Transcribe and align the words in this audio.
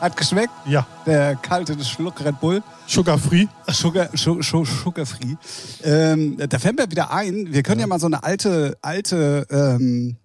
Hat 0.00 0.16
geschmeckt? 0.16 0.52
Ja. 0.66 0.86
Der 1.04 1.36
kalte 1.36 1.82
Schluck 1.84 2.24
Red 2.24 2.40
Bull. 2.40 2.62
Sugar 2.86 3.18
free. 3.18 3.46
Sugar, 3.68 4.08
Sugar, 4.14 4.42
Sugar 4.64 5.06
free. 5.06 5.36
Ähm, 5.84 6.36
da 6.48 6.58
fällt 6.58 6.78
mir 6.78 6.90
wieder 6.90 7.12
ein, 7.12 7.52
wir 7.52 7.62
können 7.62 7.80
ja, 7.80 7.86
mal 7.86 8.00
so 8.00 8.06
eine 8.06 8.24
alte, 8.24 8.78
alte 8.80 9.46
ähm, 9.50 10.16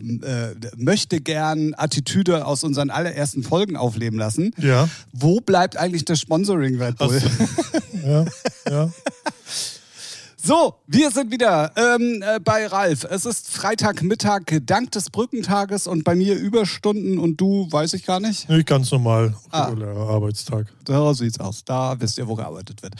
äh, 0.00 0.54
möchte 0.76 1.20
gern 1.20 1.74
Attitüde 1.76 2.46
aus 2.46 2.64
unseren 2.64 2.90
allerersten 2.90 3.42
Folgen 3.42 3.76
aufleben 3.76 4.18
lassen. 4.18 4.52
Ja. 4.58 4.88
Wo 5.12 5.40
bleibt 5.40 5.76
eigentlich 5.76 6.04
das 6.04 6.20
Sponsoring 6.20 6.80
Red 6.80 6.98
Bull? 6.98 7.20
Ja, 8.06 8.24
ja. 8.70 8.90
So, 10.46 10.74
wir 10.86 11.10
sind 11.10 11.32
wieder 11.32 11.72
ähm, 11.74 12.22
äh, 12.24 12.38
bei 12.38 12.68
Ralf. 12.68 13.02
Es 13.02 13.26
ist 13.26 13.50
Freitagmittag, 13.50 14.42
dank 14.64 14.92
des 14.92 15.10
Brückentages 15.10 15.88
und 15.88 16.04
bei 16.04 16.14
mir 16.14 16.36
Überstunden 16.36 17.18
und 17.18 17.40
du, 17.40 17.66
weiß 17.68 17.94
ich 17.94 18.06
gar 18.06 18.20
nicht. 18.20 18.48
Nee, 18.48 18.62
ganz 18.62 18.92
normal, 18.92 19.34
Ah. 19.50 19.64
regulärer 19.64 20.08
Arbeitstag. 20.08 20.66
So 20.86 21.12
sieht's 21.14 21.40
aus. 21.40 21.64
Da 21.64 21.96
wisst 21.98 22.16
ihr, 22.18 22.28
wo 22.28 22.36
gearbeitet 22.36 22.80
wird. 22.84 22.94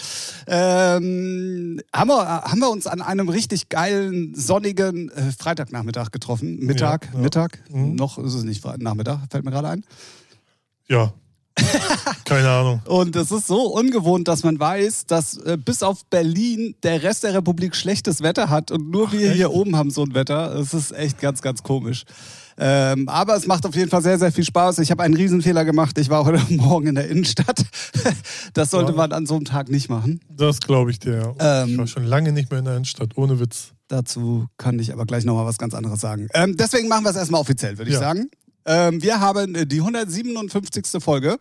Ähm, 0.49 1.81
haben, 1.95 2.09
wir, 2.09 2.27
haben 2.27 2.59
wir 2.59 2.69
uns 2.69 2.89
an 2.89 3.01
einem 3.01 3.29
richtig 3.29 3.69
geilen, 3.69 4.35
sonnigen 4.35 5.11
äh, 5.11 5.31
Freitagnachmittag 5.31 6.11
getroffen? 6.11 6.59
Mittag, 6.59 7.05
Ja, 7.07 7.13
ja. 7.15 7.19
Mittag? 7.21 7.61
Mhm. 7.71 7.95
Noch 7.95 8.19
ist 8.19 8.35
es 8.35 8.43
nicht 8.43 8.65
Nachmittag, 8.79 9.21
fällt 9.31 9.45
mir 9.45 9.53
gerade 9.53 9.69
ein. 9.69 9.85
Ja. 10.89 11.13
Keine 12.25 12.49
Ahnung. 12.51 12.83
Und 12.87 13.17
es 13.17 13.31
ist 13.31 13.47
so 13.47 13.73
ungewohnt, 13.75 14.29
dass 14.29 14.43
man 14.45 14.59
weiß, 14.61 15.07
dass 15.07 15.37
äh, 15.39 15.57
bis 15.57 15.83
auf 15.83 16.05
Berlin 16.07 16.75
der 16.83 17.03
Rest 17.03 17.25
der 17.25 17.35
Republik 17.35 17.75
schlechtes 17.75 18.23
Wetter 18.23 18.51
hat 18.51 18.71
und 18.71 18.91
nur 18.91 19.11
wir 19.13 19.33
hier 19.33 19.51
oben 19.53 19.77
haben 19.77 19.91
so 19.91 20.03
ein 20.03 20.15
Wetter. 20.15 20.55
Es 20.57 20.75
ist 20.75 20.93
echt 20.93 21.21
ganz, 21.21 21.41
ganz 21.43 21.63
komisch. 21.63 22.05
Ähm, 22.59 23.07
aber 23.09 23.37
es 23.37 23.47
macht 23.47 23.67
auf 23.67 23.75
jeden 23.75 23.91
Fall 23.91 24.03
sehr, 24.03 24.19
sehr 24.19 24.33
viel 24.33 24.45
Spaß. 24.45 24.79
Ich 24.79 24.91
habe 24.91 25.03
einen 25.03 25.15
Riesenfehler 25.15 25.65
gemacht. 25.67 25.99
Ich 25.99 26.09
war 26.09 26.25
heute 26.25 26.41
Morgen 26.55 26.87
in 26.89 26.95
der 26.95 27.09
Innenstadt. 27.09 27.63
Das 28.55 28.71
sollte 28.71 28.93
Ja. 28.93 28.97
man 28.97 29.13
an 29.13 29.27
so 29.27 29.35
einem 29.37 29.45
Tag 29.45 29.69
nicht 29.69 29.91
machen. 29.91 30.21
Das 30.31 30.61
glaube 30.61 30.91
ich 30.91 30.99
dir. 30.99 31.35
ja. 31.39 31.63
Ähm. 31.65 31.71
ich 31.73 31.79
war 31.79 31.87
schon 31.87 32.05
lange 32.05 32.33
nicht 32.33 32.51
mehr 32.51 32.61
in 32.61 32.65
der 32.65 32.75
Innenstadt, 32.75 33.11
ohne 33.17 33.39
Witz. 33.41 33.73
Dazu 33.89 34.47
kann 34.57 34.79
ich 34.79 34.93
aber 34.93 35.05
gleich 35.05 35.25
nochmal 35.25 35.45
was 35.45 35.59
ganz 35.59 35.75
anderes 35.75 36.01
sagen. 36.01 36.29
Ähm, 36.33 36.57
deswegen 36.57 36.89
machen 36.89 37.05
wir 37.05 37.11
es 37.11 37.17
erstmal 37.17 37.41
offiziell, 37.41 37.77
würde 37.77 37.91
ich 37.91 37.95
Ja. 37.95 38.01
sagen. 38.01 38.29
Ähm, 38.67 39.03
wir 39.03 39.21
haben 39.21 39.55
äh, 39.55 39.67
die 39.67 39.79
157. 39.81 41.03
Folge. 41.03 41.39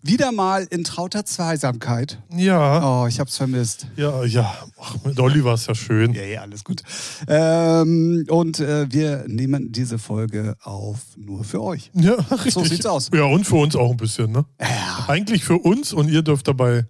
Wieder 0.00 0.30
mal 0.30 0.64
in 0.70 0.84
trauter 0.84 1.24
Zweisamkeit. 1.24 2.22
Ja, 2.36 3.02
Oh, 3.02 3.06
ich 3.08 3.18
hab's 3.18 3.36
vermisst. 3.36 3.88
ja, 3.96 4.22
ja. 4.24 4.54
Ach, 4.80 4.94
mit 5.04 5.18
Olli 5.18 5.42
war 5.42 5.54
es 5.54 5.66
ja 5.66 5.74
schön. 5.74 6.12
Ja, 6.12 6.22
ja, 6.22 6.42
alles 6.42 6.62
gut. 6.62 6.82
Ähm, 7.26 8.24
und 8.30 8.60
äh, 8.60 8.86
wir 8.92 9.24
nehmen 9.26 9.72
diese 9.72 9.98
Folge 9.98 10.54
auf 10.62 10.98
nur 11.16 11.42
für 11.42 11.60
euch. 11.62 11.90
Ja, 11.94 12.12
richtig. 12.14 12.54
So 12.54 12.64
sieht's 12.64 12.86
aus. 12.86 13.10
Ja, 13.12 13.24
und 13.24 13.44
für 13.44 13.56
uns 13.56 13.74
auch 13.74 13.90
ein 13.90 13.96
bisschen, 13.96 14.30
ne? 14.30 14.44
Ja, 14.60 15.06
Eigentlich 15.08 15.42
für 15.44 15.56
uns 15.58 15.92
und 15.92 16.08
ihr 16.08 16.22
dürft 16.22 16.46
dabei 16.46 16.86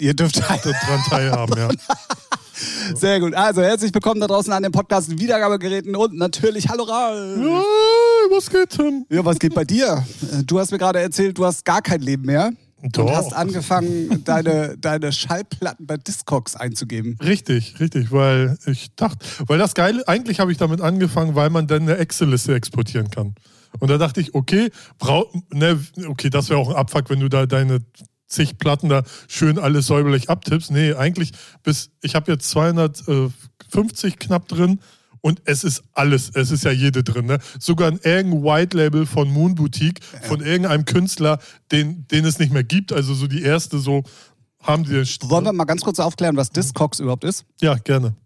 ihr 0.00 0.14
dürft 0.14 0.36
dran 0.48 0.60
teilhaben, 1.08 1.56
ja. 1.58 1.68
Sehr 2.94 3.18
gut. 3.20 3.34
Also 3.34 3.62
herzlich 3.62 3.92
willkommen 3.92 4.20
da 4.20 4.26
draußen 4.26 4.52
an 4.52 4.62
den 4.62 4.72
Podcast 4.72 5.18
Wiedergabegeräten 5.18 5.96
und 5.96 6.14
natürlich 6.16 6.68
Hallo 6.68 6.84
Ralf. 6.84 7.38
ja 7.38 7.62
was 8.30 8.50
geht, 8.50 8.70
Tim? 8.70 9.04
Ja, 9.10 9.24
was 9.24 9.38
geht 9.38 9.54
bei 9.54 9.64
dir? 9.64 10.04
Du 10.46 10.58
hast 10.58 10.70
mir 10.70 10.78
gerade 10.78 11.00
erzählt, 11.00 11.38
du 11.38 11.44
hast 11.44 11.64
gar 11.64 11.82
kein 11.82 12.00
Leben 12.00 12.24
mehr. 12.24 12.52
Doch. 12.82 13.04
Und 13.04 13.14
hast 13.14 13.32
angefangen, 13.32 14.24
deine, 14.24 14.76
deine 14.76 15.12
Schallplatten 15.12 15.86
bei 15.86 15.96
Discogs 15.96 16.56
einzugeben. 16.56 17.16
Richtig, 17.22 17.78
richtig, 17.78 18.10
weil 18.10 18.58
ich 18.66 18.94
dachte, 18.96 19.24
weil 19.46 19.58
das 19.58 19.74
Geile, 19.74 20.06
eigentlich 20.08 20.40
habe 20.40 20.50
ich 20.50 20.58
damit 20.58 20.80
angefangen, 20.80 21.36
weil 21.36 21.50
man 21.50 21.68
dann 21.68 21.82
eine 21.82 21.98
Excel-Liste 21.98 22.54
exportieren 22.54 23.08
kann. 23.10 23.34
Und 23.78 23.88
da 23.88 23.98
dachte 23.98 24.20
ich, 24.20 24.34
okay, 24.34 24.70
brau, 24.98 25.30
ne, 25.50 25.80
okay, 26.08 26.28
das 26.28 26.50
wäre 26.50 26.58
auch 26.58 26.70
ein 26.70 26.76
Abfuck, 26.76 27.08
wenn 27.08 27.20
du 27.20 27.28
da 27.28 27.46
deine 27.46 27.80
zig 28.32 28.58
Platten 28.58 28.88
da 28.88 29.02
schön 29.28 29.58
alles 29.58 29.86
säuberlich 29.86 30.30
abtippst. 30.30 30.70
Nee, 30.70 30.94
eigentlich 30.94 31.32
bis, 31.62 31.90
ich 32.02 32.14
habe 32.14 32.32
jetzt 32.32 32.50
250 32.50 34.18
knapp 34.18 34.48
drin 34.48 34.80
und 35.20 35.40
es 35.44 35.62
ist 35.62 35.84
alles, 35.92 36.30
es 36.34 36.50
ist 36.50 36.64
ja 36.64 36.72
jede 36.72 37.04
drin. 37.04 37.26
Ne? 37.26 37.38
Sogar 37.60 37.88
ein 37.88 38.00
irgendein 38.02 38.42
White 38.42 38.76
Label 38.76 39.06
von 39.06 39.30
Moon 39.30 39.54
Boutique, 39.54 40.00
von 40.22 40.40
irgendeinem 40.40 40.84
Künstler, 40.84 41.38
den, 41.70 42.06
den 42.08 42.24
es 42.24 42.38
nicht 42.38 42.52
mehr 42.52 42.64
gibt. 42.64 42.92
Also 42.92 43.14
so 43.14 43.28
die 43.28 43.42
erste, 43.42 43.78
so 43.78 44.02
haben 44.60 44.84
die. 44.84 45.04
Wollen 45.22 45.44
wir 45.44 45.52
mal 45.52 45.64
ganz 45.64 45.82
kurz 45.82 46.00
aufklären, 46.00 46.36
was 46.36 46.50
Discogs 46.50 46.98
überhaupt 46.98 47.24
ist? 47.24 47.44
Ja, 47.60 47.74
gerne. 47.74 48.16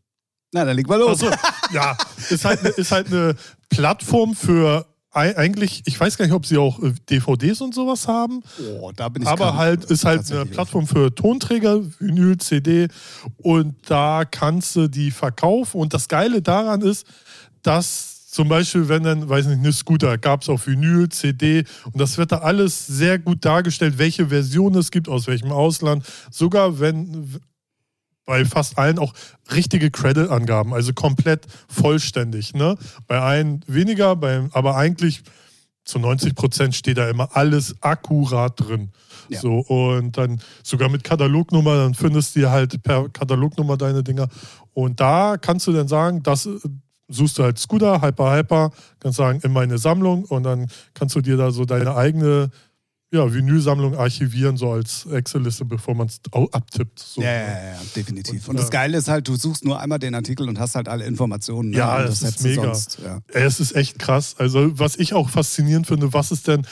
Na, 0.52 0.64
dann 0.64 0.76
legen 0.76 0.88
wir 0.88 0.98
los. 0.98 1.22
Also, 1.22 1.30
ja, 1.72 1.96
ist 2.30 2.44
halt, 2.44 2.62
ist 2.62 2.92
halt 2.92 3.08
eine 3.08 3.34
Plattform 3.68 4.34
für 4.34 4.86
eigentlich, 5.16 5.82
ich 5.86 5.98
weiß 5.98 6.18
gar 6.18 6.26
nicht, 6.26 6.34
ob 6.34 6.46
sie 6.46 6.58
auch 6.58 6.82
äh, 6.82 6.92
DVDs 7.08 7.60
und 7.60 7.74
sowas 7.74 8.06
haben, 8.06 8.42
Oh, 8.80 8.92
da 8.94 9.08
bin 9.08 9.22
ich 9.22 9.28
aber 9.28 9.56
halt 9.56 9.84
ist 9.84 10.04
halt 10.04 10.30
eine 10.30 10.46
Plattform 10.46 10.86
für 10.86 11.14
Tonträger, 11.14 11.80
Vinyl, 11.98 12.36
CD 12.38 12.88
und 13.38 13.74
da 13.88 14.24
kannst 14.24 14.76
du 14.76 14.88
die 14.88 15.10
verkaufen. 15.10 15.80
Und 15.80 15.94
das 15.94 16.08
Geile 16.08 16.42
daran 16.42 16.82
ist, 16.82 17.06
dass 17.62 18.30
zum 18.30 18.48
Beispiel, 18.48 18.88
wenn 18.88 19.02
dann, 19.02 19.28
weiß 19.28 19.46
nicht, 19.46 19.60
eine 19.60 19.72
Scooter 19.72 20.18
gab 20.18 20.42
es 20.42 20.50
auf 20.50 20.66
Vinyl, 20.66 21.08
CD 21.08 21.64
und 21.84 21.98
das 21.98 22.18
wird 22.18 22.32
da 22.32 22.38
alles 22.38 22.86
sehr 22.86 23.18
gut 23.18 23.44
dargestellt, 23.44 23.96
welche 23.96 24.28
Version 24.28 24.74
es 24.74 24.90
gibt, 24.90 25.08
aus 25.08 25.26
welchem 25.26 25.50
Ausland. 25.50 26.04
Sogar 26.30 26.78
wenn 26.78 27.40
bei 28.26 28.44
fast 28.44 28.76
allen 28.76 28.98
auch 28.98 29.14
richtige 29.54 29.90
Credit-Angaben, 29.90 30.74
also 30.74 30.92
komplett 30.92 31.46
vollständig. 31.68 32.54
Ne? 32.54 32.76
Bei 33.06 33.22
einen 33.22 33.60
weniger, 33.66 34.16
bei, 34.16 34.48
aber 34.52 34.76
eigentlich 34.76 35.22
zu 35.84 36.00
90 36.00 36.34
Prozent 36.34 36.74
steht 36.74 36.98
da 36.98 37.08
immer 37.08 37.34
alles 37.34 37.76
akkurat 37.80 38.58
drin. 38.60 38.90
Ja. 39.28 39.40
So, 39.40 39.58
und 39.60 40.18
dann 40.18 40.40
sogar 40.62 40.88
mit 40.88 41.04
Katalognummer, 41.04 41.76
dann 41.76 41.94
findest 41.94 42.36
du 42.36 42.50
halt 42.50 42.82
per 42.82 43.08
Katalognummer 43.08 43.76
deine 43.76 44.02
Dinger. 44.02 44.28
Und 44.74 45.00
da 45.00 45.36
kannst 45.40 45.66
du 45.68 45.72
dann 45.72 45.88
sagen, 45.88 46.22
das 46.22 46.46
äh, 46.46 46.58
suchst 47.08 47.38
du 47.38 47.44
halt 47.44 47.58
Scooter, 47.58 48.02
Hyper 48.02 48.36
Hyper, 48.36 48.70
kannst 48.98 49.18
sagen, 49.18 49.40
in 49.42 49.52
meine 49.52 49.78
Sammlung 49.78 50.24
und 50.24 50.42
dann 50.42 50.68
kannst 50.94 51.14
du 51.14 51.20
dir 51.20 51.36
da 51.36 51.52
so 51.52 51.64
deine 51.64 51.94
eigene 51.94 52.50
ja, 53.16 53.32
Vinylsammlung 53.32 53.96
archivieren, 53.96 54.56
so 54.56 54.72
als 54.72 55.06
Excel-Liste, 55.06 55.64
bevor 55.64 55.94
man 55.94 56.06
es 56.06 56.20
abtippt. 56.32 56.98
So. 56.98 57.20
Ja, 57.20 57.32
ja, 57.32 57.42
ja, 57.42 57.80
definitiv. 57.94 58.48
Und, 58.48 58.50
Und, 58.50 58.60
das 58.60 58.68
äh, 58.68 58.72
Geile 58.72 58.98
ist 58.98 59.08
halt, 59.08 59.26
du 59.28 59.36
suchst 59.36 59.64
nur 59.64 59.80
einmal 59.80 59.98
den 59.98 60.14
Artikel 60.14 60.48
und 60.48 60.58
hast 60.58 60.74
halt 60.74 60.88
alle 60.88 61.04
Informationen. 61.04 61.70
Ne? 61.70 61.78
Ja, 61.78 62.02
das 62.02 62.22
ist 62.22 62.42
mega. 62.42 62.62
Sonst, 62.62 62.98
ja. 63.02 63.20
Es 63.28 63.60
ist 63.60 63.74
echt 63.74 63.98
krass. 63.98 64.36
Also, 64.38 64.78
was 64.78 64.96
ich 64.96 65.14
auch 65.14 65.28
faszinierend 65.28 65.86
finde, 65.86 66.12
was 66.12 66.30
ist 66.30 66.46
denn 66.48 66.66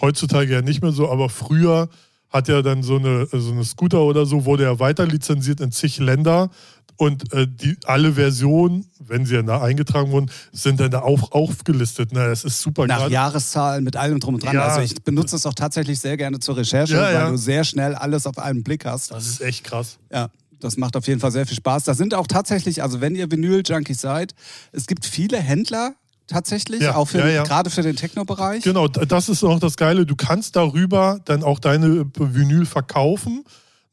heutzutage 0.00 0.52
ja 0.52 0.62
nicht 0.62 0.82
mehr 0.82 0.92
so, 0.92 1.10
aber 1.10 1.28
früher 1.28 1.88
hat 2.28 2.48
ja 2.48 2.62
dann 2.62 2.82
so 2.82 2.96
eine, 2.96 3.26
so 3.26 3.52
eine 3.52 3.64
Scooter 3.64 4.02
oder 4.02 4.26
so, 4.26 4.44
wurde 4.44 4.64
ja 4.64 4.78
weiter 4.78 5.06
lizenziert 5.06 5.60
in 5.60 5.72
zig 5.72 5.98
Länder. 5.98 6.50
Und 6.98 7.32
äh, 7.34 7.46
die, 7.46 7.76
alle 7.84 8.14
Versionen, 8.14 8.86
wenn 8.98 9.26
sie 9.26 9.34
dann 9.34 9.46
da 9.46 9.60
eingetragen 9.62 10.10
wurden, 10.12 10.30
sind 10.52 10.80
dann 10.80 10.90
da 10.90 11.00
auch 11.02 11.32
aufgelistet. 11.32 12.10
Na, 12.12 12.26
das 12.28 12.44
ist 12.44 12.60
super 12.60 12.86
Nach 12.86 12.98
gerade- 13.00 13.12
Jahreszahlen 13.12 13.84
mit 13.84 13.96
allem 13.96 14.18
drum 14.20 14.34
und 14.34 14.44
dran. 14.44 14.54
Ja. 14.54 14.66
Also 14.68 14.80
ich 14.80 14.94
benutze 15.02 15.36
es 15.36 15.44
auch 15.46 15.54
tatsächlich 15.54 16.00
sehr 16.00 16.16
gerne 16.16 16.38
zur 16.40 16.56
Recherche, 16.56 16.94
Ja, 16.94 17.02
weil 17.02 17.14
ja. 17.14 17.30
du 17.30 17.36
sehr 17.36 17.64
schnell 17.64 17.94
alles 17.94 18.26
auf 18.26 18.38
einen 18.38 18.62
Blick 18.62 18.84
hast. 18.86 19.10
Das 19.10 19.26
ist 19.26 19.40
echt 19.42 19.64
krass. 19.64 19.98
Ja, 20.10 20.30
das 20.60 20.78
macht 20.78 20.96
auf 20.96 21.06
jeden 21.06 21.20
Fall 21.20 21.32
sehr 21.32 21.46
viel 21.46 21.56
Spaß. 21.56 21.84
Da 21.84 21.92
sind 21.94 22.14
auch 22.14 22.26
tatsächlich, 22.26 22.82
also 22.82 23.00
wenn 23.02 23.14
ihr 23.14 23.30
Vinyl-Junkies 23.30 24.00
seid, 24.00 24.34
es 24.72 24.86
gibt 24.86 25.04
viele 25.04 25.36
Händler 25.38 25.92
tatsächlich, 26.28 26.80
Ja, 26.80 26.96
auch 26.96 27.06
für, 27.08 27.18
ja, 27.18 27.28
ja. 27.28 27.42
gerade 27.44 27.70
für 27.70 27.82
den 27.82 27.94
Techno-Bereich. 27.94 28.64
Genau, 28.64 28.88
das 28.88 29.28
ist 29.28 29.44
auch 29.44 29.60
das 29.60 29.76
Geile. 29.76 30.06
Du 30.06 30.16
kannst 30.16 30.56
darüber 30.56 31.20
dann 31.26 31.42
auch 31.44 31.58
deine 31.60 32.06
Vinyl 32.18 32.64
verkaufen. 32.66 33.44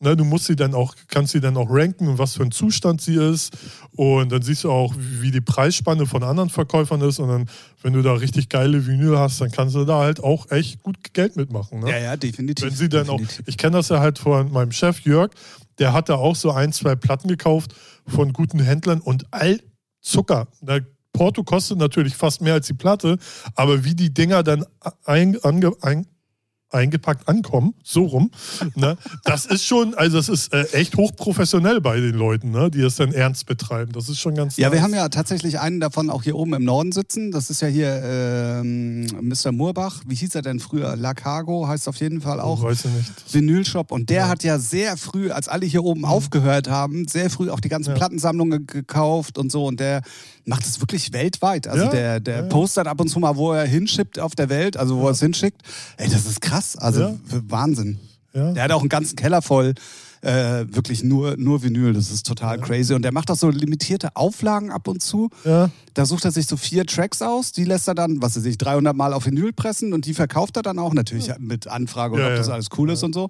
Ne, 0.03 0.17
du 0.17 0.25
musst 0.25 0.45
sie 0.45 0.57
dann 0.57 0.73
auch, 0.73 0.95
kannst 1.07 1.31
sie 1.31 1.39
dann 1.39 1.55
auch 1.55 1.69
ranken, 1.69 2.09
und 2.09 2.17
was 2.17 2.35
für 2.35 2.43
ein 2.43 2.51
Zustand 2.51 2.99
sie 3.01 3.15
ist. 3.15 3.55
Und 3.95 4.33
dann 4.33 4.41
siehst 4.41 4.65
du 4.65 4.71
auch, 4.71 4.93
wie 4.97 5.31
die 5.31 5.39
Preisspanne 5.39 6.05
von 6.05 6.23
anderen 6.23 6.49
Verkäufern 6.49 6.99
ist. 7.01 7.19
Und 7.19 7.29
dann, 7.29 7.49
wenn 7.81 7.93
du 7.93 8.01
da 8.01 8.11
richtig 8.13 8.49
geile 8.49 8.85
Vinyl 8.85 9.17
hast, 9.17 9.39
dann 9.39 9.49
kannst 9.49 9.75
du 9.75 9.85
da 9.85 9.99
halt 9.99 10.21
auch 10.21 10.51
echt 10.51 10.83
gut 10.83 11.13
Geld 11.13 11.37
mitmachen. 11.37 11.79
Ne? 11.79 11.89
Ja, 11.89 11.97
ja, 11.99 12.17
definitiv. 12.17 12.65
Wenn 12.65 12.75
sie 12.75 12.89
dann 12.89 13.07
auch, 13.07 13.17
definitiv. 13.17 13.47
ich 13.47 13.57
kenne 13.57 13.77
das 13.77 13.87
ja 13.87 14.01
halt 14.01 14.19
von 14.19 14.51
meinem 14.51 14.73
Chef 14.73 14.99
Jörg, 15.01 15.31
der 15.79 15.93
hat 15.93 16.09
da 16.09 16.15
auch 16.15 16.35
so 16.35 16.51
ein, 16.51 16.73
zwei 16.73 16.95
Platten 16.95 17.29
gekauft 17.29 17.73
von 18.05 18.33
guten 18.33 18.59
Händlern 18.59 18.99
und 18.99 19.25
all 19.31 19.61
Zucker. 20.01 20.47
Na, 20.61 20.79
Porto 21.13 21.43
kostet 21.43 21.77
natürlich 21.77 22.15
fast 22.15 22.41
mehr 22.41 22.55
als 22.55 22.67
die 22.67 22.73
Platte, 22.73 23.17
aber 23.55 23.85
wie 23.85 23.95
die 23.95 24.13
Dinger 24.13 24.43
dann 24.43 24.65
ein, 25.05 25.37
ange, 25.43 25.71
ein, 25.81 26.07
eingepackt 26.73 27.27
ankommen, 27.27 27.73
so 27.83 28.03
rum, 28.05 28.31
ne, 28.75 28.97
das 29.23 29.45
ist 29.45 29.65
schon, 29.65 29.93
also 29.95 30.17
das 30.17 30.29
ist 30.29 30.53
äh, 30.53 30.63
echt 30.73 30.95
hochprofessionell 30.97 31.81
bei 31.81 31.99
den 31.99 32.15
Leuten, 32.15 32.51
ne, 32.51 32.69
die 32.71 32.81
es 32.81 32.95
dann 32.95 33.13
ernst 33.13 33.45
betreiben. 33.45 33.91
Das 33.93 34.09
ist 34.09 34.19
schon 34.19 34.35
ganz 34.35 34.57
Ja, 34.57 34.71
wir 34.71 34.75
nice. 34.75 34.83
haben 34.83 34.93
ja 34.93 35.09
tatsächlich 35.09 35.59
einen 35.59 35.79
davon 35.79 36.09
auch 36.09 36.23
hier 36.23 36.35
oben 36.35 36.53
im 36.53 36.63
Norden 36.63 36.91
sitzen. 36.91 37.31
Das 37.31 37.49
ist 37.49 37.61
ja 37.61 37.67
hier 37.67 38.01
ähm, 38.03 39.05
Mr. 39.21 39.51
Murbach. 39.51 40.01
Wie 40.07 40.15
hieß 40.15 40.35
er 40.35 40.41
denn 40.41 40.59
früher? 40.59 40.95
La 40.95 41.13
Cargo 41.13 41.67
heißt 41.67 41.87
auf 41.87 41.97
jeden 41.97 42.21
Fall 42.21 42.39
auch. 42.39 42.63
Weiß 42.63 42.85
ich 42.85 42.91
nicht. 42.91 43.11
Vinylshop 43.33 43.91
und 43.91 44.09
der 44.09 44.21
Ja. 44.23 44.27
hat 44.29 44.43
ja 44.43 44.59
sehr 44.59 44.97
früh, 44.97 45.31
als 45.31 45.47
alle 45.47 45.65
hier 45.65 45.83
oben 45.83 46.05
aufgehört 46.05 46.69
haben, 46.69 47.07
sehr 47.07 47.29
früh 47.29 47.49
auch 47.49 47.59
die 47.59 47.69
ganzen 47.69 47.91
Ja. 47.91 47.95
Plattensammlungen 47.95 48.65
gekauft 48.67 49.37
und 49.37 49.51
so 49.51 49.65
und 49.65 49.79
der 49.79 50.01
macht 50.45 50.65
es 50.65 50.79
wirklich 50.79 51.13
weltweit. 51.13 51.67
Also 51.67 51.85
Ja, 51.85 51.91
der, 51.91 52.19
der 52.19 52.35
ja, 52.35 52.41
ja. 52.43 52.47
postet 52.49 52.87
ab 52.87 52.99
und 52.99 53.07
zu 53.07 53.19
mal, 53.19 53.35
wo 53.35 53.53
er 53.53 53.65
hinschippt 53.65 54.19
auf 54.19 54.35
der 54.35 54.49
Welt, 54.49 54.77
also 54.77 54.97
wo 54.97 55.05
er 55.05 55.11
es 55.11 55.19
hinschickt. 55.19 55.61
Ey, 55.97 56.09
das 56.09 56.25
ist 56.25 56.41
krass. 56.41 56.77
Also. 56.77 57.19
Wahnsinn. 57.27 57.99
Der 58.33 58.63
hat 58.63 58.71
auch 58.71 58.79
einen 58.79 58.89
ganzen 58.89 59.15
Keller 59.15 59.41
voll. 59.41 59.75
Äh, 60.23 60.65
wirklich 60.73 61.03
nur, 61.03 61.35
nur 61.35 61.63
Vinyl. 61.63 61.91
Das 61.93 62.09
ist 62.09 62.25
total 62.25 62.57
crazy. 62.59 62.93
Und 62.93 63.01
der 63.01 63.11
macht 63.11 63.29
auch 63.29 63.35
so 63.35 63.49
limitierte 63.49 64.15
Auflagen 64.15 64.71
ab 64.71 64.87
und 64.87 65.01
zu. 65.03 65.29
Ja. 65.43 65.69
Da 65.93 66.05
sucht 66.05 66.23
er 66.23 66.31
sich 66.31 66.47
so 66.47 66.55
vier 66.55 66.85
Tracks 66.85 67.21
aus, 67.21 67.51
die 67.51 67.65
lässt 67.65 67.87
er 67.89 67.93
dann, 67.93 68.21
was 68.21 68.37
weiß 68.37 68.45
ich, 68.45 68.57
300 68.57 68.95
Mal 68.95 69.11
auf 69.13 69.25
Vinyl 69.25 69.51
pressen 69.53 69.93
und 69.93 70.05
die 70.05 70.13
verkauft 70.13 70.55
er 70.57 70.63
dann 70.63 70.79
auch 70.79 70.93
natürlich 70.93 71.29
mit 71.39 71.67
Anfrage 71.67 72.17
Ja, 72.17 72.25
ob 72.25 72.31
ja. 72.31 72.37
das 72.37 72.47
alles 72.49 72.69
cool 72.77 72.89
ist 72.91 73.03
und 73.03 73.13
so. 73.13 73.27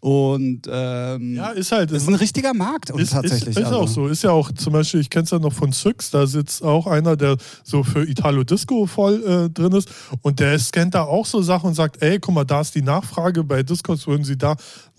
Und 0.00 0.68
ähm, 0.70 1.34
Ja, 1.34 1.48
ist 1.50 1.72
halt. 1.72 1.90
das 1.90 2.02
ist 2.02 2.08
ein 2.08 2.14
richtiger 2.14 2.54
Markt 2.54 2.90
und 2.90 3.00
Ist, 3.00 3.10
tatsächlich. 3.12 3.56
ist, 3.56 3.58
ist 3.58 3.64
also. 3.66 3.78
auch 3.80 3.88
so. 3.88 4.06
Ist 4.08 4.22
ja 4.22 4.30
auch 4.30 4.52
zum 4.52 4.74
Beispiel, 4.74 5.00
ich 5.00 5.10
kenne 5.10 5.24
es 5.24 5.30
ja 5.30 5.38
noch 5.38 5.52
von 5.54 5.72
Syx, 5.72 6.10
da 6.10 6.26
sitzt 6.26 6.62
auch 6.62 6.86
einer, 6.86 7.16
der 7.16 7.38
so 7.64 7.82
für 7.82 8.06
Italo 8.06 8.44
Disco 8.44 8.86
voll 8.86 9.24
äh, 9.24 9.50
drin 9.50 9.72
ist 9.72 9.88
und 10.22 10.38
der 10.38 10.58
scannt 10.58 10.94
da 10.94 11.02
auch 11.04 11.26
so 11.26 11.40
Sachen 11.42 11.68
und 11.68 11.74
sagt, 11.74 12.02
ey, 12.02 12.18
guck 12.20 12.34
mal, 12.34 12.44
da 12.44 12.60
ist 12.60 12.74
die 12.74 12.82
Nachfrage, 12.82 13.42
bei 13.42 13.62
Discogs 13.62 14.06
würden 14.06 14.24
sie 14.24 14.36
da 14.36 14.56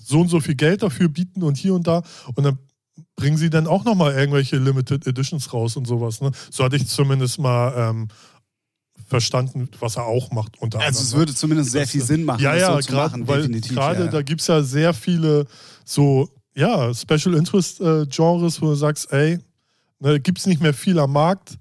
so 0.08 0.22
und 0.22 0.30
so 0.30 0.40
viel 0.40 0.56
Geld 0.56 0.84
dafür 0.84 1.10
bieten 1.10 1.44
und 1.44 1.58
hier 1.58 1.74
und 1.74 1.86
da 1.88 2.02
und 2.36 2.44
dann 2.44 2.58
bringen 3.16 3.38
sie 3.38 3.50
dann 3.50 3.68
auch 3.68 3.84
nochmal 3.84 4.14
irgendwelche 4.14 4.58
Limited 4.58 5.06
Editions 5.06 5.54
raus 5.54 5.76
und 5.76 5.86
sowas. 5.86 6.22
Ne? 6.22 6.32
So 6.50 6.64
hatte 6.64 6.76
ich 6.78 6.88
zumindest 6.88 7.40
mal 7.40 7.74
ähm, 7.90 8.08
verstanden, 9.08 9.70
was 9.80 9.96
er 9.98 10.06
auch 10.06 10.32
macht 10.32 10.60
unter 10.60 10.80
Also 10.80 11.00
es 11.00 11.06
anderem. 11.08 11.20
würde 11.20 11.36
zumindest 11.36 11.72
sehr 11.72 11.88
viel 11.88 12.02
Sinn 12.04 12.24
machen, 12.24 12.42
Ja, 12.44 12.54
das 12.54 12.62
ja, 12.62 12.74
so 12.76 12.80
zu 12.80 12.92
gerade, 12.92 13.10
machen, 13.12 13.28
weil 13.28 13.38
definitiv. 13.42 13.74
gerade 13.74 14.06
ja. 14.06 14.12
da 14.12 14.22
gibt 14.22 14.42
es 14.42 14.48
ja 14.48 14.62
sehr 14.64 14.94
viele 14.94 15.46
so, 15.86 16.30
ja, 16.56 16.94
Special 16.94 17.36
Interest 17.36 17.80
äh, 17.82 18.06
Genres, 18.08 18.62
wo 18.62 18.68
du 18.68 18.76
sagst, 18.76 19.12
ey, 19.12 19.40
ne, 20.00 20.20
gibt 20.20 20.40
es 20.40 20.46
nicht 20.46 20.62
mehr 20.62 20.74
viel 20.74 21.00
am 21.00 21.14
Markt, 21.14 21.58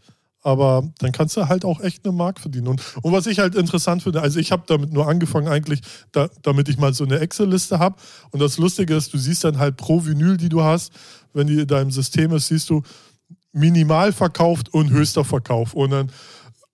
aber 0.47 0.89
dann 0.99 1.11
kannst 1.11 1.37
du 1.37 1.49
halt 1.49 1.65
auch 1.65 1.81
echt 1.81 2.05
eine 2.05 2.13
Mark 2.13 2.39
verdienen. 2.39 2.69
Und, 2.69 2.81
und 3.03 3.13
was 3.13 3.27
ich 3.27 3.41
halt 3.41 3.57
interessant 3.57 4.05
finde, 4.05 4.23
also 4.23 4.39
ich 4.39 4.53
habe 4.53 4.63
damit 4.69 4.93
nur 4.93 5.09
angefangen 5.09 5.49
eigentlich, 5.49 5.81
da, 6.13 6.29
damit 6.43 6.69
ich 6.69 6.79
mal 6.79 6.95
so 6.95 7.03
eine 7.03 7.19
Excel-Liste 7.19 7.81
habe. 7.81 7.97
Und 8.31 8.41
das 8.41 8.57
Lustige 8.57 8.95
ist, 8.95 9.13
du 9.13 9.19
siehst 9.19 9.43
dann 9.43 9.59
halt 9.59 9.77
pro 9.77 10.07
Vinyl, 10.07 10.37
die 10.37 10.49
du 10.49 10.63
hast, 10.63 10.93
wenn 11.33 11.49
die 11.49 11.63
in 11.63 11.67
deinem 11.67 11.91
System 11.91 12.31
ist, 12.31 12.47
siehst 12.47 12.71
du 12.71 12.85
minimal 13.53 14.13
verkauft 14.13 14.73
und 14.73 14.91
höchster 14.91 15.25
Verkauf. 15.25 15.75
Und 15.75 15.91
dann 15.91 16.13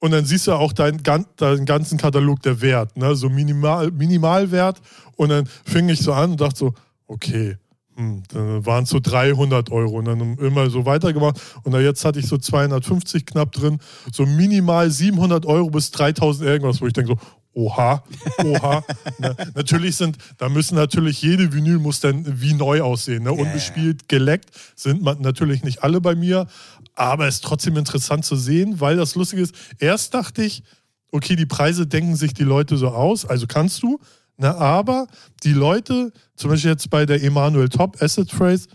und 0.01 0.11
dann 0.11 0.27
siehst 0.27 0.49
du 0.49 0.53
auch 0.53 0.75
deinen, 0.75 1.01
deinen 1.37 1.65
ganzen 1.65 1.97
Katalog 1.97 2.43
der 2.43 2.61
Wert, 2.61 2.97
ne? 2.99 3.15
so 3.15 3.31
minimal, 3.31 3.91
Minimalwert. 3.91 4.83
Und 5.17 5.31
dann 5.31 5.47
fing 5.65 5.89
ich 5.89 6.01
so 6.01 6.13
an 6.13 6.33
und 6.33 6.41
dachte 6.41 6.59
so, 6.59 6.75
okay, 7.07 7.57
dann 7.97 8.65
waren 8.65 8.85
es 8.85 8.91
so 8.91 9.01
300 9.01 9.71
Euro 9.71 9.99
und 9.99 10.07
dann 10.07 10.39
immer 10.39 10.71
so 10.71 10.87
weitergemacht. 10.87 11.41
Und 11.63 11.73
dann 11.73 11.83
jetzt 11.83 12.05
hatte 12.05 12.19
ich 12.19 12.27
so 12.27 12.39
250 12.39 13.27
knapp 13.27 13.53
drin, 13.53 13.79
so 14.13 14.27
minimal 14.27 14.91
700 14.91 15.47
Euro 15.47 15.71
bis 15.71 15.91
3000 15.91 16.49
irgendwas, 16.49 16.81
wo 16.81 16.87
ich 16.87 16.93
denke 16.93 17.13
so, 17.13 17.19
oha, 17.55 18.03
oha. 18.45 18.85
ne? 19.19 19.37
Natürlich 19.55 19.97
sind, 19.97 20.17
da 20.39 20.49
müssen 20.49 20.75
natürlich 20.75 21.21
jede 21.23 21.53
Vinyl 21.53 21.79
muss 21.79 22.01
dann 22.01 22.25
wie 22.41 22.55
neu 22.55 22.83
aussehen. 22.83 23.25
Ne? 23.25 23.33
Unbespielt, 23.33 24.09
geleckt 24.09 24.51
sind 24.75 25.03
natürlich 25.03 25.63
nicht 25.63 25.83
alle 25.83 26.01
bei 26.01 26.15
mir, 26.15 26.47
aber 26.95 27.27
es 27.27 27.37
ist 27.37 27.45
trotzdem 27.45 27.77
interessant 27.77 28.25
zu 28.25 28.37
sehen, 28.37 28.81
weil 28.81 28.97
das 28.97 29.15
Lustige 29.15 29.43
ist, 29.43 29.55
erst 29.79 30.15
dachte 30.15 30.43
ich, 30.43 30.63
okay, 31.11 31.37
die 31.37 31.47
Preise 31.47 31.87
denken 31.87 32.17
sich 32.17 32.33
die 32.33 32.45
Leute 32.45 32.77
so 32.77 32.89
aus, 32.89 33.25
also 33.27 33.47
kannst 33.47 33.83
du, 33.83 34.01
na, 34.37 34.57
aber 34.57 35.07
die 35.45 35.53
Leute, 35.53 36.13
zum 36.37 36.51
Beispiel 36.51 36.71
jetzt 36.71 36.91
bei 36.91 37.07
der 37.07 37.23
Emanuel 37.23 37.69
Top 37.69 38.01
Asset 38.01 38.31
Phrase, 38.31 38.69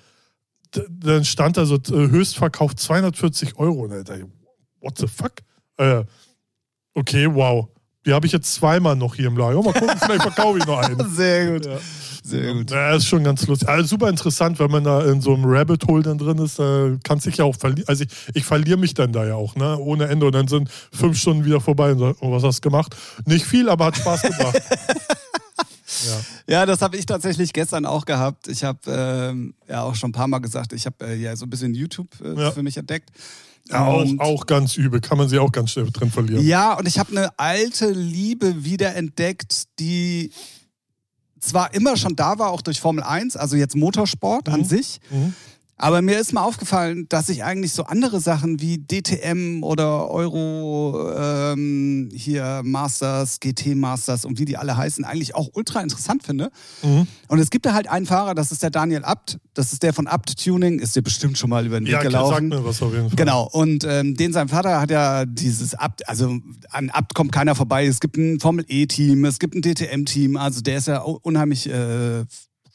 dann 0.90 1.26
stand 1.26 1.58
da 1.58 1.66
so 1.66 1.76
äh, 1.76 2.10
Höchstverkauf 2.10 2.76
240 2.76 3.58
Euro. 3.58 3.82
Und 3.84 3.92
Alter, 3.94 4.20
what 4.82 4.98
the 4.98 5.08
fuck? 5.08 5.34
Äh, 5.78 6.04
okay, 6.94 7.28
wow. 7.34 7.68
Die 8.06 8.14
habe 8.14 8.26
ich 8.26 8.32
jetzt 8.32 8.54
zweimal 8.54 8.96
noch 8.96 9.16
hier 9.16 9.28
im 9.28 9.38
Lager. 9.38 9.62
Mal 9.62 9.74
gucken, 9.74 9.98
vielleicht 10.02 10.22
verkaufe 10.22 10.60
ich 10.60 10.66
noch 10.66 10.80
einen. 10.80 11.10
Sehr 11.10 11.52
gut. 11.52 11.66
Ja. 11.66 11.78
Sehr 12.24 12.54
gut. 12.54 12.72
Ja, 12.72 12.96
ist 12.96 13.06
schon 13.06 13.24
ganz 13.24 13.46
lustig. 13.48 13.68
Also 13.68 13.88
super 13.88 14.10
interessant, 14.10 14.60
wenn 14.60 14.72
man 14.72 14.84
da 14.84 15.04
in 15.04 15.22
so 15.22 15.34
einem 15.34 15.46
Rabbit 15.46 15.86
Hole 15.88 16.04
dann 16.04 16.18
drin 16.18 16.38
ist, 16.40 16.60
da 16.60 16.92
kann 17.04 17.20
sich 17.20 17.38
ja 17.38 17.46
auch 17.46 17.56
verlieren. 17.56 17.88
Also 17.88 18.04
ich, 18.04 18.10
ich 18.34 18.46
verliere 18.46 18.78
mich 18.78 18.94
dann 18.94 19.12
da 19.12 19.26
ja 19.26 19.36
auch, 19.36 19.56
ne? 19.56 19.78
Ohne 19.78 20.08
Ende. 20.08 20.26
Und 20.26 20.36
dann 20.36 20.48
sind 20.48 20.70
fünf 20.70 21.18
Stunden 21.18 21.46
wieder 21.46 21.62
vorbei 21.62 21.92
und 21.92 22.00
so, 22.00 22.16
oh, 22.20 22.32
was 22.32 22.44
hast 22.44 22.64
du 22.64 22.70
gemacht? 22.70 22.96
Nicht 23.26 23.46
viel, 23.46 23.70
aber 23.70 23.86
hat 23.86 23.98
Spaß 23.98 24.22
gemacht. 24.22 24.62
ja. 26.08 26.60
Ja, 26.60 26.66
das 26.66 26.82
habe 26.82 26.98
ich 26.98 27.06
tatsächlich 27.06 27.54
gestern 27.54 27.86
auch 27.86 28.06
gehabt. 28.06 28.48
Ich 28.48 28.64
habe 28.64 28.80
ähm, 28.88 29.54
ja 29.68 29.84
auch 29.84 29.96
schon 29.96 30.10
ein 30.10 30.14
paar 30.14 30.28
Mal 30.28 30.40
gesagt, 30.40 30.74
ich 30.74 30.86
habe 30.86 31.06
äh, 31.08 31.16
ja 31.16 31.36
so 31.36 31.46
ein 31.46 31.50
bisschen 31.50 31.74
YouTube 31.74 32.10
äh, 32.24 32.40
Ja. 32.42 32.52
für 32.52 32.64
mich 32.64 32.78
entdeckt. 32.78 33.10
Auch, 33.72 34.06
auch 34.20 34.46
ganz 34.46 34.78
übel. 34.78 35.02
Kann 35.02 35.18
man 35.18 35.28
sich 35.28 35.40
auch 35.40 35.52
ganz 35.52 35.72
schnell 35.72 35.90
drin 35.92 36.10
verlieren. 36.10 36.46
Ja, 36.46 36.74
und 36.76 36.88
ich 36.88 37.00
habe 37.00 37.12
eine 37.12 37.38
alte 37.38 37.90
Liebe 37.92 38.64
wiederentdeckt, 38.64 39.64
die 39.80 40.32
zwar 41.40 41.74
immer 41.74 41.98
schon 41.98 42.16
da 42.16 42.40
war, 42.40 42.52
auch 42.52 42.62
durch 42.62 42.80
Formel 42.80 43.04
1, 43.04 43.36
also 43.36 43.56
jetzt 43.58 43.76
Motorsport 43.76 44.50
an 44.50 44.62
Mhm. 44.62 44.66
sich. 44.66 45.00
Mhm. 45.10 45.34
Aber 45.80 46.02
mir 46.02 46.20
ist 46.20 46.34
mal 46.34 46.42
aufgefallen, 46.42 47.06
dass 47.10 47.30
ich 47.30 47.44
eigentlich 47.44 47.72
so 47.72 47.84
andere 47.84 48.20
Sachen 48.20 48.60
wie 48.60 48.80
DTM 48.80 49.62
oder 49.64 50.10
Euro 50.10 51.12
ähm, 51.16 52.10
hier 52.12 52.62
Masters, 52.64 53.40
GT 53.40 53.76
Masters 53.76 54.26
und 54.26 54.40
wie 54.40 54.46
die 54.46 54.58
alle 54.58 54.76
heißen, 54.76 55.06
eigentlich 55.06 55.36
auch 55.36 55.50
ultra 55.54 55.82
interessant 55.82 56.24
finde. 56.24 56.50
Mhm. 56.82 57.06
Und 57.28 57.40
es 57.40 57.52
gibt 57.52 57.68
da 57.68 57.74
halt 57.74 57.88
einen 57.88 58.08
Fahrer, 58.08 58.34
das 58.34 58.52
ist 58.52 58.64
der 58.64 58.72
Daniel 58.72 59.04
Abt. 59.04 59.38
Das 59.54 59.72
ist 59.72 59.84
der 59.84 59.94
von 59.94 60.08
Abt 60.08 60.44
Tuning, 60.44 60.80
ist 60.80 60.96
dir 60.96 61.04
bestimmt 61.04 61.38
schon 61.38 61.52
mal 61.52 61.66
über 61.66 61.80
den 61.80 61.86
Weg 61.86 61.94
Ja, 61.94 62.02
gelaufen. 62.02 62.50
mir 62.50 62.66
was 62.66 62.82
auf 62.82 62.92
jeden 62.94 63.10
Fall. 63.10 63.16
Genau, 63.16 63.48
und 63.52 63.84
ähm, 63.84 64.16
den 64.16 64.34
sein 64.34 64.48
Vater 64.50 64.82
hat 64.82 64.90
ja 64.90 65.26
dieses 65.26 65.76
Abt, 65.76 66.10
also 66.10 66.40
an 66.72 66.90
Abt 66.90 67.14
kommt 67.14 67.32
keiner 67.32 67.54
vorbei. 67.54 67.86
Es 67.86 68.00
gibt 68.00 68.18
ein 68.18 68.40
Formel-E-Team, 68.40 69.26
es 69.26 69.38
gibt 69.38 69.54
ein 69.54 69.62
DTM-Team, 69.62 70.38
also 70.38 70.62
der 70.62 70.78
ist 70.78 70.88
ja 70.88 71.02
unheimlich 71.02 71.70
äh, 71.70 72.26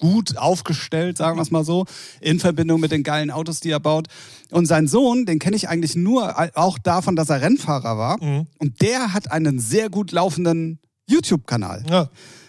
gut 0.02 0.36
aufgestellt, 0.36 1.16
sagen 1.16 1.38
wir 1.38 1.42
es 1.42 1.52
mal 1.52 1.64
so, 1.64 1.86
in 2.20 2.40
Verbindung 2.40 2.80
mit 2.80 2.90
den 2.90 3.04
geilen 3.04 3.30
Autos, 3.30 3.60
die 3.60 3.70
er 3.70 3.78
baut. 3.78 4.08
Und 4.50 4.66
sein 4.66 4.88
Sohn, 4.88 5.26
den 5.26 5.38
kenne 5.38 5.54
ich 5.54 5.68
eigentlich 5.68 5.94
nur 5.94 6.34
auch 6.58 6.76
davon, 6.80 7.14
dass 7.14 7.30
er 7.30 7.40
Rennfahrer 7.40 7.96
war. 7.96 8.22
Mhm. 8.22 8.48
Und 8.58 8.82
der 8.82 9.14
hat 9.14 9.30
einen 9.30 9.60
sehr 9.60 9.90
gut 9.90 10.10
laufenden 10.10 10.80
YouTube-Kanal 11.08 11.84
Ja. 11.88 12.08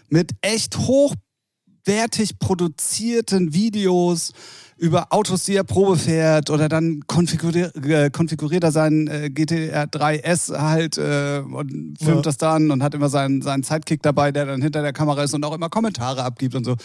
mit 0.09 0.31
echt 0.41 0.79
hochwertig 0.79 2.39
produzierten 2.39 3.53
Videos 3.53 4.31
über 4.77 5.13
Autos, 5.13 5.45
die 5.45 5.55
er 5.55 5.63
Probe 5.63 5.95
fährt 5.95 6.49
oder 6.49 6.67
dann 6.67 7.01
konfiguriert, 7.07 7.75
äh, 7.85 8.09
konfiguriert 8.09 8.63
er 8.63 8.71
seinen 8.71 9.07
äh, 9.07 9.29
GTR 9.29 9.85
3S 9.85 10.57
halt 10.59 10.97
äh, 10.97 11.39
und 11.45 11.95
filmt 11.99 12.15
Ja. 12.17 12.21
das 12.23 12.37
dann 12.37 12.71
und 12.71 12.81
hat 12.81 12.95
immer 12.95 13.09
seinen, 13.09 13.41
seinen 13.43 13.61
Sidekick 13.63 14.01
dabei, 14.01 14.31
der 14.31 14.45
dann 14.47 14.61
hinter 14.63 14.81
der 14.81 14.91
Kamera 14.91 15.23
ist 15.23 15.35
und 15.35 15.45
auch 15.45 15.53
immer 15.53 15.69
Kommentare 15.69 16.23
abgibt 16.23 16.55
und 16.55 16.65
so. 16.65 16.75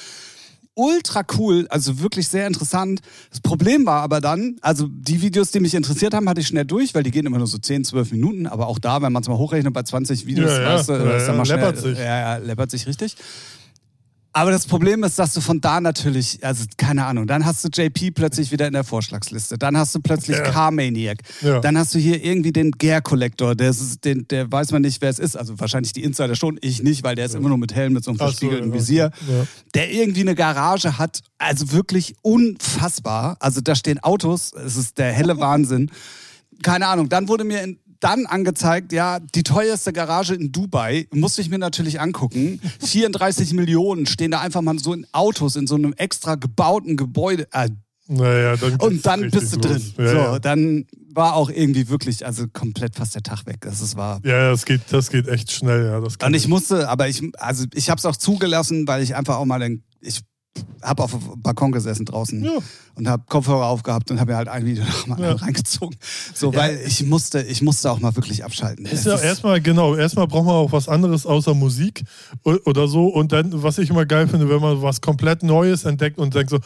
Ultra 0.78 1.24
cool, 1.36 1.66
also 1.70 1.98
wirklich 1.98 2.28
sehr 2.28 2.46
interessant. 2.46 3.00
Das 3.30 3.40
Problem 3.40 3.84
war 3.84 4.00
aber 4.02 4.20
dann, 4.20 4.56
also 4.60 4.86
die 4.88 5.20
Videos, 5.20 5.50
die 5.50 5.58
mich 5.58 5.74
interessiert 5.74 6.14
haben, 6.14 6.28
hatte 6.28 6.40
ich 6.40 6.46
schnell 6.46 6.64
durch, 6.64 6.94
weil 6.94 7.02
die 7.02 7.10
gehen 7.10 7.26
immer 7.26 7.38
nur 7.38 7.48
so 7.48 7.58
10, 7.58 7.84
12 7.84 8.12
Minuten. 8.12 8.46
Aber 8.46 8.68
auch 8.68 8.78
da, 8.78 9.02
wenn 9.02 9.12
man 9.12 9.22
es 9.22 9.28
mal 9.28 9.36
hochrechnet 9.36 9.74
bei 9.74 9.82
20 9.82 10.26
Videos, 10.26 10.50
Ja, 10.52 10.60
ja. 10.60 10.74
weißt 10.74 10.88
du, 10.88 10.92
Ja, 10.92 11.18
ja, 11.18 11.44
schnell, 11.44 11.58
läppert 11.58 11.78
sich. 11.78 11.98
Ja, 11.98 12.04
ja, 12.04 12.36
läppert 12.36 12.70
sich 12.70 12.86
richtig. 12.86 13.16
Aber 14.38 14.52
das 14.52 14.66
Problem 14.68 15.02
ist, 15.02 15.18
dass 15.18 15.34
du 15.34 15.40
von 15.40 15.60
da 15.60 15.80
natürlich, 15.80 16.44
also 16.44 16.64
keine 16.76 17.06
Ahnung, 17.06 17.26
dann 17.26 17.44
hast 17.44 17.64
du 17.64 17.68
JP 17.72 18.12
plötzlich 18.12 18.52
wieder 18.52 18.68
in 18.68 18.72
der 18.72 18.84
Vorschlagsliste, 18.84 19.58
dann 19.58 19.76
hast 19.76 19.96
du 19.96 20.00
plötzlich 20.00 20.36
Ja. 20.36 20.44
Car-Maniac, 20.44 21.18
Ja. 21.42 21.58
dann 21.58 21.76
hast 21.76 21.92
du 21.92 21.98
hier 21.98 22.22
irgendwie 22.24 22.52
den 22.52 22.70
Gear 22.70 23.00
Collector, 23.00 23.56
der, 23.56 23.70
ist, 23.70 24.04
den, 24.04 24.28
der 24.28 24.50
weiß 24.52 24.70
man 24.70 24.82
nicht, 24.82 25.02
wer 25.02 25.10
es 25.10 25.18
ist, 25.18 25.34
also 25.36 25.58
wahrscheinlich 25.58 25.92
die 25.92 26.04
Insider 26.04 26.36
schon, 26.36 26.56
ich 26.62 26.84
nicht, 26.84 27.02
weil 27.02 27.16
der 27.16 27.26
ist 27.26 27.34
immer 27.34 27.48
nur 27.48 27.58
mit 27.58 27.74
Helm, 27.74 27.94
mit 27.94 28.04
so 28.04 28.12
einem 28.12 28.18
so, 28.18 28.26
verspiegelten 28.26 28.68
ja. 28.70 28.74
Visier, 28.78 29.10
Ja. 29.28 29.44
der 29.74 29.90
irgendwie 29.92 30.20
eine 30.20 30.36
Garage 30.36 30.98
hat, 30.98 31.22
also 31.38 31.72
wirklich 31.72 32.14
unfassbar, 32.22 33.36
also 33.40 33.60
da 33.60 33.74
stehen 33.74 33.98
Autos, 34.04 34.52
es 34.52 34.76
ist 34.76 34.98
der 34.98 35.12
helle 35.12 35.36
Wahnsinn, 35.40 35.90
keine 36.62 36.86
Ahnung, 36.86 37.08
dann 37.08 37.26
wurde 37.26 37.42
mir 37.42 37.60
in, 37.64 37.78
dann 38.00 38.26
angezeigt, 38.26 38.92
ja, 38.92 39.18
die 39.20 39.42
teuerste 39.42 39.92
Garage 39.92 40.34
in 40.34 40.52
Dubai, 40.52 41.06
musste 41.12 41.42
ich 41.42 41.50
mir 41.50 41.58
natürlich 41.58 42.00
angucken. 42.00 42.60
34 42.80 43.52
Millionen 43.54 44.06
stehen 44.06 44.30
da 44.30 44.40
einfach 44.40 44.62
mal 44.62 44.78
so 44.78 44.92
in 44.92 45.06
Autos 45.12 45.56
in 45.56 45.66
so 45.66 45.74
einem 45.74 45.92
extra 45.94 46.36
gebauten 46.36 46.96
Gebäude. 46.96 47.48
Äh, 47.52 47.70
Naja, 48.06 48.56
dann 48.56 48.76
und 48.76 49.04
dann 49.04 49.30
bist 49.30 49.54
du 49.54 49.58
drin. 49.58 49.82
Ja, 49.98 50.08
so, 50.08 50.16
ja. 50.16 50.38
dann 50.38 50.86
war 51.12 51.34
auch 51.34 51.50
irgendwie 51.50 51.88
wirklich, 51.88 52.24
also 52.24 52.46
komplett 52.52 52.94
fast 52.94 53.14
der 53.14 53.22
Tag 53.22 53.44
weg. 53.46 53.58
Das 53.60 53.80
ist 53.80 53.96
wahr. 53.96 54.20
Ja, 54.24 54.50
das 54.50 54.64
geht, 54.64 54.82
das 54.90 55.10
geht 55.10 55.26
echt 55.26 55.50
schnell, 55.50 55.84
ja. 55.86 55.98
Und 55.98 56.34
ich 56.34 56.46
musste, 56.48 56.88
aber 56.88 57.08
ich, 57.08 57.22
also 57.38 57.64
ich 57.74 57.90
habe 57.90 57.98
es 57.98 58.06
auch 58.06 58.16
zugelassen, 58.16 58.86
weil 58.86 59.02
ich 59.02 59.16
einfach 59.16 59.36
auch 59.36 59.44
mal 59.44 59.58
den, 59.58 59.82
ich 60.00 60.20
habe 60.82 61.02
auf 61.02 61.10
dem 61.12 61.42
Balkon 61.42 61.72
gesessen 61.72 62.04
draußen 62.06 62.44
Ja. 62.44 62.52
und 62.94 63.08
habe 63.08 63.22
Kopfhörer 63.28 63.66
aufgehabt 63.66 64.10
und 64.10 64.20
habe 64.20 64.32
mir 64.32 64.36
halt 64.36 64.48
ein 64.48 64.64
Video 64.64 64.84
nach 64.84 65.02
dem 65.04 65.12
anderen 65.12 65.36
Ja. 65.38 65.42
reingezogen. 65.44 65.96
So, 66.34 66.54
weil 66.54 66.78
ich 66.86 67.04
musste, 67.04 67.42
ich 67.42 67.62
musste 67.62 67.90
auch 67.90 68.00
mal 68.00 68.14
wirklich 68.16 68.44
abschalten. 68.44 68.86
Ist 68.86 69.06
ja 69.06 69.18
erstmal, 69.18 69.60
genau, 69.60 69.94
erstmal 69.96 70.26
braucht 70.26 70.46
man 70.46 70.54
auch 70.54 70.72
was 70.72 70.88
anderes 70.88 71.26
außer 71.26 71.54
Musik 71.54 72.04
oder 72.44 72.88
so. 72.88 73.06
Und 73.08 73.32
dann, 73.32 73.62
was 73.62 73.78
ich 73.78 73.90
immer 73.90 74.06
geil 74.06 74.28
finde, 74.28 74.48
wenn 74.48 74.60
man 74.60 74.82
was 74.82 75.00
komplett 75.00 75.42
Neues 75.42 75.84
entdeckt 75.84 76.18
und 76.18 76.34
denkt 76.34 76.50
so, 76.50 76.58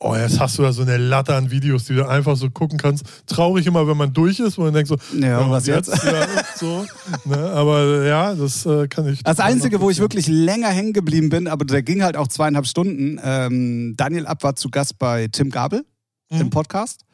oh, 0.00 0.14
jetzt 0.14 0.38
hast 0.40 0.58
du 0.58 0.62
da 0.62 0.72
so 0.72 0.82
eine 0.82 0.96
Latte 0.96 1.34
an 1.34 1.50
Videos, 1.50 1.84
die 1.84 1.94
du 1.94 2.06
einfach 2.08 2.36
so 2.36 2.50
gucken 2.50 2.78
kannst. 2.78 3.04
Traurig 3.26 3.66
immer, 3.66 3.86
wenn 3.88 3.96
man 3.96 4.12
durch 4.12 4.38
ist, 4.40 4.56
wo 4.58 4.62
man 4.62 4.72
denkt 4.74 4.88
so, 4.88 4.96
Ja, 5.18 5.40
und 5.40 5.50
was 5.50 5.66
jetzt? 5.66 5.88
Ja, 6.04 6.26
so, 6.56 6.84
ne? 7.24 7.36
Aber 7.50 8.04
ja, 8.04 8.34
das 8.34 8.64
äh, 8.66 8.86
kann 8.88 9.08
ich. 9.12 9.22
Das 9.22 9.40
Einzige, 9.40 9.80
wo 9.80 9.90
ich 9.90 9.98
wirklich 9.98 10.28
länger 10.28 10.68
hängen 10.68 10.92
geblieben 10.92 11.28
bin, 11.30 11.48
aber 11.48 11.64
der 11.64 11.82
ging 11.82 12.02
halt 12.02 12.16
auch 12.16 12.28
zweieinhalb 12.28 12.66
Stunden. 12.66 13.20
Ähm, 13.22 13.94
Daniel 13.96 14.26
Ab 14.26 14.42
war 14.44 14.54
zu 14.56 14.70
Gast 14.70 14.98
bei 14.98 15.28
Tim 15.28 15.50
Gabel 15.50 15.84
Mhm. 16.30 16.40
im 16.42 16.50
Podcast. 16.50 17.04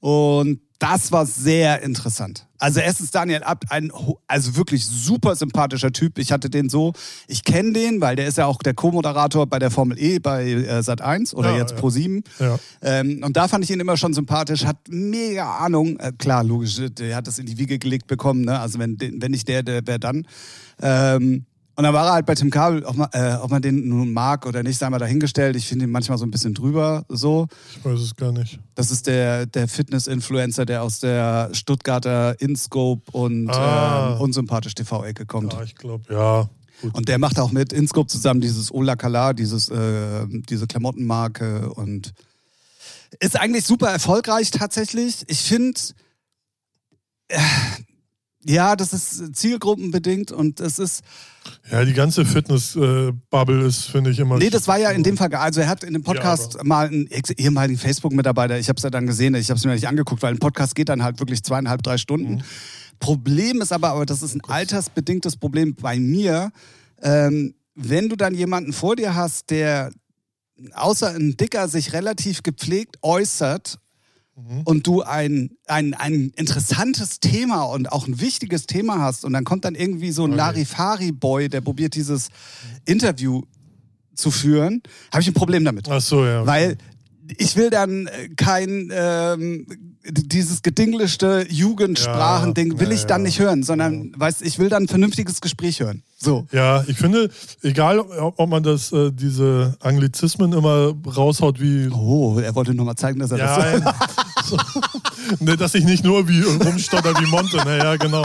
Und 0.00 0.60
das 0.82 1.12
war 1.12 1.26
sehr 1.26 1.80
interessant. 1.82 2.48
Also 2.58 2.80
erstens 2.80 3.12
Daniel 3.12 3.44
Abt, 3.44 3.70
ein 3.70 3.92
also 4.26 4.56
wirklich 4.56 4.84
super 4.84 5.36
sympathischer 5.36 5.92
Typ. 5.92 6.18
Ich 6.18 6.32
hatte 6.32 6.50
den 6.50 6.68
so, 6.68 6.92
ich 7.28 7.44
kenne 7.44 7.72
den, 7.72 8.00
weil 8.00 8.16
der 8.16 8.26
ist 8.26 8.36
ja 8.36 8.46
auch 8.46 8.58
der 8.58 8.74
Co-Moderator 8.74 9.46
bei 9.46 9.60
der 9.60 9.70
Formel 9.70 9.96
E 9.96 10.18
bei 10.18 10.44
äh, 10.44 10.80
Sat1 10.80 11.36
oder 11.36 11.52
Ja, 11.52 11.58
jetzt 11.58 11.70
ja. 11.72 11.76
Pro 11.76 11.90
7. 11.90 12.24
Ja. 12.40 12.58
Ähm, 12.82 13.22
und 13.24 13.36
da 13.36 13.46
fand 13.46 13.62
ich 13.62 13.70
ihn 13.70 13.78
immer 13.78 13.96
schon 13.96 14.12
sympathisch, 14.12 14.64
hat 14.64 14.76
mega 14.88 15.58
Ahnung. 15.58 16.00
Äh, 16.00 16.12
klar, 16.18 16.42
logisch, 16.42 16.80
der 16.90 17.14
hat 17.14 17.28
das 17.28 17.38
in 17.38 17.46
die 17.46 17.58
Wiege 17.58 17.78
gelegt 17.78 18.08
bekommen. 18.08 18.44
Ne? 18.44 18.58
Also 18.58 18.80
wenn, 18.80 18.98
wenn 18.98 19.30
nicht 19.30 19.46
der, 19.46 19.62
der 19.62 19.82
wer 19.84 20.00
dann. 20.00 20.26
Ähm, 20.80 21.46
und 21.82 21.86
dann 21.86 21.94
war 21.94 22.06
er 22.06 22.12
halt 22.12 22.26
bei 22.26 22.36
Tim 22.36 22.48
Kabel, 22.48 22.84
ob 22.84 22.96
man, 22.96 23.08
äh, 23.12 23.34
ob 23.42 23.50
man 23.50 23.60
den 23.60 23.88
nun 23.88 24.12
mag 24.12 24.46
oder 24.46 24.62
nicht, 24.62 24.78
sei 24.78 24.88
mal 24.88 25.00
dahingestellt. 25.00 25.56
Ich 25.56 25.66
finde 25.66 25.86
ihn 25.86 25.90
manchmal 25.90 26.16
so 26.16 26.24
ein 26.24 26.30
bisschen 26.30 26.54
drüber 26.54 27.04
so. 27.08 27.48
Ich 27.76 27.84
weiß 27.84 27.98
es 27.98 28.14
gar 28.14 28.30
nicht. 28.30 28.60
Das 28.76 28.92
ist 28.92 29.08
der, 29.08 29.46
der 29.46 29.66
Fitness-Influencer, 29.66 30.64
der 30.64 30.84
aus 30.84 31.00
der 31.00 31.50
Stuttgarter 31.52 32.40
InScope 32.40 33.10
und 33.10 33.50
Ah. 33.50 34.12
ähm, 34.14 34.20
Unsympathisch 34.20 34.76
TV-Ecke 34.76 35.26
kommt. 35.26 35.54
Ja, 35.54 35.62
ich 35.64 35.74
glaube, 35.74 36.04
ja. 36.14 36.48
Gut. 36.82 36.94
Und 36.94 37.08
der 37.08 37.18
macht 37.18 37.40
auch 37.40 37.50
mit 37.50 37.72
InScope 37.72 38.06
zusammen 38.06 38.40
dieses 38.40 38.72
Ola 38.72 38.94
Kala, 38.94 39.32
dieses, 39.32 39.68
äh, 39.68 40.24
diese 40.28 40.68
Klamottenmarke 40.68 41.72
und 41.74 42.12
ist 43.18 43.36
eigentlich 43.40 43.64
super 43.64 43.88
erfolgreich 43.90 44.52
tatsächlich. 44.52 45.24
Ich 45.26 45.40
finde, 45.42 45.80
äh, 47.26 47.38
ja, 48.44 48.76
das 48.76 48.92
ist 48.92 49.36
zielgruppenbedingt 49.36 50.32
und 50.32 50.60
es 50.60 50.78
ist, 50.78 51.02
Ja, 51.70 51.84
die 51.84 51.92
ganze 51.92 52.24
Fitness-Bubble 52.24 53.64
ist, 53.66 53.84
finde 53.84 54.10
ich, 54.10 54.18
immer. 54.18 54.38
nee, 54.38 54.50
das 54.50 54.66
war 54.68 54.78
ja 54.78 54.90
in 54.90 55.02
dem 55.02 55.16
Fall, 55.16 55.32
also 55.34 55.60
er 55.60 55.68
hat 55.68 55.84
in 55.84 55.92
dem 55.92 56.02
Podcast 56.02 56.54
Ja, 56.54 56.64
mal 56.64 56.86
einen 56.88 57.08
ehemaligen 57.36 57.78
Facebook-Mitarbeiter, 57.78 58.58
ich 58.58 58.68
habe 58.68 58.76
es 58.76 58.82
ja 58.82 58.90
dann 58.90 59.06
gesehen, 59.06 59.34
ich 59.34 59.50
habe 59.50 59.58
es 59.58 59.64
mir 59.64 59.72
nicht 59.74 59.88
angeguckt, 59.88 60.22
weil 60.22 60.34
ein 60.34 60.38
Podcast 60.38 60.74
geht 60.74 60.88
dann 60.88 61.02
halt 61.02 61.20
wirklich 61.20 61.42
zweieinhalb, 61.42 61.82
drei 61.82 61.98
Stunden. 61.98 62.34
Mhm. 62.36 62.42
Problem 63.00 63.60
ist 63.60 63.72
aber, 63.72 63.90
aber 63.90 64.06
das 64.06 64.22
ist 64.22 64.34
ein 64.34 64.42
altersbedingtes 64.42 65.36
Problem 65.36 65.74
bei 65.74 65.98
mir, 65.98 66.50
ähm, 67.02 67.54
wenn 67.74 68.08
du 68.08 68.16
dann 68.16 68.34
jemanden 68.34 68.72
vor 68.72 68.96
dir 68.96 69.14
hast, 69.14 69.50
der 69.50 69.90
außer 70.74 71.08
ein 71.10 71.36
Dicker 71.36 71.66
sich 71.68 71.92
relativ 71.92 72.42
gepflegt 72.42 72.98
äußert 73.02 73.78
Mhm. 74.34 74.62
und 74.64 74.86
du 74.86 75.02
ein, 75.02 75.50
ein, 75.66 75.92
ein 75.94 76.32
interessantes 76.36 77.20
Thema 77.20 77.64
und 77.64 77.92
auch 77.92 78.06
ein 78.06 78.20
wichtiges 78.20 78.66
Thema 78.66 79.00
hast 79.00 79.24
und 79.26 79.34
dann 79.34 79.44
kommt 79.44 79.64
dann 79.64 79.74
irgendwie 79.74 80.10
so 80.10 80.24
ein 80.24 80.30
Okay. 80.30 80.38
Larifari-Boy, 80.38 81.48
der 81.50 81.60
probiert 81.60 81.94
dieses 81.94 82.28
Interview 82.86 83.42
zu 84.14 84.30
führen, 84.30 84.82
habe 85.12 85.22
ich 85.22 85.28
ein 85.28 85.34
Problem 85.34 85.64
damit. 85.64 85.88
Ach 85.90 86.00
so, 86.00 86.24
ja. 86.24 86.46
Weil 86.46 86.78
ich 87.38 87.56
will 87.56 87.70
dann 87.70 88.08
kein 88.36 88.90
ähm, 88.92 89.91
dieses 90.04 90.62
gedinglischte 90.62 91.46
Jugendsprachending 91.48 92.80
will 92.80 92.88
Ja, 92.88 92.94
ich 92.94 93.06
dann 93.06 93.22
ja, 93.22 93.26
nicht 93.26 93.38
hören, 93.38 93.62
sondern 93.62 94.12
weißt, 94.16 94.42
ich 94.42 94.58
will 94.58 94.68
dann 94.68 94.84
ein 94.84 94.88
vernünftiges 94.88 95.40
Gespräch 95.40 95.80
hören. 95.80 96.02
So. 96.16 96.46
Ja, 96.52 96.84
ich 96.86 96.96
finde, 96.96 97.30
egal 97.62 97.98
ob 97.98 98.38
ob 98.38 98.48
man 98.48 98.62
das, 98.62 98.92
äh, 98.92 99.10
diese 99.12 99.76
Anglizismen 99.80 100.52
immer 100.52 100.94
raushaut 101.06 101.60
wie. 101.60 101.88
Oh, 101.88 102.38
er 102.38 102.54
wollte 102.54 102.74
nur 102.74 102.86
mal 102.86 102.96
zeigen, 102.96 103.20
dass 103.20 103.30
er 103.30 103.38
Ja, 103.38 103.78
das. 103.78 103.94
so, 104.48 104.56
ne, 105.40 105.56
dass 105.56 105.74
ich 105.74 105.84
nicht 105.84 106.04
nur 106.04 106.28
wie 106.28 106.42
rumstotter 106.42 107.14
wie 107.20 107.26
Monte, 107.26 107.56
naja, 107.58 107.96
genau. 107.96 108.24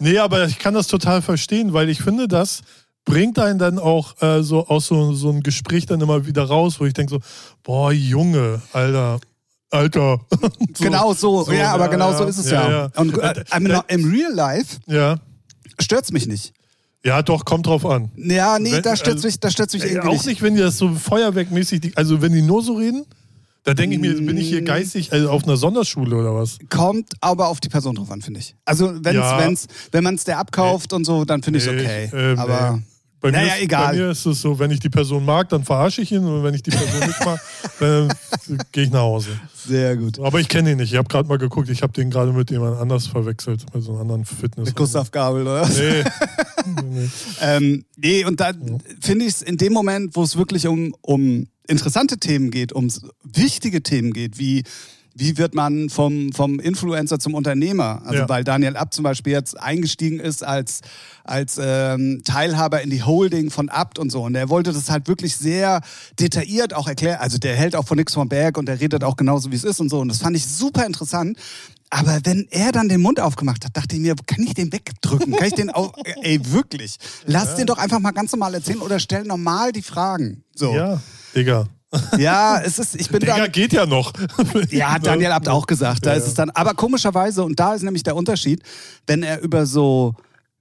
Nee, 0.00 0.18
aber 0.18 0.46
ich 0.46 0.58
kann 0.58 0.74
das 0.74 0.86
total 0.86 1.22
verstehen, 1.22 1.72
weil 1.72 1.88
ich 1.88 2.02
finde, 2.02 2.28
das 2.28 2.62
bringt 3.04 3.38
einen 3.38 3.58
dann 3.58 3.78
auch 3.78 4.20
äh, 4.20 4.42
so 4.42 4.66
aus 4.66 4.86
so, 4.86 5.14
so 5.14 5.30
einem 5.30 5.42
Gespräch 5.42 5.86
dann 5.86 6.00
immer 6.00 6.26
wieder 6.26 6.44
raus, 6.44 6.80
wo 6.80 6.84
ich 6.86 6.92
denke 6.92 7.10
so, 7.10 7.20
boah, 7.62 7.92
Junge, 7.92 8.60
Alter, 8.72 9.20
Alter. 9.76 10.20
so, 10.74 10.84
genau 10.84 11.12
so. 11.14 11.44
so, 11.44 11.52
ja, 11.52 11.72
aber 11.72 11.88
genau 11.88 12.12
so 12.16 12.24
ist 12.24 12.38
es 12.38 12.50
ja. 12.50 12.90
Und 12.96 13.16
äh, 13.18 13.44
I 13.56 13.60
mean, 13.60 13.80
im 13.88 14.10
Real 14.10 14.32
Life 14.32 14.78
Ja, 14.86 15.16
stört's 15.78 16.10
mich 16.12 16.26
nicht. 16.26 16.52
ja, 17.04 17.22
doch, 17.22 17.44
kommt 17.44 17.66
drauf 17.66 17.84
an. 17.86 18.10
Ja, 18.16 18.58
nee, 18.58 18.72
Wenn- 18.72 18.82
da 18.82 18.96
stört's 18.96 19.18
also, 19.24 19.28
mich, 19.28 19.40
da 19.40 19.50
stört's 19.50 19.74
mich 19.74 19.82
Ey, 19.84 19.90
irgendwie 19.92 20.08
auch 20.16 20.24
nicht, 20.24 20.42
wenn 20.42 20.54
die 20.54 20.60
das 20.62 20.78
so 20.78 20.92
feuerwerkmäßig, 20.94 21.96
also 21.96 22.20
wenn 22.22 22.32
die 22.32 22.42
nur 22.42 22.62
so 22.62 22.74
reden, 22.74 23.04
da 23.64 23.74
denke 23.74 23.96
ich 23.96 24.00
mir, 24.00 24.14
bin 24.14 24.36
ich 24.36 24.48
hier 24.48 24.62
Mm. 24.62 24.66
geistig 24.66 25.12
also 25.12 25.28
auf 25.30 25.42
einer 25.42 25.56
Sonderschule 25.56 26.14
oder 26.16 26.34
was? 26.36 26.58
Kommt 26.70 27.12
aber 27.20 27.48
auf 27.48 27.58
die 27.58 27.68
Person 27.68 27.96
drauf 27.96 28.10
an, 28.12 28.22
finde 28.22 28.38
ich. 28.40 28.54
Also 28.64 28.92
wenn's, 29.02 29.16
Ja. 29.16 29.38
wenn's, 29.40 29.66
wenn 29.90 30.04
man 30.04 30.14
es 30.14 30.22
der 30.24 30.38
abkauft 30.38 30.92
und 30.92 31.04
so, 31.04 31.24
dann 31.24 31.42
finde 31.42 31.58
ich 31.58 31.66
es 31.66 31.70
okay. 31.72 32.10
ähm, 32.14 32.38
aber. 32.38 32.80
Bei 33.20 33.30
Naja, 33.30 33.46
mir, 33.46 33.56
ist, 33.56 33.62
egal. 33.62 33.86
Bei 33.92 33.96
mir 33.98 34.10
ist 34.10 34.26
es 34.26 34.40
so, 34.40 34.58
wenn 34.58 34.70
ich 34.70 34.80
die 34.80 34.90
Person 34.90 35.24
mag, 35.24 35.48
dann 35.48 35.64
verarsche 35.64 36.02
ich 36.02 36.12
ihn 36.12 36.24
und 36.24 36.44
wenn 36.44 36.54
ich 36.54 36.62
die 36.62 36.70
Person 36.70 37.00
nicht 37.00 37.24
mag, 37.24 37.40
dann 37.80 38.12
gehe 38.72 38.84
ich 38.84 38.90
nach 38.90 39.00
Hause. 39.00 39.30
sehr 39.66 39.96
gut. 39.96 40.18
Aber 40.20 40.38
ich 40.38 40.48
kenne 40.48 40.72
ihn 40.72 40.76
nicht. 40.76 40.92
Ich 40.92 40.98
habe 40.98 41.08
gerade 41.08 41.28
mal 41.28 41.38
geguckt, 41.38 41.68
ich 41.70 41.82
habe 41.82 41.92
den 41.92 42.10
gerade 42.10 42.32
mit 42.32 42.50
jemand 42.50 42.78
anders 42.78 43.06
verwechselt, 43.06 43.64
mit 43.74 43.82
so 43.82 43.92
einem 43.92 44.02
anderen 44.02 44.24
Fitness. 44.24 44.66
Mit 44.68 44.76
Gustav 44.76 45.10
Gabel, 45.10 45.42
oder? 45.42 45.66
Nee. 45.68 46.04
nee. 46.90 47.08
Ähm, 47.40 47.84
nee, 47.96 48.24
und 48.24 48.40
da 48.40 48.50
finde 49.00 49.24
ich 49.24 49.34
es 49.34 49.42
in 49.42 49.56
dem 49.56 49.72
Moment, 49.72 50.16
wo 50.16 50.24
es 50.24 50.36
wirklich 50.36 50.66
um, 50.66 50.96
um 51.00 51.46
interessante 51.68 52.18
Themen 52.18 52.50
geht, 52.50 52.72
um 52.72 52.88
wichtige 53.22 53.82
Themen 53.84 54.12
geht, 54.12 54.38
wie 54.38 54.64
wie 55.18 55.38
wird 55.38 55.54
man 55.54 55.88
vom, 55.88 56.30
vom 56.32 56.60
Influencer 56.60 57.18
zum 57.18 57.32
Unternehmer? 57.34 58.02
Also 58.04 58.20
Ja. 58.20 58.28
weil 58.28 58.44
Daniel 58.44 58.76
Abt 58.76 58.92
zum 58.92 59.02
Beispiel 59.02 59.32
jetzt 59.32 59.58
eingestiegen 59.58 60.20
ist 60.20 60.44
als, 60.44 60.82
als 61.24 61.58
ähm, 61.58 62.20
Teilhaber 62.24 62.82
in 62.82 62.90
die 62.90 63.02
Holding 63.02 63.50
von 63.50 63.70
Abt 63.70 63.98
und 63.98 64.12
so. 64.12 64.22
Und 64.24 64.34
er 64.34 64.50
wollte 64.50 64.72
das 64.74 64.90
halt 64.90 65.08
wirklich 65.08 65.36
sehr 65.36 65.80
detailliert 66.20 66.74
auch 66.74 66.86
erklären. 66.86 67.18
Also 67.20 67.38
der 67.38 67.56
hält 67.56 67.74
auch 67.76 67.86
von 67.86 67.96
nix 67.96 68.12
vom 68.12 68.28
Berg 68.28 68.58
und 68.58 68.66
der 68.66 68.78
redet 68.78 69.04
auch 69.04 69.16
genauso, 69.16 69.50
wie 69.50 69.56
es 69.56 69.64
ist 69.64 69.80
und 69.80 69.88
so. 69.88 70.00
Und 70.00 70.08
das 70.08 70.18
fand 70.18 70.36
ich 70.36 70.46
super 70.46 70.84
interessant. 70.84 71.38
Aber 71.88 72.18
wenn 72.24 72.46
er 72.50 72.72
dann 72.72 72.88
den 72.88 73.00
Mund 73.00 73.18
aufgemacht 73.20 73.64
hat, 73.64 73.76
dachte 73.76 73.94
ich 73.96 74.02
mir, 74.02 74.16
kann 74.26 74.42
ich 74.42 74.54
den 74.54 74.72
wegdrücken? 74.72 75.32
Kann 75.34 75.46
ich 75.46 75.54
den 75.54 75.70
auch, 75.70 75.94
ey, 76.22 76.40
wirklich? 76.52 76.98
Lass 77.24 77.54
den 77.54 77.66
doch 77.66 77.78
einfach 77.78 78.00
mal 78.00 78.10
ganz 78.10 78.32
normal 78.32 78.52
erzählen 78.54 78.80
oder 78.80 78.98
stell 78.98 79.24
normal 79.24 79.72
die 79.72 79.82
Fragen. 79.82 80.42
So. 80.54 80.74
Ja, 80.74 81.00
Ja, 82.18 82.56
Digga. 82.56 82.62
es 82.66 82.78
ist, 82.78 82.96
ich 82.96 83.08
bin 83.08 83.20
Digga 83.20 83.36
dann, 83.38 83.52
geht 83.52 83.72
ja 83.72 83.86
noch. 83.86 84.12
ja, 84.70 84.92
hat 84.92 85.06
Daniel 85.06 85.32
Abt 85.32 85.48
auch 85.48 85.66
gesagt. 85.66 86.04
Da 86.04 86.10
Ja, 86.12 86.16
ist 86.16 86.26
es 86.26 86.34
dann, 86.34 86.50
aber 86.50 86.74
komischerweise, 86.74 87.44
und 87.44 87.58
da 87.60 87.74
ist 87.74 87.82
nämlich 87.82 88.02
der 88.02 88.16
Unterschied, 88.16 88.62
wenn 89.06 89.22
er 89.22 89.40
über 89.40 89.66
so 89.66 90.14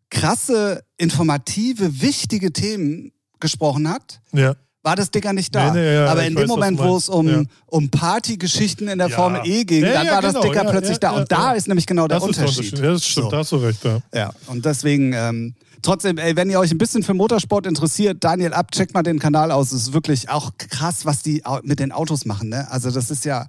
krasse, 0.10 0.84
informative, 0.98 2.02
wichtige 2.02 2.52
Themen 2.54 3.12
gesprochen 3.40 3.90
hat, 3.90 4.22
Ja. 4.34 4.54
war 4.84 4.96
das 4.96 5.10
Dicker 5.12 5.34
nicht 5.34 5.54
da. 5.54 5.74
Nee, 5.74 5.80
nee, 5.80 5.94
ja, 5.96 6.06
aber 6.08 6.26
in 6.26 6.36
dem 6.36 6.48
Moment, 6.48 6.78
wo 6.80 6.96
es 6.96 7.10
um, 7.10 7.28
Ja. 7.28 7.44
um 7.66 7.90
Partygeschichten 7.90 8.88
in 8.88 9.00
der 9.00 9.10
Ja. 9.10 9.16
Formel 9.16 9.42
E 9.46 9.64
ging, 9.66 9.82
dann 9.84 10.08
war 10.08 10.22
das 10.22 10.34
genau, 10.34 10.46
Dicker 10.46 10.64
ja, 10.64 10.70
plötzlich 10.72 11.00
da. 11.00 11.12
Und 11.12 11.32
da 11.32 11.54
ist 11.54 11.68
nämlich 11.68 11.88
genau 11.88 12.08
der 12.08 12.20
Das 12.20 12.24
der 12.30 12.44
Unterschied. 12.46 12.74
Unterschied. 12.74 12.80
Ja, 12.86 12.92
das 12.92 13.06
stimmt, 13.08 13.26
So. 13.26 13.32
da 13.32 13.38
hast 13.40 13.52
du 13.52 13.58
recht. 13.58 13.84
Ja. 13.84 14.00
Ja, 14.14 14.32
und 14.48 14.64
deswegen, 14.64 15.12
ähm, 15.14 15.56
trotzdem, 15.86 16.18
ey, 16.18 16.36
wenn 16.36 16.50
ihr 16.50 16.60
euch 16.60 16.72
ein 16.72 16.78
bisschen 16.78 17.04
für 17.04 17.14
Motorsport 17.14 17.66
interessiert, 17.68 18.24
Daniel 18.24 18.54
Ab, 18.54 18.72
checkt 18.72 18.94
mal 18.94 19.04
den 19.04 19.20
Kanal 19.20 19.52
aus. 19.52 19.72
Es 19.72 19.84
ist 19.84 19.94
wirklich 19.94 20.30
auch 20.30 20.52
krass, 20.58 21.06
was 21.06 21.22
die 21.22 21.44
mit 21.64 21.80
den 21.80 21.92
Autos 21.92 22.26
machen. 22.26 22.50
Ne? 22.50 22.70
Also 22.72 22.92
das 22.92 23.12
ist 23.12 23.26
ja, 23.26 23.48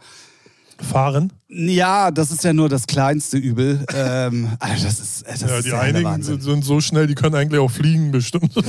Fahren. 0.79 1.33
ja, 1.49 2.11
das 2.11 2.31
ist 2.31 2.45
ja 2.45 2.53
nur 2.53 2.69
das 2.69 2.87
kleinste 2.87 3.39
Übel. 3.39 3.85
ähm, 3.95 4.51
also 4.61 4.85
das 4.85 5.01
ist, 5.01 5.25
das 5.27 5.41
Ja, 5.41 5.57
ist 5.59 5.65
die 5.65 5.71
ja 5.71 5.81
einigen 5.81 6.23
sind, 6.23 6.43
sind 6.43 6.65
so 6.65 6.81
schnell, 6.81 7.07
die 7.07 7.15
können 7.15 7.35
eigentlich 7.35 7.61
auch 7.61 7.71
fliegen, 7.71 8.11
bestimmt. 8.13 8.53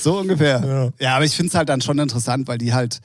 So 0.00 0.18
ungefähr. 0.20 0.64
Ja. 0.64 1.04
Ja, 1.06 1.16
aber 1.16 1.26
ich 1.26 1.34
finde 1.36 1.48
es 1.48 1.54
halt 1.54 1.68
dann 1.68 1.82
schon 1.82 1.98
interessant, 1.98 2.48
weil 2.48 2.56
die 2.56 2.72
halt 2.72 3.00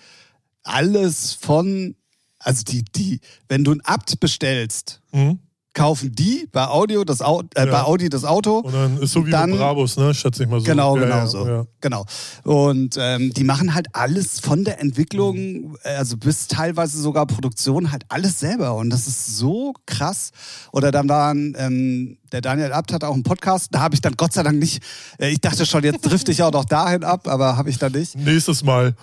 alles 0.64 1.34
von, 1.34 1.96
also 2.40 2.64
die, 2.64 2.84
die, 2.86 3.20
wenn 3.50 3.66
du 3.66 3.72
ein 3.74 3.82
Abt 3.82 4.20
bestellst, 4.22 5.02
Mhm. 5.12 5.40
Kaufen 5.74 6.12
die 6.14 6.48
bei 6.52 6.68
Audio 6.68 7.04
das 7.04 7.22
Au 7.22 7.42
äh, 7.56 7.66
Ja. 7.66 7.72
bei 7.72 7.82
Audi 7.84 8.10
das 8.10 8.24
Auto. 8.26 8.60
Und 8.60 8.74
dann 8.74 8.98
ist 9.02 9.12
so 9.12 9.26
wie 9.26 9.32
Dann- 9.32 9.52
Brabus, 9.58 9.98
ne? 9.98 10.14
Schätze 10.14 10.44
ich 10.44 10.50
mal 10.50 10.60
so. 10.60 10.66
Genau, 10.66 10.96
ja, 10.98 11.04
genau 11.04 11.16
ja, 11.18 11.28
so. 11.28 11.68
Genau. 11.82 12.06
Und 12.44 12.96
ähm, 13.00 13.34
die 13.34 13.44
machen 13.44 13.74
halt 13.74 13.88
alles 13.94 14.40
von 14.40 14.64
der 14.64 14.76
Mhm. 14.76 14.82
Entwicklung, 14.82 15.78
äh, 15.84 15.96
also 15.96 16.16
bis 16.18 16.48
teilweise 16.48 17.02
sogar 17.02 17.26
Produktion, 17.26 17.92
halt 17.92 18.04
alles 18.10 18.40
selber. 18.40 18.76
Und 18.76 18.92
das 18.92 19.08
ist 19.08 19.38
so 19.38 19.74
krass. 19.88 20.32
Oder 20.72 20.92
dann 20.92 21.10
waren, 21.10 21.56
ähm, 21.58 22.18
der 22.32 22.42
Daniel 22.42 22.72
Abt 22.72 22.94
hat 22.94 23.04
auch 23.04 23.14
einen 23.14 23.24
Podcast, 23.24 23.70
da 23.72 23.80
habe 23.82 23.96
ich 23.96 24.02
dann 24.02 24.14
Gott 24.16 24.34
sei 24.34 24.44
Dank 24.44 24.60
nicht, 24.60 24.84
äh, 25.20 25.30
ich 25.30 25.42
dachte 25.42 25.66
schon, 25.66 25.84
jetzt 25.84 26.02
drifte 26.02 26.32
ich 26.32 26.44
auch 26.44 26.52
noch 26.52 26.66
dahin 26.66 27.04
ab, 27.04 27.28
aber 27.28 27.58
habe 27.58 27.70
ich 27.70 27.78
dann 27.80 27.92
nicht. 27.94 28.16
Nächstes 28.16 28.64
Mal. 28.64 28.96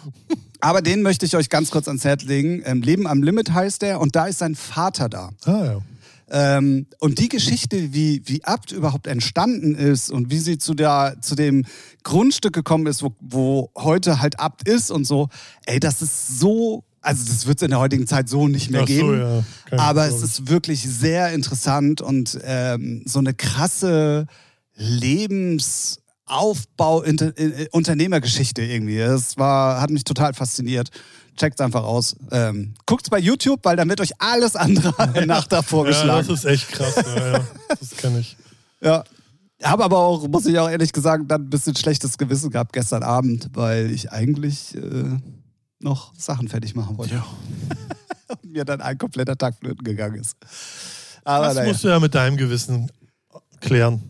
Aber 0.60 0.82
den 0.82 1.02
möchte 1.02 1.24
ich 1.26 1.34
euch 1.36 1.48
ganz 1.48 1.70
kurz 1.70 1.88
ans 1.88 2.04
Herz 2.04 2.22
legen. 2.24 2.62
Ähm, 2.64 2.82
Leben 2.82 3.06
am 3.06 3.22
Limit 3.22 3.52
heißt 3.52 3.82
der 3.82 4.00
und 4.00 4.14
da 4.14 4.26
ist 4.26 4.38
sein 4.38 4.54
Vater 4.54 5.08
da. 5.08 5.30
Ah 5.44 5.64
ja. 5.64 5.78
Ähm, 6.30 6.86
und 6.98 7.18
die 7.18 7.28
Geschichte, 7.28 7.92
wie, 7.92 8.22
wie 8.24 8.44
Abt 8.44 8.72
überhaupt 8.72 9.06
entstanden 9.06 9.74
ist 9.74 10.10
und 10.10 10.30
wie 10.30 10.38
sie 10.38 10.58
zu, 10.58 10.74
der, 10.74 11.16
zu 11.20 11.34
dem 11.34 11.64
Grundstück 12.04 12.52
gekommen 12.52 12.86
ist, 12.86 13.02
wo, 13.02 13.14
wo 13.20 13.70
heute 13.76 14.20
halt 14.20 14.38
Abt 14.38 14.68
ist 14.68 14.90
und 14.90 15.04
so, 15.04 15.28
ey, 15.66 15.80
das 15.80 16.02
ist 16.02 16.38
so 16.38 16.84
also 17.02 17.24
das 17.24 17.46
wird 17.46 17.56
es 17.58 17.62
in 17.62 17.70
der 17.70 17.80
heutigen 17.80 18.06
Zeit 18.06 18.28
so 18.28 18.46
nicht 18.46 18.70
mehr 18.70 18.80
so, 18.80 18.86
geben. 18.86 19.20
ja. 19.20 19.42
Aber 19.78 20.06
Sorge. 20.08 20.24
es 20.24 20.30
ist 20.30 20.50
wirklich 20.50 20.82
sehr 20.82 21.32
interessant 21.32 22.02
und 22.02 22.38
ähm, 22.44 23.02
so 23.06 23.20
eine 23.20 23.32
krasse 23.32 24.26
Lebensaufbau, 24.76 27.02
äh, 27.04 27.68
Unternehmergeschichte 27.72 28.60
irgendwie. 28.62 28.98
Das 28.98 29.38
war, 29.38 29.80
hat 29.80 29.88
mich 29.90 30.04
total 30.04 30.34
fasziniert. 30.34 30.90
Checkt's 31.36 31.60
einfach 31.60 31.84
aus. 31.84 32.16
Ähm, 32.30 32.74
guckt's 32.86 33.10
bei 33.10 33.18
YouTube, 33.18 33.60
weil 33.62 33.76
dann 33.76 33.88
wird 33.88 34.00
euch 34.00 34.12
alles 34.18 34.56
andere 34.56 34.94
nach 35.26 35.46
davor 35.46 35.88
ja, 35.88 36.04
das 36.04 36.28
ist 36.28 36.44
echt 36.44 36.68
krass. 36.68 36.96
Ja, 36.96 37.32
ja. 37.32 37.46
Das 37.68 37.90
kenne 37.96 38.20
ich. 38.20 38.36
Ja. 38.80 39.04
Habe 39.62 39.84
aber 39.84 39.98
auch, 39.98 40.26
muss 40.26 40.46
ich 40.46 40.58
auch 40.58 40.70
ehrlich 40.70 40.92
gesagt, 40.92 41.24
dann 41.30 41.42
ein 41.42 41.50
bisschen 41.50 41.76
schlechtes 41.76 42.16
Gewissen 42.16 42.50
gehabt 42.50 42.72
gestern 42.72 43.02
Abend, 43.02 43.50
weil 43.52 43.90
ich 43.90 44.10
eigentlich 44.10 44.74
äh, 44.74 45.18
noch 45.80 46.14
Sachen 46.16 46.48
fertig 46.48 46.74
machen 46.74 46.96
wollte. 46.96 47.16
Ja. 47.16 47.26
Und 48.42 48.52
mir 48.52 48.64
dann 48.64 48.80
ein 48.80 48.96
kompletter 48.96 49.36
Tag 49.36 49.56
flöten 49.58 49.84
gegangen 49.84 50.20
ist. 50.20 50.36
Aber 51.24 51.46
Das 51.46 51.56
naja. 51.56 51.68
musst 51.68 51.84
du 51.84 51.88
ja 51.88 52.00
mit 52.00 52.14
deinem 52.14 52.36
Gewissen 52.36 52.90
klären. 53.60 54.02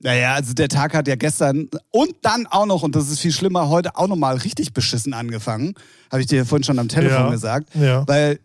Naja, 0.00 0.34
also 0.34 0.54
der 0.54 0.68
Tag 0.68 0.94
hat 0.94 1.08
ja 1.08 1.16
gestern 1.16 1.68
und 1.90 2.14
dann 2.22 2.46
auch 2.46 2.66
noch, 2.66 2.82
und 2.82 2.94
das 2.94 3.08
ist 3.10 3.20
viel 3.20 3.32
schlimmer, 3.32 3.68
heute 3.68 3.96
auch 3.96 4.06
nochmal 4.08 4.36
richtig 4.36 4.72
beschissen 4.72 5.12
angefangen. 5.14 5.74
Habe 6.10 6.20
ich 6.20 6.26
dir 6.28 6.44
vorhin 6.46 6.64
schon 6.64 6.78
am 6.78 6.88
Telefon 6.88 7.24
Ja. 7.26 7.30
gesagt. 7.30 7.74
Ja. 7.74 8.06
Weil 8.06 8.38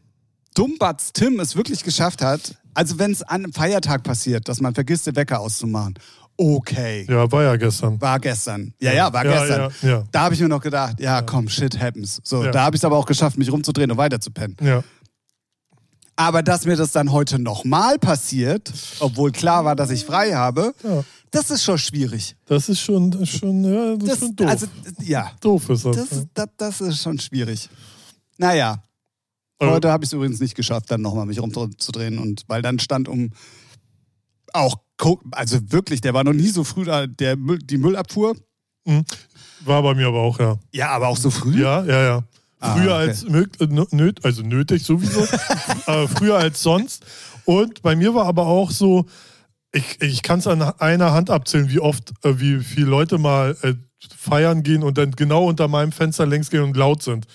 Dummbatz 0.56 1.14
Tim 1.14 1.40
es 1.40 1.56
wirklich 1.56 1.84
geschafft 1.84 2.22
hat, 2.24 2.56
also 2.74 2.98
wenn 3.00 3.12
es 3.12 3.22
an 3.22 3.44
einem 3.44 3.54
Feiertag 3.54 4.04
passiert, 4.04 4.48
dass 4.50 4.62
man 4.62 4.74
vergisst, 4.74 5.06
den 5.08 5.16
Wecker 5.16 5.40
auszumachen. 5.40 5.94
Okay. 6.38 7.06
Ja, 7.08 7.32
war 7.32 7.44
ja 7.44 7.56
gestern. 7.56 8.02
War 8.02 8.20
gestern. 8.20 8.74
Ja, 8.82 8.92
ja, 8.92 9.14
war 9.14 9.24
Ja, 9.24 9.40
gestern. 9.40 9.72
ja, 9.84 9.90
ja. 9.90 10.04
Da 10.12 10.22
habe 10.22 10.34
ich 10.34 10.42
mir 10.42 10.48
noch 10.50 10.62
gedacht, 10.62 11.00
ja, 11.00 11.22
komm, 11.22 11.48
shit 11.50 11.80
happens. 11.80 12.20
So, 12.24 12.44
da 12.44 12.64
habe 12.64 12.76
ich 12.76 12.80
es 12.82 12.86
aber 12.86 12.98
auch 12.98 13.06
geschafft, 13.06 13.38
mich 13.38 13.52
rumzudrehen 13.52 13.92
und 13.92 13.98
weiterzupennen. 13.98 14.58
Ja. 14.62 14.84
Aber 16.16 16.44
dass 16.44 16.66
mir 16.66 16.76
das 16.76 16.92
dann 16.92 17.12
heute 17.12 17.40
nochmal 17.40 17.98
passiert, 18.00 18.72
obwohl 19.00 19.32
klar 19.32 19.66
war, 19.66 19.76
dass 19.76 19.90
ich 19.92 20.06
frei 20.06 20.34
habe, 20.34 20.74
Ja. 20.84 21.04
Das 21.34 21.52
ist 21.52 21.64
schon 21.64 21.78
schwierig. 21.78 22.36
Das 22.46 22.70
ist 22.70 22.80
schon, 22.80 23.12
das 23.12 23.22
ist 23.22 23.40
schon, 23.40 23.64
ja, 23.64 23.96
das 23.96 24.04
ist 24.04 24.08
Das, 24.10 24.20
schon 24.20 24.36
doof. 24.36 24.48
also, 24.48 24.68
ja, 25.02 25.32
doof 25.42 25.70
ist 25.70 25.86
das. 25.86 25.96
das 25.96 26.12
ist, 26.12 26.28
das, 26.34 26.48
das 26.58 26.82
ist 26.82 27.02
schon 27.02 27.20
schwierig. 27.20 27.70
Naja, 28.38 28.84
Aber- 29.60 29.72
heute 29.72 29.92
habe 29.92 30.04
ich 30.04 30.10
es 30.10 30.14
übrigens 30.14 30.40
nicht 30.40 30.56
geschafft, 30.56 30.90
dann 30.92 31.02
nochmal 31.02 31.26
mich 31.26 31.40
rumzudrehen. 31.42 32.20
Und 32.20 32.44
weil 32.48 32.62
dann 32.62 32.80
stand 32.80 33.08
um 33.10 33.32
auch, 34.54 34.78
also 35.32 35.60
wirklich, 35.72 36.02
der 36.02 36.14
war 36.14 36.24
noch 36.24 36.34
nie 36.34 36.48
so 36.50 36.64
früh 36.64 36.86
da, 36.86 37.08
der 37.08 37.36
Müll, 37.36 37.60
die 37.60 37.78
Müllabfuhr. 37.78 38.36
War 39.66 39.82
bei 39.82 39.94
mir 39.96 40.08
aber 40.08 40.20
auch, 40.22 40.40
ja. 40.40 40.58
Ja, 40.72 40.90
aber 40.90 41.08
auch 41.08 41.18
so 41.18 41.30
früh? 41.32 41.62
Ja, 41.62 41.84
ja, 41.84 42.04
ja. 42.04 42.24
Ah, 42.60 42.76
Früher 42.76 42.94
okay. 42.96 43.10
als 43.10 43.24
äh, 43.24 43.68
nöt, 43.92 44.24
also 44.24 44.42
nötig 44.42 44.84
sowieso, 44.84 45.28
aber 45.86 46.08
früher 46.16 46.38
als 46.38 46.62
sonst. 46.62 47.06
Und 47.44 47.82
bei 47.82 47.94
mir 47.96 48.14
war 48.16 48.26
aber 48.26 48.46
auch 48.46 48.72
so, 48.72 49.06
ich, 49.74 50.02
ich 50.02 50.22
kann 50.22 50.40
es 50.40 50.48
an 50.48 50.62
einer 50.62 51.14
Hand 51.14 51.30
abzählen, 51.30 51.70
wie 51.70 51.80
oft, 51.80 52.12
äh, 52.24 52.40
wie 52.40 52.60
viele 52.60 52.88
Leute 52.88 53.18
mal 53.18 53.58
äh, 53.64 53.74
feiern 54.16 54.64
gehen 54.64 54.84
und 54.84 54.98
dann 54.98 55.12
genau 55.12 55.46
unter 55.46 55.68
meinem 55.68 55.92
Fenster 55.92 56.26
längs 56.26 56.50
gehen 56.50 56.62
und 56.62 56.78
laut 56.78 57.02
sind. 57.02 57.26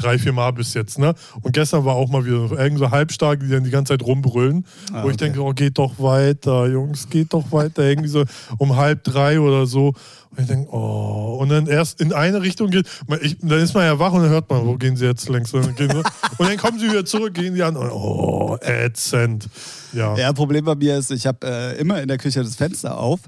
Drei, 0.00 0.18
vier 0.18 0.32
Mal 0.32 0.50
bis 0.52 0.74
jetzt, 0.74 0.98
ne? 0.98 1.14
Und 1.42 1.52
gestern 1.52 1.84
war 1.84 1.94
auch 1.94 2.08
mal 2.08 2.24
wieder 2.24 2.58
irgend 2.58 2.78
so 2.78 2.90
Halbstarke, 2.90 3.44
die 3.44 3.50
dann 3.50 3.64
die 3.64 3.70
ganze 3.70 3.92
Zeit 3.92 4.02
rumbrüllen. 4.06 4.64
Ah, 4.92 5.04
wo 5.04 5.10
ich 5.10 5.16
denke, 5.16 5.40
oh, 5.42 5.52
geht 5.52 5.76
doch 5.78 5.98
weiter, 5.98 6.66
Jungs, 6.68 7.08
geht 7.10 7.32
doch 7.34 7.52
weiter. 7.52 7.82
Irgendwie 7.84 8.08
so 8.08 8.24
um 8.58 8.76
halb 8.76 9.04
drei 9.04 9.38
oder 9.40 9.66
so. 9.66 9.88
Und 10.30 10.40
ich 10.40 10.46
denke, 10.46 10.70
oh. 10.72 11.38
Und 11.40 11.48
dann 11.50 11.66
erst 11.66 12.00
in 12.00 12.12
eine 12.12 12.40
Richtung 12.40 12.70
geht, 12.70 12.86
man- 13.08 13.18
ich, 13.20 13.36
dann 13.40 13.58
ist 13.60 13.74
man 13.74 13.84
ja 13.84 13.98
wach 13.98 14.12
und 14.12 14.22
dann 14.22 14.30
hört 14.30 14.48
man, 14.48 14.64
wo 14.66 14.76
gehen 14.76 14.96
sie 14.96 15.04
jetzt 15.04 15.28
längs? 15.28 15.52
Und 15.52 15.78
dann 15.78 16.56
kommen 16.56 16.78
sie 16.78 16.88
wieder 16.88 17.04
zurück, 17.04 17.34
gehen 17.34 17.54
die 17.54 17.62
an. 17.62 17.76
Und, 17.76 17.90
oh, 17.90 18.56
ätzend. 18.60 19.48
Ja. 19.92 20.16
Ja, 20.16 20.32
Problem 20.32 20.64
bei 20.64 20.76
mir 20.76 20.96
ist, 20.98 21.10
ich 21.10 21.26
habe 21.26 21.46
äh, 21.46 21.78
immer 21.80 22.00
in 22.00 22.08
der 22.08 22.16
Küche 22.18 22.42
das 22.42 22.54
Fenster 22.54 22.96
auf 22.98 23.20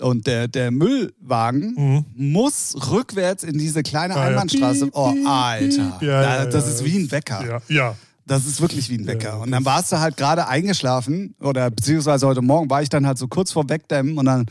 und 0.00 0.26
der, 0.26 0.48
der 0.48 0.70
Müllwagen 0.70 2.04
muss 2.14 2.76
rückwärts 2.90 3.44
in 3.44 3.58
diese 3.58 3.82
kleine 3.82 4.14
Mhm. 4.14 4.20
Ah, 4.20 4.22
ja. 4.22 4.28
Einbahnstraße. 4.30 4.90
Oh, 4.92 5.12
piep, 5.12 5.26
Alter. 5.28 5.66
piep. 5.98 6.08
Ja, 6.08 6.22
Da- 6.22 6.36
ja, 6.36 6.46
das 6.46 6.64
ja. 6.66 6.70
ist 6.72 6.84
wie 6.84 6.96
ein 6.98 7.10
Wecker. 7.10 7.44
Ja, 7.46 7.74
ja. 7.74 7.96
Das 8.28 8.44
ist 8.44 8.60
wirklich 8.60 8.88
wie 8.90 8.96
ein 8.98 9.06
Wecker. 9.06 9.28
Ja, 9.28 9.36
und 9.36 9.52
dann 9.52 9.64
warst 9.64 9.92
du 9.92 10.00
halt 10.00 10.16
gerade 10.16 10.48
eingeschlafen 10.48 11.34
oder 11.40 11.70
beziehungsweise 11.70 12.26
heute 12.26 12.42
Morgen 12.42 12.68
war 12.68 12.82
ich 12.82 12.88
dann 12.88 13.06
halt 13.06 13.18
so 13.18 13.28
kurz 13.28 13.52
vor 13.52 13.68
Wegdämmen 13.68 14.18
und 14.18 14.24
dann, 14.26 14.46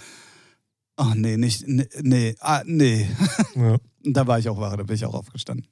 oh 0.98 1.12
nee, 1.14 1.36
nicht, 1.36 1.68
nee, 1.68 1.88
nee, 2.02 2.36
ah, 2.40 2.62
nee. 2.66 3.10
ja. 3.56 3.76
Und 4.06 4.14
da 4.16 4.26
war 4.28 4.40
ich 4.40 4.48
auch 4.48 4.58
wach, 4.60 4.78
da 4.78 4.84
bin 4.84 4.96
ich 4.96 5.04
auch 5.06 5.14
aufgestanden. 5.14 5.68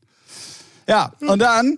Ja, 0.87 1.13
und 1.21 1.39
dann 1.39 1.77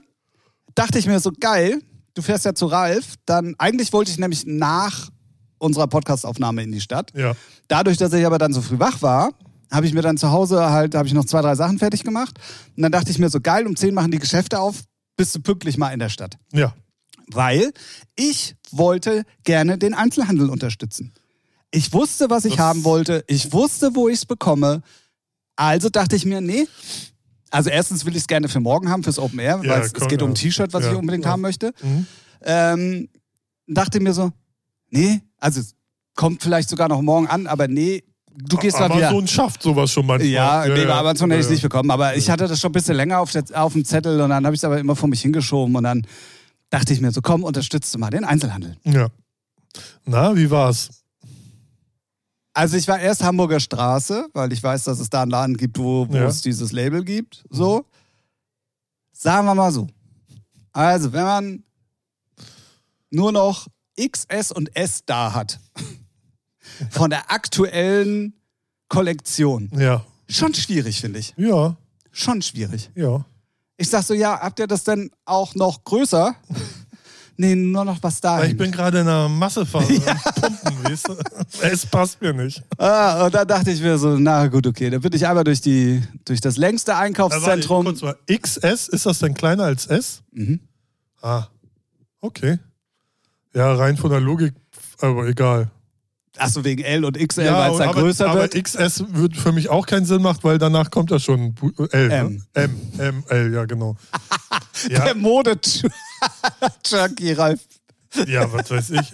dachte 0.73 0.97
ich 0.97 1.05
mir 1.05 1.19
so, 1.19 1.31
geil, 1.39 1.79
du 2.15 2.23
fährst 2.23 2.45
ja 2.45 2.55
zu 2.55 2.65
Ralf, 2.65 3.13
dann, 3.27 3.53
eigentlich 3.59 3.93
wollte 3.93 4.09
ich 4.09 4.17
nämlich 4.17 4.45
nach 4.47 5.09
unserer 5.65 5.87
Podcastaufnahme 5.87 6.63
in 6.63 6.71
die 6.71 6.81
Stadt. 6.81 7.11
ja. 7.15 7.33
Dadurch, 7.67 7.97
dass 7.97 8.13
ich 8.13 8.25
aber 8.25 8.37
dann 8.37 8.53
so 8.53 8.61
früh 8.61 8.77
wach 8.79 9.01
war, 9.01 9.31
habe 9.71 9.87
ich 9.87 9.93
mir 9.93 10.03
dann 10.03 10.17
zu 10.17 10.29
Hause 10.31 10.69
halt, 10.69 10.93
habe 10.95 11.07
ich 11.07 11.13
noch 11.15 11.25
zwei, 11.25 11.41
drei 11.41 11.55
Sachen 11.55 11.79
fertig 11.79 12.03
gemacht. 12.03 12.37
Und 12.77 12.83
dann 12.83 12.91
dachte 12.91 13.09
ich 13.09 13.17
mir 13.17 13.29
so, 13.29 13.41
geil, 13.41 13.65
um 13.65 13.75
10 13.75 13.93
machen 13.95 14.11
die 14.11 14.19
Geschäfte 14.19 14.59
auf, 14.59 14.83
bist 15.17 15.33
du 15.35 15.39
pünktlich 15.41 15.77
mal 15.77 15.89
in 15.91 15.99
der 15.99 16.09
Stadt. 16.09 16.37
ja. 16.53 16.73
Weil 17.31 17.73
ich 18.15 18.55
wollte 18.69 19.23
gerne 19.43 19.79
den 19.79 19.95
Einzelhandel 19.95 20.47
unterstützen. 20.51 21.11
Ich 21.71 21.91
wusste, 21.91 22.29
was 22.29 22.45
ich 22.45 22.57
Das- 22.57 22.63
haben 22.65 22.83
wollte. 22.83 23.23
Ich 23.27 23.51
wusste, 23.51 23.95
wo 23.95 24.07
ich 24.07 24.19
es 24.19 24.25
bekomme. 24.27 24.83
Also 25.55 25.89
dachte 25.89 26.15
ich 26.15 26.23
mir, 26.25 26.39
nee. 26.41 26.67
Also 27.49 27.71
erstens 27.71 28.05
will 28.05 28.13
ich 28.15 28.21
es 28.21 28.27
gerne 28.27 28.47
für 28.47 28.59
morgen 28.59 28.89
haben, 28.91 29.01
fürs 29.03 29.17
Open 29.17 29.39
Air, 29.39 29.59
Ja, 29.63 29.69
weil 29.71 29.79
es, 29.81 29.87
es 29.87 29.93
komm, 29.93 30.07
geht 30.07 30.21
um 30.21 30.27
ja. 30.29 30.31
ein 30.33 30.35
T-Shirt, 30.35 30.71
was 30.71 30.83
Ja, 30.85 30.91
ich 30.91 30.97
unbedingt 30.99 31.25
ja. 31.25 31.31
haben 31.31 31.41
möchte. 31.41 31.73
Mhm. 31.81 32.05
Ähm, 32.43 33.09
dachte 33.65 33.99
mir 33.99 34.13
so, 34.13 34.31
nee, 34.91 35.21
also 35.45 35.59
es 35.59 35.75
kommt 36.15 36.41
vielleicht 36.41 36.69
sogar 36.69 36.89
noch 36.89 37.01
morgen 37.01 37.27
an, 37.27 37.45
aber 37.45 37.67
nee, 37.67 38.03
du 38.35 38.57
gehst 38.57 38.79
dann 38.79 38.91
wieder. 38.95 39.09
Amazon 39.09 39.27
schafft 39.27 39.61
sowas 39.61 39.91
schon 39.91 40.05
manchmal. 40.07 40.27
Ja, 40.29 40.65
nee, 40.67 40.85
bei 40.85 40.93
Amazon 40.93 41.29
hätte 41.29 41.41
ich 41.41 41.45
es 41.45 41.49
ja. 41.49 41.53
nicht 41.53 41.61
bekommen. 41.61 41.91
Aber 41.91 42.15
ich 42.15 42.29
hatte 42.29 42.47
das 42.47 42.59
schon 42.59 42.71
ein 42.71 42.73
bisschen 42.73 42.95
länger 42.95 43.19
auf, 43.19 43.31
der, 43.31 43.43
auf 43.53 43.73
dem 43.73 43.85
Zettel 43.85 44.19
und 44.21 44.31
dann 44.31 44.43
habe 44.43 44.55
ich 44.55 44.59
es 44.59 44.63
aber 44.65 44.79
immer 44.79 44.95
vor 44.95 45.07
mich 45.07 45.21
hingeschoben 45.21 45.75
und 45.75 45.83
dann 45.83 46.05
dachte 46.71 46.93
ich 46.93 46.99
mir 47.01 47.11
so, 47.11 47.21
komm, 47.21 47.43
unterstützt 47.43 47.93
du 47.93 47.99
mal 47.99 48.09
den 48.09 48.25
Einzelhandel. 48.25 48.75
Ja. 48.85 49.07
Na, 50.05 50.35
wie 50.35 50.49
war's? 50.49 50.89
Also 52.53 52.77
ich 52.77 52.87
war 52.87 52.99
erst 52.99 53.21
Hamburger 53.23 53.59
Straße, 53.59 54.27
weil 54.33 54.51
ich 54.51 54.63
weiß, 54.63 54.85
dass 54.85 54.99
es 54.99 55.09
da 55.09 55.21
einen 55.21 55.31
Laden 55.31 55.57
gibt, 55.57 55.77
wo, 55.77 56.07
wo 56.09 56.15
Ja. 56.15 56.25
es 56.25 56.41
dieses 56.41 56.71
Label 56.71 57.03
gibt. 57.03 57.43
So. 57.49 57.85
Sagen 59.11 59.45
wir 59.45 59.53
mal 59.53 59.71
so. 59.71 59.87
Also, 60.71 61.13
wenn 61.13 61.23
man 61.23 61.63
nur 63.11 63.31
noch 63.31 63.67
XS 63.99 64.51
und 64.51 64.75
S 64.75 65.01
da 65.05 65.33
hat, 65.33 65.59
von 66.89 67.09
der 67.09 67.31
aktuellen 67.31 68.33
Kollektion, 68.89 69.69
Ja. 69.77 70.05
schon 70.29 70.53
schwierig, 70.53 71.01
finde 71.01 71.19
ich. 71.19 71.33
Ja, 71.37 71.75
Schon 72.11 72.41
schwierig. 72.41 72.89
ja. 72.95 73.25
Ich 73.77 73.89
sag 73.89 74.03
so, 74.03 74.13
ja, 74.13 74.39
habt 74.39 74.59
ihr 74.59 74.67
das 74.67 74.85
denn 74.85 75.11
auch 75.25 75.53
noch 75.55 75.83
größer? 75.83 76.33
nee, 77.37 77.55
nur 77.55 77.83
noch 77.83 78.01
was 78.01 78.21
da. 78.21 78.41
Ich 78.45 78.55
bin 78.55 78.71
gerade 78.71 79.01
in 79.01 79.07
einer 79.07 79.27
Massephase 79.27 80.01
am 80.07 80.17
Pumpen, 80.41 80.83
weißt 80.85 81.07
du? 81.09 81.15
Es 81.61 81.85
passt 81.85 82.21
mir 82.21 82.31
nicht. 82.33 82.63
Ah, 82.77 83.25
und 83.25 83.35
dann 83.35 83.45
dachte 83.47 83.71
ich 83.71 83.81
mir 83.81 83.97
so, 83.97 84.15
na 84.17 84.47
gut, 84.47 84.65
okay. 84.65 84.89
Dann 84.89 85.01
bin 85.01 85.11
ich 85.11 85.27
einmal 85.27 85.43
durch, 85.43 85.59
die, 85.59 86.01
durch 86.23 86.39
das 86.39 86.55
längste 86.55 86.95
Einkaufszentrum. 86.95 87.83
mal. 88.01 88.15
XS, 88.31 88.87
ist 88.87 89.05
das 89.05 89.19
denn 89.19 89.33
kleiner 89.33 89.63
als 89.65 89.87
S? 89.87 90.21
Mhm. 90.31 90.61
Ah, 91.21 91.47
okay. 92.21 92.59
Ja, 93.55 93.73
rein 93.73 93.97
von 93.97 94.11
der 94.11 94.19
Logik, 94.19 94.53
aber 94.99 95.25
egal. 95.27 95.71
Achso, 96.37 96.65
wegen 96.65 96.83
L 96.83 97.05
und 97.05 97.17
XL, 97.17 97.45
weil 97.53 97.71
es 97.71 97.77
dann 97.77 97.87
aber, 97.89 98.01
größer 98.01 98.29
aber 98.29 98.41
wird. 98.41 98.61
XS 98.61 99.05
wird 99.13 99.37
für 99.37 99.53
mich 99.53 99.69
auch 99.69 99.85
keinen 99.85 100.05
Sinn 100.05 100.21
machen, 100.21 100.39
weil 100.41 100.57
danach 100.57 100.91
kommt 100.91 101.09
ja 101.09 101.17
schon 101.19 101.55
L. 101.91 102.11
M. 102.11 102.33
Ne? 102.33 102.41
M, 102.53 102.75
M, 102.97 103.23
L, 103.29 103.53
ja, 103.53 103.63
genau. 103.63 103.95
ja, 104.89 105.05
Der 105.05 105.15
Mode-Junkie, 105.15 107.31
Ralf. 107.33 107.61
ja, 108.27 108.51
was 108.51 108.69
weiß 108.69 108.89
ich. 108.91 109.13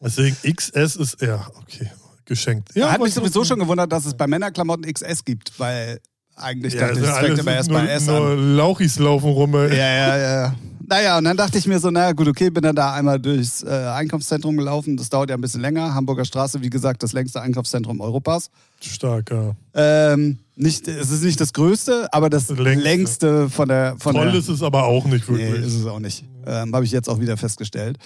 Deswegen 0.00 0.36
XS 0.42 0.96
ist, 0.96 1.22
ja, 1.22 1.46
okay, 1.60 1.88
geschenkt. 2.24 2.70
Ja, 2.74 2.88
Hat 2.88 2.96
aber 2.96 3.04
mich 3.04 3.14
sowieso 3.14 3.44
schon 3.44 3.60
gewundert, 3.60 3.92
dass 3.92 4.04
es 4.04 4.14
bei 4.14 4.26
Männerklamotten 4.26 4.92
XS 4.92 5.24
gibt, 5.24 5.52
weil 5.60 6.00
eigentlich 6.34 6.74
Ja, 6.74 6.88
dachte 6.88 6.98
ich, 6.98 7.06
das 7.06 7.18
fängt 7.18 7.38
immer 7.38 7.52
erst 7.54 7.70
nur, 7.70 7.78
bei 7.80 7.86
S 7.86 8.06
nur 8.06 8.16
an. 8.32 8.56
Lauchis 8.56 8.98
laufen 8.98 9.30
rum. 9.30 9.54
ey. 9.54 9.76
Ja, 9.76 9.94
ja, 9.94 10.18
ja. 10.18 10.54
Naja, 10.92 11.16
und 11.16 11.24
dann 11.24 11.38
dachte 11.38 11.56
ich 11.56 11.66
mir 11.66 11.78
so, 11.78 11.90
na 11.90 12.12
gut, 12.12 12.28
okay, 12.28 12.50
bin 12.50 12.62
dann 12.62 12.76
da 12.76 12.92
einmal 12.92 13.18
durchs 13.18 13.62
äh, 13.62 13.68
Einkaufszentrum 13.70 14.58
gelaufen. 14.58 14.98
Das 14.98 15.08
dauert 15.08 15.30
ja 15.30 15.36
ein 15.36 15.40
bisschen 15.40 15.62
länger. 15.62 15.94
Hamburger 15.94 16.26
Straße, 16.26 16.60
wie 16.60 16.68
gesagt, 16.68 17.02
das 17.02 17.14
längste 17.14 17.40
Einkaufszentrum 17.40 18.02
Europas. 18.02 18.50
Stark, 18.78 19.30
ja. 19.30 19.56
Ähm, 19.72 20.40
nicht, 20.54 20.86
es 20.88 21.10
ist 21.10 21.22
nicht 21.22 21.40
das 21.40 21.54
größte, 21.54 22.12
aber 22.12 22.28
das 22.28 22.50
längste, 22.50 22.82
längste. 22.82 23.48
von 23.48 23.68
der. 23.68 23.96
Von 23.98 24.14
Toll 24.14 24.32
der, 24.32 24.34
ist 24.38 24.48
es 24.50 24.62
aber 24.62 24.84
auch 24.84 25.06
nicht 25.06 25.26
Nee, 25.30 25.38
wirklich. 25.38 25.64
ist 25.64 25.76
es 25.76 25.86
auch 25.86 25.98
nicht. 25.98 26.26
Ähm, 26.44 26.74
Habe 26.74 26.84
ich 26.84 26.92
jetzt 26.92 27.08
auch 27.08 27.20
wieder 27.20 27.38
festgestellt. 27.38 27.96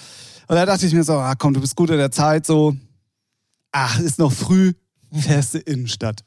Und 0.46 0.55
da 0.55 0.64
dachte 0.64 0.87
ich 0.87 0.94
mir 0.94 1.03
so, 1.03 1.14
ah, 1.14 1.35
komm, 1.35 1.55
du 1.55 1.61
bist 1.61 1.75
gut 1.75 1.90
in 1.90 1.96
der 1.96 2.12
Zeit, 2.12 2.46
so, 2.46 2.77
ach, 3.72 3.99
ist 3.99 4.20
noch 4.20 4.31
früh, 4.31 4.75
du 5.11 5.59
Innenstadt. 5.59 6.20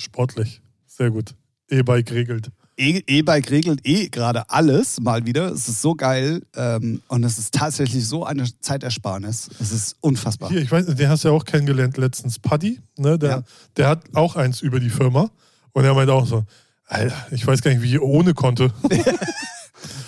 Sportlich. 0.00 0.62
Sehr 0.86 1.10
gut. 1.10 1.34
E-Bike 1.68 2.10
regelt. 2.10 2.48
E-Bike 2.90 3.50
regelt 3.50 3.80
eh 3.86 4.08
gerade 4.08 4.48
alles 4.50 5.00
mal 5.00 5.24
wieder. 5.26 5.50
Es 5.52 5.68
ist 5.68 5.80
so 5.82 5.94
geil 5.94 6.42
ähm, 6.56 7.00
und 7.08 7.24
es 7.24 7.38
ist 7.38 7.54
tatsächlich 7.54 8.06
so 8.06 8.24
eine 8.24 8.44
Zeitersparnis. 8.60 9.48
Es 9.60 9.72
ist 9.72 9.96
unfassbar. 10.00 10.50
Hier, 10.50 10.60
ich 10.62 10.70
weiß, 10.70 10.86
den 10.86 11.08
hast 11.08 11.24
du 11.24 11.28
ja 11.28 11.34
auch 11.34 11.44
kennengelernt 11.44 11.96
letztens, 11.96 12.38
Paddy, 12.38 12.80
ne? 12.96 13.18
Der, 13.18 13.30
Ja. 13.30 13.42
der 13.76 13.88
hat 13.88 14.02
auch 14.14 14.36
eins 14.36 14.60
über 14.60 14.80
die 14.80 14.90
Firma. 14.90 15.30
Und 15.72 15.84
er 15.84 15.94
meinte 15.94 16.12
auch 16.12 16.26
so, 16.26 16.44
Alter, 16.86 17.14
ich 17.30 17.46
weiß 17.46 17.62
gar 17.62 17.70
nicht, 17.70 17.82
wie 17.82 17.92
ich 17.94 18.00
ohne 18.00 18.34
konnte. 18.34 18.72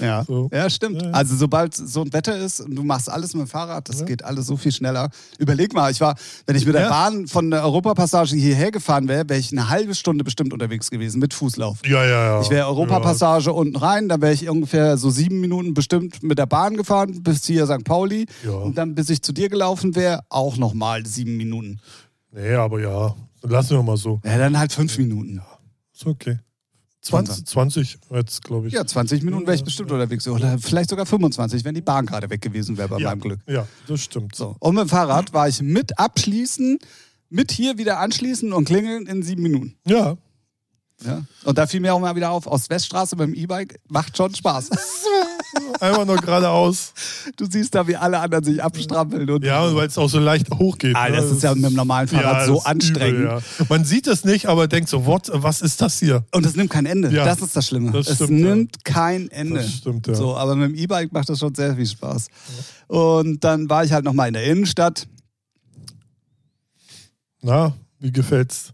Ja, 0.01 0.25
So. 0.25 0.49
ja 0.53 0.69
stimmt. 0.71 1.03
Ja, 1.03 1.09
ja. 1.09 1.15
Also 1.15 1.37
sobald 1.37 1.75
so 1.75 2.03
ein 2.03 2.13
Wetter 2.13 2.37
ist 2.37 2.61
und 2.61 2.75
du 2.75 2.83
machst 2.83 3.11
alles 3.11 3.35
mit 3.35 3.43
dem 3.47 3.49
Fahrrad, 3.49 3.89
das 3.89 4.01
Ja. 4.01 4.07
geht 4.07 4.25
alles 4.25 4.47
so 4.47 4.57
viel 4.57 4.73
schneller. 4.73 5.11
Überleg 5.39 5.73
mal, 5.75 5.91
ich 5.91 6.01
war, 6.01 6.15
wenn 6.47 6.57
ich 6.57 6.67
mit 6.67 6.75
der 6.75 6.83
Ja. 6.83 6.89
Bahn 6.89 7.27
von 7.27 7.51
der 7.51 7.63
Europapassage 7.65 8.37
hierher 8.37 8.71
gefahren 8.71 9.09
wäre, 9.09 9.29
wäre 9.29 9.39
ich 9.41 9.53
eine 9.53 9.69
halbe 9.69 9.95
Stunde 9.95 10.25
bestimmt 10.25 10.53
unterwegs 10.53 10.91
gewesen 10.91 11.19
mit 11.21 11.35
Fußlauf. 11.35 11.79
Ja, 11.87 12.05
ja, 12.05 12.25
ja. 12.27 12.41
Ich 12.41 12.51
wäre 12.51 12.67
Europapassage 12.67 13.53
unten 13.53 13.77
rein, 13.77 14.09
dann 14.09 14.21
wäre 14.21 14.33
ich 14.33 14.49
ungefähr 14.49 14.97
so 14.97 15.11
sieben 15.11 15.41
Minuten 15.41 15.75
bestimmt 15.75 16.23
mit 16.23 16.39
der 16.39 16.47
Bahn 16.47 16.77
gefahren 16.77 17.23
bis 17.23 17.45
hier 17.45 17.67
St. 17.67 17.85
Pauli. 17.85 18.27
Ja. 18.45 18.53
Und 18.53 18.79
dann, 18.79 18.95
bis 18.95 19.11
ich 19.11 19.23
zu 19.23 19.33
dir 19.33 19.49
gelaufen 19.49 19.95
wäre, 19.95 20.21
auch 20.29 20.57
nochmal 20.57 21.05
sieben 21.07 21.37
Minuten. 21.37 21.81
Ja. 22.33 22.41
Nee, 22.41 22.55
aber 22.55 22.81
ja, 22.81 23.15
lassen 23.43 23.77
wir 23.77 23.83
mal 23.83 23.97
so. 23.97 24.21
Ja, 24.25 24.39
dann 24.39 24.59
halt 24.59 24.73
fünf 24.73 24.99
Minuten. 24.99 25.41
Ist 25.95 26.05
okay. 26.07 26.39
20, 27.05 27.45
20 27.45 27.99
jetzt, 28.11 28.43
glaube 28.43 28.69
ich. 28.69 28.73
Ja, 28.73 28.87
20 28.87 29.23
Minuten 29.23 29.47
wäre 29.47 29.55
ich 29.55 29.65
bestimmt 29.65 29.93
unterwegs. 29.93 30.27
Oder 30.27 30.59
vielleicht 30.59 30.89
sogar 30.89 31.05
25, 31.05 31.65
wenn 31.65 31.75
die 31.75 31.83
Bahn 31.83 32.07
gerade 32.07 32.31
weg 32.31 32.41
gewesen 32.41 32.79
wäre 32.79 32.89
bei 32.89 32.99
ja, 32.99 33.11
meinem 33.11 33.21
Glück. 33.21 33.41
Ja, 33.47 33.67
das 33.87 34.01
stimmt. 34.01 34.35
So. 34.35 34.57
Und 34.59 34.75
mit 34.75 34.85
dem 34.85 34.89
Fahrrad 34.89 35.33
war 35.35 35.47
ich 35.47 35.61
mit 35.61 35.99
abschließen, 35.99 36.79
mit 37.29 37.53
hier 37.53 37.77
wieder 37.77 37.99
anschließen 38.01 38.53
und 38.53 38.65
klingeln 38.65 39.07
in 39.07 39.23
sieben 39.23 39.43
Minuten. 39.43 39.77
Ja. 39.87 40.17
Ja. 41.05 41.23
Und 41.45 41.59
da 41.59 41.67
fiel 41.67 41.81
mir 41.81 41.95
auch 41.95 42.01
mal 42.01 42.17
wieder 42.17 42.31
auf, 42.31 42.47
Ost-West-Straße 42.47 43.17
mit 43.17 43.29
dem 43.29 43.35
E-Bike 43.35 43.79
macht 43.89 44.17
schon 44.17 44.35
Spaß. 44.35 44.71
Einfach 45.81 46.05
nur 46.05 46.17
geradeaus. 46.17 46.93
Du 47.37 47.47
siehst 47.47 47.75
da, 47.75 47.87
wie 47.87 47.97
alle 47.97 48.19
anderen 48.19 48.45
sich 48.45 48.63
abstrampeln. 48.63 49.29
Und 49.29 49.45
Ja, 49.45 49.75
weil 49.75 49.87
es 49.87 49.99
auch 49.99 50.09
so 50.09 50.19
leicht 50.19 50.51
hochgeht. 50.51 50.97
Ah, 50.97 51.09
ne? 51.09 51.17
das 51.17 51.31
ist 51.31 51.43
ja 51.43 51.55
mit 51.55 51.65
dem 51.65 51.75
normalen 51.75 52.09
Fahrrad 52.09 52.47
so 52.47 52.55
das 52.55 52.63
ist 52.63 52.67
anstrengend. 52.67 53.21
Übel, 53.21 53.43
ja. 53.59 53.67
Man 53.69 53.85
sieht 53.85 54.07
es 54.07 54.25
nicht, 54.25 54.47
aber 54.47 54.67
denkt 54.67 54.89
so, 54.89 55.07
what, 55.07 55.31
was 55.33 55.63
ist 55.63 55.81
das 55.81 55.99
hier? 55.99 56.25
Und 56.33 56.47
es 56.47 56.57
nimmt 56.57 56.71
kein 56.71 56.87
Ende. 56.87 57.11
Ja, 57.11 57.25
das 57.25 57.41
ist 57.41 57.57
das 57.57 57.67
Schlimme. 57.67 57.93
das 57.93 58.09
es 58.09 58.17
stimmt, 58.17 58.41
ja. 58.41 58.47
nimmt 58.47 58.85
kein 58.85 59.31
Ende. 59.31 59.61
Das 59.61 59.73
stimmt, 59.73 60.07
ja. 60.07 60.15
So, 60.15 60.37
aber 60.37 60.57
mit 60.57 60.71
dem 60.71 60.75
E-Bike 60.77 61.13
macht 61.13 61.29
das 61.29 61.39
schon 61.39 61.55
sehr 61.55 61.77
viel 61.77 61.87
Spaß. 61.87 62.29
Und 62.89 63.45
dann 63.45 63.69
war 63.69 63.85
ich 63.85 63.93
halt 63.93 64.05
nochmal 64.05 64.29
in 64.29 64.35
der 64.35 64.45
Innenstadt. 64.45 65.07
Na, 67.43 67.75
wie 67.99 68.11
gefällt's? 68.13 68.73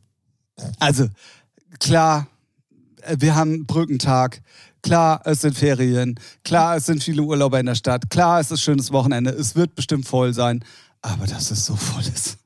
Also, 0.78 1.08
klar, 1.80 2.26
äh, 3.02 3.16
wir 3.18 3.34
haben 3.34 3.66
Brückentag. 3.66 4.40
Klar, 4.82 5.20
es 5.24 5.42
sind 5.42 5.56
Ferien. 5.58 6.18
Klar, 6.44 6.76
es 6.76 6.86
sind 6.86 7.02
viele 7.02 7.22
Urlauber 7.22 7.60
in 7.60 7.66
der 7.66 7.74
Stadt. 7.74 8.08
Klar, 8.08 8.40
es 8.40 8.50
ist 8.50 8.62
schönes 8.62 8.92
Wochenende. 8.92 9.30
Es 9.30 9.54
wird 9.54 9.74
bestimmt 9.74 10.06
voll 10.06 10.32
sein. 10.32 10.64
Aber 11.02 11.26
dass 11.26 11.50
es 11.50 11.66
so 11.66 11.76
voll 11.76 12.02
ist. 12.02 12.38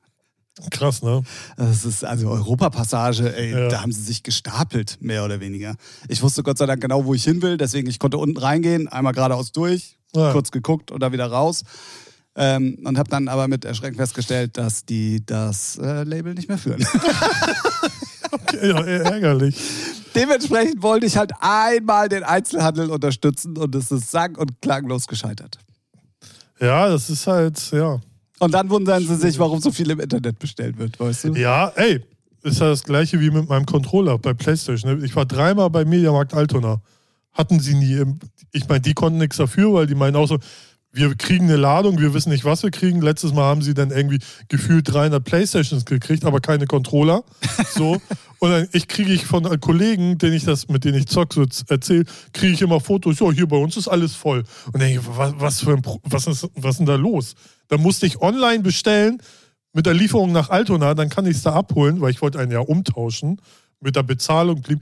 Krass, 0.71 1.01
ne? 1.01 1.21
Das 1.57 1.83
ist 1.85 2.03
also 2.05 2.29
Europapassage, 2.29 3.35
ey, 3.35 3.51
Ja. 3.51 3.67
da 3.67 3.81
haben 3.81 3.91
sie 3.91 4.01
sich 4.01 4.23
gestapelt, 4.23 4.97
mehr 5.01 5.25
oder 5.25 5.41
weniger. 5.41 5.75
Ich 6.07 6.21
wusste 6.21 6.43
Gott 6.43 6.57
sei 6.57 6.65
Dank 6.65 6.79
genau, 6.81 7.03
wo 7.05 7.13
ich 7.13 7.25
hin 7.25 7.41
will, 7.41 7.57
deswegen 7.57 7.89
ich 7.89 7.99
konnte 7.99 8.17
unten 8.17 8.37
reingehen, 8.37 8.87
einmal 8.87 9.11
geradeaus 9.13 9.51
durch, 9.51 9.97
Ja. 10.15 10.31
kurz 10.31 10.51
geguckt 10.51 10.91
und 10.91 11.01
dann 11.01 11.11
wieder 11.11 11.27
raus. 11.29 11.63
Ähm, 12.37 12.77
und 12.85 12.97
habe 12.97 13.09
dann 13.09 13.27
aber 13.27 13.49
mit 13.49 13.65
Erschrecken 13.65 13.97
festgestellt, 13.97 14.57
dass 14.57 14.85
die 14.85 15.25
das 15.25 15.77
äh, 15.77 16.03
Label 16.03 16.33
nicht 16.33 16.47
mehr 16.47 16.57
führen. 16.57 16.85
Okay, 18.35 18.69
ja, 18.69 18.83
eher 18.83 19.01
ärgerlich. 19.05 19.55
Dementsprechend 20.13 20.81
wollte 20.81 21.05
ich 21.05 21.17
halt 21.17 21.31
einmal 21.39 22.09
den 22.09 22.23
Einzelhandel 22.23 22.89
unterstützen 22.89 23.57
und 23.57 23.75
es 23.75 23.91
ist 23.91 24.11
sang- 24.11 24.35
und 24.37 24.61
klanglos 24.61 25.07
gescheitert. 25.07 25.57
Ja, 26.59 26.87
das 26.87 27.09
ist 27.09 27.27
halt, 27.27 27.71
ja. 27.71 27.99
Und 28.39 28.53
dann 28.53 28.69
wundern 28.69 29.05
sie 29.05 29.15
sich, 29.15 29.39
warum 29.39 29.59
so 29.61 29.71
viel 29.71 29.89
im 29.89 29.99
Internet 29.99 30.39
bestellt 30.39 30.77
wird, 30.77 30.99
weißt 30.99 31.25
du? 31.25 31.33
Ja, 31.33 31.71
ey, 31.75 32.01
ist 32.43 32.59
ja 32.59 32.69
das 32.69 32.83
gleiche 32.83 33.19
wie 33.19 33.29
mit 33.31 33.49
meinem 33.49 33.65
Controller 33.65 34.17
bei 34.17 34.33
PlayStation. 34.33 34.99
ne? 34.99 35.05
Ich 35.05 35.15
war 35.15 35.25
dreimal 35.25 35.69
bei 35.69 35.83
Mediamarkt 35.83 36.33
Altona. 36.33 36.81
Hatten 37.33 37.59
sie 37.59 37.75
nie. 37.75 37.93
Im, 37.93 38.19
ich 38.51 38.67
meine, 38.67 38.81
die 38.81 38.93
konnten 38.93 39.19
nichts 39.19 39.37
dafür, 39.37 39.73
weil 39.73 39.87
die 39.87 39.95
meinen 39.95 40.15
auch 40.15 40.27
so, 40.27 40.37
wir 40.95 41.13
kriegen 41.15 41.45
eine 41.45 41.57
Ladung, 41.57 41.99
wir 41.99 42.13
wissen 42.13 42.29
nicht, 42.29 42.45
was 42.45 42.63
wir 42.63 42.71
kriegen. 42.71 43.01
Letztes 43.01 43.33
Mal 43.33 43.43
haben 43.43 43.61
sie 43.61 43.73
dann 43.73 43.91
irgendwie 43.91 44.19
gefühlt 44.47 44.91
300 44.91 45.23
Playstations 45.23 45.83
gekriegt, 45.83 46.23
aber 46.23 46.39
keine 46.39 46.67
Controller. 46.67 47.23
So. 47.73 48.01
Und 48.39 48.49
dann 48.49 48.67
ich 48.71 48.87
kriege 48.87 49.11
ich 49.11 49.25
von 49.25 49.43
Kollegen, 49.59 50.17
den 50.17 50.33
ich 50.33 50.45
das, 50.45 50.69
mit 50.69 50.85
denen 50.85 50.97
ich 50.97 51.07
zock, 51.07 51.33
so 51.33 51.45
erzähle, 51.67 52.05
kriege 52.31 52.53
ich 52.53 52.61
immer 52.61 52.79
Fotos, 52.79 53.19
ja, 53.19 53.29
hier 53.31 53.47
bei 53.47 53.57
uns 53.57 53.75
ist 53.75 53.87
alles 53.87 54.15
voll. 54.15 54.43
Und 54.71 54.81
denke 54.81 54.99
ich, 54.99 55.17
was, 55.17 55.33
was, 55.37 55.59
für 55.61 55.73
ein, 55.73 55.81
was, 56.03 56.27
ist, 56.27 56.47
was 56.55 56.71
ist 56.71 56.77
denn 56.77 56.85
da 56.85 56.95
los? 56.95 57.35
Dann 57.67 57.81
musste 57.81 58.05
ich 58.05 58.21
online 58.21 58.63
bestellen 58.63 59.21
mit 59.73 59.85
der 59.85 59.93
Lieferung 59.93 60.31
nach 60.31 60.49
Altona, 60.49 60.93
dann 60.93 61.09
kann 61.09 61.25
ich 61.25 61.35
es 61.37 61.43
da 61.43 61.53
abholen, 61.53 61.99
weil 61.99 62.11
ich 62.11 62.21
wollte 62.21 62.39
ein 62.39 62.51
Jahr 62.51 62.69
umtauschen. 62.69 63.41
Mit 63.81 63.97
der 63.97 64.03
Bezahlung 64.03 64.61
blieb, 64.61 64.79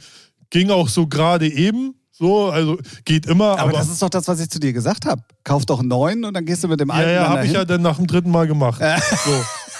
ging 0.52 0.69
auch 0.69 0.88
so 0.88 1.08
gerade 1.08 1.52
eben. 1.52 1.95
So, 2.15 2.52
also 2.52 2.78
geht 3.06 3.26
immer. 3.26 3.54
Aber, 3.54 3.62
Aber, 3.62 3.71
das 3.71 3.89
ist 3.89 4.02
doch 4.02 4.10
das, 4.10 4.28
was 4.28 4.39
ich 4.39 4.49
zu 4.49 4.60
dir 4.60 4.71
gesagt 4.71 5.06
habe. 5.06 5.23
Kauf 5.43 5.65
doch 5.65 5.80
einen 5.80 5.88
neuen 5.88 6.23
und 6.23 6.36
dann 6.36 6.45
gehst 6.45 6.63
du 6.63 6.67
mit 6.67 6.80
dem 6.80 6.89
ja, 6.89 6.95
alten 6.95 7.10
ja, 7.12 7.21
dann 7.23 7.30
habe 7.30 7.45
ich 7.45 7.52
ja 7.52 7.65
dann 7.65 7.82
nach 7.82 7.97
dem 7.97 8.06
dritten 8.06 8.30
Mal 8.30 8.45
gemacht. 8.47 8.80
so, 9.26 9.32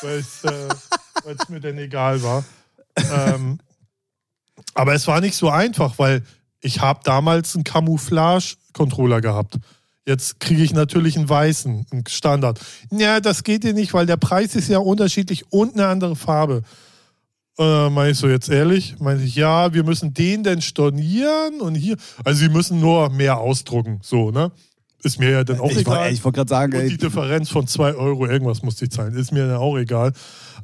weil 0.02 0.18
es 0.20 0.44
äh, 0.44 1.52
mir 1.52 1.60
dann 1.60 1.78
egal 1.78 2.24
war. 2.24 2.44
Ähm, 2.98 3.60
aber 4.74 4.96
es 4.96 5.08
war 5.08 5.22
nicht 5.22 5.36
so 5.36 5.50
einfach, 5.50 6.00
weil 6.00 6.24
ich 6.62 6.82
habe 6.82 7.02
damals 7.04 7.54
einen 7.54 7.64
Camouflage-Controller 7.64 9.22
gehabt. 9.22 9.60
Jetzt 10.06 10.40
kriege 10.40 10.64
ich 10.64 10.74
natürlich 10.74 11.16
einen 11.16 11.30
weißen, 11.30 11.86
einen 11.92 12.08
Standard. 12.08 12.60
Ja, 12.92 13.20
das 13.20 13.44
geht 13.44 13.64
dir 13.64 13.74
nicht, 13.74 13.94
weil 13.94 14.06
der 14.06 14.18
Preis 14.18 14.56
ist 14.56 14.70
ja 14.70 14.80
unterschiedlich 14.80 15.52
und 15.52 15.76
eine 15.76 15.88
andere 15.88 16.16
Farbe. 16.16 16.64
Äh, 17.58 17.90
meine 17.90 18.12
ich 18.12 18.18
so 18.18 18.28
jetzt 18.28 18.50
ehrlich? 18.50 18.96
Meine 19.00 19.24
ich, 19.24 19.36
ja, 19.36 19.74
wir 19.74 19.84
müssen 19.84 20.14
den 20.14 20.44
denn 20.44 20.62
stornieren 20.62 21.62
und 21.62 21.76
hier. 21.76 21.98
Also 22.24 22.40
sie 22.40 22.50
müssen 22.50 22.80
nur 22.80 23.10
mehr 23.10 23.38
ausdrucken, 23.38 24.00
so, 24.02 24.32
ne? 24.32 24.52
Ist 25.04 25.20
mir 25.20 25.30
ja 25.32 25.44
dann 25.44 25.60
auch 25.60 25.70
ich 25.70 25.80
egal. 25.80 25.98
wollte 25.98 26.14
ich 26.14 26.24
wollte 26.24 26.36
gerade 26.38 26.50
sagen, 26.50 26.74
Und 26.74 26.80
ey, 26.80 26.90
die 26.90 26.98
Differenz 26.98 27.50
von 27.50 27.68
2 27.68 27.96
Euro, 27.96 28.26
irgendwas 28.26 28.64
musste 28.64 28.86
ich 28.86 28.92
zahlen. 28.92 29.14
Ist 29.16 29.34
mir 29.34 29.48
dann 29.48 29.58
auch 29.58 29.78
egal. 29.78 30.14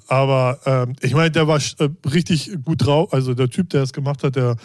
Aber 0.07 0.59
ähm, 0.65 0.95
ich 1.01 1.13
meine, 1.13 1.29
der 1.29 1.47
war 1.47 1.57
äh, 1.57 1.89
richtig 2.09 2.57
gut 2.63 2.85
drauf. 2.85 3.13
Also 3.13 3.33
der 3.33 3.49
Typ, 3.49 3.69
der 3.69 3.83
es 3.83 3.91
gemacht 3.91 4.23
hat, 4.23 4.37
der, 4.37 4.55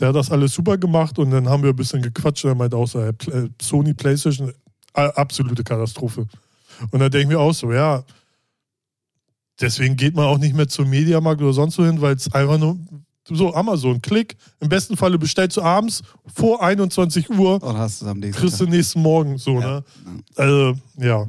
der 0.00 0.08
hat 0.08 0.16
das 0.16 0.30
alles 0.30 0.54
super 0.54 0.78
gemacht. 0.78 1.18
Und 1.18 1.30
dann 1.30 1.46
haben 1.46 1.62
wir 1.62 1.70
ein 1.70 1.76
bisschen 1.76 2.00
gequatscht. 2.00 2.46
Und 2.46 2.52
er 2.52 2.54
meinte 2.54 2.76
auch 2.78 2.88
so, 2.88 3.00
äh, 3.00 3.12
Sony 3.60 3.92
Playstation, 3.92 4.48
äh, 4.94 5.02
absolute 5.02 5.62
Katastrophe. 5.62 6.26
Und 6.90 6.98
da 7.00 7.10
denke 7.10 7.24
ich 7.24 7.28
mir 7.28 7.38
auch 7.38 7.52
so, 7.52 7.70
ja, 7.70 8.04
deswegen 9.60 9.96
geht 9.96 10.14
man 10.14 10.26
auch 10.26 10.38
nicht 10.38 10.54
mehr 10.54 10.68
zum 10.68 10.88
Mediamarkt 10.90 11.40
oder 11.42 11.52
sonst 11.52 11.78
wo 11.78 11.84
hin, 11.84 12.00
weil 12.00 12.14
es 12.16 12.32
einfach 12.32 12.58
nur 12.58 12.78
so 13.30 13.52
Amazon, 13.54 14.00
Klick. 14.00 14.36
Im 14.60 14.68
besten 14.70 14.96
Falle 14.96 15.18
bestellst 15.18 15.56
du 15.58 15.62
abends 15.62 16.02
vor 16.34 16.62
21 16.62 17.28
Uhr, 17.30 17.62
oder 17.62 17.78
hast 17.78 18.00
du 18.00 18.06
es 18.06 18.10
am 18.10 18.18
nächsten 18.20 18.40
kriegst 18.40 18.58
du 18.60 18.64
nächsten 18.66 19.02
Morgen 19.02 19.36
so, 19.36 19.60
Ja. 19.60 19.60
ne? 19.80 19.84
Also, 20.36 20.74
ja. 20.98 21.26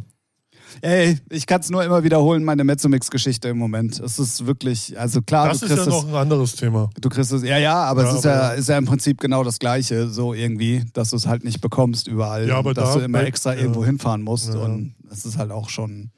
Ey, 0.82 1.18
ich 1.30 1.46
kann 1.46 1.60
es 1.60 1.70
nur 1.70 1.84
immer 1.84 2.04
wiederholen, 2.06 2.44
meine 2.46 2.64
Mezzomix-Geschichte 2.64 3.50
im 3.50 3.58
Moment. 3.58 4.00
Es 4.00 4.18
ist 4.18 4.46
wirklich, 4.46 4.98
also 4.98 5.22
klar, 5.22 5.50
Das 5.50 5.60
du 5.60 5.66
ist 5.66 5.72
ja 5.72 5.76
kriegst 5.76 5.90
noch 5.90 6.04
es. 6.04 6.10
ein 6.10 6.16
anderes 6.16 6.56
Thema. 6.56 6.90
Du 7.02 7.10
kriegst 7.10 7.34
es, 7.34 7.44
ja, 7.44 7.58
ja, 7.58 7.76
aber 7.84 8.04
Ja, 8.04 8.10
es 8.12 8.20
ist 8.20 8.26
aber 8.26 8.36
ja, 8.36 8.50
ist 8.52 8.70
ja 8.70 8.78
im 8.78 8.86
Prinzip 8.86 9.20
genau 9.20 9.44
das 9.44 9.60
Gleiche, 9.60 10.08
so 10.10 10.34
irgendwie, 10.34 10.86
dass 10.94 11.10
du 11.10 11.18
es 11.18 11.28
halt 11.28 11.44
nicht 11.44 11.60
bekommst 11.60 12.08
überall. 12.08 12.48
Ja, 12.48 12.60
aber 12.60 12.70
und 12.70 12.78
dass 12.78 12.94
da- 12.94 13.00
du 13.00 13.04
immer 13.06 13.24
extra 13.24 13.56
ja. 13.56 13.60
irgendwo 13.62 13.84
hinfahren 13.84 14.22
musst. 14.22 14.56
Und 14.56 14.94
das 15.10 15.26
ist 15.26 15.38
halt 15.38 15.52
auch 15.52 15.68
schon. 15.70 16.12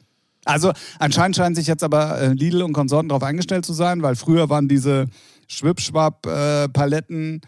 Also 0.46 0.72
anscheinend 1.00 1.36
scheinen 1.36 1.56
sich 1.56 1.68
jetzt 1.68 1.84
aber 1.84 2.20
äh, 2.20 2.34
Lidl 2.34 2.64
und 2.64 2.74
Konsorten 2.74 3.10
darauf 3.10 3.24
eingestellt 3.24 3.66
zu 3.66 3.74
sein, 3.74 4.02
weil 4.02 4.16
früher 4.16 4.50
waren 4.50 4.68
diese 4.68 5.06
Schwipschwapp-Paletten, 5.48 7.42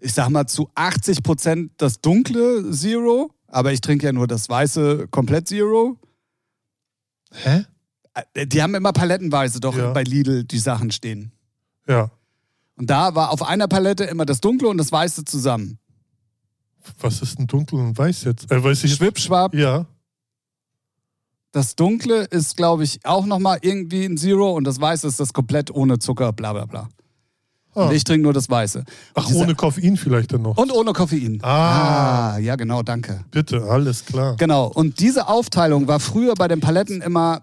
ich 0.00 0.12
sag 0.14 0.28
mal, 0.30 0.46
zu 0.46 0.68
80 0.74 1.22
Prozent 1.22 1.72
das 1.76 2.00
dunkle 2.00 2.70
Zero, 2.72 3.30
aber 3.48 3.72
ich 3.72 3.80
trinke 3.80 4.06
ja 4.06 4.12
nur 4.12 4.26
das 4.26 4.48
weiße 4.48 5.08
komplett 5.10 5.48
Zero. 5.48 5.98
Hä? 7.32 7.64
Äh, 8.34 8.46
Die 8.46 8.62
haben 8.62 8.74
immer 8.74 8.92
palettenweise 8.92 9.60
doch 9.60 9.76
Ja. 9.76 9.92
bei 9.92 10.02
Lidl 10.02 10.44
die 10.44 10.58
Sachen 10.58 10.90
stehen. 10.90 11.32
Ja. 11.88 12.10
Und 12.76 12.90
da 12.90 13.14
war 13.14 13.30
auf 13.30 13.42
einer 13.42 13.68
Palette 13.68 14.04
immer 14.04 14.24
das 14.26 14.40
Dunkle 14.40 14.68
und 14.68 14.78
das 14.78 14.90
Weiße 14.90 15.24
zusammen. 15.24 15.78
Was 17.00 17.22
ist 17.22 17.38
denn 17.38 17.46
dunkel 17.46 17.78
und 17.78 17.96
weiß 17.96 18.24
jetzt? 18.24 18.50
Äh, 18.50 18.62
weiß 18.62 18.84
ich 18.84 18.90
jetzt? 18.90 18.98
Schwipschwab, 18.98 19.54
Ja. 19.54 19.86
Das 21.54 21.76
Dunkle 21.76 22.24
ist, 22.24 22.56
glaube 22.56 22.82
ich, 22.82 22.98
auch 23.04 23.26
nochmal 23.26 23.58
irgendwie 23.62 24.04
ein 24.04 24.16
Zero 24.18 24.52
und 24.52 24.64
das 24.64 24.80
Weiße 24.80 25.06
ist 25.06 25.20
das 25.20 25.32
komplett 25.32 25.70
ohne 25.72 25.98
Zucker, 26.00 26.32
bla 26.32 26.52
bla 26.52 26.66
bla. 26.66 26.88
Ah. 27.74 27.86
Und 27.86 27.92
ich 27.94 28.02
trinke 28.02 28.24
nur 28.24 28.32
das 28.32 28.50
Weiße. 28.50 28.78
Und 28.80 28.86
Ach, 29.14 29.26
diese- 29.26 29.38
ohne 29.38 29.54
Koffein 29.54 29.96
vielleicht 29.96 30.32
dann 30.32 30.42
noch. 30.42 30.56
Und 30.56 30.72
ohne 30.72 30.92
Koffein. 30.92 31.38
Ah. 31.42 32.38
ja, 32.38 32.56
genau, 32.56 32.82
danke. 32.82 33.24
Bitte, 33.30 33.62
alles 33.64 34.04
klar. 34.04 34.36
Genau. 34.36 34.66
Und 34.66 34.98
diese 34.98 35.28
Aufteilung 35.28 35.86
war 35.86 36.00
früher 36.00 36.34
bei 36.34 36.48
den 36.48 36.58
Paletten 36.60 37.00
immer 37.00 37.42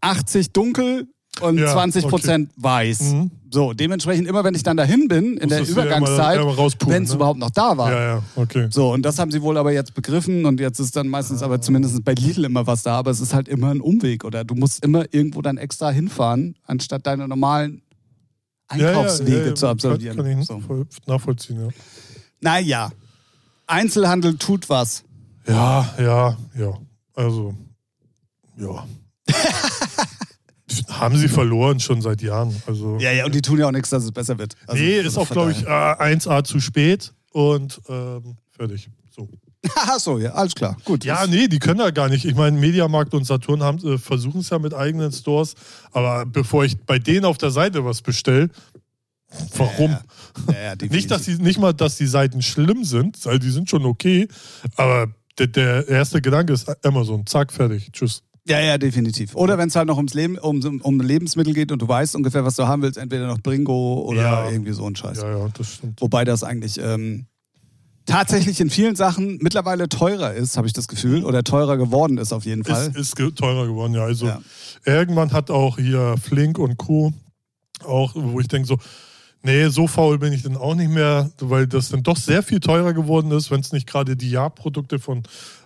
80 0.00 0.52
dunkel, 0.52 1.08
und 1.40 1.58
Ja, 1.58 1.76
20% 1.76 2.48
weiß. 2.56 3.00
Mhm. 3.00 3.30
So, 3.50 3.72
dementsprechend 3.72 4.28
immer, 4.28 4.44
wenn 4.44 4.54
ich 4.54 4.62
dann 4.62 4.76
dahin 4.76 5.08
bin, 5.08 5.36
in 5.36 5.48
der 5.48 5.62
ja 5.62 5.64
Übergangszeit, 5.64 6.40
wenn 6.86 7.04
es 7.04 7.10
ne? 7.10 7.14
überhaupt 7.14 7.38
noch 7.38 7.50
da 7.50 7.76
war. 7.76 7.90
Ja, 7.90 8.02
ja, 8.02 8.22
okay. 8.34 8.68
So, 8.70 8.92
und 8.92 9.02
das 9.02 9.18
haben 9.18 9.30
sie 9.30 9.40
wohl 9.42 9.56
aber 9.56 9.72
jetzt 9.72 9.94
begriffen 9.94 10.44
und 10.44 10.60
jetzt 10.60 10.78
ist 10.78 10.96
dann 10.96 11.08
meistens 11.08 11.42
aber 11.42 11.60
zumindest 11.60 12.04
bei 12.04 12.12
Lidl 12.12 12.44
immer 12.44 12.66
was 12.66 12.82
da, 12.82 12.96
aber 12.96 13.10
es 13.10 13.20
ist 13.20 13.34
halt 13.34 13.48
immer 13.48 13.70
ein 13.70 13.80
Umweg 13.80 14.24
oder 14.24 14.44
du 14.44 14.54
musst 14.54 14.84
immer 14.84 15.04
irgendwo 15.12 15.42
dann 15.42 15.58
extra 15.58 15.90
hinfahren, 15.90 16.56
anstatt 16.64 17.06
deine 17.06 17.28
normalen 17.28 17.82
Einkaufswege 18.68 19.54
zu 19.54 19.68
absolvieren. 19.68 20.16
Kann, 20.16 20.26
kann 20.26 20.40
ich 20.40 20.46
so. 20.46 20.60
voll 20.60 20.86
nachvollziehen, 21.06 21.60
ja. 21.60 21.68
Naja, 22.40 22.90
Einzelhandel 23.66 24.36
tut 24.36 24.68
was. 24.68 25.04
Ja, 25.46 25.94
ja, 25.98 26.36
ja. 26.58 26.78
Also, 27.14 27.54
ja. 28.56 28.86
Haben 30.88 31.16
sie 31.16 31.28
verloren 31.28 31.80
schon 31.80 32.00
seit 32.02 32.22
Jahren. 32.22 32.54
Also, 32.66 32.96
Ja, 32.98 33.12
ja, 33.12 33.24
und 33.26 33.34
die 33.34 33.42
tun 33.42 33.58
ja 33.58 33.66
auch 33.68 33.72
nichts, 33.72 33.90
dass 33.90 34.04
es 34.04 34.12
besser 34.12 34.38
wird. 34.38 34.54
Also, 34.66 34.82
nee, 34.82 34.96
also 34.98 35.08
ist 35.08 35.18
auch, 35.18 35.26
von 35.26 35.34
glaube 35.34 35.52
ich, 35.52 35.62
daher. 35.64 36.00
äh, 36.00 36.14
1A 36.16 36.44
zu 36.44 36.60
spät 36.60 37.12
und 37.32 37.80
ähm, 37.88 38.36
fertig. 38.50 38.88
So. 39.14 39.28
Ach 39.74 39.98
so, 39.98 40.18
ja, 40.18 40.30
alles 40.32 40.54
klar. 40.54 40.76
Gut. 40.84 41.04
Ja, 41.04 41.26
nee, 41.26 41.48
die 41.48 41.58
können 41.58 41.80
ja 41.80 41.90
gar 41.90 42.08
nicht. 42.08 42.24
Ich 42.24 42.34
meine, 42.34 42.56
Mediamarkt 42.58 43.14
und 43.14 43.24
Saturn 43.24 43.62
haben, 43.62 43.78
äh, 43.86 43.98
versuchen 43.98 44.40
es 44.40 44.50
ja 44.50 44.58
mit 44.58 44.74
eigenen 44.74 45.10
Stores, 45.12 45.54
aber 45.92 46.24
bevor 46.26 46.64
ich 46.64 46.76
bei 46.78 46.98
denen 46.98 47.24
auf 47.24 47.38
der 47.38 47.50
Seite 47.50 47.84
was 47.84 48.02
bestelle, 48.02 48.50
warum? 49.56 49.96
Ja, 50.48 50.62
ja. 50.62 50.74
Nicht, 50.90 51.10
dass 51.10 51.22
die, 51.22 51.34
nicht 51.36 51.58
mal, 51.58 51.72
dass 51.72 51.96
die 51.96 52.06
Seiten 52.06 52.42
schlimm 52.42 52.84
sind, 52.84 53.24
weil 53.26 53.38
die 53.38 53.50
sind 53.50 53.68
schon 53.68 53.84
okay, 53.84 54.28
aber 54.76 55.08
der, 55.38 55.48
der 55.48 55.88
erste 55.88 56.20
Gedanke 56.22 56.52
ist 56.52 56.84
Amazon, 56.84 57.26
zack, 57.26 57.52
fertig, 57.52 57.90
tschüss. 57.92 58.22
Ja, 58.48 58.60
ja, 58.60 58.78
definitiv. 58.78 59.34
Oder 59.34 59.58
wenn 59.58 59.68
es 59.68 59.74
halt 59.76 59.88
noch 59.88 59.96
ums 59.96 60.14
Leben, 60.14 60.38
um, 60.38 60.80
um 60.82 61.00
Lebensmittel 61.00 61.52
geht 61.52 61.72
und 61.72 61.82
du 61.82 61.88
weißt 61.88 62.14
ungefähr, 62.14 62.44
was 62.44 62.54
du 62.54 62.66
haben 62.68 62.82
willst, 62.82 62.96
entweder 62.96 63.26
noch 63.26 63.40
Bringo 63.40 64.04
oder 64.06 64.22
Ja. 64.22 64.50
irgendwie 64.50 64.72
so 64.72 64.86
ein 64.86 64.94
Scheiß. 64.94 65.18
Ja, 65.22 65.38
ja, 65.38 65.48
das 65.52 65.74
stimmt. 65.74 66.00
Wobei 66.00 66.24
das 66.24 66.44
eigentlich 66.44 66.78
ähm, 66.80 67.26
tatsächlich 68.06 68.60
in 68.60 68.70
vielen 68.70 68.94
Sachen 68.94 69.38
mittlerweile 69.40 69.88
teurer 69.88 70.32
ist, 70.34 70.56
habe 70.56 70.68
ich 70.68 70.72
das 70.72 70.86
Gefühl, 70.86 71.24
oder 71.24 71.42
teurer 71.42 71.76
geworden 71.76 72.18
ist 72.18 72.32
auf 72.32 72.44
jeden 72.44 72.62
Fall. 72.64 72.92
Ist, 72.94 73.18
ist 73.18 73.36
teurer 73.36 73.66
geworden, 73.66 73.94
ja. 73.94 74.04
Also 74.04 74.26
Ja. 74.26 74.40
irgendwann 74.84 75.32
hat 75.32 75.50
auch 75.50 75.76
hier 75.78 76.14
Flink 76.22 76.58
und 76.60 76.76
Co. 76.76 77.12
auch, 77.84 78.12
wo 78.14 78.38
ich 78.38 78.46
denke 78.48 78.68
so, 78.68 78.78
nee, 79.42 79.66
so 79.68 79.88
faul 79.88 80.18
bin 80.18 80.32
ich 80.32 80.42
dann 80.44 80.56
auch 80.56 80.74
nicht 80.76 80.90
mehr, 80.90 81.30
weil 81.40 81.66
das 81.66 81.88
dann 81.88 82.04
doch 82.04 82.16
sehr 82.16 82.44
viel 82.44 82.60
teurer 82.60 82.92
geworden 82.94 83.32
ist, 83.32 83.50
wenn 83.50 83.60
es 83.60 83.72
nicht 83.72 83.88
gerade 83.88 84.16
die 84.16 84.30
Jahrprodukte 84.30 85.00
von, 85.00 85.24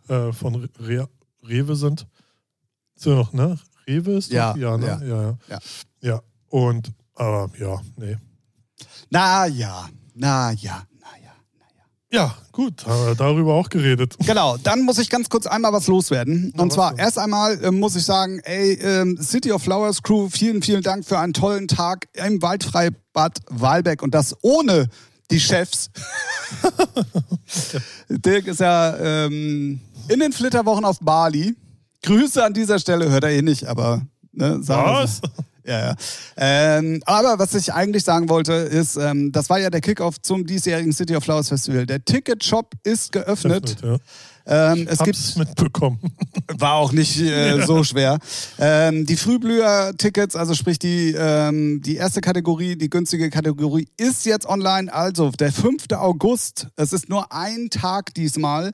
äh, 0.09 0.33
von 0.33 0.67
Re 0.81 1.09
Rewe 1.47 1.77
sind. 1.77 2.07
So 3.03 3.15
noch, 3.15 3.33
ne? 3.33 3.59
Rewe 3.89 4.19
ist 4.19 4.31
doch? 4.31 4.35
Ja, 4.37 4.55
ja, 4.57 4.77
ne? 4.77 4.87
ja. 4.87 5.01
ja, 5.03 5.23
ja. 5.23 5.39
Ja. 5.49 5.59
Ja, 6.03 6.21
und, 6.51 6.93
aber 7.15 7.51
ja, 7.59 7.81
nee. 7.97 8.17
Na 9.09 9.47
ja, 9.47 9.89
na 10.15 10.53
ja, 10.53 10.83
na 11.01 11.07
ja, 11.23 11.33
ja. 11.75 12.19
Ja, 12.19 12.37
gut, 12.53 12.87
haben 12.87 13.07
wir 13.07 13.15
darüber 13.15 13.55
auch 13.55 13.71
geredet. 13.71 14.17
Genau, 14.27 14.59
dann 14.59 14.83
muss 14.83 14.99
ich 14.99 15.09
ganz 15.09 15.31
kurz 15.31 15.47
einmal 15.47 15.73
was 15.73 15.87
loswerden. 15.87 16.53
Und 16.59 16.69
was 16.69 16.75
zwar 16.75 16.99
erst 16.99 17.19
einmal 17.19 17.59
ähm, 17.65 17.81
muss 17.81 17.97
ich 17.97 18.05
sagen, 18.05 18.41
ey, 18.41 18.75
ähm, 18.75 19.17
City 19.19 19.51
of 19.51 19.63
Flowers 19.63 20.03
Crew, 20.03 20.29
vielen, 20.29 20.63
vielen 20.63 20.83
Dank 20.83 21.07
für 21.07 21.19
einen 21.19 21.33
tollen 21.33 21.69
Tag 21.69 22.07
im 22.13 22.43
Waldfreibad 22.43 23.39
Walbeck 23.49 24.03
und 24.03 24.15
das 24.15 24.37
ohne 24.43 24.89
die 25.31 25.41
Chefs. 25.41 25.91
Dirk 28.11 28.47
ist 28.47 28.61
ja 28.61 28.97
ähm, 28.99 29.81
in 30.09 30.21
den 30.21 30.33
Flitterwochen 30.33 30.85
auf 30.85 30.99
Bali. 31.01 31.57
Grüße 32.03 32.43
an 32.45 32.55
dieser 32.55 32.79
Stelle, 32.79 33.11
hört 33.11 33.25
er 33.25 33.31
eh 33.31 33.43
nicht, 33.43 33.67
aber 33.67 34.03
ne, 34.33 34.63
sagen 34.63 34.95
Was? 34.95 35.21
Ja, 35.65 35.79
ja. 35.79 35.95
Ähm, 36.37 37.03
aber 37.05 37.39
was 37.39 37.55
ich 37.55 37.73
eigentlich 37.73 38.03
sagen 38.03 38.29
wollte, 38.29 38.53
ist, 38.53 38.97
ähm, 38.97 39.31
das 39.31 39.51
war 39.51 39.59
ja 39.59 39.71
der 39.71 39.81
Kickoff 39.81 40.21
zum 40.21 40.47
diesjährigen 40.47 40.93
City 40.93 41.15
of 41.15 41.23
Flowers 41.23 41.49
Festival. 41.49 41.87
Der 41.87 42.05
Ticketshop 42.05 42.73
ist 42.83 43.13
geöffnet. 43.13 43.77
Ja. 43.83 43.99
Ähm, 44.47 44.87
es 44.89 44.99
gibt 44.99 45.17
Hab's 45.17 45.37
mitbekommen. 45.37 45.99
war 46.59 46.75
auch 46.75 46.93
nicht 46.93 47.21
äh, 47.21 47.65
so 47.65 47.85
schwer. 47.85 48.19
Ähm, 48.59 49.07
die 49.07 49.17
Frühblüher-Tickets, 49.17 50.37
also 50.37 50.55
sprich 50.55 50.79
die, 50.79 51.15
ähm, 51.17 51.81
die 51.83 51.97
erste 51.97 52.21
Kategorie, 52.21 52.77
die 52.77 52.91
günstige 52.91 53.31
Kategorie, 53.31 53.89
ist 53.97 54.27
jetzt 54.27 54.47
online. 54.47 54.93
Also 54.93 55.31
der 55.31 55.53
5. 55.53 55.85
August. 55.93 56.69
Es 56.77 56.93
ist 56.93 57.09
nur 57.09 57.33
ein 57.33 57.71
Tag 57.71 58.15
diesmal 58.15 58.73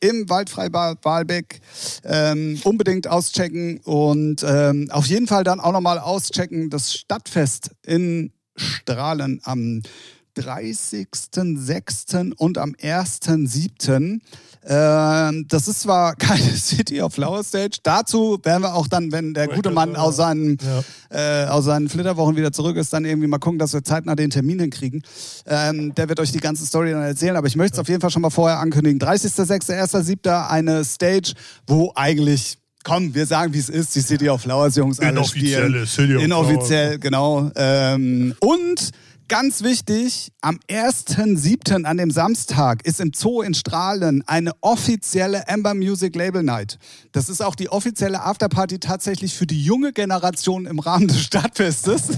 im 0.00 0.28
Waldfreibad 0.28 1.04
Walbeck. 1.04 1.60
Ähm, 2.04 2.60
unbedingt 2.64 3.08
auschecken 3.08 3.78
und 3.84 4.44
ähm, 4.46 4.88
auf 4.90 5.06
jeden 5.06 5.26
Fall 5.26 5.44
dann 5.44 5.60
auch 5.60 5.72
nochmal 5.72 5.98
auschecken 5.98 6.70
das 6.70 6.94
Stadtfest 6.94 7.70
in 7.84 8.32
Strahlen 8.56 9.40
am 9.44 9.82
30.06. 10.36 12.32
und 12.36 12.58
am 12.58 12.72
1.07. 12.72 14.20
Ähm, 14.70 15.46
das 15.48 15.66
ist 15.66 15.80
zwar 15.80 16.14
keine 16.16 16.42
City 16.56 17.00
of 17.00 17.14
Flower 17.14 17.42
Stage. 17.42 17.78
Dazu 17.82 18.38
werden 18.42 18.62
wir 18.62 18.74
auch 18.74 18.86
dann, 18.86 19.10
wenn 19.12 19.32
der 19.32 19.48
gute 19.48 19.70
Mann 19.70 19.96
aus 19.96 20.16
seinen, 20.16 20.58
Ja. 21.10 21.44
äh, 21.44 21.46
aus 21.48 21.64
seinen 21.64 21.88
Flitterwochen 21.88 22.36
wieder 22.36 22.52
zurück 22.52 22.76
ist, 22.76 22.92
dann 22.92 23.04
irgendwie 23.06 23.28
mal 23.28 23.38
gucken, 23.38 23.58
dass 23.58 23.72
wir 23.72 23.82
zeitnah 23.82 24.14
den 24.14 24.28
Termin 24.30 24.60
hinkriegen. 24.60 25.02
Ähm, 25.46 25.94
der 25.94 26.08
wird 26.10 26.20
euch 26.20 26.32
die 26.32 26.40
ganze 26.40 26.66
Story 26.66 26.90
dann 26.90 27.02
erzählen, 27.02 27.36
aber 27.36 27.46
ich 27.46 27.56
möchte 27.56 27.74
es 27.76 27.78
auf 27.78 27.88
jeden 27.88 28.00
Fall 28.02 28.10
schon 28.10 28.22
mal 28.22 28.30
vorher 28.30 28.58
ankündigen. 28.58 29.00
30.06., 29.00 29.72
1.07. 29.72 30.48
eine 30.48 30.84
Stage, 30.84 31.32
wo 31.66 31.92
eigentlich 31.94 32.58
Komm, 32.84 33.12
wir 33.14 33.26
sagen, 33.26 33.52
wie 33.52 33.58
es 33.58 33.68
ist. 33.68 33.94
Die 33.96 34.00
City 34.00 34.30
of 34.30 34.40
Flowers 34.40 34.76
Jungs 34.76 35.00
alle 35.00 35.10
Inoffizielle 35.10 35.84
spielen. 35.84 35.86
City 35.86 36.16
of 36.16 36.22
Inoffiziell, 36.22 36.98
genau. 36.98 37.50
Ähm, 37.56 38.34
und 38.40 38.90
ganz 39.28 39.62
wichtig, 39.62 40.32
am 40.40 40.58
1.7., 40.70 41.84
an 41.84 41.96
dem 41.98 42.10
Samstag, 42.10 42.84
ist 42.86 42.98
im 42.98 43.12
Zoo 43.14 43.42
in 43.42 43.52
Strahlen 43.52 44.24
eine 44.26 44.52
offizielle 44.62 45.46
Amber 45.48 45.74
Music 45.74 46.16
Label 46.16 46.42
Night. 46.42 46.78
Das 47.12 47.28
ist 47.28 47.42
auch 47.42 47.54
die 47.54 47.68
offizielle 47.68 48.22
Afterparty 48.22 48.78
tatsächlich 48.78 49.34
für 49.34 49.46
die 49.46 49.62
junge 49.62 49.92
Generation 49.92 50.64
im 50.64 50.78
Rahmen 50.78 51.08
des 51.08 51.20
Stadtfestes. 51.20 52.08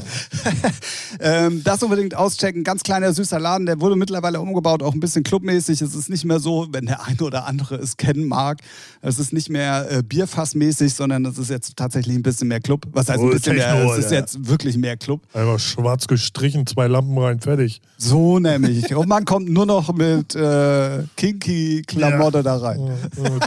ähm, 1.20 1.62
das 1.64 1.82
unbedingt 1.82 2.14
auschecken. 2.14 2.62
Ganz 2.62 2.84
kleiner, 2.84 3.12
süßer 3.12 3.40
Laden, 3.40 3.66
der 3.66 3.80
wurde 3.80 3.96
mittlerweile 3.96 4.40
umgebaut, 4.40 4.82
auch 4.82 4.94
ein 4.94 5.00
bisschen 5.00 5.24
clubmäßig. 5.24 5.82
Es 5.82 5.94
ist 5.94 6.10
nicht 6.10 6.24
mehr 6.24 6.38
so, 6.38 6.68
wenn 6.70 6.86
der 6.86 7.04
eine 7.04 7.20
oder 7.20 7.46
andere 7.46 7.74
es 7.74 7.96
kennen 7.96 8.26
mag. 8.28 8.58
Es 9.02 9.18
ist 9.18 9.32
nicht 9.32 9.50
mehr 9.50 9.90
äh, 9.90 10.02
Bierfassmäßig, 10.04 10.94
sondern 10.94 11.24
es 11.24 11.38
ist 11.38 11.50
jetzt 11.50 11.76
tatsächlich 11.76 12.16
ein 12.16 12.22
bisschen 12.22 12.46
mehr 12.46 12.60
Club. 12.60 12.86
Was 12.92 13.08
heißt 13.08 13.20
ein 13.20 13.30
bisschen 13.30 13.56
mehr? 13.56 13.84
Es 13.90 14.04
ist 14.04 14.12
jetzt 14.12 14.46
wirklich 14.46 14.76
mehr 14.76 14.96
Club. 14.96 15.22
Einfach 15.32 15.58
schwarz 15.58 16.06
gestrichen, 16.06 16.66
zwei 16.66 16.86
Lampen 16.86 16.99
rein, 17.18 17.40
fertig. 17.40 17.80
So 17.96 18.38
nämlich. 18.38 18.94
Und 18.94 19.08
man 19.08 19.24
kommt 19.24 19.48
nur 19.48 19.66
noch 19.66 19.92
mit 19.92 20.34
äh, 20.34 21.04
kinky 21.16 21.82
Klamotte 21.86 22.42
da 22.42 22.56
rein. 22.56 22.80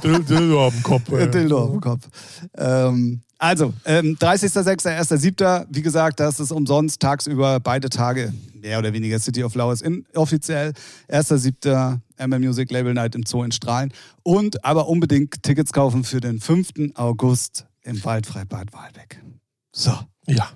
Dildo 0.03 0.67
auf 0.67 0.73
dem 0.73 0.83
Kopf. 0.83 1.11
ey. 1.11 1.29
Dildo 1.29 1.59
auf 1.63 1.71
dem 1.71 1.81
Kopf. 1.81 2.09
Ähm, 2.57 3.21
also, 3.37 3.73
ähm, 3.85 4.15
30.06., 4.19 4.87
1.07., 4.87 5.65
wie 5.69 5.81
gesagt, 5.81 6.19
das 6.19 6.39
ist 6.39 6.51
umsonst 6.51 7.01
tagsüber 7.01 7.59
beide 7.59 7.89
Tage, 7.89 8.33
mehr 8.61 8.79
oder 8.79 8.93
weniger 8.93 9.19
City 9.19 9.43
of 9.43 9.51
Flowers 9.51 9.81
inoffiziell. 9.81 10.71
1.07. 11.09 11.99
MM 12.17 12.41
Music 12.41 12.71
Label 12.71 12.93
Night 12.93 13.15
im 13.15 13.25
Zoo 13.25 13.43
in 13.43 13.51
Strahlen. 13.51 13.91
Und 14.23 14.63
aber 14.63 14.87
unbedingt 14.87 15.43
Tickets 15.43 15.73
kaufen 15.73 16.03
für 16.03 16.21
den 16.21 16.39
5. 16.39 16.95
August 16.95 17.65
im 17.81 18.03
Waldfreibad 18.03 18.71
Walbeck. 18.71 19.21
So. 19.73 19.91
Ja. 20.27 20.49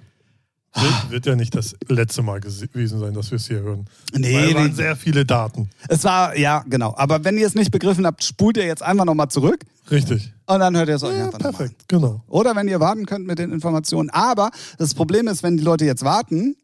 Wird, 0.80 1.10
wird 1.12 1.26
ja 1.26 1.36
nicht 1.36 1.56
das 1.56 1.76
letzte 1.88 2.22
Mal 2.22 2.40
gewesen 2.40 3.00
sein, 3.00 3.14
dass 3.14 3.32
wir 3.32 3.38
es 3.38 3.48
hier 3.48 3.62
hören. 3.62 3.86
Nee, 4.14 4.34
Weil 4.36 4.48
es 4.50 4.54
waren 4.56 4.68
nee. 4.68 4.74
sehr 4.74 4.96
viele 4.96 5.26
Daten. 5.26 5.70
Es 5.90 6.04
war, 6.04 6.38
ja, 6.38 6.64
genau. 6.68 6.94
Aber 6.98 7.24
wenn 7.24 7.38
ihr 7.38 7.48
es 7.48 7.56
nicht 7.56 7.72
begriffen 7.72 8.06
habt, 8.06 8.24
spult 8.24 8.58
ihr 8.58 8.66
jetzt 8.66 8.84
einfach 8.84 9.06
nochmal 9.06 9.30
zurück 9.30 9.66
Richtig. 9.90 10.34
und 10.46 10.60
dann 10.60 10.76
hört 10.78 10.90
ihr 10.90 10.96
es 10.96 11.04
euch 11.04 11.18
Ja, 11.18 11.26
einfach 11.26 11.40
perfekt, 11.40 11.88
genau. 11.88 12.22
Oder 12.28 12.56
wenn 12.56 12.68
ihr 12.68 12.80
warten 12.80 13.06
könnt 13.06 13.26
mit 13.26 13.40
den 13.40 13.52
Informationen. 13.52 14.10
Aber 14.12 14.52
das 14.78 14.94
Problem 14.94 15.28
ist, 15.28 15.42
wenn 15.44 15.58
die 15.58 15.64
Leute 15.64 15.86
jetzt 15.86 16.04
warten, 16.04 16.56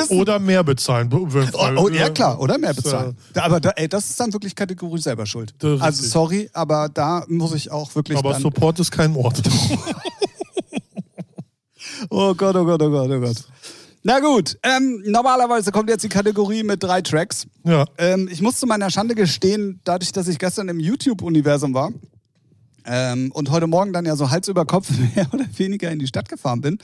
Oder 0.10 0.40
mehr 0.40 0.64
bezahlen. 0.64 1.10
Oh, 1.14 1.28
oh, 1.78 1.90
ja 1.90 2.10
klar, 2.10 2.40
oder 2.40 2.58
mehr 2.58 2.72
Ist, 2.72 2.84
bezahlen. 2.84 3.16
Aber 3.36 3.60
da, 3.60 3.70
ey, 3.72 3.88
das 3.88 4.10
ist 4.10 4.20
dann 4.20 4.34
wirklich 4.34 4.56
Kategorie 4.56 5.00
selber 5.00 5.26
schuld. 5.26 5.54
Also 5.80 6.04
sorry, 6.04 6.50
aber 6.54 6.90
da 6.90 7.24
muss 7.28 7.54
ich 7.54 7.72
auch 7.72 7.94
wirklich 7.96 8.18
Aber. 8.18 8.40
Support 8.40 8.80
ist 8.80 8.92
kein 8.92 9.16
Ort. 9.16 9.42
Oh 12.10 12.34
Gott, 12.34 12.56
oh 12.56 12.66
Gott, 12.66 12.82
oh 12.82 12.90
Gott, 12.90 13.10
oh 13.10 13.20
Gott. 13.20 13.38
Na 14.04 14.20
gut, 14.20 14.58
ähm, 14.64 15.04
normalerweise 15.06 15.72
kommt 15.72 15.90
jetzt 15.90 16.04
die 16.04 16.10
Kategorie 16.10 16.64
mit 16.64 16.82
drei 16.82 17.02
Tracks. 17.02 17.46
ja. 17.64 17.86
Ähm, 17.98 18.28
ich 18.32 18.42
muss 18.42 18.60
zu 18.60 18.66
meiner 18.66 18.90
Schande 18.90 19.14
gestehen, 19.14 19.80
dadurch, 19.84 20.12
dass 20.12 20.28
ich 20.28 20.40
gestern 20.40 20.70
im 20.70 20.80
YouTube-Universum 20.80 21.74
war 21.74 21.92
ähm, 22.86 23.32
und 23.34 23.52
heute 23.52 23.68
Morgen 23.68 23.94
dann 23.94 24.06
ja 24.06 24.16
so 24.16 24.32
Hals 24.32 24.48
über 24.48 24.66
Kopf 24.66 24.90
mehr 25.16 25.28
oder 25.32 25.46
weniger 25.56 25.92
in 25.92 26.00
die 26.00 26.08
Stadt 26.08 26.28
gefahren 26.30 26.62
bin, 26.62 26.80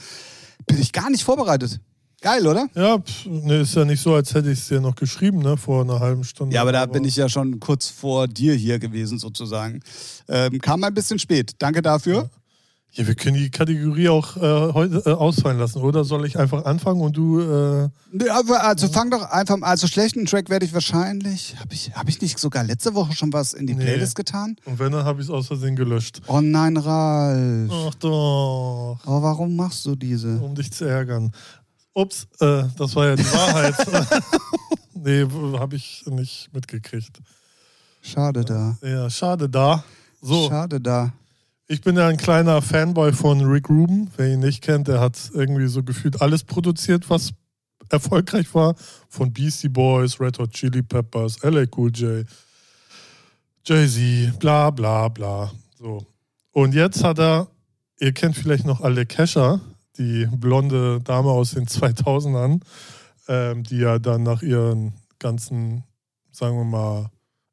bin 0.66 0.80
ich 0.80 0.92
gar 0.92 1.10
nicht 1.10 1.24
vorbereitet. 1.24 1.80
Geil, 2.20 2.44
oder? 2.46 2.68
Ja, 2.74 2.98
pff, 2.98 3.26
ne, 3.26 3.60
ist 3.60 3.74
ja 3.76 3.84
nicht 3.84 4.02
so, 4.02 4.14
als 4.14 4.34
hätte 4.34 4.50
ich 4.50 4.58
es 4.58 4.68
dir 4.68 4.80
noch 4.80 4.96
geschrieben, 4.96 5.38
ne, 5.38 5.56
vor 5.56 5.82
einer 5.82 6.00
halben 6.00 6.24
Stunde. 6.24 6.54
Ja, 6.54 6.62
aber 6.62 6.72
da 6.72 6.84
bin 6.86 7.04
ich 7.04 7.14
ja 7.14 7.28
schon 7.28 7.60
kurz 7.60 7.86
vor 7.88 8.26
dir 8.26 8.54
hier 8.54 8.80
gewesen, 8.80 9.18
sozusagen. 9.18 9.80
Ähm, 10.28 10.58
kam 10.60 10.82
ein 10.82 10.94
bisschen 10.94 11.20
spät. 11.20 11.52
Danke 11.58 11.80
dafür. 11.80 12.28
Ja, 12.92 13.06
wir 13.06 13.14
können 13.14 13.36
die 13.36 13.50
Kategorie 13.50 14.08
auch 14.08 14.36
äh, 14.38 14.72
heute 14.72 15.02
äh, 15.04 15.10
ausfallen 15.12 15.58
lassen, 15.58 15.82
oder? 15.82 16.04
Soll 16.04 16.24
ich 16.24 16.38
einfach 16.38 16.64
anfangen 16.64 17.02
und 17.02 17.16
du. 17.16 17.38
Äh, 17.40 17.88
Nee, 18.10 18.30
aber 18.30 18.64
also 18.64 18.88
fang 18.88 19.10
doch 19.10 19.20
einfach 19.30 19.58
Also 19.60 19.86
schlechten 19.86 20.24
Track 20.24 20.48
werde 20.48 20.64
ich 20.64 20.72
wahrscheinlich. 20.72 21.54
Habe 21.60 21.74
ich, 21.74 21.92
hab 21.94 22.08
ich 22.08 22.22
nicht 22.22 22.38
sogar 22.38 22.64
letzte 22.64 22.94
Woche 22.94 23.12
schon 23.14 23.30
was 23.34 23.52
in 23.52 23.66
die 23.66 23.74
Nee. 23.74 23.84
Playlist 23.84 24.16
getan? 24.16 24.56
und 24.64 24.78
wenn, 24.78 24.90
dann 24.92 25.04
habe 25.04 25.20
ich 25.20 25.26
es 25.28 25.30
aus 25.30 25.48
Versehen 25.48 25.76
gelöscht. 25.76 26.22
Oh 26.26 26.40
nein, 26.40 26.78
Ralf. 26.78 27.70
Ach 27.70 27.94
doch, 27.96 28.98
Oh, 29.04 29.22
warum 29.22 29.54
machst 29.54 29.84
du 29.84 29.94
diese? 29.94 30.38
um 30.38 30.54
dich 30.54 30.72
zu 30.72 30.86
ärgern. 30.86 31.30
Ups, 31.94 32.26
äh, 32.40 32.64
das 32.76 32.94
war 32.94 33.06
ja 33.06 33.16
die 33.16 33.32
Wahrheit. 33.32 33.74
nee, 34.94 35.26
habe 35.58 35.76
ich 35.76 36.04
nicht 36.06 36.52
mitgekriegt. 36.52 37.20
Schade 38.02 38.44
da. 38.44 38.78
Ja, 38.82 39.10
schade 39.10 39.48
da. 39.48 39.84
So, 40.20 40.48
Schade 40.48 40.80
da. 40.80 41.12
ich 41.66 41.80
bin 41.80 41.96
ja 41.96 42.08
ein 42.08 42.16
kleiner 42.16 42.62
Fanboy 42.62 43.12
von 43.12 43.40
Rick 43.44 43.68
Rubin. 43.68 44.10
Wer 44.16 44.34
ihn 44.34 44.40
nicht 44.40 44.62
kennt, 44.62 44.88
der 44.88 45.00
hat 45.00 45.16
irgendwie 45.32 45.68
so 45.68 45.82
gefühlt 45.82 46.20
alles 46.20 46.44
produziert, 46.44 47.08
was 47.10 47.32
erfolgreich 47.88 48.54
war. 48.54 48.74
Von 49.08 49.32
Beastie 49.32 49.68
Boys, 49.68 50.20
Red 50.20 50.38
Hot 50.38 50.50
Chili 50.52 50.82
Peppers, 50.82 51.42
LA 51.42 51.64
Cool 51.76 51.90
J, 51.90 52.26
Jay-Z, 53.64 54.38
bla 54.38 54.70
bla 54.70 55.08
bla. 55.08 55.52
So. 55.78 56.06
Und 56.52 56.74
jetzt 56.74 57.04
hat 57.04 57.18
er, 57.18 57.48
ihr 58.00 58.12
kennt 58.12 58.36
vielleicht 58.36 58.64
noch 58.64 58.80
alle 58.80 59.06
Kesha, 59.06 59.60
die 59.98 60.26
blonde 60.26 61.00
Dame 61.02 61.30
aus 61.30 61.52
den 61.52 61.66
2000ern, 61.66 62.60
ähm, 63.28 63.62
die 63.64 63.78
ja 63.78 63.98
dann 63.98 64.22
nach 64.22 64.42
ihren 64.42 64.94
ganzen, 65.18 65.84
sagen 66.30 66.56
wir 66.56 66.64
mal, 66.64 67.10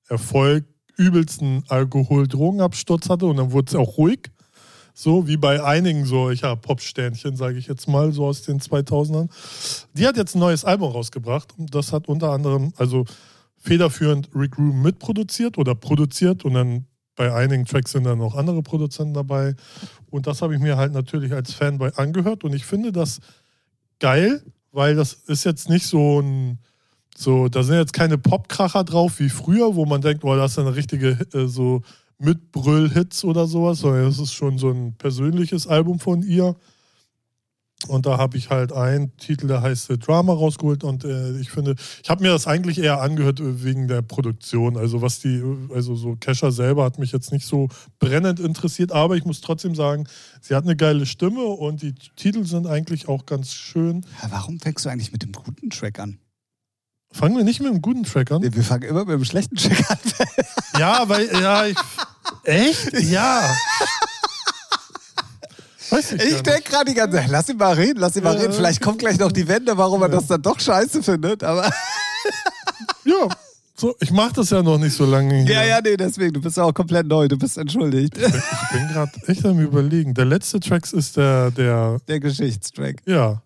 Erfolg 0.07 0.65
übelsten 0.97 1.63
Alkohol-Drogenabsturz 1.67 3.09
hatte 3.09 3.25
und 3.25 3.37
dann 3.37 3.51
wurde 3.51 3.69
es 3.69 3.75
auch 3.75 3.97
ruhig. 3.97 4.31
So 4.93 5.27
wie 5.27 5.35
bei 5.35 5.61
einigen 5.61 6.05
solcher 6.05 6.55
Popsternchen, 6.55 7.35
sage 7.35 7.57
ich 7.57 7.67
jetzt 7.67 7.87
mal, 7.89 8.13
so 8.13 8.27
aus 8.27 8.43
den 8.43 8.61
2000ern. 8.61 9.29
Die 9.93 10.07
hat 10.07 10.15
jetzt 10.15 10.35
ein 10.35 10.39
neues 10.39 10.63
Album 10.63 10.91
rausgebracht 10.91 11.53
und 11.57 11.75
das 11.75 11.91
hat 11.91 12.07
unter 12.07 12.31
anderem, 12.31 12.71
also 12.77 13.03
federführend 13.57 14.29
Rick 14.33 14.57
Rubin 14.57 14.81
mitproduziert 14.81 15.57
oder 15.57 15.75
produziert 15.75 16.45
und 16.45 16.53
dann 16.53 16.85
bei 17.15 17.33
einigen 17.33 17.65
Tracks 17.65 17.91
sind 17.91 18.03
dann 18.03 18.19
noch 18.19 18.35
andere 18.35 18.61
Produzenten 18.61 19.13
dabei. 19.13 19.55
Und 20.09 20.27
das 20.27 20.41
habe 20.41 20.55
ich 20.55 20.61
mir 20.61 20.77
halt 20.77 20.93
natürlich 20.93 21.33
als 21.33 21.53
Fanboy 21.53 21.91
angehört 21.95 22.43
und 22.43 22.53
ich 22.53 22.65
finde 22.65 22.91
das 22.91 23.19
geil, 23.99 24.43
weil 24.71 24.95
das 24.95 25.13
ist 25.13 25.45
jetzt 25.45 25.69
nicht 25.69 25.85
so 25.85 26.21
ein, 26.21 26.59
so, 27.17 27.47
da 27.47 27.63
sind 27.63 27.77
jetzt 27.77 27.93
keine 27.93 28.17
Popkracher 28.17 28.83
drauf 28.83 29.19
wie 29.19 29.29
früher, 29.29 29.75
wo 29.75 29.85
man 29.85 30.01
denkt, 30.01 30.21
boah, 30.21 30.35
das 30.35 30.51
ist 30.51 30.59
eine 30.59 30.75
richtige 30.75 31.17
äh, 31.33 31.47
so 31.47 31.81
Mitbrüll-Hits 32.17 33.23
oder 33.23 33.47
sowas, 33.47 33.79
sondern 33.79 34.05
das 34.05 34.19
ist 34.19 34.33
schon 34.33 34.57
so 34.57 34.69
ein 34.69 34.93
persönliches 34.97 35.67
Album 35.67 35.99
von 35.99 36.23
ihr. 36.23 36.55
Und 37.87 38.05
da 38.05 38.17
habe 38.17 38.37
ich 38.37 38.49
halt 38.49 38.71
einen 38.71 39.15
Titel, 39.17 39.47
der 39.47 39.61
heißt 39.61 39.89
äh, 39.89 39.97
Drama 39.97 40.33
rausgeholt 40.33 40.83
und 40.83 41.03
äh, 41.03 41.37
ich 41.39 41.51
finde, 41.51 41.75
ich 42.03 42.09
habe 42.09 42.23
mir 42.23 42.29
das 42.29 42.47
eigentlich 42.47 42.77
eher 42.79 43.01
angehört 43.01 43.39
äh, 43.39 43.63
wegen 43.63 43.87
der 43.87 44.01
Produktion. 44.01 44.77
Also 44.77 45.01
was 45.01 45.19
die, 45.19 45.43
also 45.73 45.95
so 45.95 46.15
Kesha 46.15 46.51
selber 46.51 46.83
hat 46.83 46.99
mich 46.99 47.11
jetzt 47.11 47.31
nicht 47.31 47.45
so 47.45 47.69
brennend 47.99 48.39
interessiert, 48.39 48.91
aber 48.91 49.15
ich 49.15 49.25
muss 49.25 49.41
trotzdem 49.41 49.75
sagen, 49.75 50.07
sie 50.41 50.55
hat 50.55 50.63
eine 50.63 50.75
geile 50.75 51.05
Stimme 51.05 51.43
und 51.43 51.81
die 51.81 51.93
Titel 52.15 52.45
sind 52.45 52.67
eigentlich 52.67 53.07
auch 53.07 53.25
ganz 53.25 53.53
schön. 53.53 54.05
Warum 54.29 54.59
fängst 54.59 54.85
du 54.85 54.89
eigentlich 54.89 55.11
mit 55.11 55.23
dem 55.23 55.31
guten 55.31 55.69
Track 55.69 55.99
an? 55.99 56.19
Fangen 57.11 57.37
wir 57.37 57.45
nicht 57.45 57.61
mit 57.61 57.69
einem 57.69 57.81
guten 57.81 58.03
Track 58.03 58.31
an? 58.31 58.41
Wir 58.41 58.63
fangen 58.63 58.83
immer 58.83 59.05
mit 59.05 59.13
dem 59.13 59.25
schlechten 59.25 59.55
Track 59.55 59.89
an. 59.89 59.97
Ja, 60.79 61.07
weil, 61.07 61.29
ja, 61.31 61.65
ich. 61.65 61.77
Echt? 62.43 62.99
Ja. 63.03 63.55
Weiß 65.89 66.13
ich, 66.13 66.21
Ich 66.23 66.41
denke 66.41 66.63
gerade 66.69 66.85
die 66.85 66.93
ganze 66.93 67.17
Zeit, 67.17 67.29
lass 67.29 67.49
ihn 67.49 67.57
mal 67.57 67.73
reden, 67.73 67.99
lass 67.99 68.15
ihn 68.15 68.23
mal 68.23 68.33
Ja. 68.35 68.41
reden. 68.41 68.53
Vielleicht 68.53 68.81
kommt 68.81 68.99
gleich 68.99 69.19
noch 69.19 69.31
die 69.31 69.47
Wende, 69.47 69.77
warum 69.77 70.01
er 70.01 70.09
das 70.09 70.27
dann 70.27 70.41
doch 70.41 70.59
scheiße 70.59 71.03
findet. 71.03 71.43
Aber. 71.43 71.69
Ja. 73.05 73.29
So, 73.77 73.95
ich 73.99 74.09
mache 74.09 74.33
das 74.33 74.49
ja 74.49 74.63
noch 74.63 74.77
nicht 74.79 74.95
so 74.95 75.05
lange. 75.05 75.43
Hier. 75.43 75.53
ja, 75.53 75.63
ja, 75.63 75.79
nee, 75.81 75.95
deswegen, 75.95 76.33
du 76.33 76.41
bist 76.41 76.57
ja 76.57 76.63
auch 76.63 76.73
komplett 76.73 77.05
neu, 77.07 77.27
du 77.27 77.37
bist 77.37 77.57
entschuldigt. 77.57 78.17
Ich 78.17 78.23
bin 78.71 78.87
gerade 78.87 79.11
echt 79.27 79.45
am 79.45 79.59
überlegen. 79.59 80.13
Der 80.13 80.25
letzte 80.25 80.59
Track 80.59 80.91
ist 80.93 81.17
der, 81.17 81.51
der, 81.51 81.99
Der 82.07 82.19
Geschichtstrack. 82.19 83.01
ja. 83.05 83.41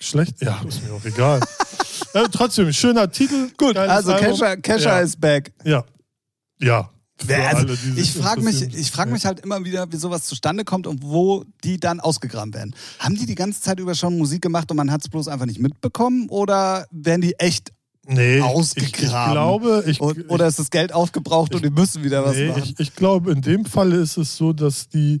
Schlecht? 0.00 0.42
Ja, 0.42 0.60
ist 0.66 0.82
mir 0.82 0.92
auch 0.92 1.04
egal. 1.04 1.40
äh, 2.14 2.24
trotzdem, 2.32 2.72
schöner 2.72 3.08
Titel. 3.10 3.50
Gut, 3.56 3.76
also. 3.76 4.14
Kesha, 4.16 4.56
Kesha 4.56 4.96
ja. 4.96 5.00
ist 5.00 5.20
back. 5.20 5.52
Ja. 5.62 5.84
Ja. 6.60 6.90
Ja, 7.28 7.48
also, 7.48 7.66
alle, 7.66 7.78
ich 7.96 8.12
frage 8.12 8.42
mich, 8.42 8.62
ich 8.62 8.90
frag 8.90 9.10
mich 9.10 9.24
halt 9.26 9.40
immer 9.40 9.64
wieder, 9.64 9.90
wie 9.92 9.96
sowas 9.96 10.24
zustande 10.24 10.64
kommt 10.64 10.86
und 10.86 11.02
wo 11.02 11.44
die 11.62 11.78
dann 11.78 12.00
ausgegraben 12.00 12.54
werden. 12.54 12.74
Haben 12.98 13.16
die 13.16 13.26
die 13.26 13.34
ganze 13.34 13.60
Zeit 13.60 13.80
über 13.80 13.94
schon 13.94 14.16
Musik 14.18 14.42
gemacht 14.42 14.70
und 14.70 14.76
man 14.76 14.90
hat 14.90 15.02
es 15.02 15.08
bloß 15.08 15.28
einfach 15.28 15.46
nicht 15.46 15.60
mitbekommen 15.60 16.28
oder 16.28 16.86
werden 16.90 17.20
die 17.20 17.34
echt 17.38 17.72
nee, 18.06 18.40
ausgegraben? 18.40 18.94
Ich, 18.94 19.02
ich 19.02 19.32
glaube, 19.32 19.84
ich, 19.86 20.00
und, 20.00 20.30
oder 20.30 20.46
ist 20.46 20.58
das 20.58 20.70
Geld 20.70 20.92
aufgebraucht 20.92 21.54
und 21.54 21.64
die 21.64 21.70
müssen 21.70 22.04
wieder 22.04 22.24
was 22.24 22.36
nee, 22.36 22.48
machen? 22.48 22.62
ich, 22.64 22.78
ich 22.78 22.94
glaube, 22.94 23.32
in 23.32 23.40
dem 23.40 23.64
Fall 23.64 23.92
ist 23.92 24.16
es 24.16 24.36
so, 24.36 24.52
dass 24.52 24.88
die 24.88 25.20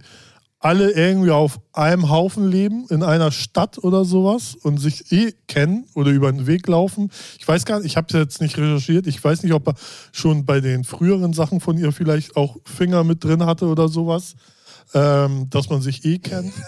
alle 0.64 0.92
irgendwie 0.92 1.30
auf 1.30 1.60
einem 1.74 2.08
Haufen 2.08 2.48
leben, 2.48 2.86
in 2.88 3.02
einer 3.02 3.30
Stadt 3.30 3.76
oder 3.76 4.06
sowas 4.06 4.56
und 4.62 4.78
sich 4.78 5.12
eh 5.12 5.32
kennen 5.46 5.86
oder 5.92 6.10
über 6.10 6.32
den 6.32 6.46
Weg 6.46 6.66
laufen. 6.68 7.10
Ich 7.38 7.46
weiß 7.46 7.66
gar 7.66 7.80
nicht, 7.80 7.86
ich 7.86 7.98
habe 7.98 8.06
es 8.08 8.14
jetzt 8.14 8.40
nicht 8.40 8.56
recherchiert, 8.56 9.06
ich 9.06 9.22
weiß 9.22 9.42
nicht, 9.42 9.52
ob 9.52 9.68
er 9.68 9.74
schon 10.10 10.46
bei 10.46 10.62
den 10.62 10.84
früheren 10.84 11.34
Sachen 11.34 11.60
von 11.60 11.76
ihr 11.76 11.92
vielleicht 11.92 12.38
auch 12.38 12.56
Finger 12.64 13.04
mit 13.04 13.22
drin 13.22 13.44
hatte 13.44 13.66
oder 13.66 13.88
sowas, 13.88 14.36
ähm, 14.94 15.50
dass 15.50 15.68
man 15.68 15.82
sich 15.82 16.04
eh 16.04 16.18
kennt. 16.18 16.52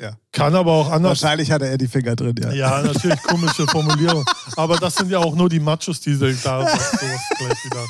Ja. 0.00 0.10
Kann 0.32 0.56
aber 0.56 0.72
auch 0.72 0.90
anders 0.90 1.22
Wahrscheinlich 1.22 1.52
hatte 1.52 1.68
er 1.68 1.78
die 1.78 1.86
Finger 1.86 2.16
drin, 2.16 2.34
ja. 2.42 2.52
ja, 2.52 2.82
natürlich 2.82 3.22
komische 3.22 3.64
Formulierung. 3.68 4.24
Aber 4.56 4.76
das 4.76 4.96
sind 4.96 5.08
ja 5.08 5.20
auch 5.20 5.36
nur 5.36 5.48
die 5.48 5.60
Machos, 5.60 6.00
die 6.00 6.14
sich 6.14 6.42
da 6.42 6.62
sowas 6.62 6.90
gleich 7.38 7.64
wieder 7.64 7.84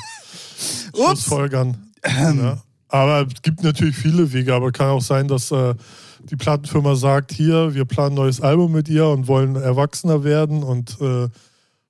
Ups. 0.93 1.23
Schlussfolgern. 1.23 1.91
Ne? 2.05 2.61
Aber 2.95 3.27
es 3.27 3.41
gibt 3.41 3.61
natürlich 3.61 3.97
viele 3.97 4.31
Wege, 4.31 4.53
aber 4.53 4.71
kann 4.71 4.87
auch 4.87 5.01
sein, 5.01 5.27
dass 5.27 5.51
äh, 5.51 5.75
die 6.29 6.37
Plattenfirma 6.37 6.95
sagt, 6.95 7.33
hier, 7.33 7.73
wir 7.75 7.83
planen 7.83 8.13
ein 8.13 8.15
neues 8.15 8.39
Album 8.39 8.71
mit 8.71 8.87
ihr 8.87 9.07
und 9.07 9.27
wollen 9.27 9.57
erwachsener 9.57 10.23
werden 10.23 10.63
und 10.63 11.01
äh, 11.01 11.27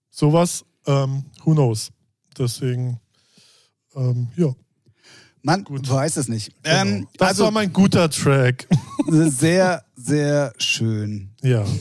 sowas. 0.10 0.66
Ähm, 0.88 1.26
who 1.44 1.54
knows? 1.54 1.92
Deswegen, 2.36 3.00
ähm, 3.96 4.30
ja. 4.36 4.48
Mann, 5.44 5.64
Gut. 5.64 5.88
du 5.88 5.94
weißt 5.94 6.18
es 6.18 6.28
nicht. 6.28 6.52
Genau. 6.64 6.76
Ähm, 6.76 7.08
das 7.18 7.28
also 7.30 7.44
war 7.44 7.52
mein 7.52 7.72
guter 7.72 8.10
Track. 8.10 8.68
sehr, 9.08 9.84
sehr 9.96 10.54
schön. 10.58 11.35
Ja. 11.46 11.64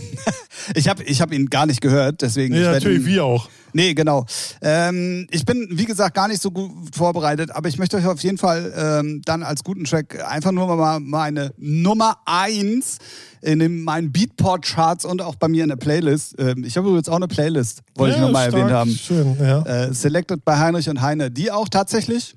Ich 0.75 0.89
habe 0.89 1.03
ich 1.03 1.21
hab 1.21 1.31
ihn 1.31 1.51
gar 1.51 1.67
nicht 1.67 1.83
gehört, 1.83 2.23
deswegen. 2.23 2.55
Werd 2.55 2.73
natürlich, 2.73 3.01
ihn, 3.01 3.07
wir 3.07 3.25
auch. 3.25 3.51
Nee, 3.75 3.93
genau. 3.93 4.25
Ähm, 4.63 5.27
ich 5.31 5.45
bin, 5.45 5.69
wie 5.73 5.85
gesagt, 5.85 6.15
gar 6.15 6.29
nicht 6.29 6.41
so 6.41 6.51
gut 6.53 6.71
vorbereitet, 6.97 7.51
aber 7.51 7.69
ich 7.69 7.77
möchte 7.77 7.97
euch 7.97 8.07
auf 8.07 8.23
jeden 8.23 8.39
Fall 8.39 8.73
ähm, 8.75 9.21
dann 9.27 9.43
als 9.43 9.63
guten 9.65 9.85
Track 9.85 10.25
einfach 10.27 10.53
nur 10.53 10.75
mal 10.75 11.01
meine 11.01 11.53
Nummer 11.59 12.19
eins 12.25 12.99
in 13.43 13.59
den, 13.59 13.83
meinen 13.83 14.13
Beatport-Charts 14.13 15.05
und 15.05 15.21
auch 15.21 15.35
bei 15.35 15.49
mir 15.49 15.65
in 15.65 15.69
der 15.69 15.77
Playlist. 15.77 16.37
Ähm, 16.39 16.65
ich 16.65 16.77
habe 16.77 16.89
übrigens 16.89 17.09
auch 17.09 17.17
eine 17.17 17.29
Playlist, 17.29 17.83
wollte 17.97 18.17
ja, 18.17 18.21
ich 18.21 18.27
nochmal 18.27 18.47
erwähnt 18.47 18.71
haben. 18.71 18.91
Schön, 18.91 19.37
ja. 19.39 19.63
Äh, 19.63 19.93
selected 19.93 20.45
bei 20.45 20.57
Heinrich 20.57 20.89
und 20.89 21.03
Heine, 21.03 21.31
die 21.31 21.51
auch 21.51 21.69
tatsächlich. 21.69 22.37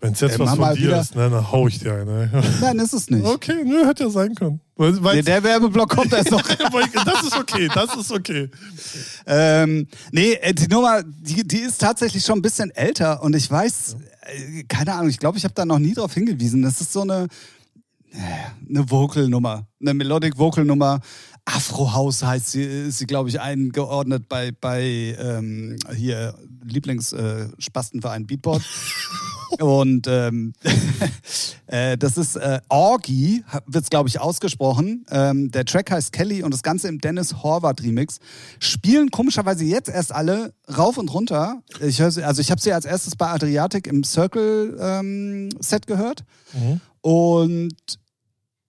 Wenn 0.00 0.12
es 0.12 0.20
jetzt 0.20 0.36
äh, 0.36 0.38
was 0.38 0.54
von 0.54 0.74
dir 0.74 0.80
wieder- 0.80 1.00
ist, 1.00 1.16
ne, 1.16 1.30
dann 1.30 1.50
hau 1.50 1.66
ich 1.66 1.78
dir 1.78 1.94
eine. 1.94 2.30
Nein, 2.60 2.78
ist 2.78 2.92
es 2.92 3.10
nicht. 3.10 3.24
Okay, 3.24 3.64
nö, 3.64 3.86
hätte 3.86 4.04
ja 4.04 4.10
sein 4.10 4.34
können. 4.34 4.60
Nee, 4.78 5.22
der 5.22 5.42
Werbeblock 5.42 5.88
kommt 5.88 6.12
erst 6.12 6.30
noch. 6.30 6.42
das 6.42 7.22
ist 7.22 7.36
okay, 7.36 7.68
das 7.74 7.96
ist 7.96 8.12
okay. 8.12 8.50
Ähm, 9.26 9.86
nee, 10.12 10.34
äh, 10.34 10.52
die 10.52 10.68
Nummer, 10.68 11.02
die, 11.02 11.46
die 11.46 11.60
ist 11.60 11.80
tatsächlich 11.80 12.24
schon 12.24 12.38
ein 12.38 12.42
bisschen 12.42 12.70
älter 12.72 13.22
und 13.22 13.34
ich 13.34 13.50
weiß, 13.50 13.96
äh, 14.20 14.64
keine 14.64 14.92
Ahnung, 14.92 15.08
ich 15.08 15.18
glaube, 15.18 15.38
ich 15.38 15.44
habe 15.44 15.54
da 15.54 15.64
noch 15.64 15.78
nie 15.78 15.94
drauf 15.94 16.12
hingewiesen. 16.12 16.60
Das 16.60 16.80
ist 16.82 16.92
so 16.92 17.02
eine, 17.02 17.26
äh, 18.12 18.18
eine 18.68 18.90
Vocal-Nummer, 18.90 19.66
eine 19.80 19.94
Melodic-Vocal-Nummer. 19.94 21.00
Afro 21.46 21.94
House 21.94 22.24
heißt 22.24 22.50
sie, 22.50 22.62
ist 22.62 22.98
sie, 22.98 23.06
glaube 23.06 23.28
ich, 23.28 23.40
eingeordnet 23.40 24.28
bei, 24.28 24.50
bei 24.52 25.16
ähm, 25.18 25.76
hier 25.94 26.34
Lieblingsspastenverein 26.64 28.26
Beatport. 28.26 28.62
Und 29.60 30.08
ähm, 30.08 30.54
äh, 31.68 31.96
das 31.96 32.18
ist 32.18 32.34
äh, 32.34 32.60
Orgy, 32.68 33.44
wird 33.66 33.84
es, 33.84 33.90
glaube 33.90 34.08
ich, 34.08 34.20
ausgesprochen. 34.20 35.06
Ähm, 35.08 35.52
der 35.52 35.64
Track 35.64 35.92
heißt 35.92 36.12
Kelly 36.12 36.42
und 36.42 36.52
das 36.52 36.64
Ganze 36.64 36.88
im 36.88 36.98
Dennis 36.98 37.44
Horvath 37.44 37.80
Remix. 37.80 38.18
Spielen 38.58 39.12
komischerweise 39.12 39.64
jetzt 39.64 39.88
erst 39.88 40.12
alle 40.12 40.52
rauf 40.76 40.98
und 40.98 41.14
runter. 41.14 41.62
Ich 41.80 42.00
hör 42.00 42.10
sie, 42.10 42.24
also 42.24 42.40
ich 42.40 42.50
habe 42.50 42.60
sie 42.60 42.72
als 42.72 42.84
erstes 42.84 43.14
bei 43.14 43.28
Adriatic 43.28 43.86
im 43.86 44.02
Circle 44.02 44.76
ähm, 44.80 45.50
Set 45.60 45.86
gehört. 45.86 46.24
Und 47.00 47.76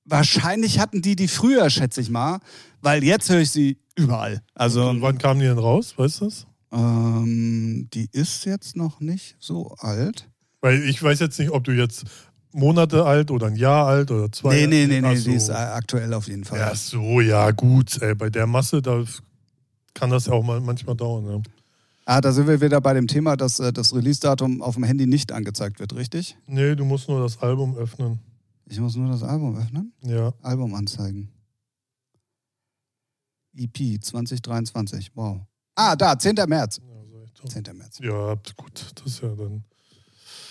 wahrscheinlich 0.07 0.79
hatten 0.79 1.01
die 1.01 1.15
die 1.15 1.27
früher, 1.27 1.69
schätze 1.69 2.01
ich 2.01 2.09
mal, 2.09 2.39
weil 2.81 3.03
jetzt 3.03 3.29
höre 3.29 3.41
ich 3.41 3.51
sie 3.51 3.77
Überall. 3.95 4.41
Also, 4.53 4.87
Und 4.89 5.01
wann 5.01 5.17
kam 5.17 5.39
die 5.39 5.45
denn 5.45 5.57
raus? 5.57 5.95
Weißt 5.97 6.21
du 6.21 6.25
das? 6.25 6.45
ähm, 6.71 7.87
die 7.93 8.07
ist 8.11 8.45
jetzt 8.45 8.75
noch 8.75 8.99
nicht 8.99 9.35
so 9.39 9.73
alt. 9.79 10.29
Weil 10.61 10.83
ich 10.83 11.01
weiß 11.01 11.19
jetzt 11.19 11.39
nicht, 11.39 11.49
ob 11.51 11.63
du 11.63 11.71
jetzt 11.71 12.03
Monate 12.51 13.05
alt 13.05 13.31
oder 13.31 13.47
ein 13.47 13.55
Jahr 13.55 13.87
alt 13.87 14.11
oder 14.11 14.31
zwei. 14.31 14.53
Nee, 14.55 14.67
nee, 14.67 14.85
nee, 14.87 15.01
nee, 15.01 15.07
Ach 15.07 15.13
die 15.13 15.17
so. 15.19 15.31
ist 15.31 15.49
aktuell 15.49 16.13
auf 16.13 16.27
jeden 16.27 16.43
Fall. 16.43 16.59
Ja, 16.59 16.75
so, 16.75 17.21
ja, 17.21 17.51
gut. 17.51 18.01
Ey, 18.01 18.13
bei 18.15 18.29
der 18.29 18.45
Masse, 18.47 18.81
da 18.81 19.03
kann 19.93 20.09
das 20.09 20.27
ja 20.27 20.33
auch 20.33 20.43
mal 20.43 20.59
manchmal 20.61 20.95
dauern. 20.95 21.25
Ja. 21.25 21.41
Ah, 22.05 22.21
da 22.21 22.31
sind 22.31 22.47
wir 22.47 22.61
wieder 22.61 22.79
bei 22.81 22.93
dem 22.93 23.07
Thema, 23.07 23.35
dass 23.35 23.59
äh, 23.59 23.73
das 23.73 23.93
Release-Datum 23.95 24.61
auf 24.61 24.75
dem 24.75 24.83
Handy 24.83 25.07
nicht 25.07 25.31
angezeigt 25.31 25.79
wird, 25.79 25.95
richtig? 25.95 26.37
Nee, 26.47 26.75
du 26.75 26.85
musst 26.85 27.09
nur 27.09 27.21
das 27.21 27.41
Album 27.41 27.75
öffnen. 27.75 28.19
Ich 28.69 28.79
muss 28.79 28.95
nur 28.95 29.09
das 29.09 29.23
Album 29.23 29.57
öffnen. 29.57 29.93
Ja. 30.03 30.33
Album 30.41 30.73
anzeigen. 30.73 31.29
EP 33.57 34.01
2023. 34.01 35.11
Wow. 35.15 35.41
Ah, 35.75 35.95
da, 35.95 36.17
10. 36.17 36.35
März. 36.47 36.79
Ja, 36.81 36.93
sag 37.11 37.23
ich 37.25 37.33
doch. 37.33 37.49
10. 37.49 37.77
März. 37.77 37.99
ja, 38.01 38.35
gut. 38.55 38.85
Das 38.95 39.05
ist 39.13 39.21
ja 39.21 39.29
dann. 39.35 39.63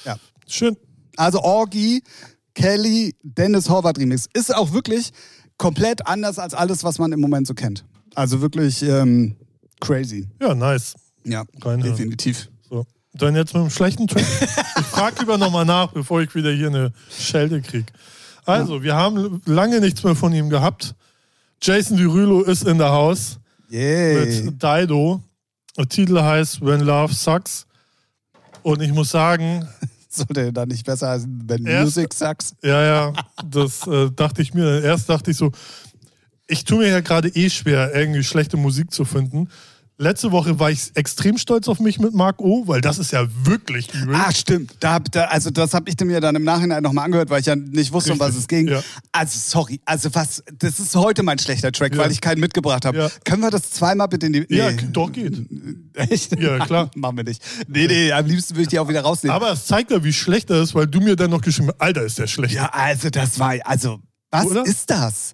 Ja. 0.05 0.17
Schön. 0.47 0.77
Also 1.17 1.41
Orgi, 1.41 2.03
Kelly, 2.55 3.15
Dennis 3.23 3.69
Horvath 3.69 3.99
Remix. 3.99 4.29
Ist 4.33 4.55
auch 4.55 4.73
wirklich 4.73 5.13
komplett 5.59 6.07
anders 6.07 6.39
als 6.39 6.55
alles, 6.55 6.85
was 6.85 6.99
man 6.99 7.13
im 7.13 7.21
Moment 7.21 7.47
so 7.47 7.55
kennt. 7.55 7.85
Also 8.15 8.41
wirklich 8.41 8.83
ähm, 8.83 9.37
crazy. 9.81 10.29
Ja, 10.41 10.55
nice. 10.55 10.95
Ja, 11.25 11.45
Reinhören. 11.61 11.83
definitiv. 11.83 12.49
So. 12.69 12.87
Dann 13.15 13.35
jetzt 13.35 13.55
mit 13.55 13.63
einem 13.63 13.71
schlechten 13.71 14.07
Track. 14.07 14.25
ich 14.79 14.87
frage 14.87 15.21
lieber 15.21 15.39
nochmal 15.39 15.65
nach, 15.65 15.93
bevor 15.93 16.21
ich 16.23 16.35
wieder 16.35 16.53
hier 16.53 16.69
eine 16.69 16.93
Schelte 17.11 17.61
kriege. 17.63 17.87
Also, 18.45 18.83
wir 18.83 18.95
haben 18.95 19.43
lange 19.45 19.81
nichts 19.81 20.05
mehr 20.05 20.15
von 20.15 20.33
ihm 20.33 20.51
gehabt. 20.51 20.95
Jason 21.63 21.97
Derulo 21.97 22.43
ist 22.43 22.65
in 22.67 22.79
der 22.79 22.91
Haus 22.91 23.39
Yay. 23.71 24.43
mit 24.45 24.63
Dido. 24.63 25.23
Der 25.77 25.89
Titel 25.89 26.21
heißt 26.21 26.61
When 26.65 26.81
Love 26.81 27.13
Sucks. 27.15 27.67
Und 28.63 28.83
ich 28.83 28.93
muss 28.93 29.11
sagen, 29.11 29.67
Sollte 30.09 30.51
da 30.53 30.65
nicht 30.65 30.87
besser 30.87 31.11
heißen, 31.11 31.43
wenn 31.47 31.67
Erst- 31.67 31.97
Music 31.97 32.15
sucks? 32.15 32.55
ja, 32.63 32.83
ja, 32.83 33.13
das 33.45 33.87
äh, 33.87 34.11
dachte 34.11 34.41
ich 34.41 34.55
mir. 34.55 34.83
Erst 34.83 35.09
dachte 35.11 35.31
ich 35.31 35.37
so, 35.37 35.53
ich 36.47 36.65
tue 36.65 36.79
mir 36.79 36.89
ja 36.89 37.01
gerade 37.01 37.29
eh 37.29 37.51
schwer, 37.51 37.95
irgendwie 37.95 38.25
schlechte 38.25 38.57
Musik 38.57 38.93
zu 38.93 39.05
finden. 39.05 39.49
Letzte 39.99 40.31
Woche 40.31 40.59
war 40.59 40.71
ich 40.71 40.91
extrem 40.95 41.39
stolz 41.39 41.69
auf 41.69 41.81
mich 41.81 41.99
mit 41.99 42.13
Marc 42.13 42.39
O, 42.43 42.69
weil 42.69 42.83
das 42.83 42.99
ist 42.99 43.13
ja 43.13 43.27
wirklich 43.45 43.89
übel. 43.95 44.15
Ah, 44.15 44.31
stimmt. 44.31 44.75
Da, 44.81 44.99
da, 44.99 45.25
also 45.25 45.49
das 45.49 45.73
habe 45.73 45.89
ich 45.89 45.99
mir 46.05 46.21
dann 46.21 46.37
im 46.37 46.45
Nachhinein 46.45 46.83
nochmal 46.83 47.07
angehört, 47.07 47.31
weil 47.31 47.41
ich 47.41 47.47
ja 47.47 47.57
nicht 47.57 47.93
wusste, 47.95 48.13
um 48.13 48.21
was 48.21 48.29
Richtig, 48.37 48.41
es 48.43 48.49
ging. 48.49 48.69
ja. 48.69 48.83
Also 49.13 49.39
sorry, 49.39 49.81
also 49.87 50.15
was, 50.15 50.45
das 50.59 50.81
ist 50.81 50.95
heute 50.97 51.23
mein 51.23 51.39
schlechter 51.39 51.73
Track, 51.73 51.95
Ja. 51.95 52.03
weil 52.03 52.13
ich 52.13 52.21
keinen 52.21 52.41
mitgebracht 52.41 52.85
habe. 52.85 52.99
Ja. 52.99 53.11
Können 53.25 53.41
wir 53.41 53.51
das 53.51 53.71
zweimal 53.71 54.07
bitte 54.09 54.27
in 54.27 54.35
die... 54.35 54.47
Ja, 54.55 54.71
doch 54.73 55.11
geht. 55.11 55.35
Echt? 55.95 56.39
Ja, 56.39 56.59
klar. 56.67 56.91
Machen 56.95 57.17
wir 57.17 57.25
nicht. 57.25 57.43
Nee, 57.67 57.87
nee, 57.87 58.13
am 58.13 58.27
liebsten 58.27 58.53
würde 58.55 58.63
ich 58.65 58.69
die 58.69 58.79
auch 58.79 58.89
wieder 58.89 59.01
rausnehmen. 59.01 59.35
Aber 59.35 59.53
es 59.53 59.65
zeigt 59.65 59.91
ja, 59.91 60.05
wie 60.05 60.13
schlecht 60.13 60.51
er 60.51 60.61
ist, 60.61 60.75
weil 60.75 60.87
du 60.87 61.01
mir 61.01 61.17
dann 61.17 61.31
noch 61.31 61.41
geschrieben 61.41 61.69
hast, 61.71 61.81
Alter, 61.81 62.03
ist 62.03 62.19
der 62.19 62.27
schlecht. 62.27 62.55
ja, 62.55 62.67
also 62.71 63.09
das 63.09 63.39
war, 63.39 63.55
also, 63.65 64.01
was 64.31 64.45
Oder? 64.45 64.67
ist 64.67 64.91
das? 64.91 65.33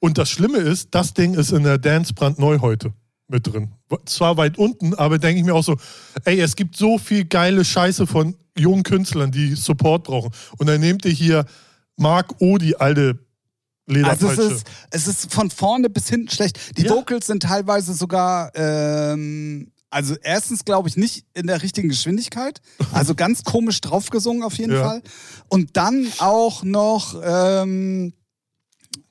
Und 0.00 0.18
das 0.18 0.28
Schlimme 0.28 0.58
ist, 0.58 0.88
das 0.90 1.14
Ding 1.14 1.32
ist 1.32 1.50
in 1.50 1.62
der 1.62 1.78
Dance 1.78 2.12
brandneu 2.12 2.58
heute 2.60 2.92
mit 3.28 3.46
drin. 3.46 3.72
Zwar 4.06 4.36
weit 4.36 4.58
unten, 4.58 4.94
aber 4.94 5.18
denke 5.18 5.40
ich 5.40 5.44
mir 5.46 5.54
auch 5.54 5.64
so, 5.64 5.76
ey, 6.24 6.40
es 6.40 6.56
gibt 6.56 6.76
so 6.76 6.98
viel 6.98 7.24
geile 7.24 7.64
Scheiße 7.64 8.06
von 8.06 8.36
jungen 8.58 8.82
Künstlern, 8.82 9.30
die 9.30 9.54
Support 9.54 10.04
brauchen. 10.04 10.30
Und 10.58 10.66
dann 10.66 10.80
nehmt 10.80 11.04
ihr 11.04 11.12
hier 11.12 11.44
Marc 11.96 12.34
O, 12.40 12.58
die 12.58 12.76
alte 12.78 13.18
Also 13.88 14.28
Lederpeitsche. 14.28 14.42
es 14.42 14.52
ist, 14.52 14.66
es 14.90 15.06
ist 15.08 15.32
von 15.32 15.50
vorne 15.50 15.88
bis 15.90 16.08
hinten 16.08 16.28
schlecht. 16.30 16.76
Die 16.78 16.82
Ja. 16.82 16.90
Vocals 16.92 17.26
sind 17.26 17.42
teilweise 17.42 17.94
sogar, 17.94 18.50
ähm, 18.54 19.70
also 19.88 20.14
erstens 20.22 20.64
glaube 20.64 20.88
ich 20.88 20.96
nicht 20.96 21.24
in 21.34 21.46
der 21.46 21.62
richtigen 21.62 21.88
Geschwindigkeit, 21.88 22.60
also 22.92 23.14
ganz 23.14 23.44
komisch 23.44 23.80
draufgesungen 23.80 24.42
auf 24.42 24.58
jeden 24.58 24.72
Ja. 24.74 24.84
Fall. 24.84 25.02
Und 25.48 25.76
dann 25.76 26.06
auch 26.18 26.62
noch 26.64 27.20
ähm, 27.24 28.12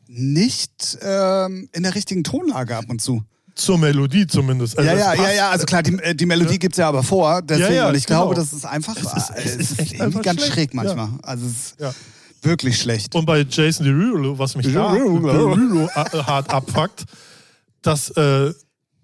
nicht 0.08 0.98
ähm, 1.02 1.70
in 1.72 1.84
der 1.84 1.96
richtigen 1.96 2.24
Tonlage 2.24 2.76
ab 2.76 2.86
und 2.90 3.02
zu. 3.02 3.24
Zur 3.62 3.78
Melodie 3.78 4.28
zumindest. 4.28 4.78
Also 4.78 4.90
ja, 4.90 4.96
es 4.96 5.02
ja, 5.20 5.24
ja, 5.24 5.32
ja, 5.34 5.50
also 5.52 5.66
klar, 5.66 5.84
die, 5.84 5.94
äh, 6.00 6.14
die 6.16 6.26
Melodie 6.26 6.54
Ja. 6.54 6.58
gibt's 6.58 6.78
ja 6.78 6.88
aber 6.90 7.04
vor, 7.04 7.42
deswegen, 7.42 7.70
Ja, 7.70 7.76
ja, 7.76 7.90
und 7.90 7.96
ich 7.96 8.06
glaube, 8.06 8.34
genau. 8.36 8.42
das 8.42 8.54
ist 8.54 8.66
einfach, 8.66 8.96
Es 8.98 9.04
ist- 9.14 9.30
äh, 9.30 9.42
es 9.44 9.56
ist 9.72 9.80
echt 9.80 9.92
irgendwie 9.94 10.04
einfach 10.04 10.22
ganz 10.24 10.40
schlecht, 10.42 10.54
schräg 10.54 10.74
manchmal. 10.74 11.10
Also 11.24 11.46
es 11.46 11.52
ist 11.54 11.96
wirklich 12.44 12.80
schlecht. 12.80 13.14
Und 13.16 13.26
bei 13.26 13.46
Jason 13.48 13.86
Derulo, 13.86 14.38
was 14.40 14.56
mich 14.56 14.66
da 14.74 14.94
Derulo. 14.94 15.86
Äh, 15.96 16.24
hart 16.24 16.50
abfuckt, 16.50 17.06
dass 17.82 18.10
äh, 18.12 18.52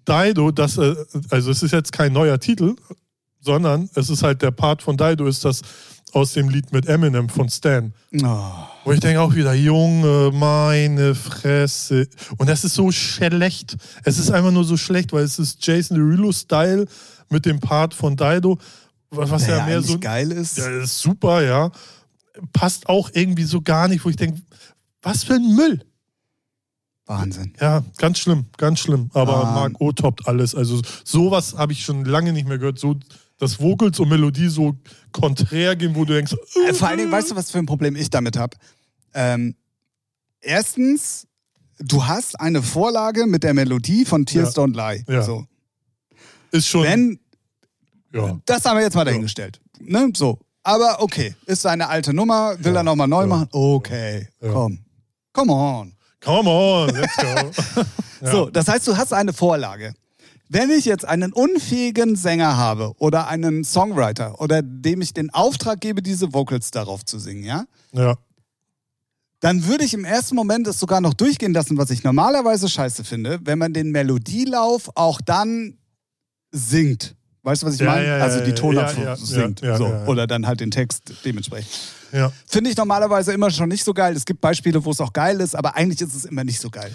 Dido, 0.08 0.50
das, 0.50 0.78
äh, 0.78 0.94
also 1.30 1.50
es 1.50 1.62
ist 1.62 1.72
jetzt 1.72 1.92
kein 1.92 2.12
neuer 2.12 2.38
Titel, 2.40 2.74
sondern 3.40 3.88
es 3.94 4.10
ist 4.10 4.22
halt 4.22 4.42
der 4.42 4.50
Part 4.50 4.82
von 4.82 4.96
Dido, 4.96 5.26
ist 5.26 5.44
das 5.44 5.62
aus 6.12 6.32
dem 6.32 6.48
Lied 6.48 6.72
mit 6.72 6.86
Eminem 6.86 7.28
von 7.28 7.48
Stan. 7.50 7.92
Oh. 8.22 8.40
Wo 8.84 8.92
ich 8.92 9.00
denke 9.00 9.20
auch 9.20 9.34
wieder, 9.34 9.52
Junge, 9.52 10.30
meine 10.32 11.14
Fresse. 11.14 12.08
Und 12.38 12.48
das 12.48 12.64
ist 12.64 12.74
so 12.74 12.90
schlecht. 12.90 13.76
Es 14.04 14.18
ist 14.18 14.30
einfach 14.30 14.50
nur 14.50 14.64
so 14.64 14.76
schlecht, 14.78 15.12
weil 15.12 15.24
es 15.24 15.38
ist 15.38 15.64
Jason 15.66 15.96
Derulo-Style 15.98 16.86
mit 17.28 17.44
dem 17.44 17.60
Part 17.60 17.92
von 17.92 18.16
Dido, 18.16 18.58
was 19.10 19.44
Der 19.44 19.58
ja 19.58 19.66
mehr 19.66 19.82
so 19.82 19.98
geil 19.98 20.32
ist. 20.32 20.56
ja, 20.56 20.68
ist 20.82 20.98
super, 20.98 21.42
ja. 21.42 21.70
Passt 22.54 22.88
auch 22.88 23.10
irgendwie 23.12 23.44
so 23.44 23.60
gar 23.60 23.88
nicht, 23.88 24.02
wo 24.04 24.08
ich 24.08 24.16
denke, 24.16 24.40
was 25.02 25.24
für 25.24 25.34
ein 25.34 25.54
Müll. 25.54 25.84
Wahnsinn. 27.06 27.54
Ja, 27.60 27.82
ganz 27.96 28.18
schlimm, 28.18 28.46
ganz 28.58 28.80
schlimm. 28.80 29.10
Aber 29.14 29.46
Ah. 29.46 29.52
Marc 29.54 29.80
O 29.80 29.92
toppt 29.92 30.28
alles. 30.28 30.54
Also 30.54 30.80
sowas 31.04 31.54
habe 31.56 31.72
ich 31.72 31.84
schon 31.84 32.04
lange 32.04 32.32
nicht 32.32 32.46
mehr 32.46 32.58
gehört. 32.58 32.78
So, 32.78 32.96
dass 33.38 33.60
Vocals 33.60 33.98
und 34.00 34.08
Melodie 34.08 34.48
so 34.48 34.74
konträr 35.12 35.76
gehen, 35.76 35.94
wo 35.94 36.04
du 36.04 36.14
denkst, 36.14 36.34
Äh, 36.68 36.74
Vor 36.74 36.88
allen 36.88 36.98
Dingen, 36.98 37.12
weißt 37.12 37.30
du, 37.30 37.36
was 37.36 37.50
für 37.50 37.58
ein 37.58 37.66
Problem 37.66 37.96
ich 37.96 38.10
damit 38.10 38.36
habe? 38.36 38.56
Ähm, 39.14 39.54
erstens, 40.40 41.26
du 41.78 42.06
hast 42.06 42.38
eine 42.40 42.62
Vorlage 42.62 43.26
mit 43.26 43.42
der 43.42 43.54
Melodie 43.54 44.04
von 44.04 44.26
Tears 44.26 44.54
Ja. 44.54 44.62
Don't 44.62 44.74
Lie. 44.74 45.04
Ja. 45.08 45.22
So. 45.22 45.46
ist 46.50 46.66
schon. 46.66 46.82
Wenn, 46.82 47.20
ja. 48.12 48.38
das 48.44 48.64
haben 48.64 48.76
wir 48.76 48.84
jetzt 48.84 48.94
mal 48.94 49.04
dahingestellt. 49.04 49.60
Ne? 49.80 50.10
So. 50.14 50.38
Aber 50.64 51.00
okay, 51.00 51.34
ist 51.46 51.62
seine 51.62 51.88
alte 51.88 52.12
Nummer, 52.12 52.56
will 52.58 52.76
er 52.76 52.82
nochmal 52.82 53.08
neu 53.08 53.26
machen? 53.26 53.48
Okay, 53.52 54.28
komm. 54.40 54.80
Come 55.32 55.52
on. 55.52 55.94
Come 56.20 56.50
on, 56.50 56.90
let's 56.90 57.16
go. 57.16 57.84
So, 58.32 58.50
das 58.50 58.66
heißt, 58.66 58.84
du 58.88 58.96
hast 58.96 59.12
eine 59.12 59.32
Vorlage. 59.32 59.94
Wenn 60.48 60.70
ich 60.70 60.84
jetzt 60.86 61.04
einen 61.04 61.32
unfähigen 61.32 62.16
Sänger 62.16 62.56
habe 62.56 62.94
oder 62.98 63.28
einen 63.28 63.64
Songwriter 63.64 64.40
oder 64.40 64.62
dem 64.62 65.00
ich 65.02 65.12
den 65.12 65.30
Auftrag 65.30 65.80
gebe, 65.80 66.02
diese 66.02 66.32
Vocals 66.32 66.70
darauf 66.70 67.04
zu 67.04 67.18
singen, 67.18 67.44
ja, 67.44 67.64
ja. 67.92 68.14
dann 69.40 69.66
würde 69.66 69.84
ich 69.84 69.94
im 69.94 70.04
ersten 70.04 70.34
Moment 70.34 70.66
es 70.66 70.80
sogar 70.80 71.00
noch 71.00 71.14
durchgehen 71.14 71.52
lassen, 71.52 71.76
was 71.76 71.90
ich 71.90 72.02
normalerweise 72.02 72.68
scheiße 72.68 73.04
finde, 73.04 73.38
wenn 73.44 73.58
man 73.58 73.72
den 73.72 73.90
Melodielauf 73.90 74.90
auch 74.94 75.20
dann 75.20 75.76
singt. 76.50 77.14
Weißt 77.42 77.62
du, 77.62 77.66
was 77.66 77.74
ich 77.74 77.80
Ja, 77.80 77.86
meine? 77.92 78.06
ja, 78.06 78.18
ja, 78.18 78.24
also 78.24 78.40
die 78.40 78.50
ja, 78.50 78.54
Tonabfolge 78.56 79.02
ja, 79.02 79.08
ja, 79.10 79.16
singt. 79.16 79.60
ja, 79.60 79.76
so. 79.76 79.84
ja, 79.84 79.90
ja. 80.00 80.06
Oder 80.06 80.26
dann 80.26 80.46
halt 80.46 80.60
den 80.60 80.70
Text 80.70 81.12
dementsprechend. 81.24 81.70
ja. 82.12 82.32
Finde 82.46 82.70
ich 82.70 82.76
normalerweise 82.76 83.32
immer 83.32 83.50
schon 83.50 83.68
nicht 83.68 83.84
so 83.84 83.94
geil. 83.94 84.16
Es 84.16 84.24
gibt 84.24 84.40
Beispiele, 84.40 84.84
wo 84.84 84.90
es 84.90 85.00
auch 85.00 85.12
geil 85.12 85.40
ist, 85.40 85.54
aber 85.54 85.76
eigentlich 85.76 86.00
ist 86.00 86.14
es 86.14 86.24
immer 86.24 86.44
nicht 86.44 86.60
so 86.60 86.68
geil. 86.70 86.94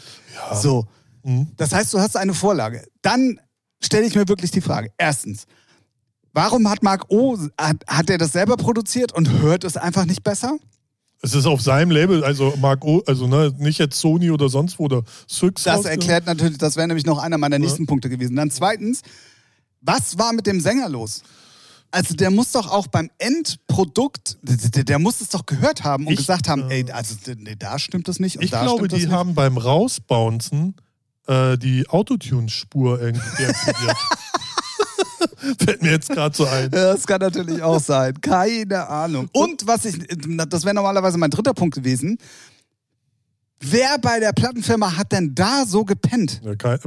So. 0.53 0.85
Mhm. 1.23 1.47
Das 1.55 1.71
heißt, 1.73 1.93
du 1.93 1.99
hast 1.99 2.17
eine 2.17 2.33
Vorlage. 2.33 2.85
Dann 3.01 3.39
stelle 3.85 4.05
ich 4.05 4.15
mir 4.15 4.27
wirklich 4.27 4.51
die 4.51 4.61
Frage. 4.61 4.91
Erstens, 4.97 5.45
warum 6.33 6.69
hat 6.69 6.83
Marc 6.83 7.09
O, 7.09 7.37
hat, 7.57 7.77
hat 7.87 8.09
er 8.09 8.17
das 8.17 8.31
selber 8.31 8.57
produziert 8.57 9.11
und 9.13 9.29
hört 9.41 9.63
es 9.63 9.77
einfach 9.77 10.05
nicht 10.05 10.23
besser? 10.23 10.57
Es 11.21 11.33
ist 11.33 11.45
auf 11.45 11.61
seinem 11.61 11.91
Label, 11.91 12.23
also 12.23 12.53
Marc 12.59 12.83
O, 12.83 13.01
also 13.07 13.27
ne, 13.27 13.53
nicht 13.57 13.79
jetzt 13.79 13.97
Sony 13.97 14.29
oder 14.29 14.49
sonst 14.49 14.77
wo 14.77 14.83
oder 14.85 15.03
Syx. 15.25 15.63
Das 15.63 15.85
erklärt 15.85 16.25
natürlich, 16.25 16.57
das 16.57 16.75
wäre 16.75 16.87
nämlich 16.87 17.05
noch 17.05 17.17
einer 17.17 17.37
meiner 17.37 17.59
nächsten 17.59 17.85
Punkte 17.85 18.09
gewesen. 18.09 18.35
Dann 18.35 18.51
zweitens, 18.51 19.01
was 19.79 20.17
war 20.17 20.33
mit 20.33 20.45
dem 20.47 20.59
Sänger 20.59 20.89
los? 20.89 21.23
Also 21.91 22.15
der 22.15 22.31
muss 22.31 22.51
doch 22.51 22.69
auch 22.71 22.87
beim 22.87 23.09
Endprodukt, 23.19 24.37
der, 24.41 24.83
der 24.83 24.99
muss 24.99 25.21
es 25.21 25.29
doch 25.29 25.45
gehört 25.45 25.83
haben 25.83 26.07
und 26.07 26.13
Ich, 26.13 26.19
gesagt 26.19 26.49
haben, 26.49 26.69
ey, 26.71 26.91
also 26.91 27.15
nee, 27.37 27.55
da 27.57 27.77
stimmt 27.77 28.07
das 28.07 28.19
nicht 28.19 28.37
und 28.37 28.43
Ich 28.43 28.49
glaube, 28.49 28.87
die 28.87 28.95
nicht. 28.95 29.09
haben 29.11 29.35
beim 29.35 29.57
Rausbouncen 29.57 30.75
äh, 31.27 31.57
die 31.57 31.87
Autotune-Spur 31.87 33.01
irgendwie 33.01 33.37
deaktiviert. 33.37 33.97
Fällt 35.59 35.81
mir 35.81 35.91
jetzt 35.91 36.09
gerade 36.09 36.35
so 36.35 36.45
ein. 36.45 36.71
Ja, 36.71 36.93
Das 36.93 37.05
kann 37.05 37.19
natürlich 37.19 37.61
auch 37.61 37.79
sein. 37.79 38.19
Keine 38.21 38.87
Ahnung. 38.87 39.29
Und 39.33 39.67
was 39.67 39.85
ich, 39.85 39.97
das 40.47 40.63
wäre 40.63 40.75
normalerweise 40.75 41.17
mein 41.17 41.31
dritter 41.31 41.53
Punkt 41.53 41.75
gewesen. 41.75 42.17
Wer 43.65 43.97
bei 44.01 44.19
der 44.19 44.33
Plattenfirma 44.33 44.97
hat 44.97 45.13
denn 45.13 45.33
da 45.35 45.65
so 45.65 45.85
gepennt? 45.85 46.41
Ja, 46.43 46.55
kein, 46.55 46.79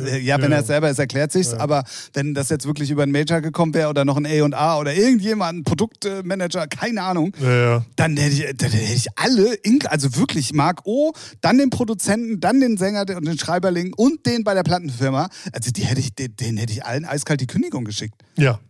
äh, 0.00 0.18
ja, 0.18 0.40
wenn 0.40 0.52
er 0.52 0.60
es 0.60 0.66
selber 0.66 0.90
ist, 0.90 0.98
erklärt 0.98 1.32
sich's. 1.32 1.52
Ja. 1.52 1.60
Aber 1.60 1.84
wenn 2.12 2.34
das 2.34 2.50
jetzt 2.50 2.66
wirklich 2.66 2.90
über 2.90 3.02
einen 3.02 3.12
Major 3.12 3.40
gekommen 3.40 3.72
wäre 3.72 3.88
oder 3.88 4.04
noch 4.04 4.16
ein 4.16 4.26
A&A 4.26 4.78
oder 4.78 4.94
irgendjemand, 4.94 5.60
ein 5.60 5.64
Produktmanager, 5.64 6.66
keine 6.66 7.02
Ahnung, 7.02 7.34
ja, 7.40 7.50
ja. 7.50 7.86
dann 7.96 8.16
hätte 8.18 8.34
ich, 8.34 8.56
dann 8.56 8.70
hätte 8.70 8.92
ich 8.92 9.06
alle, 9.16 9.56
also 9.86 10.16
wirklich 10.16 10.52
Mark 10.52 10.82
O, 10.84 11.12
dann 11.40 11.56
den 11.56 11.70
Produzenten, 11.70 12.40
dann 12.40 12.60
den 12.60 12.76
Sänger 12.76 13.06
und 13.16 13.26
den 13.26 13.38
Schreiberling 13.38 13.94
und 13.94 14.26
den 14.26 14.44
bei 14.44 14.52
der 14.54 14.64
Plattenfirma. 14.64 15.28
Also 15.52 15.70
die 15.70 15.84
hätte 15.84 16.00
ich, 16.00 16.14
den, 16.14 16.36
den 16.36 16.58
hätte 16.58 16.72
ich 16.72 16.84
allen 16.84 17.06
eiskalt 17.06 17.40
die 17.40 17.46
Kündigung 17.46 17.84
geschickt. 17.84 18.20
Ja. 18.36 18.60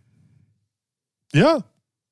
Ja. 1.33 1.63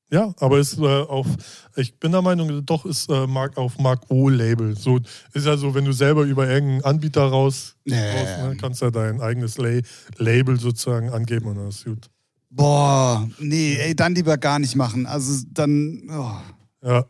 Ja, 0.10 0.34
aber 0.40 0.58
ist 0.60 0.78
äh, 0.78 0.86
auf, 0.86 1.28
ich 1.76 2.00
bin 2.00 2.14
der 2.14 2.22
Meinung, 2.22 2.66
doch 2.66 2.86
ist 2.86 3.10
äh, 3.10 3.28
Mark, 3.28 3.58
auf 3.58 3.78
Mark 3.78 4.04
O-Label. 4.10 4.78
So 4.78 5.00
ist 5.34 5.46
ja 5.46 5.58
so, 5.58 5.76
wenn 5.76 5.84
du 5.84 5.92
selber 5.92 6.24
über 6.24 6.48
irgendeinen 6.48 6.84
Anbieter 6.86 7.24
raus, 7.24 7.76
Ja, 7.84 7.98
raus 7.98 8.50
ne, 8.50 8.58
kannst 8.60 8.82
ja 8.82 8.90
dein 8.90 9.20
eigenes 9.20 9.58
La 9.58 9.82
Label 10.18 10.58
sozusagen 10.60 11.10
angeben 11.10 11.48
und 11.48 11.58
dann 11.58 11.68
ist 11.68 11.84
gut. 11.84 12.10
Boah, 12.50 13.28
nee, 13.40 13.76
ey, 13.76 13.96
dann 13.96 14.16
lieber 14.16 14.38
gar 14.38 14.60
nicht 14.60 14.76
machen. 14.78 15.06
Also 15.06 15.46
dann, 15.52 16.04
oh, 16.10 16.88
Ja, 16.88 17.06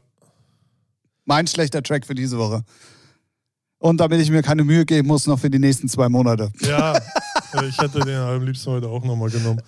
mein 1.26 1.46
schlechter 1.46 1.84
Track 1.84 2.08
für 2.08 2.16
diese 2.16 2.38
Woche. 2.40 2.64
Und 3.80 3.98
damit 3.98 4.20
ich 4.22 4.32
mir 4.32 4.42
keine 4.42 4.64
Mühe 4.64 4.86
geben 4.86 5.08
muss, 5.08 5.28
noch 5.28 5.38
für 5.38 5.52
die 5.52 5.60
nächsten 5.60 5.88
zwei 5.88 6.10
Monate. 6.10 6.52
ja. 6.62 6.96
äh, 7.54 7.68
ich 7.68 7.78
hätte 7.78 8.00
den 8.00 8.16
am 8.16 8.44
liebsten 8.44 8.72
heute 8.72 8.88
auch 8.88 9.04
nochmal 9.04 9.30
genommen. 9.30 9.62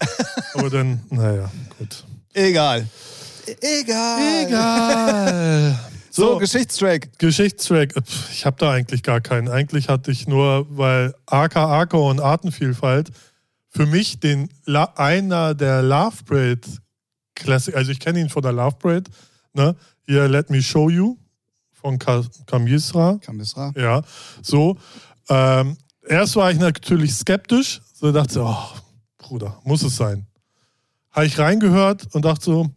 Aber 0.55 0.69
dann, 0.69 0.99
naja, 1.11 1.51
gut. 1.77 2.03
Egal. 2.34 2.88
Egal. 3.61 4.45
Egal. 4.45 5.79
So, 6.11 6.37
Geschichtstrack. 6.37 7.17
Geschichtstrack, 7.19 7.93
pf, 7.93 8.31
ich 8.33 8.45
habe 8.45 8.57
da 8.59 8.71
eigentlich 8.71 9.03
gar 9.03 9.21
keinen. 9.21 9.47
Eigentlich 9.47 9.87
hatte 9.89 10.11
ich 10.11 10.27
nur, 10.27 10.65
weil 10.69 11.13
AK, 11.27 11.55
AK 11.55 11.93
und 11.93 12.19
Artenvielfalt 12.19 13.11
für 13.69 13.85
mich 13.85 14.19
den 14.19 14.49
La 14.65 14.85
einer 14.95 15.53
der 15.53 15.81
Love 15.81 16.17
Parade 16.25 16.61
Classic, 17.35 17.75
also 17.75 17.91
ich 17.91 17.99
kenne 17.99 18.19
ihn 18.19 18.29
von 18.29 18.41
der 18.41 18.51
Love 18.51 18.75
Parade, 18.77 19.09
ne? 19.53 19.75
Hier 20.05 20.27
Let 20.27 20.49
Me 20.49 20.61
Show 20.61 20.89
You 20.89 21.17
von 21.71 21.97
Ka 21.97 22.23
Kamisra. 22.45 23.19
Kamisra. 23.21 23.71
Ja, 23.77 24.01
so. 24.41 24.77
Ähm, 25.29 25.77
erst 26.07 26.35
war 26.35 26.51
ich 26.51 26.59
natürlich 26.59 27.13
skeptisch, 27.13 27.81
so 27.93 28.11
dachte 28.11 28.39
ich, 28.39 28.39
oh, 28.39 28.57
Bruder, 29.17 29.59
muss 29.63 29.83
es 29.83 29.95
sein. 29.95 30.25
Habe 31.11 31.27
ich 31.27 31.37
reingehört 31.37 32.13
und 32.13 32.25
dachte 32.25 32.45
so, 32.45 32.69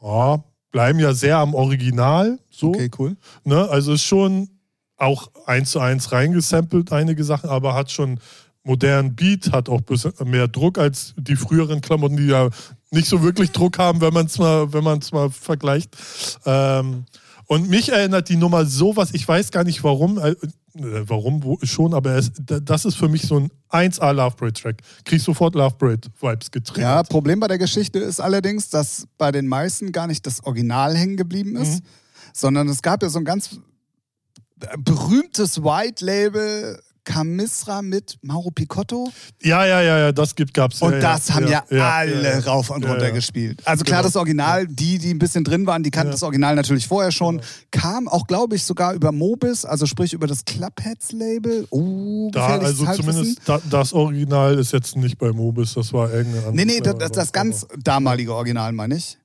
oh, 0.00 0.38
bleiben 0.70 0.98
ja 0.98 1.14
sehr 1.14 1.38
am 1.38 1.54
Original, 1.54 2.38
so. 2.50 2.68
Okay, 2.68 2.90
cool. 2.98 3.16
Ne? 3.44 3.68
Also 3.68 3.94
ist 3.94 4.04
schon 4.04 4.48
auch 4.96 5.30
eins 5.46 5.70
zu 5.70 5.80
eins 5.80 6.12
reingesampelt, 6.12 6.92
einige 6.92 7.24
Sachen, 7.24 7.48
aber 7.48 7.74
hat 7.74 7.90
schon 7.90 8.20
modernen 8.62 9.14
Beat, 9.14 9.52
hat 9.52 9.68
auch 9.68 9.80
mehr 10.24 10.48
Druck 10.48 10.78
als 10.78 11.14
die 11.16 11.36
früheren 11.36 11.80
Klamotten, 11.80 12.16
die 12.16 12.26
ja 12.26 12.50
nicht 12.90 13.08
so 13.08 13.22
wirklich 13.22 13.52
Druck 13.52 13.78
haben, 13.78 14.00
wenn 14.00 14.12
man 14.12 14.26
es 14.26 14.38
mal, 14.38 14.72
wenn 14.72 14.84
man 14.84 14.98
es 14.98 15.12
mal 15.12 15.30
vergleicht. 15.30 15.96
Ähm, 16.44 17.06
und 17.46 17.68
mich 17.68 17.90
erinnert 17.90 18.28
die 18.28 18.36
Nummer 18.36 18.64
so 18.66 18.96
was, 18.96 19.14
ich 19.14 19.26
weiß 19.26 19.50
gar 19.50 19.64
nicht 19.64 19.82
warum, 19.82 20.18
äh, 20.18 20.36
warum 20.74 21.42
wo, 21.42 21.58
schon, 21.62 21.94
aber 21.94 22.16
es, 22.16 22.30
da- 22.44 22.60
das 22.60 22.84
ist 22.84 22.96
für 22.96 23.08
mich 23.08 23.22
so 23.22 23.38
ein 23.38 23.50
1A 23.70 24.12
Love 24.12 24.36
Parade 24.36 24.52
Track. 24.60 24.82
Krieg 25.04 25.18
ich 25.18 25.22
sofort 25.22 25.54
Love 25.54 25.76
Parade 25.76 26.08
Vibes 26.20 26.46
Ja, 26.46 26.50
getriggert. 26.52 27.08
Problem 27.08 27.40
bei 27.40 27.48
der 27.48 27.58
Geschichte 27.58 27.98
ist 27.98 28.20
allerdings, 28.20 28.68
dass 28.70 29.06
bei 29.18 29.32
den 29.32 29.46
meisten 29.46 29.92
gar 29.92 30.06
nicht 30.06 30.26
das 30.26 30.42
Original 30.44 30.96
hängen 30.96 31.16
geblieben 31.16 31.56
ist, 31.56 31.82
sondern 32.32 32.68
es 32.68 32.82
gab 32.82 33.02
ja 33.02 33.08
so 33.08 33.18
ein 33.18 33.24
ganz 33.24 33.58
berühmtes 34.78 35.62
White 35.62 36.04
Label 36.04 36.80
Camisra 37.04 37.82
mit 37.82 38.18
Mauro 38.22 38.50
Picotto. 38.50 39.10
Ja, 39.42 39.64
ja, 39.64 39.80
ja, 39.82 39.98
ja, 39.98 40.12
das 40.12 40.34
gibt, 40.34 40.54
gab's. 40.54 40.80
Und 40.82 40.92
ja, 40.92 41.00
das 41.00 41.30
haben 41.30 41.48
ja, 41.48 41.64
alle 41.68 42.22
ja, 42.22 42.38
ja. 42.38 42.38
rauf 42.40 42.70
und 42.70 42.84
runter 42.84 43.10
gespielt. 43.10 43.62
Also 43.66 43.84
klar, 43.84 44.00
Genau. 44.00 44.08
das 44.08 44.16
Original, 44.16 44.66
die, 44.66 44.98
die 44.98 45.10
ein 45.12 45.18
bisschen 45.18 45.44
drin 45.44 45.66
waren, 45.66 45.82
die 45.82 45.90
kannten 45.90 46.12
das 46.12 46.22
Original 46.22 46.54
natürlich 46.54 46.86
vorher 46.86 47.10
schon. 47.12 47.40
Kam 47.70 48.08
auch, 48.08 48.26
glaube 48.26 48.56
ich, 48.56 48.64
sogar 48.64 48.94
über 48.94 49.12
Mobis, 49.12 49.64
also 49.64 49.86
sprich 49.86 50.12
über 50.12 50.26
das 50.26 50.44
Clubheads-Label. 50.44 51.66
Oh, 51.70 52.30
Da, 52.32 52.58
also 52.58 52.84
zumindest 52.92 53.40
da, 53.44 53.60
das 53.70 53.92
Original 53.92 54.58
ist 54.58 54.72
jetzt 54.72 54.96
nicht 54.96 55.18
bei 55.18 55.32
Mobis, 55.32 55.74
das 55.74 55.92
war 55.92 56.12
irgendeine 56.12 56.46
andere. 56.48 56.66
Nee, 56.66 56.72
nee, 56.74 56.80
das, 56.80 56.94
das, 56.98 57.12
das 57.12 57.32
ganz 57.32 57.66
damalige 57.82 58.34
Original, 58.34 58.72
meine 58.72 58.96
ich. 58.96 59.16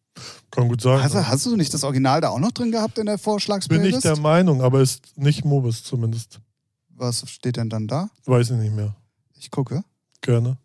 Kann 0.49 0.69
gut 0.69 0.79
sein. 0.81 1.03
Hast, 1.03 1.13
du- 1.13 1.27
hast 1.27 1.45
du 1.45 1.55
nicht 1.57 1.73
das 1.73 1.83
Original 1.83 2.21
da 2.21 2.29
auch 2.29 2.39
noch 2.39 2.51
drin 2.53 2.71
gehabt 2.71 2.97
in 2.97 3.05
der 3.05 3.13
bin 3.13 3.19
Vorschlagsplaylist? 3.19 3.97
ich 3.97 4.01
der 4.03 4.17
Meinung, 4.17 4.61
aber 4.61 4.79
ist 4.81 5.01
nicht 5.17 5.43
Mobis 5.43 5.83
zumindest. 5.83 6.39
Was 6.95 7.29
steht 7.29 7.57
denn 7.57 7.69
dann 7.69 7.87
da? 7.87 8.09
Weiß 8.25 8.49
ich 8.51 8.57
nicht 8.57 8.73
mehr. 8.73 8.95
Ich 9.37 9.51
gucke. 9.51 9.83
Gerne. 10.21 10.57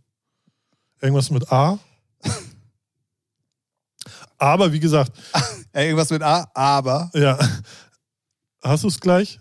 Irgendwas 1.01 1.31
mit 1.31 1.51
A. 1.53 1.79
aber 4.39 4.73
wie 4.73 4.81
gesagt, 4.81 5.13
irgendwas 5.75 6.11
mit 6.11 6.23
A, 6.23 6.49
aber. 6.55 7.11
ja. 7.15 7.39
Hast 8.63 8.85
du 8.85 8.89
es 8.89 9.01
gleich? 9.01 9.41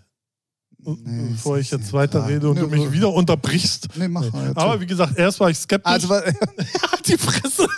Nee, 0.82 1.32
Bevor 1.32 1.58
ich 1.58 1.70
jetzt 1.70 1.84
seh's 1.84 1.92
weiterrede 1.92 2.48
und 2.48 2.54
nicht. 2.58 2.70
du 2.72 2.74
Nee, 2.74 2.84
mich 2.86 2.92
wieder 2.92 3.12
unterbrichst. 3.12 3.88
Nee, 3.96 4.08
mach 4.08 4.30
mal. 4.32 4.46
jetzt. 4.48 4.56
Aber 4.56 4.80
wie 4.80 4.86
gesagt, 4.86 5.16
erst 5.18 5.38
war 5.38 5.50
ich 5.50 5.58
skeptisch. 5.58 5.92
also, 5.92 6.08
die 7.06 7.18
Fresse. 7.18 7.68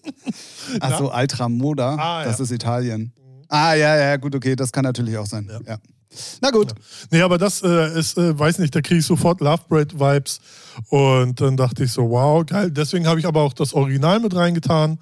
Achso, 0.80 1.08
Altramoda, 1.08 1.96
Ah, 1.96 2.24
das 2.24 2.38
ja. 2.38 2.44
ist 2.44 2.50
Italien. 2.50 3.12
Ah, 3.48 3.74
ja, 3.74 3.94
ja, 3.96 4.16
gut, 4.16 4.34
okay, 4.34 4.56
das 4.56 4.72
kann 4.72 4.84
natürlich 4.84 5.16
auch 5.18 5.26
sein. 5.26 5.46
Ja. 5.50 5.60
Ja. 5.66 5.78
Na 6.40 6.50
gut. 6.50 6.74
Nee, 7.10 7.22
aber 7.22 7.38
das 7.38 7.62
äh, 7.62 7.98
ist, 7.98 8.16
äh, 8.18 8.38
weiß 8.38 8.58
nicht, 8.58 8.74
da 8.74 8.80
kriege 8.80 9.00
ich 9.00 9.06
sofort 9.06 9.40
Love 9.40 9.62
Parade 9.68 9.98
Vibes. 9.98 10.40
Und 10.88 11.40
dann 11.40 11.56
dachte 11.56 11.84
ich 11.84 11.92
so, 11.92 12.10
wow, 12.10 12.44
geil. 12.44 12.70
Deswegen 12.70 13.06
habe 13.06 13.20
ich 13.20 13.26
aber 13.26 13.42
auch 13.42 13.52
das 13.52 13.74
Original 13.74 14.20
mit 14.20 14.34
reingetan, 14.34 14.98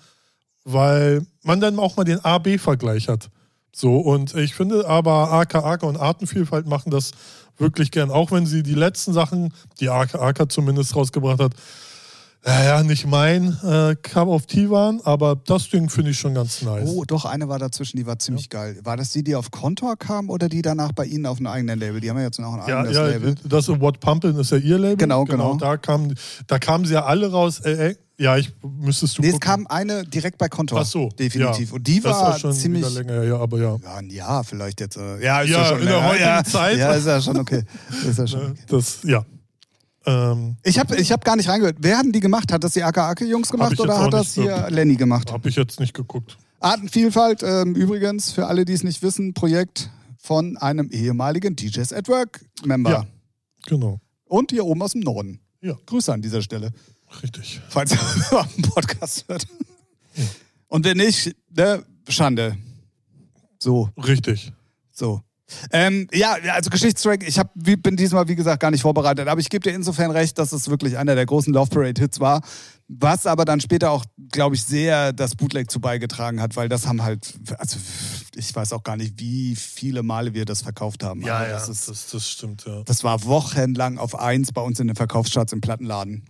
weil 0.64 1.24
man 1.42 1.60
dann 1.60 1.78
auch 1.78 1.96
mal 1.96 2.04
den 2.04 2.24
A-B-Vergleich 2.24 3.08
hat. 3.08 3.30
So, 3.74 3.98
und 3.98 4.34
ich 4.34 4.54
finde 4.54 4.88
aber 4.88 5.32
AK, 5.32 5.82
und 5.82 5.98
Artenvielfalt 5.98 6.66
machen 6.66 6.90
das 6.90 7.12
wirklich 7.58 7.90
gern. 7.90 8.10
Auch 8.10 8.32
wenn 8.32 8.46
sie 8.46 8.62
die 8.62 8.74
letzten 8.74 9.12
Sachen, 9.12 9.52
die 9.80 9.90
AK 9.90 10.50
zumindest 10.50 10.96
rausgebracht 10.96 11.40
hat, 11.40 11.52
naja, 12.46 12.82
nicht 12.84 13.06
mein 13.06 13.56
äh, 13.64 13.96
Cup 14.00 14.28
of 14.28 14.46
Tea 14.46 14.70
waren, 14.70 15.00
aber 15.02 15.34
das 15.34 15.68
Ding 15.68 15.90
finde 15.90 16.12
ich 16.12 16.18
schon 16.18 16.32
ganz 16.34 16.62
nice. 16.62 16.88
Oh, 16.88 17.04
doch, 17.04 17.24
eine 17.24 17.48
war 17.48 17.58
dazwischen, 17.58 17.96
die 17.96 18.06
war 18.06 18.18
ziemlich 18.20 18.48
geil. 18.50 18.78
War 18.84 18.96
das 18.96 19.10
die, 19.10 19.24
die 19.24 19.34
auf 19.34 19.50
Kontor 19.50 19.96
kam 19.96 20.30
oder 20.30 20.48
die 20.48 20.62
danach 20.62 20.92
bei 20.92 21.06
Ihnen 21.06 21.26
auf 21.26 21.38
einem 21.38 21.48
eigenen 21.48 21.80
Label? 21.80 22.00
Die 22.00 22.08
haben 22.08 22.18
ja 22.18 22.22
jetzt 22.24 22.38
noch 22.38 22.54
ein 22.54 22.68
Ja, 22.68 22.78
eigenes 22.80 22.96
ja, 22.96 23.06
Label. 23.06 23.34
das 23.44 23.68
What 23.68 23.98
Pumpin 23.98 24.36
ist 24.36 24.52
ja 24.52 24.58
ihr 24.58 24.78
Label. 24.78 24.96
Genau, 24.96 25.24
genau. 25.24 25.56
Da, 25.56 25.76
kam, 25.76 26.14
da 26.46 26.58
kamen 26.60 26.84
sie 26.84 26.94
ja 26.94 27.04
alle 27.04 27.32
raus. 27.32 27.58
Äh, 27.60 27.88
äh, 27.90 27.96
ja, 28.18 28.36
ich 28.38 28.54
müsstest 28.62 29.18
du 29.18 29.22
Nee, 29.22 29.28
es 29.28 29.34
gucken. 29.34 29.48
kam 29.48 29.66
eine 29.66 30.04
direkt 30.04 30.38
bei 30.38 30.48
Kontor. 30.48 30.80
Ach 30.80 30.86
so, 30.86 31.08
Definitiv. 31.18 31.70
Ja. 31.70 31.74
Und 31.74 31.86
die 31.86 32.00
das 32.00 32.12
war 32.16 32.38
schon 32.38 32.52
ziemlich. 32.52 32.88
länger, 32.94 33.24
ja, 33.24 33.36
aber 33.38 33.58
ja. 33.58 33.76
Ja, 33.82 33.96
ein 33.96 34.08
Jahr 34.08 34.42
vielleicht 34.44 34.80
jetzt. 34.80 34.96
Äh, 34.96 35.22
ja, 35.22 35.40
ist 35.42 35.50
Ja, 35.50 35.62
ja, 35.62 35.66
schon 35.66 35.80
in 35.80 35.86
der 35.86 36.04
heutigen 36.04 36.24
ja, 36.24 36.44
Zeit. 36.44 36.78
Ja, 36.78 36.92
ist 36.92 37.06
ja 37.06 37.20
schon 37.20 37.36
okay. 37.38 37.64
Ist 38.08 38.18
ja 38.18 38.26
schon 38.26 38.52
okay. 38.52 38.60
Das, 38.68 38.98
ja. 39.02 39.24
Ähm, 40.06 40.56
Ich 40.62 40.78
habe 40.78 40.96
ich 40.96 41.10
hab 41.12 41.24
gar 41.24 41.36
nicht 41.36 41.48
reingehört. 41.48 41.76
Wer 41.80 41.98
hatten 41.98 42.12
die 42.12 42.20
gemacht? 42.20 42.52
Hat 42.52 42.62
das 42.64 42.72
die 42.72 42.82
AK-Jungs 42.82 43.50
gemacht 43.50 43.78
oder 43.80 43.98
hat 43.98 44.12
das 44.12 44.34
hier 44.34 44.68
Lenny 44.70 44.94
gemacht? 44.96 45.32
Habe 45.32 45.48
ich 45.48 45.56
jetzt 45.56 45.80
nicht 45.80 45.94
geguckt. 45.94 46.38
Artenvielfalt, 46.60 47.42
ähm, 47.42 47.74
übrigens, 47.74 48.32
für 48.32 48.46
alle, 48.46 48.64
die 48.64 48.72
es 48.72 48.82
nicht 48.82 49.02
wissen, 49.02 49.34
Projekt 49.34 49.90
von 50.16 50.56
einem 50.56 50.90
ehemaligen 50.90 51.54
DJs 51.56 51.92
at 51.92 52.08
Work-Member. 52.08 52.90
Ja. 52.90 53.06
Genau. 53.66 54.00
Und 54.24 54.50
hier 54.52 54.64
oben 54.64 54.82
aus 54.82 54.92
dem 54.92 55.02
Norden. 55.02 55.40
Ja. 55.60 55.74
Grüße 55.86 56.12
an 56.12 56.22
dieser 56.22 56.42
Stelle, 56.42 56.70
Richtig. 57.22 57.60
falls 57.68 57.92
er 57.92 58.38
am 58.40 58.48
Podcast 58.62 59.24
hört. 59.28 59.46
Und 60.68 60.84
wenn 60.84 60.96
nicht, 60.96 61.34
ne, 61.50 61.84
Schande. 62.08 62.56
So, 63.58 63.90
Richtig. 63.96 64.52
so. 64.92 65.22
Ähm, 65.70 66.08
ja, 66.12 66.36
ja, 66.44 66.54
also 66.54 66.70
Geschichtstrack, 66.70 67.26
ich 67.26 67.38
hab, 67.38 67.50
bin 67.54 67.96
diesmal, 67.96 68.26
wie 68.28 68.34
gesagt, 68.34 68.60
gar 68.60 68.70
nicht 68.72 68.82
vorbereitet, 68.82 69.28
aber 69.28 69.40
ich 69.40 69.48
gebe 69.48 69.62
dir 69.62 69.74
insofern 69.76 70.10
recht, 70.10 70.38
dass 70.38 70.52
es 70.52 70.68
wirklich 70.68 70.98
einer 70.98 71.14
der 71.14 71.24
großen 71.26 71.52
Love 71.54 71.70
Parade-Hits 71.70 72.18
war, 72.18 72.40
was 72.88 73.26
aber 73.26 73.44
dann 73.44 73.60
später 73.60 73.90
auch, 73.92 74.04
glaube 74.32 74.56
ich, 74.56 74.64
sehr 74.64 75.12
das 75.12 75.36
Bootleg 75.36 75.70
zu 75.70 75.80
beigetragen 75.80 76.40
hat, 76.40 76.56
weil 76.56 76.68
das 76.68 76.86
haben 76.86 77.02
halt, 77.02 77.34
also 77.58 77.76
ich 78.34 78.54
weiß 78.54 78.72
auch 78.72 78.82
gar 78.82 78.96
nicht, 78.96 79.14
wie 79.20 79.54
viele 79.56 80.02
Male 80.02 80.34
wir 80.34 80.44
das 80.44 80.62
verkauft 80.62 81.04
haben. 81.04 81.22
aber 81.36 81.48
das, 81.48 81.68
ist, 81.68 81.88
das, 81.88 82.10
das 82.10 82.28
stimmt, 82.28 82.64
ja. 82.66 82.82
das 82.84 83.04
war 83.04 83.24
wochenlang 83.24 83.98
auf 83.98 84.18
eins 84.18 84.52
bei 84.52 84.60
uns 84.62 84.80
in 84.80 84.88
den 84.88 84.96
Verkaufscharts 84.96 85.52
im 85.52 85.60
Plattenladen. 85.60 86.24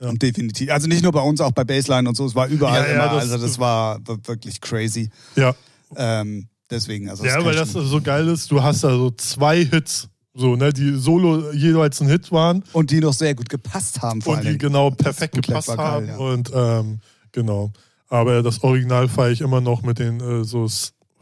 Ja. 0.00 0.08
Und 0.08 0.22
definitiv, 0.22 0.70
also 0.70 0.86
nicht 0.88 1.02
nur 1.02 1.12
bei 1.12 1.20
uns, 1.20 1.40
auch 1.40 1.52
bei 1.52 1.64
Baseline 1.64 2.08
und 2.08 2.16
so, 2.16 2.26
es 2.26 2.34
war 2.34 2.48
überall 2.48 2.82
Ja, 2.82 2.88
ja, 2.88 2.94
immer, 3.06 3.14
das- 3.14 3.30
also 3.30 3.38
das 3.46 3.58
war 3.58 4.00
wirklich 4.06 4.60
crazy. 4.60 5.10
Ja, 5.36 5.54
Ähm, 5.96 6.48
deswegen, 6.74 7.08
also 7.08 7.24
ja 7.24 7.44
weil 7.44 7.54
das 7.54 7.72
so 7.72 8.00
geil 8.00 8.28
ist. 8.28 8.50
Du 8.50 8.62
hast 8.62 8.84
da 8.84 8.90
so 8.90 9.10
zwei 9.10 9.64
Hits, 9.64 10.08
so, 10.34 10.56
ne, 10.56 10.72
die 10.72 10.94
solo 10.96 11.52
jeweils 11.52 12.00
ein 12.00 12.08
Hit 12.08 12.30
waren. 12.32 12.64
Und 12.72 12.90
die 12.90 13.00
noch 13.00 13.14
sehr 13.14 13.34
gut 13.34 13.48
gepasst 13.48 14.02
haben 14.02 14.20
vor 14.20 14.34
und 14.34 14.40
die 14.40 14.48
Dingen. 14.48 14.58
genau 14.58 14.90
perfekt 14.90 15.34
gepasst 15.34 15.68
geil, 15.68 15.78
haben. 15.78 16.06
ja. 16.08 16.16
Und 16.16 16.50
ähm, 16.54 17.00
genau. 17.32 17.72
Aber 18.08 18.42
das 18.42 18.62
Original 18.62 19.08
feiere 19.08 19.30
ich 19.30 19.40
immer 19.40 19.60
noch 19.60 19.82
mit 19.82 19.98
den 19.98 20.20
äh, 20.20 20.44
so, 20.44 20.64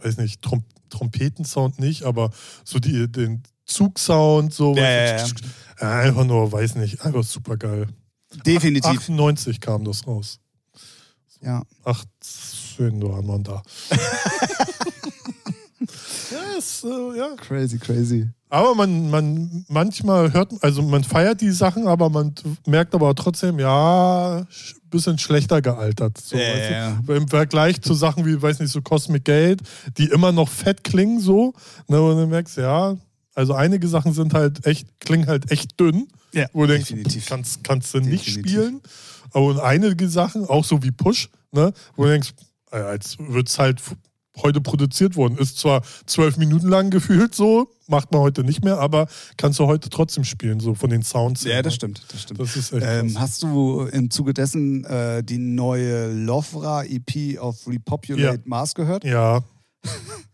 weiß 0.03 0.17
nicht, 0.19 0.43
Trom 0.43 0.65
Trompetensound 0.91 1.79
nicht, 1.79 2.03
aber 2.03 2.33
so 2.65 2.79
die, 2.79 3.11
den, 3.11 3.43
Zugsound, 3.65 4.53
so. 4.53 4.75
Ja, 4.77 4.83
ja, 4.83 5.17
ja. 5.17 5.27
Ja, 5.81 5.99
Einfach 6.01 6.25
nur, 6.25 6.53
weiß 6.53 6.77
nicht, 6.77 7.05
einfach 7.05 7.25
super 7.25 7.57
geil. 7.57 7.89
Definitiv. 8.47 8.91
98 8.91 9.61
kam 9.61 9.85
das 9.85 10.07
raus. 10.07 10.39
Ja. 11.41 11.63
18 11.85 13.03
waren 13.03 13.27
man 13.27 13.43
da. 13.43 13.63
ja, 16.31 16.59
ist, 16.59 16.85
äh, 16.85 17.19
ja. 17.19 17.29
Crazy, 17.37 17.79
crazy. 17.79 18.29
Aber 18.49 18.75
man, 18.75 19.09
man 19.11 19.65
manchmal 19.69 20.33
hört, 20.35 20.53
also 20.63 20.83
man 20.83 21.05
feiert 21.05 21.41
die 21.41 21.51
Sachen, 21.53 21.87
aber 21.87 22.11
man 22.11 22.35
merkt 22.67 22.95
aber 22.95 23.15
trotzdem, 23.15 23.59
ja, 23.59 24.41
sch- 24.51 24.75
bisschen 24.91 25.17
schlechter 25.19 25.63
gealtert. 25.63 26.19
So, 26.19 26.37
Ja, 26.37 26.43
weißt 26.55 26.69
du? 26.69 27.13
ja. 27.13 27.17
Im 27.17 27.29
Vergleich 27.29 27.81
zu 27.81 27.95
Sachen 27.95 28.27
wie, 28.27 28.41
weiß 28.41 28.59
nicht, 28.61 28.71
so 28.71 28.83
Cosmic 28.83 29.25
Gate, 29.25 29.61
die 29.97 30.05
immer 30.07 30.33
noch 30.33 30.51
fett 30.51 30.85
klingen, 30.85 31.19
so. 31.19 31.55
Ne, 31.89 32.01
und 32.03 32.17
du 32.19 32.27
merkst, 32.27 32.59
ja, 32.59 32.97
also 33.35 33.55
einige 33.55 33.89
Sachen 33.89 34.13
sind 34.13 34.35
halt 34.35 34.67
echt, 34.67 34.87
klingen 35.01 35.27
halt 35.29 35.51
echt 35.51 35.81
dünn. 35.81 36.09
Ja, 36.35 36.47
wo 36.53 36.63
du 36.67 36.69
denkst, 36.75 36.89
definitiv. 36.91 37.27
kannst, 37.27 37.65
kannst 37.65 37.95
du 37.95 38.01
nicht 38.01 38.27
Definitiv. 38.27 38.53
spielen. 38.53 38.81
Aber 39.33 39.47
und 39.47 39.61
einige 39.61 40.09
Sachen, 40.11 40.45
auch 40.47 40.65
so 40.65 40.83
wie 40.83 40.91
Push, 40.91 41.31
ne, 41.53 41.73
wo 41.97 42.05
du 42.05 42.11
denkst, 42.11 42.35
als 42.71 43.17
wird 43.19 43.49
es 43.49 43.59
halt 43.59 43.81
heute 44.41 44.61
produziert 44.61 45.17
worden. 45.17 45.37
Ist 45.39 45.59
zwar 45.59 45.83
zwölf 46.07 46.37
Minuten 46.39 46.69
lang 46.69 46.91
gefühlt 46.91 47.35
so, 47.35 47.69
macht 47.87 48.13
man 48.13 48.23
heute 48.23 48.45
nicht 48.45 48.65
mehr, 48.65 48.79
aber 48.79 49.07
kannst 49.37 49.59
du 49.59 49.67
heute 49.67 49.91
trotzdem 49.91 50.25
spielen, 50.25 50.59
so 50.61 50.75
von 50.75 50.89
den 50.91 51.03
Sounds. 51.03 51.45
her, 51.45 51.57
Ja, 51.57 51.63
das 51.63 51.73
ne? 51.73 51.77
stimmt, 51.77 52.03
das 52.09 52.23
stimmt. 52.23 52.41
Das 52.41 52.57
ist 52.57 52.73
echt 52.73 52.83
Ähm, 52.87 53.21
hast 53.21 53.43
du 53.43 53.83
im 53.93 54.11
Zuge 54.11 54.33
dessen 54.33 54.85
äh, 54.85 55.23
die 55.23 55.39
neue 55.39 56.11
Lovra 56.13 56.85
EP 56.85 57.39
auf 57.39 57.67
Repopulate 57.69 58.23
Ja. 58.23 58.43
Mars 58.45 58.75
gehört? 58.75 59.05
Ja. 59.05 59.43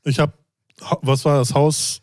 Ich 0.04 0.18
habe, 0.20 0.32
was 1.02 1.24
war 1.24 1.38
das 1.38 1.54
Haus? 1.54 2.00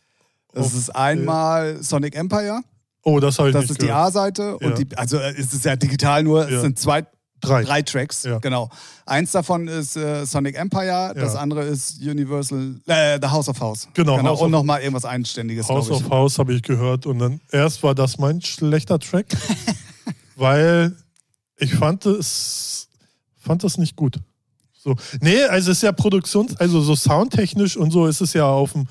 Das 0.53 0.67
auf- 0.67 0.73
ist 0.75 0.95
einmal 0.95 1.81
Sonic 1.83 2.15
Empire, 2.15 2.61
Oh, 3.07 3.19
das 3.19 3.37
habe 3.37 3.49
ich 3.49 3.53
das 3.53 3.61
nicht 3.65 3.71
ist 3.71 3.81
die 3.83 3.85
gehört. 3.85 4.07
A-Seite 4.07 4.57
Ja. 4.59 4.67
und 4.67 4.77
die, 4.79 4.97
also 4.97 5.17
äh, 5.17 5.31
es 5.37 5.53
ist 5.53 5.63
ja 5.63 5.75
digital 5.75 6.23
nur, 6.23 6.49
Ja. 6.49 6.55
es 6.55 6.61
sind 6.63 6.79
zwei, 6.79 7.05
Drei. 7.41 7.63
drei 7.63 7.81
Tracks, 7.83 8.23
Ja. 8.23 8.39
genau. 8.39 8.69
Eins 9.05 9.31
davon 9.31 9.67
ist 9.67 9.95
äh, 9.97 10.25
Sonic 10.25 10.55
Empire, 10.57 11.13
das 11.15 11.33
Ja. 11.33 11.39
andere 11.41 11.63
ist 11.63 12.01
Universal, 12.01 12.75
äh, 12.87 13.19
The 13.21 13.27
House 13.27 13.49
of 13.49 13.59
House. 13.59 13.87
Genau, 13.93 14.21
House 14.23 14.41
und 14.41 14.51
nochmal 14.51 14.81
irgendwas 14.81 15.05
Einständiges, 15.05 15.67
House 15.69 15.91
of 15.91 16.09
House 16.09 16.39
habe 16.39 16.53
ich 16.53 16.63
gehört 16.63 17.05
und 17.05 17.19
dann 17.19 17.41
erst 17.51 17.83
war 17.83 17.93
das 17.93 18.17
mein 18.17 18.41
schlechter 18.41 18.97
Track, 18.99 19.27
weil 20.35 20.95
ich 21.57 21.73
fand 21.75 22.05
es 22.05 22.87
fand 23.37 23.63
das 23.63 23.77
nicht 23.77 23.95
gut. 23.95 24.17
So, 24.73 24.95
nee, 25.21 25.43
also 25.43 25.71
es 25.71 25.77
ist 25.77 25.83
ja 25.83 25.91
Produktions, 25.91 26.55
also 26.57 26.81
so 26.81 26.95
soundtechnisch 26.95 27.75
und 27.77 27.91
so 27.91 28.05
ist 28.07 28.21
es 28.21 28.33
ja 28.33 28.45
auf 28.47 28.73
dem 28.73 28.87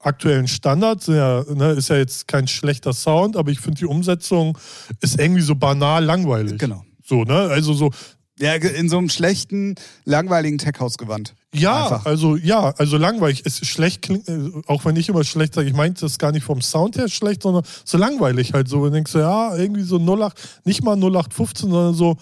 aktuellen 0.00 0.48
Standard, 0.48 1.06
ja, 1.08 1.42
ne, 1.52 1.72
ist 1.72 1.88
ja 1.88 1.96
jetzt 1.96 2.28
kein 2.28 2.46
schlechter 2.46 2.92
Sound, 2.92 3.36
aber 3.36 3.50
ich 3.50 3.60
finde 3.60 3.78
die 3.78 3.86
Umsetzung 3.86 4.56
ist 5.00 5.18
irgendwie 5.18 5.42
so 5.42 5.54
banal 5.54 6.04
langweilig. 6.04 6.58
Genau. 6.58 6.84
So, 7.06 7.22
ne? 7.24 7.34
Also 7.34 7.72
so, 7.72 7.90
Ja, 8.38 8.54
in 8.54 8.88
so 8.88 8.98
einem 8.98 9.08
schlechten, 9.08 9.76
langweiligen 10.04 10.58
Tech-House-Gewand. 10.58 11.34
Ja, 11.54 11.84
Einfach. 11.84 12.04
also 12.04 12.36
ja, 12.36 12.74
also 12.76 12.98
langweilig. 12.98 13.42
Es 13.46 13.60
ist 13.60 13.68
schlecht 13.68 14.02
klingt, 14.02 14.28
äh, 14.28 14.50
auch 14.66 14.84
wenn 14.84 14.96
ich 14.96 15.08
immer 15.08 15.24
schlecht 15.24 15.54
sage, 15.54 15.68
ich 15.68 15.74
meinte 15.74 16.02
das 16.02 16.18
gar 16.18 16.32
nicht 16.32 16.44
vom 16.44 16.60
Sound 16.60 16.98
her 16.98 17.08
schlecht, 17.08 17.42
sondern 17.42 17.64
so 17.84 17.96
langweilig 17.96 18.52
halt 18.52 18.68
so. 18.68 18.82
Wenn 18.82 18.90
du 18.90 18.96
denkst, 18.96 19.12
so, 19.12 19.20
ja, 19.20 19.56
irgendwie 19.56 19.82
so 19.82 19.98
08, 19.98 20.36
nicht 20.64 20.84
mal 20.84 20.96
0815, 20.96 21.70
sondern 21.70 21.94
so 21.94 22.16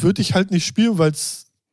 würde 0.00 0.22
ich 0.22 0.34
halt 0.34 0.50
nicht 0.50 0.64
spielen, 0.64 0.96
weil 0.96 1.12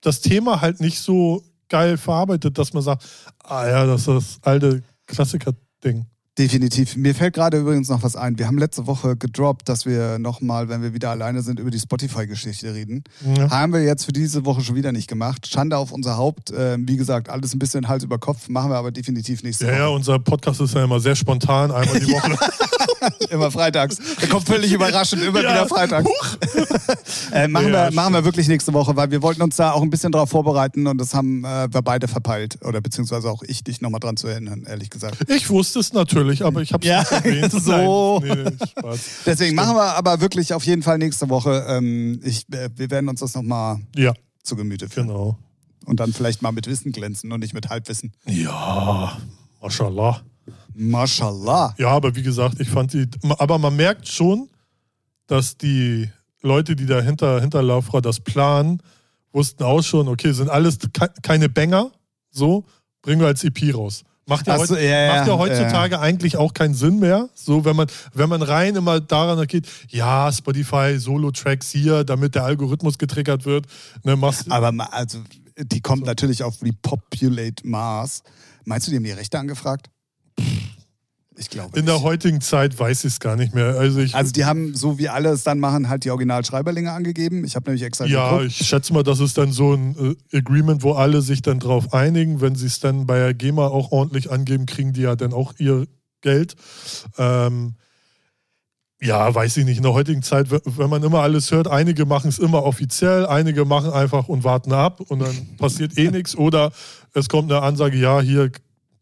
das 0.02 0.20
Thema 0.20 0.60
halt 0.60 0.82
nicht 0.82 1.00
so 1.00 1.44
geil 1.70 1.98
verarbeitet, 1.98 2.58
dass 2.58 2.74
man 2.74 2.84
sagt, 2.84 3.04
ah 3.44 3.66
ja, 3.66 3.86
das 3.86 4.02
ist 4.02 4.08
das 4.08 4.38
alte 4.42 4.84
Klassiker-Ding. 5.08 6.06
Definitiv. 6.40 6.96
Mir 6.96 7.14
fällt 7.14 7.36
gerade 7.36 7.60
übrigens 7.60 7.90
noch 7.90 8.02
was 8.02 8.16
ein. 8.16 8.40
Wir 8.40 8.48
haben 8.48 8.58
letzte 8.58 8.88
Woche 8.88 9.16
gedroppt, 9.16 9.70
dass 9.70 9.86
wir 9.86 10.18
nochmal, 10.18 10.68
wenn 10.68 10.82
wir 10.82 10.92
wieder 10.96 11.12
alleine 11.12 11.44
sind, 11.44 11.60
über 11.60 11.70
die 11.70 11.78
Spotify-Geschichte 11.80 12.74
reden. 12.74 13.04
Ja. 13.38 13.52
Haben 13.52 13.72
wir 13.72 13.84
jetzt 13.84 14.06
für 14.06 14.14
diese 14.14 14.44
Woche 14.44 14.62
schon 14.62 14.76
wieder 14.76 14.92
nicht 14.92 15.08
gemacht. 15.08 15.46
Schande 15.48 15.78
auf 15.78 15.92
unser 15.92 16.18
Haupt. 16.18 16.52
Ähm, 16.58 16.88
wie 16.90 16.98
gesagt, 16.98 17.30
alles 17.30 17.54
ein 17.54 17.60
bisschen 17.60 17.88
Hals 17.88 18.04
über 18.04 18.18
Kopf. 18.18 18.50
Machen 18.50 18.72
wir 18.72 18.78
aber 18.78 18.92
definitiv 18.92 19.44
nächste 19.44 19.68
Ja, 19.68 19.74
ja, 19.74 19.80
Woche. 19.86 19.92
unser 19.96 20.18
Podcast 20.18 20.60
ist 20.60 20.74
ja 20.74 20.84
immer 20.84 21.00
sehr 21.00 21.16
spontan, 21.16 21.72
einmal 21.72 22.00
die 22.00 22.08
Woche. 22.12 22.36
Immer 23.32 23.52
freitags. 23.52 23.98
Der 24.22 24.30
kommt 24.30 24.48
völlig 24.48 24.72
überraschend, 24.72 25.22
immer 25.24 25.42
Ja. 25.42 25.50
wieder 25.52 25.68
freitags. 25.68 26.10
äh, 27.34 27.50
machen, 27.50 27.68
Ja, 27.74 27.90
wir, 27.90 27.92
machen 27.94 28.14
wir 28.14 28.24
wirklich 28.24 28.48
nächste 28.48 28.72
Woche, 28.72 28.96
weil 28.96 29.12
wir 29.12 29.22
wollten 29.22 29.42
uns 29.42 29.58
da 29.58 29.72
auch 29.74 29.82
ein 29.82 29.90
bisschen 29.90 30.14
drauf 30.14 30.30
vorbereiten 30.30 30.88
und 30.88 30.98
das 31.00 31.14
haben 31.14 31.44
äh, 31.44 31.68
wir 31.74 31.82
beide 31.82 32.08
verpeilt. 32.08 32.60
Oder 32.64 32.80
beziehungsweise 32.80 33.30
auch 33.30 33.44
ich, 33.44 33.62
dich 33.64 33.82
nochmal 33.82 34.00
dran 34.00 34.16
zu 34.16 34.28
erinnern, 34.28 34.64
ehrlich 34.66 34.90
gesagt. 34.90 35.18
Ich 35.30 35.50
wusste 35.50 35.80
es 35.80 35.92
natürlich, 35.92 36.23
aber 36.42 36.62
ich 36.62 36.74
habe 36.74 36.84
es 36.86 36.90
Ja, 36.90 37.00
nicht 37.00 37.12
erwähnt. 37.12 37.52
so. 37.64 38.20
Nein, 38.26 38.58
nee, 38.60 38.66
Spaß. 38.68 39.00
Deswegen 39.26 39.56
machen 39.56 39.76
wir 39.76 39.96
aber 39.96 40.22
wirklich 40.22 40.54
auf 40.54 40.66
jeden 40.66 40.82
Fall 40.84 40.98
nächste 40.98 41.30
Woche. 41.30 41.66
Ähm, 41.68 42.20
ich, 42.24 42.46
äh, 42.54 42.70
wir 42.76 42.90
werden 42.92 43.10
uns 43.10 43.20
das 43.20 43.36
nochmal 43.36 43.80
Ja, 43.96 44.14
zu 44.44 44.56
Gemüte 44.56 44.90
führen. 44.90 45.08
genau. 45.08 45.38
Und 45.86 46.00
dann 46.00 46.14
vielleicht 46.14 46.42
mal 46.42 46.52
mit 46.52 46.68
Wissen 46.68 46.92
glänzen 46.94 47.32
und 47.32 47.42
nicht 47.42 47.54
mit 47.54 47.70
Halbwissen. 47.70 48.14
Ja, 48.26 49.18
mashallah. 49.62 50.22
Mashallah. 50.74 51.76
Ja, 51.78 51.90
aber 51.90 52.16
wie 52.16 52.24
gesagt, 52.24 52.60
ich 52.60 52.70
fand 52.70 52.94
die. 52.94 53.08
Aber 53.38 53.58
man 53.58 53.76
merkt 53.76 54.08
schon, 54.08 54.50
dass 55.28 55.58
die 55.58 56.10
Leute, 56.42 56.76
die 56.76 56.86
da 56.86 57.02
hinter, 57.02 57.42
hinter 57.42 57.62
Laufra 57.62 58.02
das 58.02 58.20
planen, 58.20 58.82
wussten 59.32 59.64
auch 59.64 59.82
schon, 59.82 60.08
okay, 60.08 60.32
sind 60.34 60.50
alles 60.50 60.78
ke 60.94 61.10
keine 61.22 61.50
Banger, 61.50 61.92
so, 62.32 62.66
bringen 63.02 63.22
wir 63.22 63.28
als 63.28 63.44
EP 63.44 63.74
raus. 63.76 64.04
Macht 64.26 64.48
ja, 64.48 64.66
so, 64.66 64.76
ja, 64.76 64.82
ja, 64.82 65.16
macht 65.16 65.28
ja 65.28 65.38
heutzutage 65.38 66.00
eigentlich 66.00 66.38
auch 66.38 66.54
keinen 66.54 66.74
Sinn 66.74 67.00
mehr. 67.00 67.30
So, 67.34 67.66
wenn 67.66 67.76
man, 67.76 67.88
wenn 68.14 68.30
man 68.30 68.42
rein 68.42 68.76
immer 68.76 69.02
daran 69.02 69.46
geht, 69.48 69.68
ja, 69.90 70.32
Spotify, 70.32 70.98
Solo-Tracks 70.98 71.72
hier, 71.72 72.06
damit 72.06 72.36
der 72.36 72.46
Algorithmus 72.46 72.98
getriggert 72.98 73.46
wird. 73.46 73.66
Ne, 74.04 74.16
machst, 74.16 74.50
Aber 74.50 74.72
also, 74.94 75.20
die 75.58 75.82
kommt 75.82 76.06
natürlich 76.06 76.44
auf 76.44 76.62
Repopulate 76.62 77.68
Mars. 77.68 78.24
Meinst 78.66 78.88
du, 78.88 78.92
die 78.92 78.98
haben 78.98 79.04
die 79.04 79.12
Rechte 79.12 79.38
angefragt? 79.40 79.90
Ich 81.38 81.50
glaube. 81.50 81.78
in 81.80 81.86
der 81.86 81.96
nicht. 81.96 82.04
heutigen 82.04 82.42
Zeit 82.42 82.78
weiß 82.78 83.00
ich 83.06 83.14
es 83.14 83.20
gar 83.20 83.36
nicht 83.36 83.54
mehr. 83.56 83.76
Also 83.78 84.00
ich, 84.00 84.14
Also 84.16 84.32
die 84.32 84.46
haben, 84.46 84.76
so 84.76 84.98
wie 85.00 85.10
alle 85.10 85.30
es 85.30 85.44
dann 85.44 85.60
machen, 85.60 85.90
halt 85.90 86.04
die 86.06 86.12
Originalschreiberlinge 86.12 86.92
angegeben. 86.92 87.44
Ich 87.46 87.56
habe 87.56 87.66
nämlich 87.70 87.84
extra 87.84 88.06
Ja, 88.06 88.38
geguckt. 88.38 88.52
ich 88.60 88.68
schätze 88.68 88.94
mal, 88.94 89.04
das 89.04 89.20
ist 89.20 89.38
dann 89.38 89.52
so 89.52 89.74
ein 89.74 90.16
äh, 90.32 90.38
Agreement, 90.38 90.84
wo 90.84 90.94
alle 90.94 91.22
sich 91.22 91.42
dann 91.42 91.60
drauf 91.60 91.94
einigen. 91.94 92.40
Wenn 92.42 92.56
sie 92.56 92.68
es 92.68 92.80
dann 92.80 93.06
bei 93.08 93.18
der 93.20 93.34
GEMA 93.34 93.68
auch 93.68 93.92
ordentlich 93.92 94.32
angeben, 94.32 94.66
kriegen 94.66 94.94
die 94.94 95.02
ja 95.02 95.16
dann 95.16 95.34
auch 95.34 95.54
ihr 95.58 95.88
Geld. 96.22 96.56
Ähm, 97.18 97.76
ja, 99.02 99.34
weiß 99.36 99.58
ich 99.58 99.66
nicht. 99.66 99.78
In 99.78 99.84
der 99.84 99.94
heutigen 99.94 100.22
Zeit, 100.24 100.48
wenn 100.50 100.90
man 100.90 101.04
immer 101.04 101.20
alles 101.22 101.52
hört, 101.52 101.68
einige 101.68 102.06
machen 102.06 102.30
es 102.30 102.40
immer 102.40 102.64
offiziell, 102.64 103.26
einige 103.26 103.66
machen 103.66 103.92
einfach 103.92 104.30
und 104.30 104.46
warten 104.46 104.72
ab 104.72 105.02
und 105.02 105.20
dann 105.20 105.58
passiert 105.58 105.98
eh 105.98 106.10
nichts. 106.12 106.36
Oder 106.38 106.72
es 107.14 107.28
kommt 107.28 107.52
eine 107.52 107.62
Ansage, 107.62 107.98
ja, 107.98 108.22
hier 108.22 108.50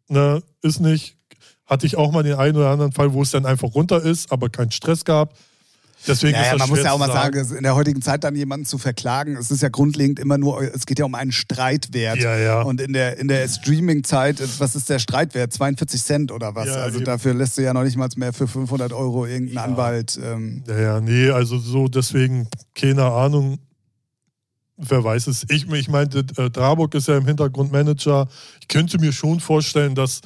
ne, 0.07 0.41
ist 0.63 0.79
nicht. 0.79 1.17
Hatte 1.72 1.88
ich 1.88 1.95
auch 1.97 2.11
mal 2.11 2.22
den 2.22 2.34
einen 2.34 2.57
oder 2.57 2.69
anderen 2.69 2.91
Fall, 2.91 3.13
wo 3.13 3.22
es 3.22 3.32
dann 3.32 3.45
einfach 3.45 3.74
runter 3.74 4.03
ist, 4.03 4.30
aber 4.30 4.49
keinen 4.49 4.72
Stress 4.72 5.05
gab. 5.05 5.34
Deswegen 6.05 6.34
Ja, 6.34 6.41
ist 6.41 6.45
ja, 6.47 6.51
das 6.53 6.59
man 6.59 6.69
muss 6.69 6.84
ja 6.84 6.91
auch 6.91 6.97
mal 6.97 7.07
sagen. 7.07 7.45
sagen, 7.45 7.57
in 7.57 7.63
der 7.63 7.76
heutigen 7.76 8.01
Zeit 8.01 8.26
dann 8.26 8.36
jemanden 8.36 8.65
zu 8.65 8.78
verklagen, 8.78 9.38
es 9.38 9.51
ist 9.51 9.61
ja 9.61 9.69
grundlegend 9.69 10.19
immer 10.19 10.38
nur, 10.38 10.61
es 10.61 10.86
geht 10.86 10.99
ja 10.99 11.05
um 11.05 11.15
einen 11.15 11.32
Streitwert. 11.32 12.17
Ja, 12.17 12.38
ja. 12.38 12.61
Und 12.63 12.82
in 12.82 12.91
der, 12.91 13.19
in 13.19 13.30
der 13.30 13.47
Streaming-Zeit, 13.47 14.41
was 14.59 14.76
ist 14.76 14.89
der 14.89 14.99
Streitwert? 14.99 15.53
42 15.53 16.03
Cent 16.03 16.32
oder 16.34 16.55
was? 16.55 16.67
Ja, 16.67 16.74
also 16.76 16.97
eben. 16.97 17.05
dafür 17.05 17.34
lässt 17.36 17.57
du 17.57 17.61
ja 17.61 17.74
noch 17.74 17.84
nicht 17.84 17.95
mal 17.95 18.09
mehr 18.17 18.34
für 18.34 18.49
500 18.49 18.91
Euro 18.91 19.26
irgendeinen 19.26 19.59
Anwalt. 19.59 20.19
Ähm, 20.22 20.63
Ja, 20.67 20.78
ja, 20.78 20.99
nee, 20.99 21.30
also 21.30 21.57
so 21.57 21.88
deswegen, 21.88 22.49
keine 22.76 23.05
Ahnung. 23.05 23.59
Wer 24.76 25.03
weiß 25.03 25.28
es. 25.28 25.45
Ich, 25.49 25.72
ich 25.72 25.88
meinte, 25.88 26.26
äh, 26.36 26.49
Draburg 26.49 26.95
ist 26.95 27.07
ja 27.07 27.15
im 27.15 27.28
Hintergrund 27.28 27.72
Manager. 27.72 28.28
Ich 28.59 28.67
könnte 28.67 28.97
mir 28.99 29.13
schon 29.13 29.39
vorstellen, 29.39 29.93
dass, 29.95 30.22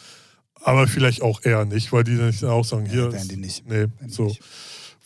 aber 0.65 0.87
vielleicht 0.87 1.21
auch 1.21 1.41
eher 1.43 1.63
nicht, 1.65 1.91
weil 1.93 2.03
die 2.03 2.17
dann 2.17 2.33
auch 2.49 2.65
sagen, 2.65 2.85
hier. 2.85 3.03
werden 3.11 3.15
ist- 3.15 3.31
die 3.31 3.37
nicht. 3.37 3.65
Nee, 3.65 3.71
Werden 3.71 3.93
die 4.07 4.09
so. 4.13 4.25
nicht. 4.25 4.41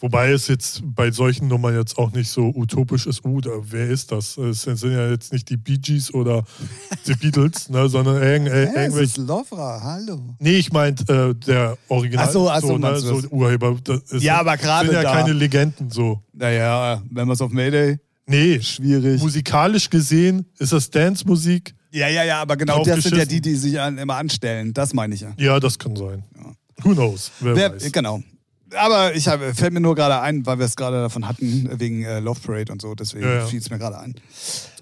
Wobei 0.02 0.32
es 0.32 0.48
jetzt 0.48 0.82
bei 0.96 1.12
solchen 1.12 1.50
Nummern 1.50 1.76
jetzt 1.76 1.98
auch 1.98 2.14
nicht 2.14 2.30
so 2.30 2.54
utopisch 2.56 3.06
ist, 3.06 3.26
uh, 3.26 3.42
da, 3.42 3.50
wer 3.64 3.90
ist 3.90 4.14
das? 4.14 4.38
Es 4.38 4.62
sind 4.62 4.82
ja 4.94 5.10
jetzt 5.10 5.34
nicht 5.34 5.50
die 5.50 5.58
Bee 5.58 5.78
Gees 5.78 6.14
oder 6.14 6.46
die 7.06 7.16
Beatles, 7.16 7.68
ne, 7.68 7.90
sondern 7.90 8.16
irgend, 8.24 8.48
es 8.48 8.70
irgendwelche. 8.76 9.02
ist 9.04 9.18
Lovra, 9.18 9.82
hallo. 9.84 10.22
Nee, 10.40 10.56
ich 10.56 10.72
meinte 10.72 11.04
äh, 11.14 11.46
der 11.46 11.78
Original. 11.90 12.28
Ach 12.30 12.32
so, 12.32 12.50
ach 12.50 12.62
so, 12.62 12.74
ne, 12.78 12.80
meinst 12.80 13.04
du 13.04 13.08
so 13.08 13.22
das? 13.24 13.30
Urheber. 13.32 13.76
Das 13.84 14.00
ist, 14.14 14.24
Ja, 14.24 14.40
aber 14.40 14.56
gerade 14.56 14.86
sind 14.88 14.96
ja 14.96 15.04
da. 15.04 15.12
keine 15.16 15.34
Legenden 15.34 15.90
so. 15.90 16.24
Naja, 16.32 17.04
wenn 17.12 17.28
wir 17.28 17.34
es 17.34 17.42
auf 17.42 17.52
Mayday, 17.52 18.00
Nee, 18.26 18.62
schwierig. 18.62 19.22
musikalisch 19.22 19.90
gesehen 19.90 20.46
ist 20.60 20.72
das 20.72 20.90
Dance-Musik. 20.90 21.76
Ja, 21.92 22.08
ja, 22.08 22.24
ja, 22.24 22.42
aber 22.42 22.56
genau 22.56 22.78
Drauf 22.78 22.88
das 22.88 23.04
sind 23.04 23.18
ja 23.18 23.26
die, 23.26 23.42
die 23.42 23.56
sich 23.56 23.80
an, 23.80 23.98
immer 23.98 24.16
anstellen. 24.16 24.74
Das 24.74 24.94
meine 24.94 25.16
ich 25.16 25.22
ja. 25.22 25.34
Ja, 25.38 25.60
das 25.60 25.80
kann 25.80 25.96
sein. 25.96 26.24
Who 26.84 26.94
knows? 26.94 27.32
Wer, 27.40 27.56
Wer, 27.56 27.74
weiß. 27.76 27.92
genau. 27.92 28.22
aber 28.76 29.16
ich 29.16 29.28
hab, 29.28 29.42
fällt 29.56 29.74
mir 29.74 29.80
nur 29.82 29.96
gerade 29.96 30.20
ein, 30.22 30.46
weil 30.46 30.60
wir 30.60 30.66
es 30.66 30.76
gerade 30.76 31.02
davon 31.02 31.28
hatten, 31.28 31.68
wegen 31.80 32.04
äh, 32.04 32.20
Love 32.20 32.40
Parade 32.42 32.72
und 32.72 32.82
so, 32.82 32.94
deswegen 32.96 33.26
Ja, 33.26 33.34
ja. 33.40 33.46
fiel 33.48 33.60
es 33.60 33.70
mir 33.70 33.80
gerade 33.80 33.98
ein. 34.00 34.16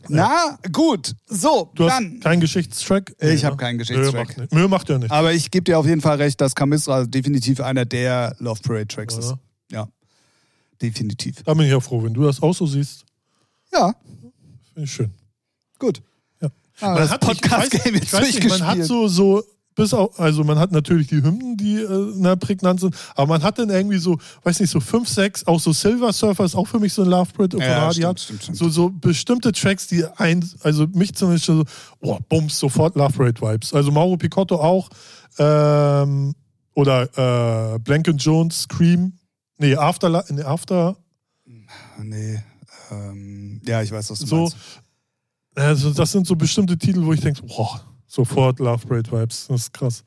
Na, 0.10 0.58
gut. 0.72 1.16
So, 1.28 1.72
Du 1.76 1.86
hast 1.89 1.97
dann. 1.99 2.20
keinen 2.20 2.39
Geschichtstrack? 2.39 3.14
Ich 3.20 3.43
hab 3.43 3.53
ne? 3.53 3.58
keinen 3.58 3.78
Geschichtstrack. 3.78 4.38
Nö, 4.38 4.43
macht. 4.43 4.53
Nö, 4.53 4.68
macht 4.68 4.89
ja 4.89 4.97
nicht. 4.99 5.12
Aber 5.12 5.34
ich 5.34 5.49
gebe 5.51 5.64
dir 5.64 5.80
auf 5.80 5.86
jeden 5.86 6.01
Fall 6.01 6.18
recht, 6.18 6.39
dass 6.39 6.55
Camisra 6.55 7.05
definitiv 7.05 7.60
einer 7.62 7.86
der 7.86 8.36
Love 8.39 8.62
Parade 8.62 8.88
Tracks 8.88 9.18
ist. 9.18 9.32
Ja. 9.72 9.80
Ja. 9.80 9.88
Definitiv. 10.82 11.43
Da 11.43 11.53
bin 11.53 11.66
ich 11.66 11.72
ja 11.72 11.80
froh, 11.80 12.03
wenn 12.03 12.14
du 12.14 12.24
das 12.24 12.41
auch 12.41 12.53
so 12.53 12.66
siehst. 12.68 13.03
Ja, 13.74 13.93
Finde 14.74 14.86
ich 14.86 14.91
schön. 14.93 15.12
gut. 15.80 16.01
Ah, 16.80 16.89
Man 16.89 16.97
das 16.97 17.11
hat- 17.11 17.21
Podcast-Game 17.21 17.95
jetzt 17.95 18.13
weiß 18.13 18.36
nicht, 18.36 18.47
Man 18.49 18.65
hat 18.67 18.84
so, 18.84 19.07
so, 19.07 19.43
bis 19.75 19.93
auf, 19.93 20.19
also 20.19 20.43
man 20.43 20.57
hat 20.57 20.71
natürlich 20.71 21.07
die 21.07 21.17
Hymnen, 21.21 21.55
die 21.57 21.75
äh, 21.82 22.11
na, 22.15 22.36
prägnant 22.36 22.80
sind, 22.80 22.95
aber 23.15 23.28
man 23.28 23.43
hat 23.43 23.59
dann 23.59 23.69
irgendwie 23.69 23.97
so, 23.99 24.17
weiß 24.43 24.59
nicht, 24.59 24.69
so 24.71 24.80
fünf, 24.80 25.07
sechs, 25.07 25.45
auch 25.45 25.59
so 25.59 25.71
Silver 25.71 26.11
Surfer 26.13 26.45
ist 26.45 26.55
auch 26.55 26.67
für 26.67 26.80
mich 26.80 26.93
so 26.93 27.03
ein 27.03 27.09
Love 27.09 27.32
Brit 27.34 27.53
Ja, 27.55 27.91
stimmt, 27.91 28.05
hat. 28.07 28.19
stimmt, 28.19 28.43
stimmt. 28.43 28.57
So, 28.57 28.69
so 28.69 28.89
bestimmte 28.89 29.51
Tracks, 29.51 29.86
die 29.88 30.03
ein, 30.17 30.47
also 30.63 30.88
mich 30.88 31.13
zum 31.15 31.30
Beispiel 31.30 31.55
so, 31.57 31.63
oh, 32.01 32.17
bums, 32.28 32.57
sofort 32.57 32.95
Love 32.95 33.13
Parade 33.13 33.39
Vibes. 33.41 33.73
Also 33.73 33.91
Mauro 33.91 34.17
Picotto 34.17 34.55
auch, 34.55 34.89
ähm, 35.38 36.34
oder 36.73 37.73
äh, 37.75 37.80
Blanket 37.80 38.21
Jones, 38.21 38.63
Scream, 38.63 39.13
nee, 39.57 39.75
After, 39.75 40.23
nee, 40.30 40.41
After, 40.43 40.95
Nee. 42.03 42.41
Ähm, 42.91 43.61
ja, 43.65 43.82
ich 43.82 43.91
weiß, 43.91 44.09
was 44.11 44.19
du 44.19 44.25
so, 44.28 44.36
meinst. 44.38 44.57
Also 45.66 45.91
das 45.91 46.12
sind 46.12 46.28
so 46.28 46.36
bestimmte 46.36 46.78
Titel, 46.78 47.03
wo 47.05 47.14
ich 47.14 47.22
denke, 47.22 47.41
boah, 47.43 47.82
sofort 48.08 48.60
Love 48.60 48.86
Parade 48.88 49.12
Vibes. 49.12 49.47
Das 49.47 49.62
ist 49.62 49.74
krass. 49.74 50.03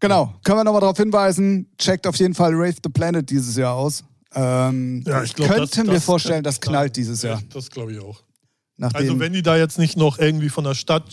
Genau. 0.00 0.34
Können 0.44 0.58
wir 0.58 0.64
nochmal 0.64 0.80
darauf 0.80 0.96
hinweisen, 0.96 1.66
checkt 1.78 2.06
auf 2.06 2.16
jeden 2.16 2.34
Fall 2.34 2.52
Rave 2.54 2.74
the 2.82 2.90
Planet 2.90 3.28
dieses 3.28 3.56
Jahr 3.56 3.74
aus. 3.74 4.02
Ähm, 4.34 5.02
Ja, 5.06 5.22
ich 5.22 5.34
glaub, 5.34 5.48
könnte 5.48 5.66
das- 5.76 5.84
mir 5.86 5.92
das- 5.92 6.04
vorstellen, 6.04 6.42
das 6.42 6.60
knallt 6.60 6.96
dieses 6.96 7.22
Jahr. 7.22 7.38
Ja, 7.40 7.46
das 7.52 7.70
glaube 7.70 7.92
ich 7.92 8.00
auch. 8.00 8.22
Nachdem, 8.78 9.00
Also 9.02 9.20
wenn 9.20 9.32
die 9.32 9.42
da 9.42 9.56
jetzt 9.56 9.78
nicht 9.78 9.96
noch 9.96 10.18
irgendwie 10.18 10.48
von 10.48 10.64
der 10.64 10.74
Stadt, 10.74 11.04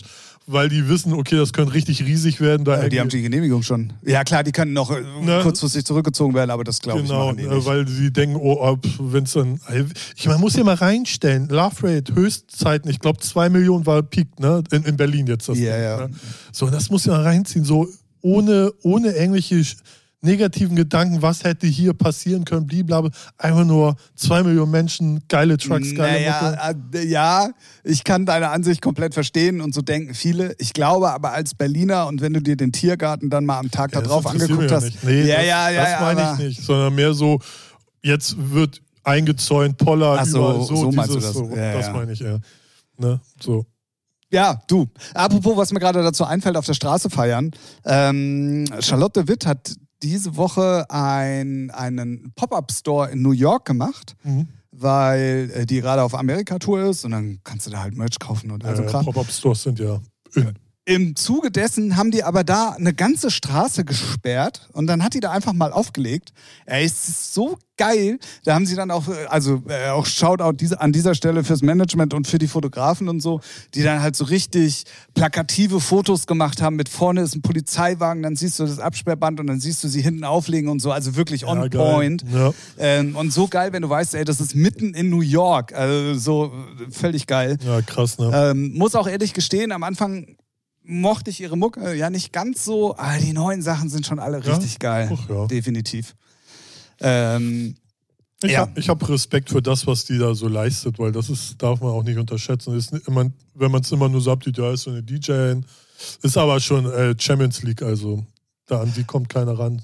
weil 0.46 0.68
die 0.68 0.88
wissen, 0.88 1.12
okay, 1.12 1.36
das 1.36 1.52
könnte 1.52 1.74
richtig 1.74 2.02
riesig 2.04 2.40
werden, 2.40 2.64
da 2.64 2.82
Ja, 2.82 2.88
die 2.88 2.98
haben 2.98 3.08
die 3.08 3.22
Genehmigung 3.22 3.62
schon. 3.62 3.92
Ja, 4.04 4.24
klar, 4.24 4.42
die 4.42 4.50
können 4.52 4.72
noch 4.72 4.90
äh, 4.90 5.00
Ne? 5.22 5.40
kurzfristig 5.42 5.84
zurückgezogen 5.84 6.34
werden, 6.34 6.50
aber 6.50 6.64
das 6.64 6.80
glaube 6.80 7.02
genau, 7.02 7.30
ich 7.30 7.36
machen 7.36 7.36
die 7.36 7.44
äh, 7.44 7.54
nicht. 7.56 7.66
weil 7.66 7.86
sie 7.86 8.12
denken, 8.12 8.36
oh, 8.36 8.76
wenn 8.98 9.24
es 9.24 9.32
dann, 9.32 9.60
ich 10.16 10.26
man 10.26 10.40
muss 10.40 10.56
ja 10.56 10.64
mal 10.64 10.74
reinstellen, 10.74 11.48
Love 11.48 11.76
Rate, 11.82 12.14
Höchstzeiten, 12.14 12.90
ich 12.90 12.98
glaube 12.98 13.20
zwei 13.20 13.48
Millionen 13.48 13.86
war 13.86 14.02
Peak, 14.02 14.40
ne, 14.40 14.62
in, 14.72 14.82
in 14.84 14.96
Berlin 14.96 15.26
jetzt 15.28 15.48
das. 15.48 15.58
Ja, 15.58 15.74
Ding, 15.74 15.82
ja. 15.84 16.06
Ne? 16.08 16.14
So, 16.52 16.68
das 16.68 16.90
muss 16.90 17.04
ja 17.04 17.12
mal 17.12 17.22
reinziehen, 17.22 17.64
so 17.64 17.86
ohne, 18.22 18.72
ohne 18.82 19.12
irgendwelche 19.12 19.56
sch- 19.56 19.76
negativen 20.22 20.76
Gedanken, 20.76 21.22
was 21.22 21.44
hätte 21.44 21.66
hier 21.66 21.94
passieren 21.94 22.44
können, 22.44 22.66
blablabla, 22.66 23.10
einfach 23.38 23.64
nur 23.64 23.96
zwei 24.14 24.42
Millionen 24.42 24.70
Menschen, 24.70 25.22
geile 25.28 25.56
Trucks, 25.56 25.94
geile 25.94 26.20
Mucke. 26.20 26.30
naja, 26.30 26.74
äh, 26.94 27.06
ja, 27.06 27.50
ich 27.84 28.04
kann 28.04 28.26
deine 28.26 28.50
Ansicht 28.50 28.82
komplett 28.82 29.14
verstehen 29.14 29.60
und 29.60 29.74
so 29.74 29.80
denken 29.80 30.14
viele. 30.14 30.54
Ich 30.58 30.72
glaube 30.72 31.10
aber 31.10 31.32
als 31.32 31.54
Berliner 31.54 32.06
und 32.06 32.20
wenn 32.20 32.34
du 32.34 32.42
dir 32.42 32.56
den 32.56 32.72
Tiergarten 32.72 33.30
dann 33.30 33.46
mal 33.46 33.58
am 33.58 33.70
Tag 33.70 33.94
Ja, 33.94 34.02
drauf 34.02 34.26
angeguckt 34.26 34.70
hast. 34.70 34.84
Nicht. 34.84 35.04
Nee, 35.04 35.22
ja, 35.26 35.36
das, 35.36 35.46
ja, 35.46 35.70
ja, 35.70 35.84
das 35.84 36.00
meine 36.00 36.32
ich 36.32 36.48
nicht, 36.48 36.62
sondern 36.66 36.94
mehr 36.94 37.14
so, 37.14 37.40
jetzt 38.02 38.36
wird 38.38 38.82
eingezäunt, 39.04 39.78
Poller, 39.78 40.18
Ach 40.20 40.26
so, 40.26 40.38
überall 40.38 40.66
so, 40.66 40.76
so 40.76 40.92
meinst 40.92 41.10
du 41.10 41.18
dieses, 41.18 41.32
das? 41.32 41.48
So, 41.48 41.56
Ja, 41.56 41.72
das 41.72 41.92
meine 41.92 42.12
ich 42.12 42.20
eher. 42.20 42.40
Ne? 42.98 43.20
So. 43.40 43.64
Ja, 44.32 44.60
du. 44.68 44.86
Apropos, 45.14 45.56
was 45.56 45.72
mir 45.72 45.80
gerade 45.80 46.02
dazu 46.02 46.24
einfällt, 46.24 46.56
auf 46.56 46.66
der 46.66 46.74
Straße 46.74 47.10
feiern. 47.10 47.50
Ähm, 47.84 48.64
Charlotte 48.80 49.26
Witt 49.26 49.44
hat 49.46 49.74
diese 50.02 50.36
Woche 50.36 50.86
ein, 50.90 51.70
einen 51.70 52.32
Pop-Up-Store 52.36 53.10
in 53.10 53.22
New 53.22 53.32
York 53.32 53.64
gemacht, 53.66 54.16
Mhm. 54.24 54.48
weil 54.72 55.50
äh, 55.54 55.66
die 55.66 55.80
gerade 55.80 56.02
auf 56.02 56.14
Amerika-Tour 56.14 56.84
ist 56.90 57.04
und 57.04 57.10
dann 57.12 57.40
kannst 57.44 57.66
du 57.66 57.70
da 57.70 57.82
halt 57.82 57.94
Merch 57.96 58.18
kaufen 58.18 58.50
und 58.50 58.64
also 58.64 58.82
äh, 58.82 58.86
Kram. 58.86 59.04
Pop-Up-Stores 59.04 59.62
sind 59.62 59.78
ja. 59.78 60.00
in- 60.34 60.54
Im 60.90 61.14
Zuge 61.14 61.52
dessen 61.52 61.96
haben 61.96 62.10
die 62.10 62.24
aber 62.24 62.42
da 62.42 62.70
eine 62.70 62.92
ganze 62.92 63.30
Straße 63.30 63.84
gesperrt 63.84 64.68
und 64.72 64.88
dann 64.88 65.04
hat 65.04 65.14
die 65.14 65.20
da 65.20 65.30
einfach 65.30 65.52
mal 65.52 65.70
aufgelegt. 65.72 66.32
Ey, 66.66 66.84
es 66.84 67.08
ist 67.08 67.32
so 67.32 67.56
geil. 67.76 68.18
Da 68.44 68.54
haben 68.54 68.66
sie 68.66 68.74
dann 68.74 68.90
auch, 68.90 69.06
äh, 69.06 69.26
also 69.28 69.62
äh, 69.68 69.90
auch 69.90 70.04
Shoutout 70.04 70.54
diese, 70.56 70.80
an 70.80 70.90
dieser 70.90 71.14
Stelle 71.14 71.44
fürs 71.44 71.62
Management 71.62 72.12
und 72.12 72.26
für 72.26 72.38
die 72.38 72.48
Fotografen 72.48 73.08
und 73.08 73.20
so, 73.20 73.40
die 73.74 73.84
dann 73.84 74.02
halt 74.02 74.16
so 74.16 74.24
richtig 74.24 74.82
plakative 75.14 75.80
Fotos 75.80 76.26
gemacht 76.26 76.60
haben. 76.60 76.74
Mit 76.74 76.88
vorne 76.88 77.20
ist 77.20 77.36
ein 77.36 77.42
Polizeiwagen, 77.42 78.24
dann 78.24 78.34
siehst 78.34 78.58
du 78.58 78.66
das 78.66 78.80
Absperrband 78.80 79.38
und 79.38 79.46
dann 79.46 79.60
siehst 79.60 79.84
du 79.84 79.88
sie 79.88 80.02
hinten 80.02 80.24
auflegen 80.24 80.68
und 80.68 80.80
so. 80.80 80.90
Also 80.90 81.14
wirklich 81.14 81.46
on 81.46 81.62
Ja, 81.62 81.68
point. 81.68 82.24
Ja. 82.34 82.52
Ähm, 82.78 83.14
und 83.14 83.32
so 83.32 83.46
geil, 83.46 83.72
wenn 83.72 83.82
du 83.82 83.88
weißt, 83.88 84.16
ey, 84.16 84.24
das 84.24 84.40
ist 84.40 84.56
mitten 84.56 84.92
in 84.94 85.08
New 85.08 85.20
York. 85.22 85.72
Also 85.72 86.18
so 86.18 86.46
äh, 86.46 86.90
völlig 86.90 87.28
geil. 87.28 87.58
ja, 87.64 87.80
krass, 87.80 88.18
ne? 88.18 88.32
Ähm, 88.34 88.72
muss 88.76 88.96
auch 88.96 89.06
ehrlich 89.06 89.34
gestehen, 89.34 89.70
am 89.70 89.84
Anfang 89.84 90.36
mochte 90.90 91.30
ich 91.30 91.40
ihre 91.40 91.56
Mucke 91.56 91.94
ja 91.94 92.10
nicht 92.10 92.32
ganz 92.32 92.64
so, 92.64 92.96
aber 92.96 93.18
die 93.18 93.32
neuen 93.32 93.62
Sachen 93.62 93.88
sind 93.88 94.06
schon 94.06 94.18
alle 94.18 94.40
Ja? 94.42 94.54
richtig 94.54 94.78
geil. 94.78 95.10
Ach 95.14 95.28
ja. 95.28 95.46
Definitiv. 95.46 96.14
Ähm, 97.00 97.76
Ich 98.42 98.52
ja. 98.52 98.60
habe 98.60 98.80
hab 98.80 99.08
Respekt 99.08 99.50
für 99.50 99.60
das, 99.62 99.86
was 99.86 100.04
die 100.06 100.18
da 100.18 100.34
so 100.34 100.48
leistet, 100.48 100.98
weil 100.98 101.12
das 101.12 101.28
ist, 101.28 101.60
darf 101.62 101.80
man 101.80 101.90
auch 101.92 102.02
nicht 102.02 102.18
unterschätzen. 102.18 102.74
Ist 102.76 102.92
immer, 103.06 103.30
wenn 103.54 103.70
man 103.70 103.82
es 103.82 103.92
immer 103.92 104.08
nur 104.08 104.20
so 104.20 104.32
abtut, 104.32 104.56
ja, 104.58 104.72
ist 104.72 104.82
so 104.82 104.90
eine 104.90 105.02
DJ, 105.02 105.56
ist 106.22 106.36
aber 106.38 106.58
schon 106.60 106.86
äh, 106.90 107.14
Champions 107.18 107.62
League, 107.62 107.82
also 107.82 108.24
da 108.66 108.80
an 108.80 108.90
sie 108.94 109.04
kommt 109.04 109.28
keiner 109.28 109.58
ran. 109.58 109.82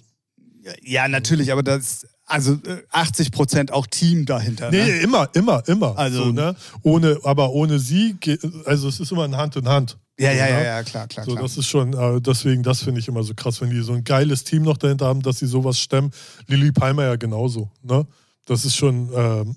ja, 0.82 1.06
natürlich, 1.06 1.52
aber 1.52 1.62
das, 1.62 2.06
also 2.24 2.54
äh, 2.66 2.82
80 2.90 3.30
Prozent 3.30 3.72
auch 3.72 3.86
Team 3.86 4.24
dahinter. 4.24 4.70
Nee, 4.70 4.84
Ne? 4.84 4.98
immer, 5.00 5.28
immer, 5.34 5.62
immer. 5.68 5.96
Also- 5.98 6.24
so, 6.24 6.32
ne? 6.32 6.56
Ohne, 6.82 7.18
aber 7.24 7.50
ohne 7.50 7.78
sie, 7.78 8.16
also 8.64 8.88
es 8.88 9.00
ist 9.00 9.12
immer 9.12 9.24
ein 9.24 9.36
Hand 9.36 9.56
in 9.56 9.68
Hand. 9.68 9.98
Ja, 10.18 10.30
so, 10.32 10.38
ja, 10.38 10.46
ja, 10.48 10.62
ja, 10.64 10.82
klar, 10.82 11.06
klar, 11.08 11.24
So, 11.26 11.32
klar. 11.32 11.42
das 11.42 11.56
ist 11.58 11.66
schon, 11.66 11.92
äh, 11.92 12.20
deswegen, 12.22 12.62
das 12.62 12.82
finde 12.82 13.00
ich 13.00 13.08
immer 13.08 13.22
so 13.22 13.34
krass, 13.34 13.60
wenn 13.60 13.68
die 13.70 13.82
so 13.82 13.92
ein 13.92 14.02
geiles 14.04 14.44
Team 14.44 14.62
noch 14.62 14.78
dahinter 14.78 15.06
haben, 15.06 15.20
dass 15.22 15.38
sie 15.40 15.46
sowas 15.46 15.78
stemmen. 15.78 16.10
Lilly 16.46 16.72
Palmer 16.72 17.04
ja 17.04 17.16
genauso, 17.16 17.70
ne? 17.82 18.06
Das 18.46 18.64
ist 18.64 18.76
schon 18.76 19.10
ähm, 19.14 19.56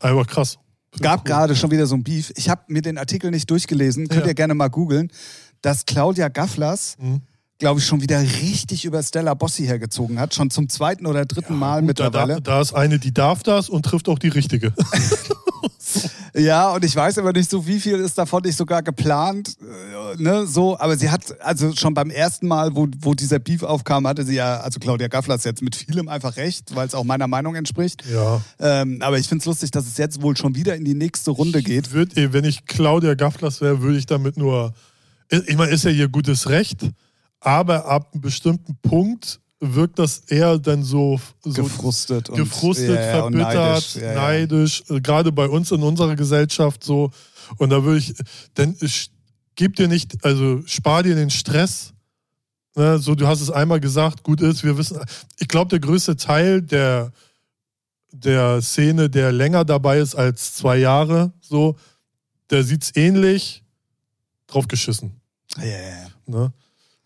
einfach 0.00 0.26
krass. 0.26 0.58
gab 1.00 1.24
gerade 1.24 1.54
schon 1.54 1.70
wieder 1.70 1.86
so 1.86 1.94
ein 1.94 2.02
Beef. 2.02 2.32
Ich 2.36 2.48
habe 2.48 2.62
mir 2.68 2.82
den 2.82 2.98
Artikel 2.98 3.30
nicht 3.30 3.48
durchgelesen, 3.50 4.08
könnt 4.08 4.22
Ja. 4.22 4.28
ihr 4.28 4.34
gerne 4.34 4.54
mal 4.54 4.68
googeln, 4.68 5.12
dass 5.62 5.84
Claudia 5.86 6.28
Gafflers, 6.28 6.96
Mhm. 6.98 7.20
glaube 7.58 7.78
ich, 7.80 7.86
schon 7.86 8.00
wieder 8.00 8.20
richtig 8.20 8.84
über 8.84 9.00
Stella 9.02 9.34
Bossi 9.34 9.64
hergezogen 9.64 10.18
hat. 10.18 10.34
Schon 10.34 10.50
zum 10.50 10.68
zweiten 10.68 11.06
oder 11.06 11.24
dritten 11.26 11.54
Mal 11.56 11.80
Gut, 11.80 11.88
mittlerweile. 11.88 12.34
da, 12.36 12.40
da 12.40 12.60
ist 12.62 12.72
eine, 12.74 12.98
die 12.98 13.12
darf 13.12 13.42
das 13.44 13.68
und 13.68 13.84
trifft 13.84 14.08
auch 14.08 14.18
die 14.18 14.28
richtige. 14.28 14.72
Ja, 16.38 16.72
und 16.72 16.84
ich 16.84 16.94
weiß 16.94 17.18
aber 17.18 17.32
nicht 17.32 17.50
so, 17.50 17.66
wie 17.66 17.80
viel 17.80 17.96
ist 17.96 18.16
davon 18.16 18.42
nicht 18.44 18.56
sogar 18.56 18.82
geplant, 18.82 19.56
äh, 19.60 20.22
ne, 20.22 20.46
so, 20.46 20.78
aber 20.78 20.96
sie 20.96 21.10
hat, 21.10 21.40
also 21.40 21.74
schon 21.74 21.94
beim 21.94 22.10
ersten 22.10 22.46
Mal, 22.46 22.76
wo, 22.76 22.86
wo 23.00 23.14
dieser 23.14 23.40
Beef 23.40 23.64
aufkam, 23.64 24.06
hatte 24.06 24.24
sie 24.24 24.36
ja, 24.36 24.60
also 24.60 24.78
Claudia 24.78 25.08
Gafflers 25.08 25.42
jetzt 25.44 25.62
mit 25.62 25.74
vielem 25.74 26.08
einfach 26.08 26.36
recht, 26.36 26.76
weil 26.76 26.86
es 26.86 26.94
auch 26.94 27.04
meiner 27.04 27.26
Meinung 27.26 27.56
entspricht. 27.56 28.04
ja. 28.06 28.40
Ähm, 28.60 28.98
aber 29.00 29.18
ich 29.18 29.28
finde 29.28 29.42
es 29.42 29.46
lustig, 29.46 29.70
dass 29.72 29.86
es 29.86 29.96
jetzt 29.96 30.22
wohl 30.22 30.36
schon 30.36 30.54
wieder 30.54 30.76
in 30.76 30.84
die 30.84 30.94
nächste 30.94 31.32
Runde 31.32 31.62
geht. 31.62 31.92
Würd, 31.92 32.12
wenn 32.14 32.44
ich 32.44 32.66
Claudia 32.66 33.14
Gafflers 33.14 33.60
wäre, 33.60 33.82
würde 33.82 33.98
ich 33.98 34.06
damit 34.06 34.36
nur. 34.36 34.74
Ich 35.30 35.56
meine, 35.56 35.72
ist 35.72 35.84
ja 35.84 35.90
ihr 35.90 36.08
gutes 36.08 36.48
Recht, 36.48 36.90
aber 37.40 37.86
ab 37.86 38.10
einem 38.12 38.22
bestimmten 38.22 38.76
Punkt 38.76 39.40
wirkt 39.60 39.98
das 39.98 40.18
eher 40.28 40.58
dann 40.58 40.82
so, 40.82 41.20
so 41.42 41.64
gefrustet 41.64 42.30
und, 42.30 42.36
gefrustet, 42.36 42.90
und 42.90 42.96
verbittert, 42.96 43.54
neidisch. 43.54 43.96
Ja. 43.96 44.14
neidisch, 44.14 44.84
äh, 44.88 45.00
gerade 45.00 45.32
bei 45.32 45.48
uns 45.48 45.70
in 45.72 45.82
unserer 45.82 46.16
Gesellschaft 46.16 46.84
so. 46.84 47.10
Und 47.56 47.70
da 47.70 47.82
würde 47.82 47.98
ich, 47.98 48.14
denn 48.56 48.76
ich, 48.80 49.10
gib 49.56 49.76
dir 49.76 49.88
nicht, 49.88 50.24
also 50.24 50.62
spar 50.66 51.02
dir 51.02 51.14
den 51.14 51.30
Stress. 51.30 51.92
Ne, 52.76 52.98
so, 52.98 53.14
du 53.14 53.26
hast 53.26 53.40
es 53.40 53.50
einmal 53.50 53.80
gesagt, 53.80 54.22
gut 54.22 54.40
ist, 54.40 54.62
wir 54.62 54.78
wissen, 54.78 55.00
ich 55.38 55.48
glaube, 55.48 55.70
der 55.70 55.80
größte 55.80 56.16
Teil 56.16 56.62
der, 56.62 57.12
der 58.12 58.62
Szene, 58.62 59.10
der 59.10 59.32
länger 59.32 59.64
dabei 59.64 59.98
ist 59.98 60.14
als 60.14 60.54
zwei 60.54 60.76
Jahre, 60.76 61.32
so, 61.40 61.76
der 62.50 62.62
sieht 62.62 62.84
es 62.84 62.96
ähnlich, 62.96 63.64
drauf 64.46 64.68
geschissen. 64.68 65.20
Ja. 65.56 66.06
Ne? 66.26 66.52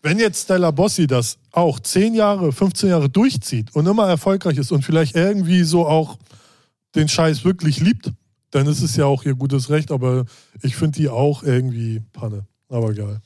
Wenn 0.03 0.19
jetzt 0.19 0.43
Stella 0.43 0.71
Bossi 0.71 1.07
das 1.07 1.37
auch 1.53 1.79
10 1.79 2.13
Jahre, 2.13 2.51
15 2.51 2.89
Jahre 2.89 3.09
durchzieht 3.09 3.73
und 3.73 3.87
immer 3.87 4.07
erfolgreich 4.07 4.57
ist 4.57 4.71
und 4.71 4.83
vielleicht 4.83 5.15
irgendwie 5.15 5.63
so 5.63 5.87
auch 5.87 6.17
den 6.93 7.07
Scheiß 7.07 7.45
wirklich 7.45 7.79
liebt, 7.79 8.11
dann 8.51 8.67
ist 8.67 8.81
es 8.81 8.97
ja 8.97 9.05
auch 9.05 9.23
ihr 9.23 9.33
gutes 9.33 9.69
Recht, 9.69 9.91
aber 9.91 10.25
ich 10.61 10.75
finde 10.75 10.99
die 10.99 11.07
auch 11.07 11.41
irgendwie 11.41 12.01
Panne. 12.11 12.45
Aber 12.67 12.93
geil. 12.93 13.21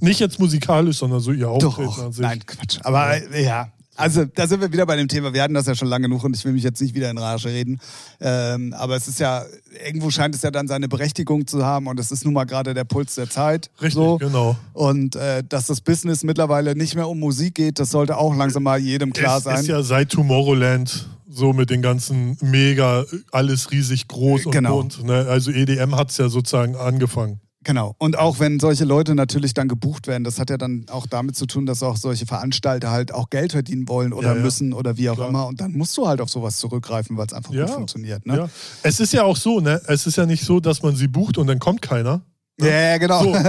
Nicht 0.00 0.18
jetzt 0.20 0.40
musikalisch, 0.40 0.98
sondern 0.98 1.20
so 1.20 1.30
ihr 1.30 1.46
Doch, 1.46 1.78
Auftreten 1.78 2.06
an 2.06 2.12
sich. 2.12 2.22
nein, 2.22 2.44
Quatsch. 2.44 2.78
Aber 2.82 3.38
ja, 3.38 3.70
Also 3.96 4.24
da 4.24 4.46
sind 4.46 4.60
wir 4.60 4.72
wieder 4.72 4.86
bei 4.86 4.96
dem 4.96 5.08
Thema. 5.08 5.32
Wir 5.32 5.42
hatten 5.42 5.54
das 5.54 5.66
ja 5.66 5.74
schon 5.74 5.88
lange 5.88 6.08
genug 6.08 6.22
und 6.24 6.36
ich 6.36 6.44
will 6.44 6.52
mich 6.52 6.62
jetzt 6.62 6.80
nicht 6.80 6.94
wieder 6.94 7.10
in 7.10 7.18
Rage 7.18 7.48
reden. 7.48 7.80
Ähm, 8.20 8.74
aber 8.74 8.96
es 8.96 9.08
ist 9.08 9.18
ja, 9.20 9.44
irgendwo 9.84 10.10
scheint 10.10 10.34
es 10.34 10.42
ja 10.42 10.50
dann 10.50 10.68
seine 10.68 10.88
Berechtigung 10.88 11.46
zu 11.46 11.64
haben 11.64 11.86
und 11.86 11.98
es 11.98 12.10
ist 12.12 12.24
nun 12.24 12.34
mal 12.34 12.44
gerade 12.44 12.74
der 12.74 12.84
Puls 12.84 13.14
der 13.14 13.28
Zeit. 13.30 13.70
Richtig, 13.80 13.94
so. 13.94 14.18
genau. 14.18 14.56
Und 14.72 15.16
äh, 15.16 15.42
dass 15.48 15.66
das 15.66 15.80
Business 15.80 16.24
mittlerweile 16.24 16.74
nicht 16.76 16.94
mehr 16.94 17.08
um 17.08 17.18
Musik 17.18 17.54
geht, 17.54 17.78
das 17.78 17.90
sollte 17.90 18.16
auch 18.18 18.34
langsam 18.36 18.62
mal 18.64 18.78
jedem 18.78 19.12
klar 19.12 19.38
es 19.38 19.44
sein. 19.44 19.60
ist 19.60 19.68
ja 19.68 19.82
seit 19.82 20.10
Tomorrowland 20.10 21.08
so 21.28 21.52
mit 21.52 21.70
den 21.70 21.82
ganzen 21.82 22.38
mega, 22.40 23.04
alles 23.32 23.70
riesig 23.70 24.08
groß 24.08 24.46
und 24.46 24.52
Genau. 24.52 24.76
bunt. 24.78 25.04
Ne? 25.04 25.26
Also 25.28 25.50
EDM 25.50 25.94
hat 25.96 26.10
es 26.10 26.16
ja 26.18 26.28
sozusagen 26.28 26.76
angefangen. 26.76 27.40
Genau. 27.66 27.96
Und 27.98 28.16
auch 28.16 28.38
wenn 28.38 28.60
solche 28.60 28.84
Leute 28.84 29.16
natürlich 29.16 29.52
dann 29.52 29.66
gebucht 29.66 30.06
werden, 30.06 30.22
das 30.22 30.38
hat 30.38 30.50
ja 30.50 30.56
dann 30.56 30.86
auch 30.88 31.04
damit 31.08 31.34
zu 31.34 31.46
tun, 31.46 31.66
dass 31.66 31.82
auch 31.82 31.96
solche 31.96 32.24
Veranstalter 32.24 32.92
halt 32.92 33.12
auch 33.12 33.28
Geld 33.28 33.50
verdienen 33.50 33.88
wollen 33.88 34.12
oder 34.12 34.28
Ja, 34.28 34.36
ja. 34.36 34.40
müssen 34.40 34.72
oder 34.72 34.96
wie 34.96 35.10
auch 35.10 35.16
Klar. 35.16 35.30
immer. 35.30 35.48
Und 35.48 35.60
dann 35.60 35.72
musst 35.72 35.96
du 35.96 36.06
halt 36.06 36.20
auf 36.20 36.30
sowas 36.30 36.58
zurückgreifen, 36.58 37.16
weil 37.16 37.26
es 37.26 37.32
einfach 37.32 37.52
Ja. 37.52 37.64
gut 37.66 37.74
funktioniert. 37.74 38.24
Ne? 38.24 38.36
Ja. 38.36 38.48
Es 38.84 39.00
ist 39.00 39.12
ja 39.12 39.24
auch 39.24 39.36
so, 39.36 39.58
ne? 39.58 39.80
Es 39.88 40.06
ist 40.06 40.14
ja 40.16 40.26
nicht 40.26 40.44
so, 40.44 40.60
dass 40.60 40.82
man 40.84 40.94
sie 40.94 41.08
bucht 41.08 41.38
und 41.38 41.48
dann 41.48 41.58
kommt 41.58 41.82
keiner. 41.82 42.20
Ja, 42.60 42.68
ja, 42.68 42.98
genau. 42.98 43.22
So. 43.24 43.34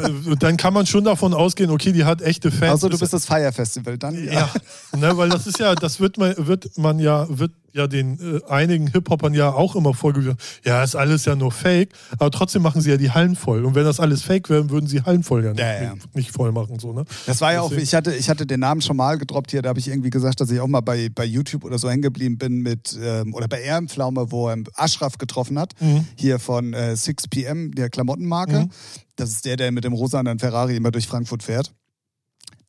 Äh, 0.00 0.36
dann 0.38 0.56
kann 0.56 0.72
man 0.72 0.86
schon 0.86 1.04
davon 1.04 1.34
ausgehen, 1.34 1.68
okay, 1.70 1.92
die 1.92 2.04
hat 2.04 2.22
echte 2.22 2.50
Fans. 2.52 2.70
Also 2.70 2.88
du 2.88 2.94
Ist- 2.94 3.00
bist 3.00 3.12
das 3.12 3.26
Fire 3.26 3.52
Festival 3.52 3.98
dann. 3.98 4.14
ja, 4.24 4.48
ne, 4.96 5.14
weil 5.16 5.28
das 5.28 5.46
ist 5.48 5.58
ja, 5.58 5.74
das 5.74 5.98
wird 6.00 6.16
man, 6.16 6.34
wird 6.38 6.78
man 6.78 6.98
ja, 7.00 7.26
wird 7.28 7.50
ja 7.72 7.86
den 7.86 8.18
äh, 8.18 8.40
einigen 8.50 8.88
Hip-Hopern 8.88 9.34
ja 9.34 9.52
auch 9.52 9.76
immer 9.76 9.94
vorgeworfen. 9.94 10.38
Ja, 10.64 10.82
ist 10.82 10.94
alles 10.96 11.24
ja 11.24 11.36
nur 11.36 11.52
Fake, 11.52 11.92
aber 12.18 12.30
trotzdem 12.30 12.62
machen 12.62 12.80
sie 12.82 12.90
ja 12.90 12.96
die 12.96 13.10
Hallen 13.10 13.36
voll. 13.36 13.64
Und 13.64 13.74
wenn 13.74 13.84
das 13.84 14.00
alles 14.00 14.22
Fake 14.22 14.50
wäre, 14.50 14.70
würden 14.70 14.86
sie 14.86 15.02
Hallen 15.02 15.22
voll 15.22 15.44
ja 15.44 15.50
nicht, 15.50 15.60
Ja, 15.60 15.82
ja. 15.82 15.94
nicht 16.14 16.30
voll 16.32 16.52
machen. 16.52 16.78
So, 16.78 16.92
ne? 16.92 17.04
Das 17.26 17.40
war 17.40 17.52
ja 17.52 17.60
auch, 17.60 17.68
Deswegen- 17.68 17.84
ich 17.84 17.94
hatte, 17.94 18.14
ich 18.14 18.28
hatte 18.28 18.46
den 18.46 18.60
Namen 18.60 18.80
schon 18.82 18.96
mal 18.96 19.18
gedroppt 19.18 19.50
hier, 19.50 19.62
da 19.62 19.68
habe 19.68 19.78
ich 19.78 19.88
irgendwie 19.88 20.10
gesagt, 20.10 20.40
dass 20.40 20.50
ich 20.50 20.60
auch 20.60 20.66
mal 20.68 20.80
bei, 20.80 21.08
bei 21.14 21.24
YouTube 21.24 21.64
oder 21.64 21.78
so 21.78 21.88
hängen 21.88 22.02
geblieben 22.02 22.38
bin 22.38 22.58
mit, 22.62 22.98
ähm, 23.02 23.34
oder 23.34 23.48
bei 23.48 23.60
Ehrenpflaume, 23.60 24.30
wo 24.32 24.48
er 24.48 24.56
Ashraf 24.74 25.18
getroffen 25.18 25.58
hat, 25.58 25.74
Mhm. 25.80 26.06
hier 26.16 26.38
von 26.38 26.72
äh, 26.74 26.94
6PM, 26.96 27.74
der 27.74 27.88
Klamottenmarke. 27.90 28.68
Das 29.16 29.30
ist 29.30 29.44
der, 29.44 29.56
der 29.56 29.70
mit 29.72 29.84
dem 29.84 29.92
rosanen 29.92 30.38
Ferrari 30.38 30.76
immer 30.76 30.90
durch 30.90 31.06
Frankfurt 31.06 31.42
fährt. 31.42 31.72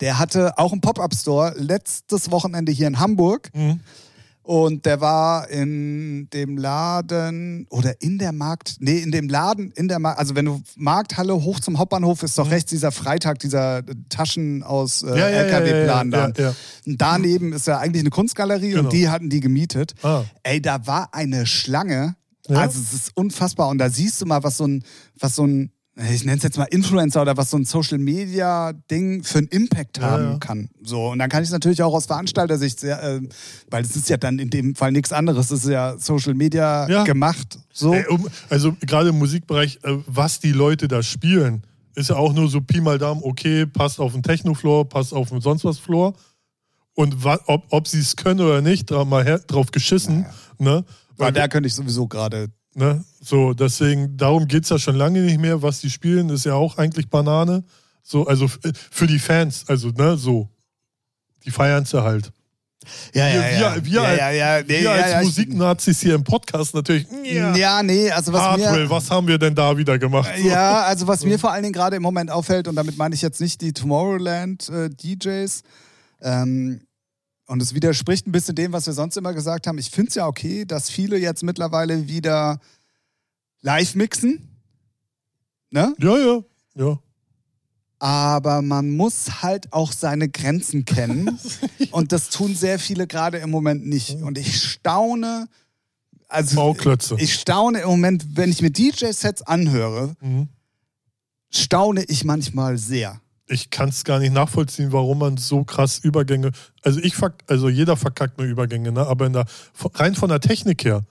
Der 0.02 0.18
hatte 0.20 0.58
auch 0.58 0.72
einen 0.72 0.82
Pop-Up-Store 0.82 1.54
letztes 1.58 2.32
Wochenende 2.32 2.72
hier 2.72 2.88
in 2.88 3.00
Hamburg. 3.00 3.50
Mhm. 3.54 3.80
Und 4.44 4.86
der 4.88 5.02
war 5.02 5.50
in 5.50 6.28
dem 6.34 6.58
Laden 6.58 7.68
oder 7.70 8.02
in 8.02 8.18
der 8.18 8.32
Markt, 8.32 8.78
nee, 8.80 8.98
in 8.98 9.12
dem 9.12 9.30
Laden, 9.30 9.72
in 9.72 9.88
der 9.88 10.00
Markt, 10.00 10.18
also 10.18 10.36
wenn 10.36 10.46
du 10.46 10.62
Markthalle 10.76 11.36
hoch 11.44 11.60
zum 11.60 11.78
Hauptbahnhof 11.78 12.24
ist 12.24 12.38
doch 12.40 12.50
rechts 12.50 12.72
dieser 12.72 12.92
Freitag, 12.92 13.38
dieser 13.40 13.84
Taschen 14.10 14.64
aus 14.64 15.04
äh, 15.04 15.12
Mhm. 15.12 15.18
Ja, 15.18 15.28
LKW-Plan 15.28 16.12
ja, 16.12 16.20
ja, 16.28 16.32
da. 16.32 16.56
daneben 16.86 17.54
ist 17.54 17.68
ja 17.68 17.78
eigentlich 17.78 18.02
eine 18.02 18.10
Kunstgalerie 18.10 18.72
Genau. 18.72 18.84
und 18.86 18.94
die 18.94 19.10
hatten 19.10 19.30
die 19.30 19.42
gemietet. 19.42 19.94
Ah. 20.02 20.24
Ey, 20.44 20.60
da 20.62 20.88
war 20.88 21.14
eine 21.14 21.46
Schlange. 21.46 22.16
Also 22.50 22.80
es 22.82 22.94
ist 22.94 23.12
unfassbar. 23.16 23.70
Und 23.70 23.78
da 23.78 23.90
siehst 23.90 24.20
du 24.22 24.26
mal, 24.26 24.44
was 24.44 24.58
so 24.58 24.66
ein, 24.66 24.84
was 25.20 25.36
so 25.36 25.46
ein, 25.46 25.72
ich 25.96 26.24
nenne 26.24 26.38
es 26.38 26.44
jetzt 26.44 26.58
mal 26.58 26.64
Influencer 26.66 27.22
oder 27.22 27.36
was 27.36 27.50
so 27.50 27.58
ein 27.58 27.66
Social 27.66 27.98
Media 27.98 28.72
Ding 28.90 29.24
für 29.24 29.40
einen 29.40 29.48
Impact 29.48 29.98
Ja, 29.98 30.04
haben 30.04 30.24
ja. 30.24 30.38
kann. 30.38 30.70
So, 30.82 31.10
und 31.10 31.20
dann 31.20 31.30
kann 31.30 31.44
ich 31.44 31.50
es 31.50 31.54
natürlich 31.54 31.84
auch 31.84 31.94
aus 31.94 32.06
Veranstaltersicht 32.06 32.80
sehr, 32.80 33.04
äh, 33.04 33.22
weil 33.70 33.84
es 33.84 33.96
ist 33.96 34.10
ja 34.10 34.18
dann 34.18 34.40
in 34.40 34.50
dem 34.50 34.76
Fall 34.76 34.92
nichts 34.94 35.12
anderes, 35.12 35.52
es 35.52 35.64
ist 35.66 35.70
ja 35.70 35.98
Social 35.98 36.34
Media 36.34 36.88
Ja. 36.90 37.04
gemacht. 37.04 37.60
So. 37.74 37.94
Ey, 37.94 38.08
um, 38.08 38.28
also 38.50 38.74
gerade 38.80 39.10
im 39.10 39.20
Musikbereich, 39.20 39.80
äh, 39.84 39.98
was 40.08 40.40
die 40.40 40.54
Leute 40.54 40.88
da 40.88 41.04
spielen, 41.04 41.64
ist 41.96 42.10
ja 42.10 42.16
auch 42.16 42.32
nur 42.34 42.48
so 42.50 42.62
Pi 42.62 42.80
mal 42.80 42.98
Daumen, 42.98 43.22
okay, 43.24 43.66
passt 43.66 44.00
auf 44.00 44.14
den 44.14 44.24
Techno-Floor, 44.24 44.88
passt 44.88 45.14
auf 45.14 45.30
den 45.30 45.42
sonst 45.42 45.66
was 45.66 45.78
Floor. 45.78 46.14
Und 46.94 47.24
wa 47.24 47.38
ob, 47.48 47.66
ob 47.70 47.88
sie 47.88 48.00
es 48.00 48.16
können 48.16 48.40
oder 48.42 48.62
nicht, 48.62 48.92
da 48.92 49.04
mal 49.06 49.24
her 49.26 49.40
drauf 49.40 49.72
geschissen. 49.72 50.26
Ne? 50.58 50.84
weil 51.18 51.28
Weil 51.28 51.34
da 51.34 51.48
könnte 51.48 51.68
ich 51.68 51.76
sowieso 51.76 52.08
gerade. 52.08 52.48
Ne? 52.76 53.04
So, 53.24 53.54
deswegen, 53.54 54.18
darum 54.18 54.48
geht 54.48 54.64
es 54.64 54.70
ja 54.70 54.80
schon 54.80 54.96
lange 54.96 55.22
nicht 55.22 55.40
mehr. 55.40 55.62
Was 55.62 55.80
die 55.80 55.90
spielen, 55.92 56.30
ist 56.30 56.46
ja 56.46 56.56
auch 56.56 56.78
eigentlich 56.78 57.08
Banane. 57.10 57.64
So, 58.02 58.26
also 58.26 58.46
f- 58.46 58.60
für 58.90 59.06
die 59.06 59.20
Fans, 59.20 59.64
also, 59.68 59.90
ne, 59.90 60.18
so. 60.18 60.50
Die 61.46 61.52
feiern 61.52 61.84
es 61.84 61.92
ja 61.92 62.02
halt. 62.04 62.32
Ja, 63.14 63.28
Wir, 63.28 63.42
wir, 63.76 63.86
wir, 63.86 63.92
ja, 63.94 64.04
als, 64.04 64.18
ja, 64.20 64.32
ja, 64.32 64.62
nee, 64.62 64.68
wir 64.70 64.82
ja, 64.82 64.92
als 64.92 65.12
ja, 65.12 65.22
Musiknazis 65.22 66.00
hier 66.02 66.16
im 66.16 66.24
Podcast 66.24 66.74
natürlich. 66.74 67.06
Ja, 67.24 67.56
Ja, 67.56 67.84
nee, 67.84 68.10
also 68.10 68.34
was 68.34 68.42
Hardwell, 68.42 68.84
mir. 68.86 68.90
was 68.90 69.10
haben 69.12 69.28
wir 69.28 69.38
denn 69.38 69.54
da 69.54 69.78
wieder 69.78 70.00
gemacht? 70.00 70.32
Ja, 70.44 70.82
also 70.86 71.06
was 71.08 71.24
mir 71.24 71.38
vor 71.38 71.52
allen 71.52 71.62
Dingen 71.62 71.74
gerade 71.74 71.96
im 71.96 72.02
Moment 72.02 72.32
auffällt, 72.32 72.68
und 72.68 72.76
damit 72.76 72.98
meine 72.98 73.14
ich 73.14 73.22
jetzt 73.22 73.40
nicht 73.40 73.62
die 73.62 73.72
Tomorrowland-DJs, 73.72 75.62
ähm, 76.22 76.82
und 77.48 77.62
es 77.62 77.74
widerspricht 77.76 78.28
ein 78.28 78.32
bisschen 78.32 78.56
dem, 78.56 78.72
was 78.72 78.86
wir 78.86 78.94
sonst 78.94 79.18
immer 79.18 79.34
gesagt 79.34 79.68
haben. 79.68 79.78
Ich 79.78 79.90
finde 79.92 80.10
es 80.10 80.16
ja 80.16 80.26
okay, 80.26 80.66
dass 80.66 80.90
viele 80.90 81.18
jetzt 81.18 81.44
mittlerweile 81.44 82.08
wieder 82.08 82.60
live 83.62 83.96
mixen. 83.96 84.48
Ne? 85.70 85.96
Ja, 86.00 86.18
ja, 86.18 86.40
ja. 86.76 87.00
Aber 88.00 88.62
man 88.64 88.90
muss 88.90 89.44
halt 89.44 89.72
auch 89.72 89.92
seine 89.92 90.28
Grenzen 90.28 90.86
kennen. 90.86 91.40
und 91.92 92.12
das 92.12 92.30
tun 92.30 92.56
sehr 92.56 92.80
viele 92.80 93.06
gerade 93.08 93.38
im 93.38 93.52
Moment 93.52 93.86
nicht. 93.86 94.16
Und 94.22 94.38
ich 94.38 94.62
staune. 94.64 95.48
Also, 96.28 96.56
Bauklötze. 96.56 97.16
ich 97.20 97.36
staune 97.36 97.82
im 97.82 97.90
Moment, 97.90 98.26
wenn 98.36 98.50
ich 98.50 98.62
mir 98.62 98.72
DJ-Sets 98.72 99.42
anhöre, 99.44 100.16
Mhm. 100.22 100.48
staune 101.50 102.04
ich 102.06 102.24
manchmal 102.24 102.78
sehr. 102.78 103.22
Ich 103.48 103.70
kann 103.70 103.90
es 103.90 104.06
gar 104.06 104.20
nicht 104.20 104.34
nachvollziehen, 104.34 104.94
warum 104.94 105.20
man 105.20 105.36
so 105.36 105.66
krass 105.66 106.00
Übergänge. 106.00 106.52
Also 106.84 107.02
ich 107.02 107.16
also 107.48 107.68
jeder 107.68 107.98
verkackt 107.98 108.38
nur 108.38 108.48
Übergänge, 108.48 108.94
ne? 108.94 109.06
Aber 109.06 109.26
in 109.26 109.34
der, 109.34 109.46
rein 109.94 110.16
von 110.16 110.30
der 110.30 110.40
Technik 110.40 110.86
her. 110.86 111.06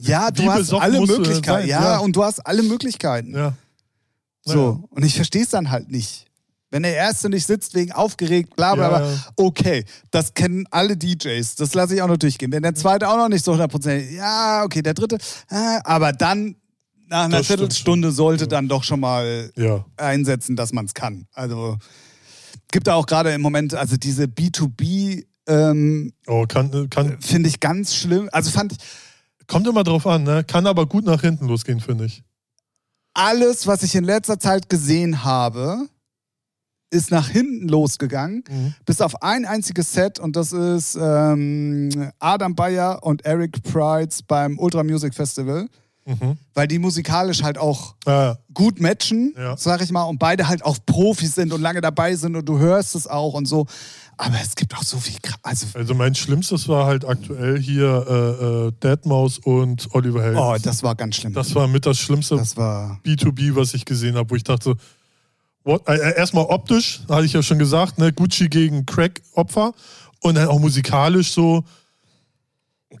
Ja, 0.00 0.30
du 0.30 0.42
Wie 0.44 0.48
hast 0.48 0.72
alle 0.72 0.98
du 0.98 1.06
Möglichkeiten. 1.06 1.42
sein? 1.62 1.68
Ja, 1.68 1.82
Ja. 1.94 1.98
und 1.98 2.14
du 2.14 2.22
hast 2.24 2.40
alle 2.46 2.62
Möglichkeiten. 2.62 3.34
Ja. 3.34 3.54
So. 4.44 4.84
Und 4.90 5.04
ich 5.04 5.14
verstehe 5.14 5.42
es 5.42 5.50
dann 5.50 5.70
halt 5.70 5.90
nicht. 5.90 6.24
Wenn 6.70 6.82
der 6.82 6.94
Erste 6.94 7.28
nicht 7.30 7.46
sitzt 7.46 7.74
wegen 7.74 7.92
aufgeregt, 7.92 8.54
bla 8.54 8.74
bla 8.74 8.84
Ja, 8.90 8.98
bla. 8.98 9.10
ja. 9.10 9.18
Okay, 9.36 9.84
das 10.10 10.34
kennen 10.34 10.66
alle 10.70 10.96
DJs. 10.96 11.54
Das 11.56 11.72
lasse 11.74 11.94
ich 11.94 12.02
auch 12.02 12.08
noch 12.08 12.16
durchgehen. 12.18 12.52
Wenn 12.52 12.62
der 12.62 12.74
Zweite 12.74 13.08
auch 13.08 13.16
noch 13.16 13.28
nicht 13.28 13.44
so 13.44 13.54
100%, 13.54 14.10
ja, 14.14 14.62
okay, 14.64 14.82
der 14.82 14.94
Dritte. 14.94 15.16
Äh, 15.50 15.80
aber 15.84 16.12
dann, 16.12 16.56
nach 17.08 17.24
einer 17.24 17.38
Das 17.38 17.46
Viertelstunde, 17.46 18.12
sollte 18.12 18.46
dann 18.46 18.68
doch 18.68 18.84
schon 18.84 19.00
mal 19.00 19.50
Ja. 19.56 19.84
einsetzen, 19.96 20.56
dass 20.56 20.72
man 20.74 20.84
es 20.84 20.92
kann. 20.94 21.26
Also 21.32 21.76
gibt 22.70 22.86
da 22.86 22.94
auch 22.94 23.06
gerade 23.06 23.32
im 23.32 23.40
Moment, 23.40 23.74
also 23.74 23.96
diese 23.96 24.24
B2B, 24.24 25.24
ähm, 25.46 26.12
Oh, 26.26 26.44
kann, 26.46 26.90
kann, 26.90 27.18
finde 27.22 27.48
ich 27.48 27.60
ganz 27.60 27.94
schlimm. 27.94 28.28
Also 28.30 28.50
fand 28.50 28.72
ich, 28.72 28.78
kommt 29.48 29.66
immer 29.66 29.82
drauf 29.82 30.06
an, 30.06 30.22
ne? 30.22 30.44
Kann 30.44 30.66
aber 30.66 30.86
gut 30.86 31.04
nach 31.04 31.20
hinten 31.22 31.48
losgehen, 31.48 31.80
finde 31.80 32.04
ich. 32.06 32.22
alles, 33.14 33.66
was 33.66 33.82
ich 33.82 33.96
in 33.96 34.04
letzter 34.04 34.38
Zeit 34.38 34.68
gesehen 34.68 35.24
habe, 35.24 35.88
ist 36.90 37.10
nach 37.10 37.28
hinten 37.28 37.68
losgegangen, 37.68 38.44
Mhm. 38.48 38.74
bis 38.86 39.00
auf 39.00 39.22
ein 39.22 39.44
einziges 39.44 39.92
Set 39.92 40.18
und 40.20 40.36
das 40.36 40.52
ist 40.52 40.96
ähm, 41.00 42.12
Adam 42.20 42.54
Bayer 42.54 43.02
und 43.02 43.24
Eric 43.24 43.62
Prides 43.64 44.22
beim 44.22 44.58
Ultra 44.58 44.84
Music 44.84 45.14
Festival, 45.14 45.68
Mhm. 46.08 46.38
weil 46.54 46.66
die 46.66 46.78
musikalisch 46.78 47.42
halt 47.42 47.58
auch 47.58 47.94
Ja, 48.06 48.38
gut 48.54 48.80
matchen, 48.80 49.34
Ja. 49.36 49.56
sag 49.58 49.82
ich 49.82 49.90
mal, 49.92 50.04
und 50.04 50.18
beide 50.18 50.48
halt 50.48 50.64
auch 50.64 50.78
Profis 50.86 51.34
sind 51.34 51.52
und 51.52 51.60
lange 51.60 51.82
dabei 51.82 52.14
sind 52.16 52.34
und 52.34 52.46
du 52.48 52.58
hörst 52.58 52.94
es 52.94 53.06
auch 53.06 53.34
und 53.34 53.44
so. 53.46 53.66
Aber 54.16 54.36
es 54.42 54.56
gibt 54.56 54.74
auch 54.76 54.82
so 54.82 54.96
viel, 54.98 55.16
also 55.42 55.66
also 55.74 55.94
mein 55.94 56.14
Schlimmstes 56.14 56.66
war 56.66 56.86
halt 56.86 57.04
aktuell 57.04 57.60
hier 57.60 58.06
äh, 58.08 58.44
äh, 58.68 58.72
Deadmaus 58.82 59.38
und 59.38 59.86
Oliver 59.94 60.22
Heldens. 60.22 60.42
oh, 60.42 60.56
das 60.60 60.82
war 60.82 60.94
ganz 60.96 61.16
schlimm. 61.16 61.34
das 61.34 61.54
war 61.54 61.68
mit 61.68 61.84
das 61.86 61.98
Schlimmste 61.98 62.36
das 62.36 62.56
war 62.56 62.98
B2B, 63.04 63.54
was 63.54 63.74
ich 63.74 63.84
gesehen 63.84 64.16
habe, 64.16 64.30
wo 64.30 64.34
ich 64.34 64.42
dachte, 64.44 64.74
what? 65.62 65.86
Äh, 65.86 65.96
äh, 65.98 66.16
erstmal 66.16 66.46
optisch, 66.46 67.02
hatte 67.08 67.26
ich 67.26 67.34
ja 67.34 67.42
schon 67.42 67.58
gesagt, 67.58 67.98
ne? 67.98 68.12
Gucci 68.12 68.48
gegen 68.48 68.86
Crack-Opfer 68.86 69.72
und 70.20 70.34
dann 70.36 70.48
auch 70.48 70.58
musikalisch 70.58 71.30
so, 71.32 71.62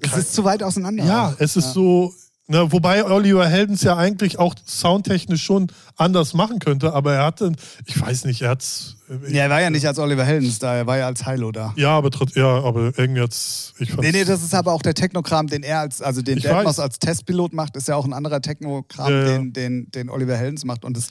es 0.00 0.16
ist 0.16 0.34
zu 0.34 0.44
weit 0.44 0.62
auseinander. 0.62 1.04
ja, 1.04 1.34
es 1.38 1.56
ist 1.56 1.72
so, 1.72 2.12
ne, 2.48 2.72
wobei 2.72 3.04
Oliver 3.04 3.46
Heldens 3.46 3.82
ja 3.82 3.96
eigentlich 3.96 4.38
auch 4.38 4.54
soundtechnisch 4.66 5.42
schon 5.44 5.68
anders 5.96 6.34
machen 6.34 6.58
könnte, 6.58 6.92
aber 6.92 7.14
er 7.14 7.24
hatte, 7.24 7.52
ich 7.86 8.00
weiß 8.00 8.24
nicht, 8.24 8.42
er 8.42 8.50
hat's. 8.50 8.96
äh, 9.08 9.32
Ja, 9.34 9.44
er 9.44 9.50
war 9.50 9.60
ja 9.60 9.70
nicht 9.70 9.86
als 9.86 9.98
Oliver 9.98 10.24
Heldens 10.24 10.58
da, 10.58 10.74
er 10.74 10.86
war 10.86 10.98
ja 10.98 11.06
als 11.06 11.24
Hilo 11.26 11.52
da. 11.52 11.72
Ja, 11.76 11.90
aber 11.96 12.10
ja, 12.34 12.46
aber 12.62 12.92
irgendwie 12.96 13.20
jetzt, 13.20 13.74
ich 13.78 13.94
Nee, 13.96 14.12
nee, 14.12 14.24
das 14.24 14.42
ist 14.42 14.54
aber 14.54 14.72
auch 14.72 14.82
der 14.82 14.94
Technokram, 14.94 15.46
den 15.46 15.62
er 15.62 15.80
als, 15.80 16.02
also 16.02 16.22
den 16.22 16.38
Ich 16.38 16.46
Deadmau5 16.46 16.64
weiß. 16.64 16.78
als 16.80 16.98
Testpilot 16.98 17.52
macht, 17.52 17.76
ist 17.76 17.88
ja 17.88 17.96
auch 17.96 18.04
ein 18.04 18.12
anderer 18.12 18.40
Technokram, 18.40 19.10
Ja, 19.12 19.18
ja. 19.20 19.38
Den, 19.38 19.52
den, 19.52 19.90
den 19.90 20.10
Oliver 20.10 20.36
Heldens 20.36 20.64
macht. 20.64 20.84
Und 20.84 20.96
es 20.96 21.08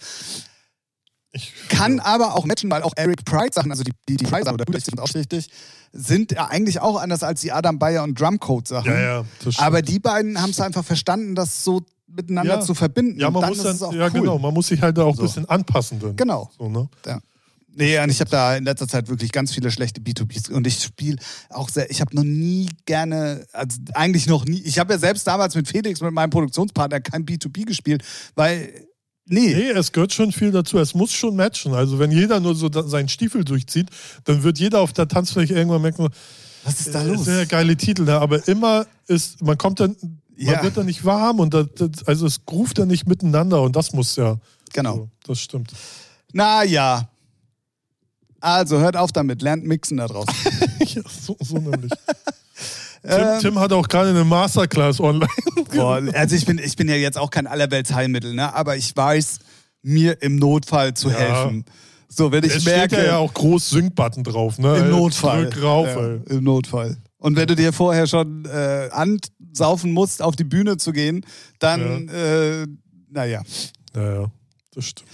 ich, 1.37 1.53
kann 1.69 1.99
aber 1.99 2.35
auch 2.35 2.45
matchen, 2.45 2.69
weil 2.69 2.83
auch 2.83 2.93
Eric 2.95 3.23
Pride 3.25 3.51
Sachen, 3.53 3.71
also 3.71 3.83
die, 3.83 3.91
die, 4.09 4.17
die 4.17 4.25
Pride 4.25 4.43
Sachen 4.43 4.55
oder 4.55 4.65
Brüder, 4.65 4.79
sind 4.81 4.99
auch 4.99 5.13
richtig, 5.13 5.49
sind 5.93 6.31
ja 6.33 6.47
eigentlich 6.47 6.79
auch 6.81 6.99
anders 7.01 7.23
als 7.23 7.41
die 7.41 7.51
Adam 7.51 7.79
Bayer 7.79 8.03
und 8.03 8.19
Drumcode 8.19 8.67
Sachen. 8.67 8.91
ja, 8.91 8.99
ja. 8.99 9.25
Aber 9.57 9.81
die 9.81 9.99
beiden 9.99 10.41
haben 10.41 10.49
es 10.51 10.59
einfach 10.59 10.83
verstanden, 10.83 11.33
das 11.35 11.63
so 11.63 11.81
miteinander 12.07 12.55
Ja. 12.55 12.61
zu 12.61 12.73
verbinden. 12.73 13.19
ja, 13.19 13.27
Und 13.27 13.33
man 13.33 13.41
dann 13.41 13.49
muss 13.51 13.57
ist 13.59 13.65
dann, 13.65 13.75
es 13.75 13.81
auch 13.83 13.93
ja 13.93 14.05
cool. 14.07 14.11
genau, 14.21 14.39
man 14.39 14.53
muss 14.53 14.67
sich 14.67 14.81
halt 14.81 14.97
da 14.97 15.03
auch 15.03 15.11
ein 15.11 15.15
So. 15.17 15.23
bisschen 15.23 15.47
anpassen 15.49 15.99
dann. 15.99 16.15
Genau. 16.15 16.49
So, 16.57 16.69
ne? 16.69 16.87
Ja. 17.05 17.19
Nee, 17.79 17.99
und 17.99 18.09
ich 18.09 18.19
habe 18.21 18.31
da 18.31 18.55
in 18.55 18.63
letzter 18.63 18.87
Zeit 18.87 19.07
wirklich 19.07 19.31
ganz 19.31 19.53
viele 19.53 19.69
schlechte 19.69 20.01
B2Bs 20.01 20.49
und 20.51 20.65
ich 20.65 20.81
spiele 20.81 21.17
auch 21.49 21.69
sehr, 21.69 21.91
ich 21.91 22.01
habe 22.01 22.15
noch 22.15 22.23
nie 22.23 22.69
gerne, 22.87 23.45
also 23.53 23.77
eigentlich 23.93 24.25
noch 24.25 24.45
nie, 24.45 24.61
ich 24.61 24.79
habe 24.79 24.93
ja 24.93 24.99
selbst 24.99 25.27
damals 25.27 25.53
mit 25.53 25.67
Felix, 25.67 26.01
mit 26.01 26.11
meinem 26.11 26.31
Produktionspartner, 26.31 27.01
kein 27.01 27.23
B2B 27.23 27.65
gespielt, 27.65 28.03
weil, 28.33 28.73
nee. 29.27 29.53
Nee, 29.53 29.69
es 29.71 29.91
gehört 29.91 30.13
schon 30.13 30.31
viel 30.31 30.51
dazu. 30.51 30.77
Es 30.79 30.93
muss 30.93 31.11
schon 31.13 31.35
matchen. 31.35 31.73
Also 31.73 31.99
wenn 31.99 32.11
jeder 32.11 32.39
nur 32.39 32.55
so 32.55 32.69
seinen 32.71 33.09
Stiefel 33.09 33.43
durchzieht, 33.43 33.89
dann 34.25 34.43
wird 34.43 34.59
jeder 34.59 34.81
auf 34.81 34.93
der 34.93 35.07
Tanzfläche 35.07 35.53
irgendwann 35.53 35.81
merken, 35.81 36.09
Was 36.63 36.79
ist 36.81 36.93
da 36.95 37.03
das 37.03 37.17
los? 37.17 37.27
ja 37.27 37.45
geile 37.45 37.75
Titel 37.77 38.05
da, 38.05 38.19
aber 38.19 38.47
immer 38.47 38.85
ist, 39.07 39.41
man 39.41 39.57
kommt 39.57 39.79
dann, 39.79 39.95
man 40.01 40.19
Ja. 40.37 40.63
wird 40.63 40.77
dann 40.77 40.85
nicht 40.85 41.03
warm 41.05 41.39
und 41.39 41.53
das, 41.53 41.67
das, 41.75 42.05
also 42.07 42.25
es 42.27 42.41
ruft 42.51 42.77
dann 42.79 42.87
nicht 42.89 43.07
miteinander 43.07 43.61
und 43.61 43.75
das 43.75 43.93
muss 43.93 44.15
ja. 44.15 44.37
Genau. 44.73 44.95
So, 44.95 45.09
das 45.27 45.39
stimmt. 45.39 45.71
Naja. 46.33 47.09
Also 48.39 48.79
hört 48.79 48.95
auf 48.97 49.11
damit, 49.11 49.41
lernt 49.41 49.65
mixen 49.65 49.97
da 49.97 50.07
draußen. 50.07 50.33
ja, 50.79 51.01
so, 51.09 51.35
so 51.41 51.57
nämlich. 51.57 51.91
Tim, 53.03 53.11
Ähm, 53.11 53.39
Tim 53.41 53.59
hat 53.59 53.71
auch 53.73 53.87
gerade 53.87 54.09
eine 54.09 54.23
Masterclass 54.23 54.99
online. 54.99 55.29
Boah, 55.75 56.01
also 56.13 56.35
ich 56.35 56.45
bin, 56.45 56.57
ich 56.59 56.75
bin 56.75 56.89
ja 56.89 56.95
jetzt 56.95 57.17
auch 57.17 57.29
kein 57.29 57.47
Allerweltsheilmittel, 57.47 58.33
ne? 58.33 58.53
aber 58.53 58.75
ich 58.77 58.95
weiß, 58.95 59.39
mir 59.83 60.21
im 60.21 60.35
Notfall 60.37 60.93
zu 60.93 61.09
Ja. 61.09 61.17
helfen. 61.17 61.65
So, 62.09 62.31
wenn 62.31 62.43
ich 62.43 62.55
Es 62.55 62.61
steht 62.61 62.75
merke, 62.75 62.97
ja, 62.97 63.03
ja 63.03 63.17
auch 63.17 63.33
groß 63.33 63.69
Sync-Button 63.69 64.23
drauf, 64.23 64.57
ne? 64.59 64.77
im 64.77 64.89
Notfall. 64.89 65.49
Drück 65.49 65.63
rauf, 65.63 65.87
ja. 65.87 66.35
Im 66.35 66.43
Notfall. 66.43 66.97
Und 67.17 67.35
wenn 67.35 67.47
du 67.47 67.55
dir 67.55 67.73
vorher 67.73 68.07
schon 68.07 68.45
äh, 68.45 68.89
ansaufen 68.91 69.91
musst, 69.91 70.21
auf 70.21 70.35
die 70.35 70.43
Bühne 70.45 70.77
zu 70.77 70.93
gehen, 70.93 71.25
dann, 71.59 72.07
äh, 72.07 72.65
naja. 73.09 73.41
Ja, 73.95 74.21
ja, 74.21 74.25
das 74.73 74.85
stimmt. 74.85 75.09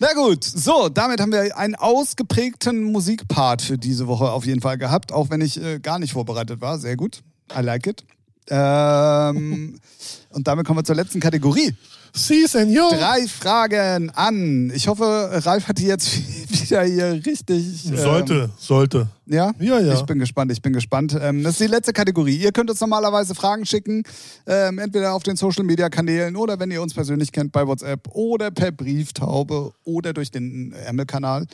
Na 0.00 0.12
gut, 0.14 0.44
so, 0.44 0.88
damit 0.88 1.20
haben 1.20 1.32
wir 1.32 1.56
einen 1.56 1.74
ausgeprägten 1.74 2.84
Musikpart 2.84 3.62
für 3.62 3.78
diese 3.78 4.06
Woche 4.06 4.30
auf 4.30 4.46
jeden 4.46 4.60
Fall 4.60 4.78
gehabt, 4.78 5.12
auch 5.12 5.28
wenn 5.30 5.40
ich 5.40 5.60
äh, 5.60 5.80
gar 5.80 5.98
nicht 5.98 6.12
vorbereitet 6.12 6.60
war. 6.60 6.78
Sehr 6.78 6.96
gut. 6.96 7.22
I 7.52 7.62
like 7.62 7.86
it. 7.88 8.04
Ähm, 8.48 9.80
und 10.30 10.46
damit 10.46 10.66
kommen 10.66 10.78
wir 10.78 10.84
zur 10.84 10.94
letzten 10.94 11.18
Kategorie. 11.18 11.74
Sie, 12.14 12.46
Senor. 12.46 12.90
Drei 12.92 13.26
Fragen 13.26 14.10
an. 14.10 14.70
Ich 14.72 14.86
hoffe, 14.86 15.30
Ralf 15.44 15.66
hat 15.66 15.78
die 15.78 15.86
jetzt 15.86 16.08
wieder 16.50 16.82
hier 16.84 17.20
richtig. 17.24 17.86
ähm, 17.86 17.96
Sollte, 17.96 18.50
sollte. 18.58 19.08
ja? 19.26 19.52
Ja, 19.58 19.80
ja. 19.80 19.94
Ich 19.94 20.02
bin 20.02 20.18
gespannt, 20.18 20.52
ich 20.52 20.62
bin 20.62 20.72
gespannt. 20.72 21.16
Ähm, 21.20 21.42
das 21.42 21.52
ist 21.52 21.60
die 21.60 21.66
letzte 21.66 21.92
Kategorie. 21.92 22.36
Ihr 22.36 22.52
könnt 22.52 22.70
uns 22.70 22.80
normalerweise 22.80 23.34
Fragen 23.34 23.66
schicken, 23.66 24.02
ähm, 24.46 24.78
entweder 24.78 25.14
auf 25.14 25.22
den 25.22 25.36
Social 25.36 25.64
Media 25.64 25.88
Kanälen 25.88 26.36
oder 26.36 26.58
wenn 26.58 26.70
ihr 26.70 26.82
uns 26.82 26.94
persönlich 26.94 27.32
kennt 27.32 27.52
bei 27.52 27.66
WhatsApp 27.66 28.08
oder 28.12 28.50
per 28.50 28.72
Brieftaube 28.72 29.72
oder 29.84 30.12
durch 30.12 30.30
den 30.30 30.72
Ärmelkanal. 30.72 31.46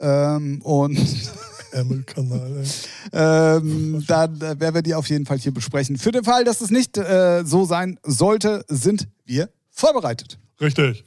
Ähm, 0.00 0.60
und 0.62 0.98
Ärmelkanal, 1.72 2.62
ey. 2.62 2.68
ähm, 3.12 4.04
dann 4.06 4.36
äh, 4.40 4.60
werden 4.60 4.74
wir 4.74 4.82
die 4.82 4.94
auf 4.94 5.08
jeden 5.08 5.26
Fall 5.26 5.38
hier 5.38 5.52
besprechen. 5.54 5.96
Für 5.96 6.12
den 6.12 6.24
Fall, 6.24 6.44
dass 6.44 6.60
es 6.60 6.70
nicht 6.70 6.98
äh, 6.98 7.44
so 7.44 7.64
sein 7.64 7.98
sollte, 8.02 8.64
sind 8.68 9.08
wir 9.24 9.48
vorbereitet. 9.70 10.38
Richtig. 10.60 11.04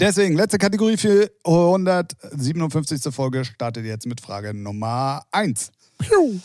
Deswegen, 0.00 0.36
letzte 0.36 0.58
Kategorie 0.58 0.96
für 0.96 1.28
157. 1.42 3.12
Folge 3.12 3.44
startet 3.44 3.84
jetzt 3.84 4.06
mit 4.06 4.20
Frage 4.20 4.54
Nummer 4.54 5.24
1. 5.32 5.72
Piu. 5.98 6.38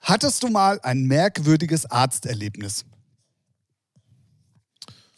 Hattest 0.00 0.42
du 0.42 0.48
mal 0.48 0.80
ein 0.82 1.02
merkwürdiges 1.02 1.84
Arzterlebnis? 1.84 2.86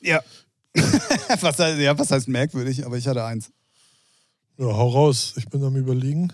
Ja. 0.00 0.20
was, 0.74 1.60
heißt, 1.60 1.78
ja, 1.78 1.96
was 1.96 2.10
heißt 2.10 2.26
merkwürdig? 2.26 2.84
Aber 2.84 2.98
ich 2.98 3.06
hatte 3.06 3.24
eins. 3.24 3.52
Ja, 4.58 4.66
hau 4.66 4.88
raus. 4.88 5.34
Ich 5.36 5.48
bin 5.48 5.62
am 5.62 5.76
überlegen. 5.76 6.32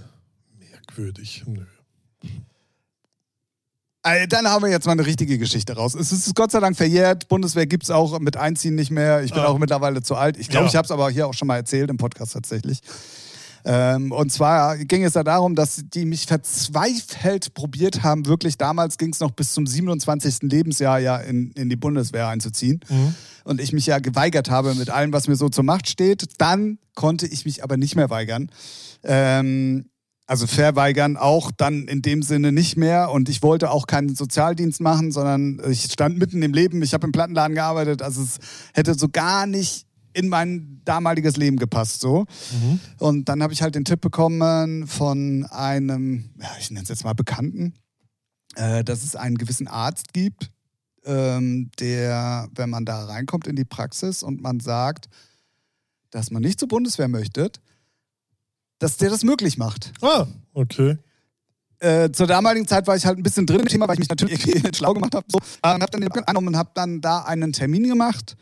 Merkwürdig. 0.58 1.44
Nö. 1.46 1.66
Dann 4.02 4.46
haben 4.48 4.62
wir 4.64 4.70
jetzt 4.70 4.86
mal 4.86 4.92
eine 4.92 5.04
richtige 5.04 5.38
Geschichte 5.38 5.74
raus. 5.76 5.94
Es 5.94 6.12
ist 6.12 6.34
Gott 6.34 6.50
sei 6.50 6.60
Dank 6.60 6.76
verjährt. 6.76 7.28
Bundeswehr 7.28 7.66
gibt 7.66 7.82
es 7.84 7.90
auch 7.90 8.18
mit 8.20 8.36
Einziehen 8.36 8.74
nicht 8.74 8.90
mehr. 8.90 9.22
Ich 9.22 9.32
bin 9.32 9.40
Ah. 9.42 9.46
auch 9.46 9.58
mittlerweile 9.58 10.02
zu 10.02 10.14
alt. 10.14 10.36
Ich 10.38 10.48
glaube, 10.48 10.64
Ja. 10.66 10.70
ich 10.70 10.76
habe 10.76 10.84
es 10.86 10.90
aber 10.90 11.10
hier 11.10 11.26
auch 11.26 11.34
schon 11.34 11.48
mal 11.48 11.56
erzählt 11.56 11.90
im 11.90 11.96
Podcast 11.98 12.32
tatsächlich. 12.32 12.80
Ähm, 13.64 14.12
und 14.12 14.32
zwar 14.32 14.78
ging 14.78 15.04
es 15.04 15.12
da 15.14 15.24
darum, 15.24 15.54
dass 15.56 15.82
die 15.92 16.06
mich 16.06 16.26
verzweifelt 16.26 17.52
probiert 17.54 18.02
haben, 18.04 18.24
wirklich 18.26 18.56
damals 18.56 18.96
ging 18.98 19.12
es 19.12 19.20
noch 19.20 19.32
bis 19.32 19.52
zum 19.52 19.66
27. 19.66 20.48
Lebensjahr 20.48 21.00
ja 21.00 21.16
in, 21.18 21.50
in 21.50 21.68
die 21.68 21.76
Bundeswehr 21.76 22.28
einzuziehen. 22.28 22.80
Mhm. 22.88 23.14
Und 23.44 23.60
ich 23.60 23.72
mich 23.72 23.84
ja 23.86 23.98
geweigert 23.98 24.48
habe 24.48 24.74
mit 24.74 24.90
allem, 24.90 25.12
was 25.12 25.26
mir 25.26 25.36
so 25.36 25.48
zur 25.48 25.64
Macht 25.64 25.88
steht. 25.88 26.24
Dann 26.38 26.78
konnte 26.94 27.26
ich 27.26 27.44
mich 27.44 27.62
aber 27.64 27.76
nicht 27.76 27.96
mehr 27.96 28.10
weigern. 28.10 28.48
Ähm, 29.02 29.86
also 30.28 30.46
verweigern 30.46 31.16
auch 31.16 31.50
dann 31.50 31.88
in 31.88 32.02
dem 32.02 32.22
Sinne 32.22 32.52
nicht 32.52 32.76
mehr. 32.76 33.10
Und 33.10 33.30
ich 33.30 33.42
wollte 33.42 33.70
auch 33.70 33.86
keinen 33.86 34.14
Sozialdienst 34.14 34.78
machen, 34.78 35.10
sondern 35.10 35.58
ich 35.70 35.84
stand 35.84 36.18
mitten 36.18 36.42
im 36.42 36.52
Leben. 36.52 36.82
Ich 36.82 36.92
habe 36.92 37.06
im 37.06 37.12
Plattenladen 37.12 37.54
gearbeitet. 37.54 38.02
Also 38.02 38.22
es 38.22 38.38
hätte 38.74 38.92
so 38.92 39.08
gar 39.08 39.46
nicht 39.46 39.86
in 40.12 40.28
mein 40.28 40.82
damaliges 40.84 41.38
Leben 41.38 41.56
gepasst. 41.56 42.02
So. 42.02 42.26
Mhm. 42.52 42.80
Und 42.98 43.28
dann 43.30 43.42
habe 43.42 43.54
ich 43.54 43.62
halt 43.62 43.74
den 43.74 43.86
Tipp 43.86 44.02
bekommen 44.02 44.86
von 44.86 45.46
einem, 45.46 46.28
ja, 46.38 46.50
ich 46.60 46.70
nenne 46.70 46.82
es 46.82 46.90
jetzt 46.90 47.04
mal 47.04 47.14
Bekannten, 47.14 47.72
äh, 48.56 48.84
dass 48.84 49.04
es 49.04 49.16
einen 49.16 49.38
gewissen 49.38 49.66
Arzt 49.66 50.12
gibt, 50.12 50.50
ähm, 51.06 51.70
der, 51.80 52.48
wenn 52.54 52.68
man 52.68 52.84
da 52.84 53.06
reinkommt 53.06 53.46
in 53.46 53.56
die 53.56 53.64
Praxis 53.64 54.22
und 54.22 54.42
man 54.42 54.60
sagt, 54.60 55.08
dass 56.10 56.30
man 56.30 56.42
nicht 56.42 56.60
zur 56.60 56.68
Bundeswehr 56.68 57.08
möchte, 57.08 57.50
dass 58.78 58.96
der 58.96 59.10
das 59.10 59.24
möglich 59.24 59.58
macht. 59.58 59.92
Ah, 60.00 60.26
okay. 60.54 60.98
Äh, 61.80 62.10
zur 62.10 62.26
damaligen 62.26 62.66
Zeit 62.66 62.86
war 62.86 62.96
ich 62.96 63.06
halt 63.06 63.18
ein 63.18 63.22
bisschen 63.22 63.46
drin 63.46 63.60
im 63.60 63.66
Thema, 63.68 63.86
weil 63.86 63.94
ich 63.94 64.00
mich 64.00 64.08
natürlich 64.08 64.46
irgendwie 64.46 64.76
schlau 64.76 64.94
gemacht 64.94 65.14
habe. 65.14 65.26
So, 65.28 65.38
ähm, 65.62 65.80
habe 65.82 65.86
dann 65.90 66.00
den 66.00 66.10
angenommen 66.12 66.48
und 66.48 66.56
habe 66.56 66.70
dann 66.74 67.00
da 67.00 67.20
einen 67.20 67.52
Termin 67.52 67.84
gemacht. 67.88 68.36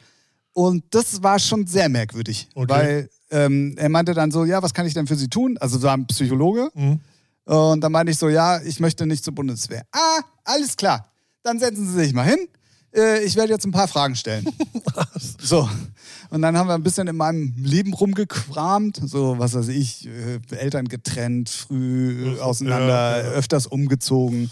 Und 0.52 0.84
das 0.90 1.22
war 1.22 1.38
schon 1.38 1.66
sehr 1.66 1.88
merkwürdig, 1.90 2.48
Okay. 2.54 2.68
weil 2.72 3.10
ähm, 3.30 3.74
er 3.76 3.90
meinte 3.90 4.14
dann 4.14 4.30
so, 4.30 4.44
ja, 4.46 4.62
was 4.62 4.72
kann 4.72 4.86
ich 4.86 4.94
denn 4.94 5.06
für 5.06 5.16
Sie 5.16 5.28
tun? 5.28 5.58
Also 5.58 5.78
so 5.78 5.88
ein 5.88 6.06
Psychologe. 6.06 6.70
Mhm. 6.74 7.00
Und 7.44 7.80
dann 7.82 7.92
meinte 7.92 8.10
ich 8.10 8.18
so, 8.18 8.28
ja, 8.30 8.62
ich 8.62 8.80
möchte 8.80 9.04
nicht 9.06 9.22
zur 9.22 9.34
Bundeswehr. 9.34 9.82
Ah, 9.92 10.20
alles 10.44 10.76
klar. 10.76 11.12
Dann 11.42 11.58
setzen 11.58 11.86
Sie 11.86 11.92
sich 12.04 12.12
mal 12.14 12.24
hin. 12.24 12.48
Äh, 12.96 13.24
ich 13.24 13.36
werde 13.36 13.52
jetzt 13.52 13.64
ein 13.66 13.72
paar 13.72 13.88
Fragen 13.88 14.16
stellen. 14.16 14.48
so. 15.40 15.68
Und 16.30 16.42
dann 16.42 16.56
haben 16.56 16.68
wir 16.68 16.74
ein 16.74 16.82
bisschen 16.82 17.06
in 17.06 17.16
meinem 17.16 17.54
Leben 17.56 17.92
rumgekramt. 17.92 19.00
So, 19.04 19.38
was 19.38 19.54
weiß 19.54 19.68
ich, 19.68 20.08
äh, 20.08 20.40
Eltern 20.56 20.88
getrennt, 20.88 21.48
früh 21.50 22.32
äh, 22.34 22.36
Ja, 22.36 22.42
auseinander, 22.42 23.22
ja. 23.22 23.30
öfters 23.32 23.66
umgezogen. 23.66 24.50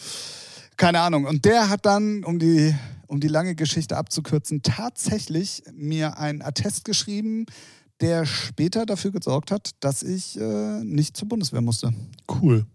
Keine 0.77 1.01
Ahnung. 1.01 1.25
Und 1.25 1.45
der 1.45 1.69
hat 1.69 1.87
dann, 1.87 2.25
um 2.25 2.39
die, 2.39 2.75
um 3.07 3.21
die 3.21 3.29
lange 3.29 3.55
Geschichte 3.55 3.97
abzukürzen, 3.97 4.63
tatsächlich 4.63 5.63
mir 5.73 6.19
einen 6.19 6.43
Attest 6.43 6.85
geschrieben, 6.85 7.47
der 8.01 8.27
später 8.27 8.87
dafür 8.87 9.13
gesorgt 9.13 9.51
hat, 9.51 9.71
dass 9.81 10.03
ich 10.03 10.39
äh, 10.39 10.85
nicht 10.85 11.17
zur 11.17 11.29
Bundeswehr 11.29 11.61
musste. 11.61 11.93
Cool. 12.29 12.67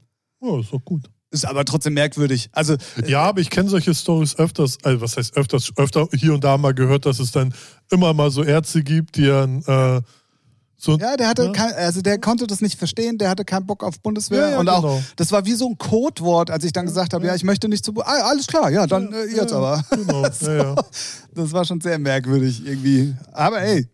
Ja, 0.42 0.60
ist 0.60 0.72
doch 0.72 0.84
gut. 0.84 1.10
Ist 1.32 1.46
aber 1.46 1.64
trotzdem 1.64 1.94
merkwürdig. 1.94 2.50
Also, 2.54 2.76
Ja, 3.06 3.22
aber 3.22 3.40
ich 3.42 3.50
kenne 3.52 3.70
solche 3.70 3.94
Stories 3.94 4.36
öfters, 4.38 4.78
also 4.84 5.00
was 5.02 5.16
heißt 5.16 5.38
öfters, 5.38 5.72
öfter 5.78 6.08
hier 6.14 6.34
und 6.34 6.44
da 6.44 6.58
mal 6.58 6.74
gehört, 6.74 7.06
dass 7.06 7.20
es 7.20 7.32
dann 7.32 7.54
immer 7.92 8.14
mal 8.16 8.32
so 8.32 8.44
Ärzte 8.44 8.82
gibt, 8.84 9.16
die 9.18 9.26
dann 9.28 9.62
äh, 9.68 10.02
so. 10.82 10.98
ja, 10.98 11.18
der 11.18 11.28
hatte 11.28 11.44
Ja. 11.44 11.52
kein, 11.52 11.74
also 11.74 12.02
der 12.02 12.20
konnte 12.20 12.48
das 12.48 12.62
nicht 12.62 12.80
verstehen, 12.80 13.18
der 13.20 13.30
hatte 13.30 13.44
keinen 13.46 13.66
Bock 13.68 13.84
auf 13.84 14.00
Bundeswehr. 14.00 14.40
Ja, 14.40 14.50
ja, 14.52 14.60
und 14.60 14.70
auch, 14.70 14.82
genau. 14.82 15.04
das 15.18 15.32
war 15.32 15.46
wie 15.46 15.54
so 15.54 15.68
ein 15.70 15.78
Codewort, 15.78 16.50
als 16.50 16.64
ich 16.64 16.72
dann 16.72 16.86
gesagt 16.86 17.14
habe, 17.14 17.28
ja, 17.28 17.36
ich 17.36 17.44
möchte 17.44 17.68
nicht 17.68 17.86
Bu- 17.94 18.02
Ah, 18.02 18.30
alles 18.30 18.48
klar, 18.48 18.72
ja, 18.72 18.88
dann 18.88 19.12
äh, 19.14 19.26
jetzt 19.26 19.52
ja, 19.52 19.58
aber. 19.58 19.84
Genau, 19.92 20.26
So. 20.32 20.46
ja, 20.50 20.64
ja. 20.64 20.76
Das 21.36 21.52
war 21.52 21.64
schon 21.66 21.80
sehr 21.82 22.00
merkwürdig 22.00 22.66
irgendwie. 22.66 23.14
Aber 23.34 23.62
ey, 23.62 23.88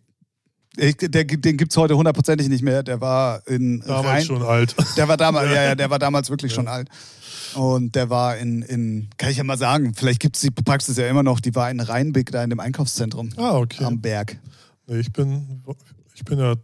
ich, 0.76 0.96
der, 0.96 1.24
den 1.24 1.56
gibt's 1.56 1.76
heute 1.76 1.96
hundertprozentig 1.96 2.48
nicht 2.48 2.62
mehr. 2.62 2.82
Der 2.82 3.00
war 3.00 3.46
in 3.46 3.80
Damals 3.80 4.06
Rhein, 4.06 4.24
schon 4.24 4.42
alt. 4.42 4.74
Der 4.96 5.08
war 5.08 5.16
damals, 5.16 5.48
ja, 5.54 5.62
ja, 5.62 5.74
der 5.74 5.90
war 5.90 5.98
damals 5.98 6.30
wirklich 6.30 6.52
schon 6.52 6.68
alt. 6.68 6.88
Und 7.54 7.94
der 7.94 8.10
war 8.10 8.36
in, 8.36 8.62
in, 8.62 9.08
kann 9.16 9.30
ich 9.30 9.38
ja 9.38 9.44
mal 9.44 9.56
sagen, 9.56 9.94
vielleicht 9.94 10.20
gibt 10.20 10.36
es 10.36 10.42
die 10.42 10.50
Praxis 10.50 10.96
ja 10.98 11.08
immer 11.08 11.22
noch, 11.22 11.40
die 11.40 11.54
war 11.54 11.70
in 11.70 11.80
Rheinbeck, 11.80 12.30
da 12.30 12.44
in 12.44 12.50
dem 12.50 12.60
Einkaufszentrum 12.60 13.30
Ah, 13.36 13.56
okay. 13.56 13.84
am 13.84 14.00
Berg. 14.00 14.38
Nee, 14.86 14.98
ich 14.98 15.12
bin, 15.12 15.62
ich 16.14 16.24
bin 16.24 16.38
ja, 16.38 16.54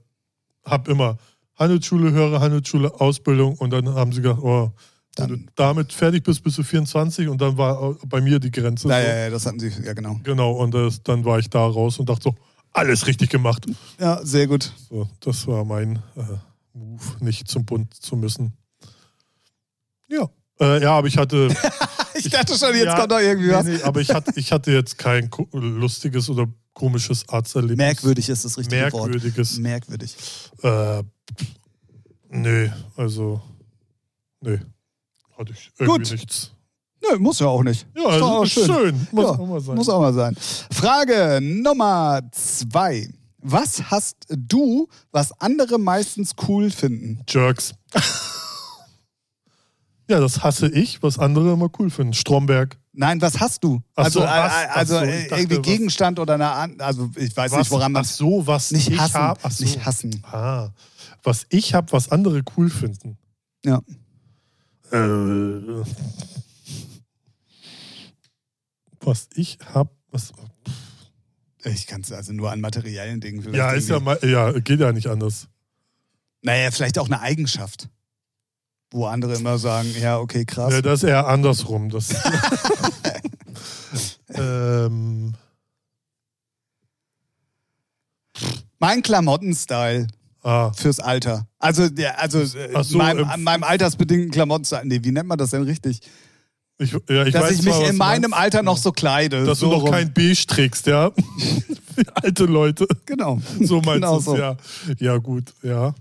hab 0.64 0.88
immer 0.88 1.16
Handelsschule, 1.56 2.12
höhere 2.12 2.40
Handelsschule, 2.40 3.00
Ausbildung 3.00 3.56
und 3.56 3.70
dann 3.70 3.88
haben 3.94 4.12
sie 4.12 4.20
gesagt, 4.20 4.40
oh, 4.42 4.70
wenn 5.16 5.28
du 5.28 5.36
Dann- 5.36 5.50
damit 5.56 5.92
fertig 5.92 6.24
bist, 6.24 6.42
bist 6.42 6.58
du 6.58 6.62
24 6.62 7.28
und 7.28 7.40
dann 7.40 7.56
war 7.58 7.96
bei 8.06 8.20
mir 8.20 8.38
die 8.38 8.50
Grenze. 8.50 8.88
Ja, 8.88 9.00
so. 9.00 9.06
ja, 9.08 9.16
ja, 9.16 9.30
das 9.30 9.46
hatten 9.46 9.60
sie, 9.60 9.70
ja 9.84 9.92
genau. 9.94 10.18
Genau, 10.22 10.52
und 10.52 10.72
das, 10.74 11.02
dann 11.02 11.24
war 11.24 11.38
ich 11.38 11.48
da 11.50 11.60
raus 11.66 11.98
und 11.98 12.08
dachte 12.08 12.22
so, 12.24 12.34
alles 12.72 13.06
richtig 13.06 13.30
gemacht. 13.30 13.66
Ja, 13.98 14.24
sehr 14.24 14.46
gut. 14.46 14.72
So, 14.88 15.08
das 15.20 15.46
war 15.46 15.64
mein 15.64 15.96
äh, 16.16 16.22
Move, 16.72 17.04
nicht 17.20 17.48
zum 17.48 17.64
Bund 17.64 17.94
zu 17.94 18.16
müssen. 18.16 18.52
Ja. 20.08 20.28
Äh, 20.60 20.82
ja, 20.82 20.92
aber 20.92 21.08
ich 21.08 21.18
hatte. 21.18 21.54
Ich 22.14 22.28
dachte 22.28 22.56
schon, 22.56 22.74
jetzt 22.74 22.84
ja, 22.84 22.94
kommt 22.94 23.10
noch 23.10 23.18
irgendwie 23.18 23.48
nee, 23.48 23.54
was. 23.54 23.64
Nee, 23.64 23.82
aber 23.82 24.00
ich 24.00 24.10
hatte, 24.10 24.32
ich 24.36 24.52
hatte 24.52 24.70
jetzt 24.70 24.98
kein 24.98 25.30
lustiges 25.52 26.28
oder 26.28 26.46
komisches 26.74 27.26
Arzterlebnis. 27.26 27.78
Merkwürdig 27.78 28.28
ist 28.28 28.44
das 28.44 28.58
richtige 28.58 28.82
Merkwürdiges. 28.82 29.54
Wort. 29.54 29.62
Merkwürdig. 29.62 30.14
Äh, 30.62 31.02
Nee, 32.34 32.72
also. 32.96 33.42
Nee. 34.40 34.58
Hatte 35.36 35.52
ich 35.52 35.70
irgendwie 35.78 35.98
Gut. 35.98 36.10
nichts. 36.10 36.52
Nö, 37.10 37.18
muss 37.18 37.38
ja 37.40 37.46
auch 37.48 37.62
nicht. 37.62 37.86
Ja, 37.96 38.16
Ist 38.16 38.22
auch 38.22 38.44
ist 38.44 38.52
schön. 38.52 39.06
Muss 39.10 39.24
Ja, 39.24 39.30
auch 39.30 39.46
mal 39.46 39.60
sein. 39.60 39.74
Muss 39.74 39.88
auch 39.88 40.00
mal 40.00 40.12
sein. 40.14 40.36
Frage 40.70 41.40
Nummer 41.42 42.20
zwei. 42.32 43.08
Was 43.44 43.90
hast 43.90 44.16
du, 44.30 44.88
was 45.10 45.32
andere 45.40 45.78
meistens 45.78 46.32
cool 46.46 46.70
finden? 46.70 47.20
Jerks. 47.28 47.74
ja, 50.08 50.20
das 50.20 50.42
hasse 50.44 50.68
ich, 50.68 51.02
was 51.02 51.18
andere 51.18 51.52
immer 51.52 51.68
cool 51.78 51.90
finden. 51.90 52.12
Stromberg. 52.12 52.78
Nein, 52.92 53.20
was 53.22 53.40
hast 53.40 53.64
du? 53.64 53.80
Ach 53.96 54.04
also 54.04 54.20
so, 54.20 54.26
äh, 54.26 54.28
was? 54.28 54.52
äh, 54.52 54.66
also 54.74 54.98
so, 54.98 55.02
ich 55.04 55.08
äh, 55.10 55.22
dachte, 55.28 55.34
irgendwie 55.42 55.56
was- 55.58 55.62
Gegenstand 55.64 56.18
oder 56.18 56.34
eine 56.34 56.84
also 56.84 57.10
ich 57.16 57.34
weiß 57.36 57.50
Was, 57.52 57.58
nicht, 57.60 57.70
woran 57.70 57.92
man 57.92 58.02
ach 58.02 58.08
so, 58.08 58.46
was 58.46 58.70
nicht 58.70 58.88
ich 58.90 58.98
hassen, 59.00 59.14
hab, 59.14 59.50
so. 59.52 59.64
nicht 59.64 59.84
hassen. 59.84 60.22
Ah, 60.30 60.68
was 61.22 61.46
ich 61.48 61.72
habe, 61.74 61.90
was 61.92 62.10
andere 62.12 62.42
cool 62.56 62.68
finden. 62.68 63.16
Ja. 63.64 63.80
Äh, 64.92 65.82
was 69.04 69.28
ich 69.34 69.58
habe, 69.64 69.90
was. 70.10 70.32
Ich 71.64 71.86
kann 71.86 72.00
es 72.00 72.10
also 72.10 72.32
nur 72.32 72.50
an 72.50 72.60
materiellen 72.60 73.20
Dingen. 73.20 73.54
Ja, 73.54 73.72
ist 73.72 73.88
ja, 73.88 74.00
ja, 74.22 74.52
geht 74.52 74.80
ja 74.80 74.92
nicht 74.92 75.06
anders. 75.06 75.48
Naja, 76.42 76.70
vielleicht 76.72 76.98
auch 76.98 77.06
eine 77.06 77.20
Eigenschaft. 77.20 77.88
Wo 78.90 79.06
andere 79.06 79.36
immer 79.36 79.58
sagen, 79.58 79.88
ja, 80.00 80.18
okay, 80.18 80.44
krass. 80.44 80.72
Ja, 80.72 80.82
das 80.82 81.02
ist 81.02 81.08
eher 81.08 81.26
andersrum. 81.26 81.88
Das, 81.88 82.08
ähm, 84.34 85.34
mein 88.78 89.02
Klamottenstyle 89.02 90.08
ah, 90.42 90.72
fürs 90.72 91.00
Alter. 91.00 91.46
Also, 91.58 91.88
der, 91.88 92.20
also 92.20 92.40
äh, 92.40 92.84
so, 92.84 92.98
meinem, 92.98 93.20
ähm, 93.20 93.28
an 93.30 93.42
meinem 93.44 93.62
altersbedingten 93.62 94.30
Klamottenstyle. 94.30 94.84
Nee, 94.84 95.00
wie 95.02 95.12
nennt 95.12 95.28
man 95.28 95.38
das 95.38 95.50
denn 95.50 95.62
richtig? 95.62 96.00
Ich, 96.82 96.92
ja, 97.08 97.24
ich 97.26 97.32
Dass 97.32 97.50
ich 97.50 97.62
mich 97.62 97.74
was 97.74 97.90
in 97.90 97.96
meinem. 97.96 98.32
Alter 98.32 98.62
noch 98.62 98.76
so 98.76 98.92
kleide. 98.92 99.44
Dass 99.44 99.60
so 99.60 99.66
du 99.68 99.72
noch 99.76 99.82
rum. 99.84 99.90
kein 99.90 100.12
Beige 100.12 100.44
trägst, 100.46 100.86
ja. 100.86 101.10
Wie 101.96 102.04
alte 102.14 102.44
Leute. 102.44 102.86
Genau. 103.06 103.40
So 103.60 103.76
meinst 103.80 103.94
Genau 104.02 104.12
du 104.14 104.18
es, 104.18 104.24
so. 104.24 104.36
ja. 104.36 104.56
Ja, 104.98 105.16
gut, 105.18 105.52
ja. 105.62 105.94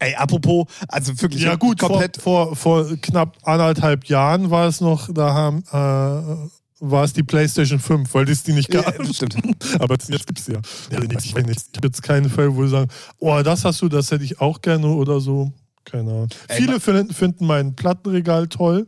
Ey, 0.00 0.14
apropos, 0.14 0.66
also 0.88 1.20
wirklich 1.20 1.42
Ja, 1.42 1.56
gut, 1.56 1.80
vor, 1.80 1.88
komplett. 1.88 2.16
vor, 2.22 2.54
vor 2.54 2.86
knapp 3.02 3.36
anderthalb 3.42 4.04
Jahren 4.06 4.48
war 4.50 4.68
es 4.68 4.80
noch, 4.80 5.12
da 5.12 5.32
haben, 5.34 5.64
äh, 5.72 6.48
war 6.80 7.02
es 7.02 7.12
die 7.12 7.24
PlayStation 7.24 7.80
5, 7.80 8.14
weil 8.14 8.28
es 8.28 8.44
die 8.44 8.52
nicht 8.52 8.72
Ja, 8.72 8.82
gab. 8.82 8.96
das 8.98 9.16
stimmt. 9.16 9.36
Aber 9.80 9.94
jetzt 9.94 10.08
gibt 10.26 10.38
es 10.38 10.46
ja. 10.46 10.60
ja 10.92 11.02
ich. 11.02 11.26
Ich 11.26 11.34
habe 11.34 11.50
jetzt 11.82 12.02
keine 12.02 12.28
Fälle, 12.28 12.54
wo 12.54 12.62
sie 12.64 12.70
sagen, 12.70 12.88
oh, 13.18 13.40
das 13.42 13.64
hast 13.64 13.82
du, 13.82 13.88
das 13.88 14.10
hätte 14.12 14.22
ich 14.22 14.40
auch 14.40 14.60
gerne 14.62 14.86
oder 14.86 15.18
so. 15.20 15.52
Keine 15.84 16.10
Ahnung. 16.10 16.28
Ey, 16.46 16.58
Viele 16.60 16.78
finden, 16.78 17.12
finden 17.12 17.46
mein 17.46 17.74
Plattenregal 17.74 18.46
toll. 18.46 18.86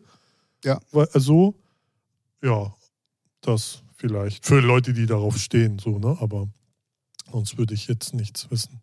Ja. 0.64 0.80
Weil, 0.92 1.08
also, 1.12 1.54
ja, 2.42 2.74
das 3.40 3.82
vielleicht. 3.96 4.46
Für 4.46 4.60
Leute, 4.60 4.92
die 4.92 5.06
darauf 5.06 5.38
stehen, 5.38 5.78
so, 5.78 5.98
ne? 5.98 6.16
Aber 6.20 6.48
sonst 7.32 7.56
würde 7.58 7.74
ich 7.74 7.86
jetzt 7.88 8.14
nichts 8.14 8.50
wissen. 8.50 8.80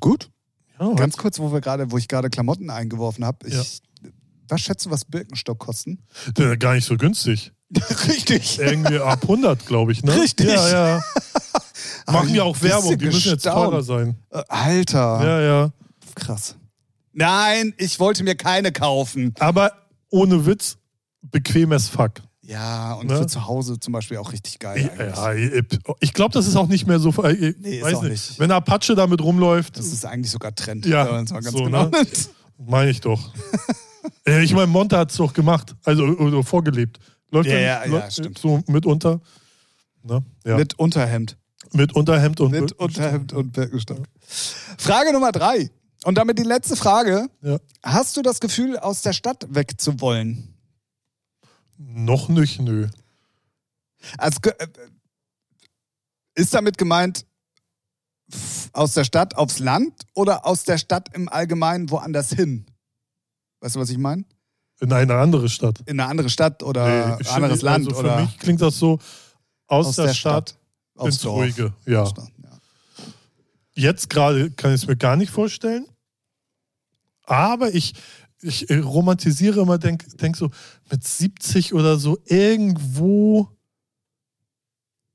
Gut. 0.00 0.30
Ja, 0.78 0.94
Ganz 0.94 1.18
kurz, 1.18 1.38
wo 1.38 1.52
wir 1.52 1.60
gerade, 1.60 1.90
wo 1.90 1.98
ich 1.98 2.08
gerade 2.08 2.30
Klamotten 2.30 2.70
eingeworfen 2.70 3.22
habe. 3.24 3.46
Ich, 3.46 3.52
Ja. 3.54 3.62
Was 4.48 4.62
schätzt 4.62 4.86
du, 4.86 4.90
was 4.90 5.04
Birkenstock 5.04 5.58
kosten? 5.58 5.98
der- 6.36 6.56
gar 6.56 6.72
nicht 6.74 6.86
so 6.86 6.96
günstig. 6.96 7.52
Richtig. 8.08 8.58
Irgendwie 8.58 8.98
ab 8.98 9.22
100, 9.22 9.64
glaube 9.66 9.92
ich, 9.92 10.02
ne? 10.02 10.16
Richtig. 10.16 10.46
Ja, 10.48 10.68
ja. 10.96 11.02
Machen 12.10 12.34
ja 12.34 12.42
auch 12.44 12.60
Werbung, 12.62 12.96
die 12.98 13.04
müssen 13.04 13.28
jetzt 13.32 13.44
teurer 13.44 13.82
sein. 13.82 14.16
Äh, 14.30 14.42
Alter. 14.48 15.22
Ja, 15.22 15.40
ja. 15.40 15.70
Krass. 16.16 16.56
Nein, 17.12 17.74
ich 17.78 17.98
wollte 18.00 18.22
mir 18.24 18.34
keine 18.36 18.72
kaufen. 18.72 19.34
Aber 19.38 19.72
ohne 20.10 20.46
Witz, 20.46 20.76
bequem 21.22 21.72
as 21.72 21.88
fuck. 21.88 22.12
Ja, 22.42 22.94
und 22.94 23.06
Ne? 23.08 23.16
für 23.18 23.26
zu 23.26 23.46
Hause 23.46 23.78
zum 23.78 23.92
Beispiel 23.92 24.16
auch 24.16 24.32
richtig 24.32 24.58
geil. 24.58 24.90
eigentlich. 24.98 25.80
Ja, 25.86 25.94
ich 26.00 26.12
glaube, 26.14 26.32
das 26.32 26.46
ist 26.48 26.56
auch 26.56 26.66
nicht 26.66 26.86
mehr 26.86 26.98
so. 26.98 27.10
Ich 27.10 27.56
Nee, 27.58 27.76
ist 27.78 27.82
weiß 27.84 27.94
auch 27.94 28.02
nicht. 28.02 28.10
nicht. 28.12 28.38
Wenn 28.40 28.50
Apache 28.50 28.94
damit 28.96 29.20
rumläuft, 29.22 29.78
Das 29.78 29.86
ist 29.86 30.04
eigentlich 30.04 30.30
sogar 30.32 30.54
Trend. 30.54 30.84
Ja, 30.86 31.04
ganz 31.06 31.30
so, 31.30 31.64
genau 31.64 31.84
ne? 31.86 31.90
meine 32.58 32.90
ich 32.90 33.00
doch. 33.00 33.32
Äh, 34.26 34.42
ich 34.42 34.52
meine, 34.54 34.66
Monte 34.66 34.96
hat 34.98 35.10
es 35.10 35.16
doch 35.18 35.32
gemacht, 35.32 35.74
also 35.84 36.42
vorgelebt. 36.42 36.98
Läuft 37.30 37.48
Ja, 37.48 37.58
ja, 37.58 37.84
ja, 37.84 37.90
läuft 37.90 38.12
stimmt. 38.14 38.38
So 38.38 38.62
mitunter. 38.66 39.20
Ne? 40.02 40.22
Ja. 40.44 40.56
Mit, 40.56 40.58
Mit 40.58 40.78
Unterhemd. 40.78 41.36
Unterhemd 41.94 42.40
und 42.40 42.50
Mit 42.50 42.72
Unterhemd 42.72 43.32
und 43.32 43.52
Birkenstock. 43.52 44.02
Frage 44.78 45.12
Nummer 45.12 45.32
drei. 45.32 45.70
Und 46.04 46.16
damit 46.16 46.38
die 46.38 46.44
letzte 46.44 46.76
Frage. 46.76 47.28
Ja. 47.42 47.58
Hast 47.82 48.16
du 48.16 48.22
das 48.22 48.40
Gefühl, 48.40 48.78
aus 48.78 49.02
der 49.02 49.12
Stadt 49.12 49.46
wegzuwollen? 49.50 50.54
Noch 51.76 52.28
nicht, 52.28 52.60
nö. 52.60 52.88
Also, 54.18 54.38
ist 56.34 56.54
damit 56.54 56.78
gemeint, 56.78 57.26
aus 58.72 58.94
der 58.94 59.04
Stadt 59.04 59.36
aufs 59.36 59.58
Land 59.58 60.06
oder 60.14 60.46
aus 60.46 60.64
der 60.64 60.78
Stadt 60.78 61.14
im 61.14 61.28
Allgemeinen 61.28 61.90
woanders 61.90 62.30
hin? 62.30 62.66
Weißt 63.60 63.76
du, 63.76 63.80
was 63.80 63.90
ich 63.90 63.98
meine? 63.98 64.24
In 64.80 64.92
eine 64.92 65.16
andere 65.16 65.48
Stadt. 65.48 65.80
In 65.86 66.00
eine 66.00 66.08
andere 66.08 66.30
Stadt 66.30 66.62
oder 66.62 67.18
Nee, 67.18 67.28
anderes 67.28 67.60
Land 67.62 67.86
also 67.86 68.00
für 68.00 68.06
oder 68.06 68.20
mich 68.22 68.38
klingt 68.38 68.62
das 68.62 68.78
so 68.78 68.98
aus, 69.66 69.96
der, 69.96 70.14
Stadt, 70.14 70.56
aufs 70.96 71.16
ins. 71.16 71.26
Ruhige. 71.26 71.74
Ja. 71.86 72.10
Jetzt 73.74 74.10
gerade 74.10 74.50
kann 74.50 74.74
ich 74.74 74.82
es 74.82 74.86
mir 74.88 74.96
gar 74.96 75.16
nicht 75.16 75.30
vorstellen. 75.30 75.86
Aber 77.24 77.74
ich, 77.74 77.94
ich 78.42 78.66
romantisiere 78.70 79.60
immer, 79.60 79.78
denke 79.78 80.08
denk 80.16 80.36
so, 80.36 80.50
mit 80.90 81.04
70 81.04 81.74
oder 81.74 81.98
so 81.98 82.18
irgendwo 82.24 83.48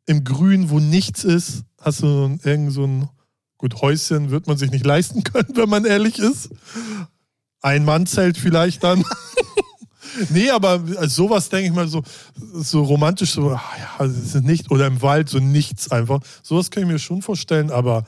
im 0.06 0.24
Grün, 0.24 0.70
wo 0.70 0.80
nichts 0.80 1.24
ist, 1.24 1.64
hast 1.82 2.04
du 2.04 2.38
irgend 2.44 2.72
so 2.72 2.86
ein, 2.86 3.10
gut, 3.58 3.82
Häuschen 3.82 4.32
wird 4.32 4.48
man 4.48 4.58
sich 4.58 4.72
nicht 4.72 4.86
leisten 4.86 5.24
können, 5.24 5.56
wenn 5.56 5.70
man 5.70 5.86
ehrlich 5.86 6.20
ist. 6.20 6.50
Ein 7.62 7.84
Mannzelt 7.84 8.38
vielleicht 8.38 8.84
dann. 8.84 9.04
nee, 10.30 10.50
aber 10.52 11.08
sowas 11.08 11.50
denke 11.50 11.68
ich 11.68 11.74
mal 11.74 11.88
so, 11.88 12.04
so 12.54 12.84
romantisch, 12.84 13.34
so, 13.34 13.50
ah 13.50 13.62
ja, 13.78 14.08
das 14.08 14.36
ist 14.36 14.36
nicht, 14.44 14.72
oder 14.72 14.88
im 14.88 15.02
Wald, 15.02 15.30
so 15.30 15.40
nichts 15.40 15.92
einfach. 15.92 16.20
Sowas 16.44 16.70
kann 16.70 16.84
ich 16.84 16.90
mir 16.90 17.00
schon 17.00 17.22
vorstellen, 17.22 17.72
aber 17.72 18.06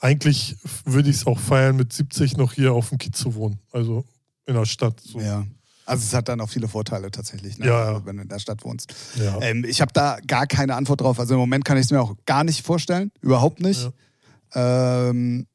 eigentlich 0.00 0.56
würde 0.84 1.10
ich 1.10 1.16
es 1.16 1.26
auch 1.26 1.38
feiern, 1.38 1.76
mit 1.76 1.92
70 1.92 2.36
noch 2.36 2.52
hier 2.54 2.72
auf 2.72 2.88
dem 2.88 2.98
Kiez 2.98 3.18
zu 3.18 3.34
wohnen. 3.34 3.58
Also 3.70 4.04
in 4.46 4.54
der 4.54 4.64
Stadt. 4.64 5.00
So. 5.00 5.20
ja. 5.20 5.46
Also 5.86 6.04
es 6.04 6.14
hat 6.14 6.28
dann 6.28 6.40
auch 6.40 6.48
viele 6.48 6.68
Vorteile 6.68 7.10
tatsächlich, 7.10 7.58
ne? 7.58 7.66
Ja, 7.66 7.72
ja. 7.72 7.88
Also, 7.88 8.06
wenn 8.06 8.16
du 8.16 8.22
in 8.22 8.28
der 8.28 8.38
Stadt 8.38 8.64
wohnst. 8.64 8.94
Ja. 9.16 9.40
Ähm, 9.42 9.64
ich 9.64 9.80
habe 9.80 9.92
da 9.92 10.18
gar 10.26 10.46
keine 10.46 10.74
Antwort 10.76 11.00
drauf. 11.00 11.18
Also 11.18 11.34
im 11.34 11.40
Moment 11.40 11.64
kann 11.64 11.76
ich 11.76 11.84
es 11.84 11.90
mir 11.90 12.00
auch 12.00 12.14
gar 12.26 12.44
nicht 12.44 12.64
vorstellen. 12.64 13.10
Überhaupt 13.20 13.60
nicht. 13.60 13.90
Ähm, 14.54 15.46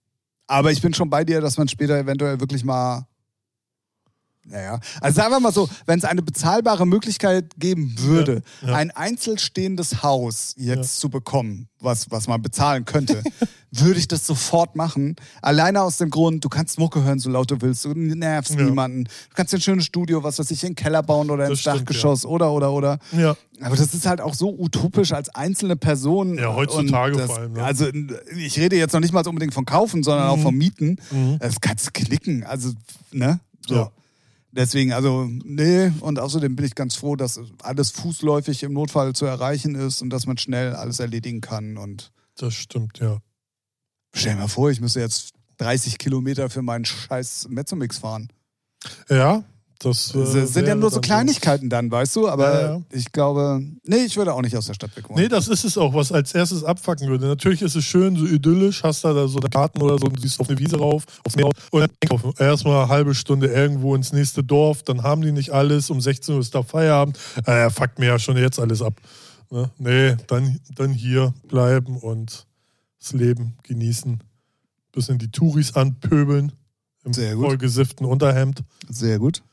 aber 0.48 0.72
ich 0.72 0.82
bin 0.82 0.94
schon 0.94 1.10
bei 1.10 1.24
dir, 1.24 1.42
dass 1.42 1.58
man 1.58 1.68
später 1.68 1.98
eventuell 1.98 2.40
wirklich 2.40 2.64
mal. 2.64 3.08
Naja, 4.48 4.80
also 5.02 5.16
sagen 5.16 5.32
wir 5.32 5.40
mal 5.40 5.52
so, 5.52 5.68
wenn 5.88 5.98
es 5.98 6.06
eine 6.06 6.22
bezahlbare 6.22 6.86
Möglichkeit 6.86 7.54
geben 7.58 7.96
würde, 7.98 8.44
Ja, 8.62 8.70
ja. 8.70 8.76
ein 8.76 8.92
einzelstehendes 8.92 10.04
Haus 10.04 10.54
jetzt 10.56 11.00
zu 11.00 11.10
bekommen, 11.10 11.68
was, 11.80 12.12
was 12.12 12.28
man 12.28 12.42
bezahlen 12.44 12.86
könnte, 12.86 13.24
würde 13.72 14.00
ich 14.00 14.08
das 14.08 14.28
sofort 14.28 14.76
machen. 14.76 15.16
Alleine 15.42 15.82
aus 15.82 15.98
dem 15.98 16.12
Grund, 16.12 16.46
du 16.46 16.50
kannst 16.50 16.78
Mucke 16.78 17.04
hören, 17.04 17.18
so 17.18 17.30
laut 17.32 17.50
du 17.50 17.60
willst, 17.62 17.86
du 17.86 17.94
nervst 17.96 18.54
Ja. 18.54 18.62
niemanden. 18.62 19.06
Du 19.06 19.10
kannst 19.34 19.52
dir 19.52 19.58
ein 19.58 19.62
schönes 19.62 19.86
Studio, 19.86 20.24
was 20.24 20.38
weiß 20.38 20.52
ich, 20.52 20.62
in 20.64 20.70
den 20.70 20.76
Keller 20.76 21.02
bauen 21.02 21.32
oder 21.32 21.48
ins 21.48 21.62
stimmt, 21.62 21.78
Dachgeschoss 21.82 22.24
oder, 22.24 22.52
oder, 22.52 22.72
oder. 22.72 23.00
ja. 23.14 23.36
Aber 23.62 23.76
das 23.78 23.94
ist 23.94 24.06
halt 24.06 24.20
auch 24.22 24.34
so 24.36 24.54
utopisch 24.60 25.12
als 25.14 25.30
einzelne 25.34 25.76
Person. 25.78 26.38
Ja, 26.38 26.54
heutzutage 26.54 27.16
das, 27.18 27.26
vor 27.28 27.38
allem, 27.40 27.54
ne? 27.54 27.64
Also 27.64 27.88
ich 28.36 28.60
rede 28.60 28.76
jetzt 28.76 28.92
noch 28.94 29.00
nicht 29.00 29.14
mal 29.14 29.26
unbedingt 29.26 29.54
von 29.54 29.64
Kaufen, 29.66 30.04
sondern 30.04 30.28
auch 30.28 30.40
vom 30.40 30.56
Mieten. 30.56 30.98
Mhm. 31.10 31.38
Das 31.40 31.62
kannst 31.62 31.88
du 31.88 31.92
knicken. 31.94 32.44
Also, 32.44 32.74
ne? 33.12 33.40
So. 33.66 33.76
Ja. 33.76 33.92
Deswegen, 34.56 34.94
also, 34.94 35.28
nee, 35.44 35.92
und 36.00 36.18
außerdem 36.18 36.56
bin 36.56 36.66
ich 36.66 36.76
ganz 36.76 36.96
froh, 36.96 37.18
dass 37.18 37.40
alles 37.62 37.92
fußläufig 37.92 38.64
im 38.64 38.72
Notfall 38.72 39.14
zu 39.14 39.26
erreichen 39.26 39.76
ist 39.76 40.02
und 40.02 40.10
dass 40.12 40.28
man 40.28 40.38
schnell 40.38 40.74
alles 40.74 41.00
erledigen 41.00 41.42
kann. 41.42 41.78
Und 41.78 42.12
Das 42.38 42.54
stimmt, 42.54 43.00
ja. 43.00 43.20
stell 44.16 44.34
dir 44.34 44.40
mal 44.40 44.48
vor, 44.48 44.72
ich 44.72 44.80
müsste 44.80 45.02
jetzt 45.02 45.34
30 45.58 45.98
Kilometer 45.98 46.50
für 46.50 46.62
meinen 46.62 46.86
scheiß 46.86 47.48
Mezzomix 47.50 47.98
fahren. 47.98 48.30
Ja, 49.10 49.44
das, 49.80 50.16
äh, 50.16 50.20
Das 50.20 50.54
sind 50.54 50.68
ja 50.68 50.76
nur 50.76 50.90
so 50.90 51.02
Kleinigkeiten 51.02 51.70
dann, 51.70 51.92
weißt 51.92 52.16
du? 52.16 52.28
Aber 52.30 52.54
Ja, 52.62 52.76
ja. 52.76 52.82
ich 52.92 53.12
glaube, 53.12 53.62
nee, 53.84 53.98
ich 54.06 54.16
würde 54.18 54.34
auch 54.34 54.42
nicht 54.42 54.56
aus 54.56 54.68
der 54.68 54.74
Stadt 54.74 54.96
weg 54.96 55.10
wollen. 55.10 55.20
Nee, 55.22 55.28
das 55.28 55.48
ist 55.48 55.64
es 55.64 55.78
auch, 55.78 55.94
was 55.94 56.12
als 56.12 56.34
erstes 56.34 56.64
abfacken 56.64 57.08
würde. 57.10 57.28
Natürlich 57.28 57.62
ist 57.62 57.76
es 57.76 57.84
schön, 57.84 58.16
so 58.16 58.26
idyllisch, 58.26 58.84
hast 58.84 59.04
da, 59.04 59.14
da 59.14 59.28
so 59.28 59.40
einen 59.40 59.50
Garten 59.50 59.82
oder 59.82 59.98
so 60.00 60.06
und 60.08 60.20
siehst 60.20 60.40
auf 60.40 60.50
eine 60.50 60.58
Wiese 60.60 60.78
rauf, 60.78 61.04
aufs 61.24 61.36
Meer 61.36 61.48
und 61.72 61.82
dann 61.82 61.90
einkaufen. 62.02 62.34
Erstmal 62.40 62.84
eine 62.84 62.90
halbe 62.90 63.14
Stunde 63.16 63.48
irgendwo 63.48 63.96
ins 63.96 64.14
nächste 64.14 64.44
Dorf, 64.44 64.84
dann 64.84 65.04
haben 65.04 65.22
die 65.22 65.32
nicht 65.32 65.52
alles, 65.52 65.90
um 65.90 66.00
16 66.02 66.36
Uhr 66.36 66.42
ist 66.42 66.56
da 66.56 66.64
Feierabend. 66.64 67.18
Äh, 67.46 67.70
fuckt 67.70 68.00
mir 68.00 68.08
ja 68.08 68.20
schon 68.20 68.38
jetzt 68.38 68.60
alles 68.60 68.82
ab. 68.82 68.94
Ne? 69.52 69.70
Nee, 69.78 70.16
dann, 70.28 70.60
dann 70.76 70.92
hier 70.92 71.34
bleiben 71.48 71.98
und 71.98 72.46
das 73.00 73.14
Leben 73.14 73.58
genießen. 73.64 74.20
bisschen 74.92 75.18
die 75.20 75.30
Touris 75.30 75.76
anpöbeln. 75.76 76.54
Im 77.04 77.14
Sehr 77.14 77.36
gut. 77.36 77.46
vollgesifften 77.46 78.06
Unterhemd. 78.08 78.64
Sehr 78.90 79.20
gut. 79.20 79.44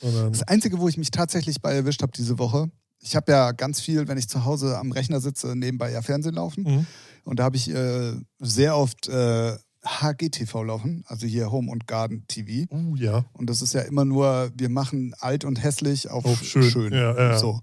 Das 0.00 0.42
Einzige, 0.42 0.78
wo 0.78 0.88
ich 0.88 0.96
mich 0.96 1.10
tatsächlich 1.10 1.60
bei 1.60 1.74
erwischt 1.74 2.02
habe 2.02 2.12
diese 2.12 2.38
Woche, 2.38 2.70
ich 3.00 3.16
habe 3.16 3.32
ja 3.32 3.52
ganz 3.52 3.80
viel, 3.80 4.08
wenn 4.08 4.18
ich 4.18 4.28
zu 4.28 4.44
Hause 4.44 4.78
am 4.78 4.92
Rechner 4.92 5.20
sitze, 5.20 5.56
nebenbei 5.56 5.90
ja 5.90 6.02
Fernsehen 6.02 6.34
laufen. 6.34 6.64
Mhm. 6.64 6.86
Und 7.24 7.38
da 7.38 7.44
habe 7.44 7.56
ich 7.56 7.70
äh, 7.70 8.12
sehr 8.38 8.76
oft 8.76 9.08
äh, 9.08 9.56
HGTV 9.84 10.62
laufen, 10.62 11.04
also 11.06 11.26
hier 11.26 11.50
Home 11.50 11.70
und 11.70 11.86
Garden 11.86 12.24
TV. 12.28 12.66
uh, 12.70 12.96
ja. 12.96 13.24
Und 13.32 13.48
das 13.48 13.62
ist 13.62 13.72
ja 13.72 13.80
immer 13.82 14.04
nur, 14.04 14.50
wir 14.54 14.68
machen 14.68 15.14
alt 15.18 15.44
und 15.44 15.62
hässlich 15.62 16.10
auf, 16.10 16.24
Auf 16.26 16.44
schön. 16.44 16.62
schön. 16.70 16.92
Ja, 16.92 17.16
ja. 17.16 17.38
So. 17.38 17.60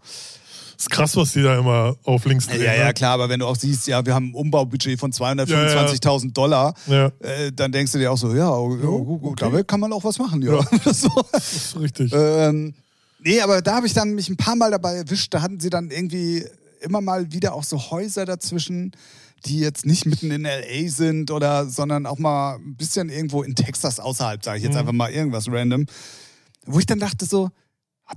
Ist 0.78 0.90
krass, 0.92 1.16
was 1.16 1.32
die 1.34 1.42
da 1.42 1.58
immer 1.58 1.96
auf 2.04 2.26
links 2.26 2.46
drehen. 2.48 2.62
Ja, 2.64 2.74
ja, 2.76 2.86
ne? 2.88 2.94
klar, 2.94 3.14
aber 3.14 3.30
wenn 3.30 3.40
du 3.40 3.48
auch 3.48 3.56
siehst, 3.56 3.88
ja, 3.88 4.06
wir 4.06 4.14
haben 4.14 4.30
ein 4.30 4.34
Umbaubudget 4.36 5.00
von 5.00 5.12
225.000 5.12 6.34
Dollar, 6.34 6.74
Ja, 6.86 7.08
äh, 7.20 7.52
dann 7.52 7.72
denkst 7.72 7.92
du 7.94 7.98
dir 7.98 8.12
auch 8.12 8.18
so, 8.18 8.34
ja, 8.36 8.50
oh, 8.52 8.76
ja, 8.76 8.82
gut, 8.86 9.24
okay. 9.24 9.36
damit 9.46 9.68
kann 9.68 9.80
man 9.80 9.92
auch 9.94 10.04
was 10.04 10.20
machen, 10.20 10.42
ja. 10.44 10.60
das 10.84 11.04
ist 11.34 11.80
richtig. 11.80 12.12
ähm, 12.14 12.76
nee, 13.24 13.42
aber 13.42 13.62
da 13.62 13.76
habe 13.78 13.88
ich 13.88 13.94
dann 13.94 14.14
mich 14.14 14.30
ein 14.30 14.38
paar 14.38 14.56
Mal 14.56 14.70
dabei 14.72 14.96
erwischt, 14.98 15.34
da 15.34 15.42
hatten 15.42 15.60
sie 15.60 15.70
dann 15.72 15.90
irgendwie 15.90 16.46
immer 16.82 17.02
mal 17.02 17.32
wieder 17.32 17.54
auch 17.56 17.64
so 17.64 17.90
Häuser 17.90 18.26
dazwischen, 18.26 18.92
die 19.46 19.60
jetzt 19.60 19.86
nicht 19.86 20.06
mitten 20.06 20.30
in 20.30 20.44
LA 20.44 20.90
sind 20.90 21.32
oder, 21.32 21.66
sondern 21.68 22.06
auch 22.06 22.20
mal 22.20 22.56
ein 22.58 22.76
bisschen 22.76 23.10
irgendwo 23.10 23.42
in 23.44 23.56
Texas 23.56 24.00
außerhalb, 24.00 24.44
sage 24.44 24.58
ich 24.60 24.64
jetzt 24.64 24.74
Mhm. 24.74 24.80
einfach 24.82 24.94
mal 24.94 25.12
irgendwas 25.12 25.48
random. 25.50 25.86
Wo 26.66 26.78
ich 26.80 26.86
dann 26.86 27.00
dachte 27.00 27.26
so, 27.26 27.50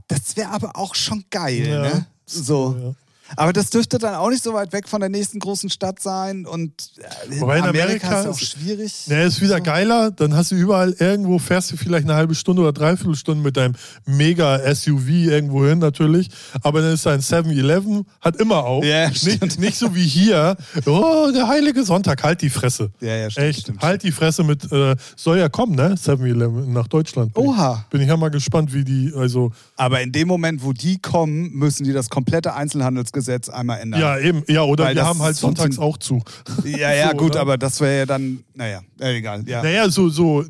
das 0.08 0.36
wäre 0.36 0.50
aber 0.50 0.76
auch 0.76 0.94
schon 0.94 1.24
geil, 1.30 1.66
Ja. 1.66 1.82
ne? 1.82 2.06
So. 2.30 2.76
Ja. 2.80 3.09
Aber 3.36 3.52
das 3.52 3.70
dürfte 3.70 3.98
dann 3.98 4.14
auch 4.14 4.30
nicht 4.30 4.42
so 4.42 4.52
weit 4.54 4.72
weg 4.72 4.88
von 4.88 5.00
der 5.00 5.08
nächsten 5.08 5.38
großen 5.38 5.70
Stadt 5.70 6.00
sein 6.00 6.46
und 6.46 6.72
äh, 6.98 7.40
Wobei 7.40 7.58
in 7.58 7.64
Amerika 7.64 8.20
ist 8.20 8.26
auch 8.26 8.38
schwierig. 8.38 9.06
Ja, 9.06 9.22
ist 9.22 9.40
wieder 9.40 9.60
geiler, 9.60 10.10
dann 10.10 10.34
hast 10.34 10.50
du 10.50 10.56
überall 10.56 10.94
irgendwo, 10.98 11.38
fährst 11.38 11.70
du 11.70 11.76
vielleicht 11.76 12.04
eine 12.04 12.14
halbe 12.14 12.34
Stunde 12.34 12.62
oder 12.62 12.72
dreiviertel 12.72 13.14
Stunde 13.14 13.42
mit 13.42 13.56
deinem 13.56 13.74
mega 14.04 14.58
SUV 14.74 15.08
irgendwo 15.08 15.64
hin 15.64 15.78
natürlich, 15.78 16.28
aber 16.62 16.82
dann 16.82 16.94
ist 16.94 17.06
ein 17.06 17.20
7-Eleven, 17.20 18.04
hat 18.20 18.36
immer 18.36 18.64
auf. 18.64 18.84
Ja, 18.84 19.12
stimmt. 19.14 19.42
nicht, 19.42 19.60
nicht 19.60 19.78
so 19.78 19.94
wie 19.94 20.06
hier, 20.06 20.56
oh, 20.86 21.30
der 21.32 21.46
heilige 21.46 21.84
Sonntag, 21.84 22.22
halt 22.22 22.42
die 22.42 22.50
Fresse. 22.50 22.90
Ja, 23.00 23.14
ja, 23.14 23.30
stimmt, 23.30 23.46
Echt, 23.46 23.60
stimmt, 23.60 23.82
halt 23.82 24.02
die 24.02 24.12
Fresse 24.12 24.42
mit, 24.42 24.70
äh, 24.72 24.96
soll 25.16 25.38
ja 25.38 25.48
kommen, 25.48 25.76
ne? 25.76 25.94
7-Eleven 25.94 26.72
nach 26.72 26.88
Deutschland. 26.88 27.34
Bin 27.34 27.44
Oha. 27.44 27.84
Ich, 27.84 27.90
bin 27.90 28.00
ich 28.00 28.08
ja 28.08 28.16
mal 28.16 28.30
gespannt, 28.30 28.74
wie 28.74 28.84
die, 28.84 29.12
also, 29.16 29.52
Aber 29.76 30.00
in 30.00 30.12
dem 30.12 30.26
Moment, 30.26 30.64
wo 30.64 30.72
die 30.72 30.98
kommen, 30.98 31.52
müssen 31.52 31.84
die 31.84 31.92
das 31.92 32.10
komplette 32.10 32.54
Einzelhandelsgesetz 32.54 33.19
einmal 33.28 33.80
ändern. 33.80 34.00
ja, 34.00 34.18
eben, 34.18 34.42
ja, 34.48 34.62
oder 34.62 34.84
Weil 34.84 34.94
wir 34.96 35.04
haben 35.04 35.20
halt 35.20 35.36
sonntags 35.36 35.78
auch 35.78 35.96
zu. 35.98 36.22
ja, 36.64 36.92
ja 36.92 37.08
So, 37.10 37.16
gut, 37.16 37.34
ne? 37.34 37.40
aber 37.40 37.58
das 37.58 37.80
wäre 37.80 37.98
ja 37.98 38.06
dann, 38.06 38.44
naja, 38.54 38.80
äh, 39.00 39.16
egal. 39.18 39.42
Ja. 39.48 39.62
Naja, 39.62 39.88
so, 39.90 40.08
so 40.08 40.42
äh, 40.42 40.46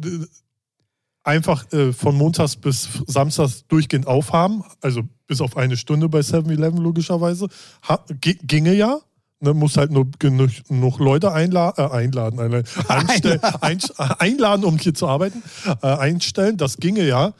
einfach 1.22 1.70
äh, 1.72 1.92
von 1.92 2.14
Montags 2.16 2.56
bis 2.56 2.88
Samstags 3.06 3.64
durchgehend 3.68 4.06
aufhaben, 4.06 4.64
also 4.80 5.02
bis 5.26 5.40
auf 5.40 5.56
eine 5.56 5.76
Stunde 5.76 6.08
bei 6.08 6.20
7-Eleven 6.20 6.78
logischerweise. 6.78 7.48
Ha, 7.88 8.04
gi- 8.20 8.38
ginge 8.42 8.72
ja. 8.74 8.98
Ne, 9.42 9.54
muss 9.54 9.78
halt 9.78 9.90
nur 9.90 10.06
genug, 10.18 10.50
genug 10.68 10.98
Leute 10.98 11.32
einla 11.32 11.72
äh, 11.78 11.90
einladen, 11.90 12.38
einladen, 12.40 12.66
einstellen, 12.88 13.40
einst- 13.40 13.94
äh, 13.98 14.14
einladen, 14.18 14.64
um 14.66 14.76
hier 14.76 14.92
zu 14.92 15.08
arbeiten, 15.08 15.42
äh, 15.82 15.86
einstellen. 15.86 16.58
Das 16.58 16.76
ginge 16.76 17.06
ja. 17.06 17.32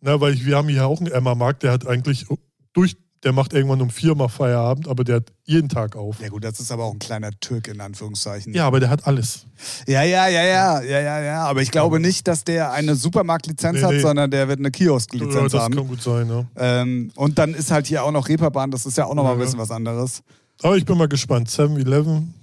Ne, 0.00 0.20
weil 0.20 0.34
ich, 0.34 0.46
wir 0.46 0.56
haben 0.56 0.68
hier 0.68 0.86
auch 0.86 1.00
einen 1.00 1.10
Emma-Markt, 1.10 1.64
der 1.64 1.72
hat 1.72 1.84
eigentlich 1.86 2.26
durch, 2.72 2.96
der 3.24 3.32
macht 3.32 3.52
irgendwann 3.52 3.80
um 3.80 3.90
vier 3.90 4.14
mal 4.14 4.28
Feierabend, 4.28 4.86
aber 4.88 5.02
der 5.04 5.16
hat 5.16 5.32
jeden 5.44 5.68
Tag 5.68 5.96
auf. 5.96 6.20
ja 6.20 6.28
gut, 6.28 6.44
das 6.44 6.60
ist 6.60 6.70
aber 6.70 6.84
auch 6.84 6.92
ein 6.92 6.98
kleiner 6.98 7.30
Türk 7.40 7.66
in 7.68 7.80
Anführungszeichen. 7.80 8.54
Ja, 8.54 8.66
aber 8.66 8.78
der 8.80 8.90
hat 8.90 9.06
alles. 9.06 9.46
ja, 9.86 10.02
ja, 10.04 10.28
ja, 10.28 10.42
ja, 10.44 10.80
ja, 10.82 11.00
ja, 11.00 11.20
ja. 11.22 11.44
Aber 11.46 11.60
ich 11.62 11.70
glaube 11.70 11.98
nicht, 12.00 12.28
dass 12.28 12.44
der 12.44 12.70
eine 12.72 12.94
Supermarktlizenz 12.94 13.78
Nee, 13.78 13.82
hat, 13.84 13.90
nee. 13.92 14.00
sondern 14.00 14.30
der 14.30 14.46
wird 14.48 14.58
eine 14.60 14.68
Ja, 14.68 14.72
Kiosklizenz 14.72 15.52
das 15.52 15.62
haben. 15.62 15.74
kann 15.74 15.88
gut 15.88 16.00
sein, 16.02 16.28
ja. 16.28 16.44
Ähm, 16.56 17.10
und 17.16 17.38
dann 17.38 17.54
ist 17.54 17.70
halt 17.70 17.86
hier 17.86 18.04
auch 18.04 18.12
noch 18.12 18.28
Reeperbahn, 18.28 18.70
das 18.70 18.86
ist 18.86 18.96
ja 18.98 19.06
auch 19.06 19.14
noch 19.14 19.24
mal 19.24 19.32
ein 19.32 19.38
Ja. 19.38 19.44
bisschen 19.44 19.58
was 19.58 19.70
anderes. 19.70 20.22
Aber 20.62 20.76
ich 20.76 20.84
bin 20.84 20.96
mal 20.98 21.08
gespannt. 21.08 21.48
7-Eleven 21.48 22.34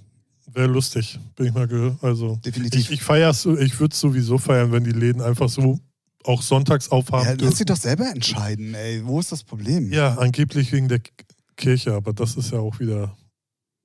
wäre 0.52 0.68
lustig. 0.68 1.18
Bin 1.36 1.46
ich 1.46 1.54
mal 1.54 1.68
ge 1.68 1.92
also 2.02 2.36
Definitiv. 2.44 2.80
Ich, 2.80 2.90
ich 2.90 3.02
feier's, 3.02 3.44
ich 3.46 3.78
würde 3.80 3.92
es 3.92 4.00
sowieso 4.00 4.38
feiern, 4.38 4.72
wenn 4.72 4.84
die 4.84 4.92
Läden 4.92 5.20
einfach 5.22 5.48
so 5.48 5.78
auch 6.26 6.42
sonntags 6.42 6.90
aufhaben 6.90 7.24
Ja, 7.24 7.30
lass 7.30 7.38
dürfen. 7.38 7.56
sie 7.56 7.64
doch 7.64 7.76
selber 7.76 8.08
entscheiden, 8.10 8.74
ey. 8.74 9.02
Wo 9.04 9.20
ist 9.20 9.32
das 9.32 9.44
Problem? 9.44 9.92
Ja, 9.92 10.14
angeblich 10.16 10.72
wegen 10.72 10.88
der 10.88 11.00
Kirche, 11.56 11.94
aber 11.94 12.12
das 12.12 12.36
ist 12.36 12.52
ja 12.52 12.58
auch 12.58 12.78
wieder. 12.80 13.16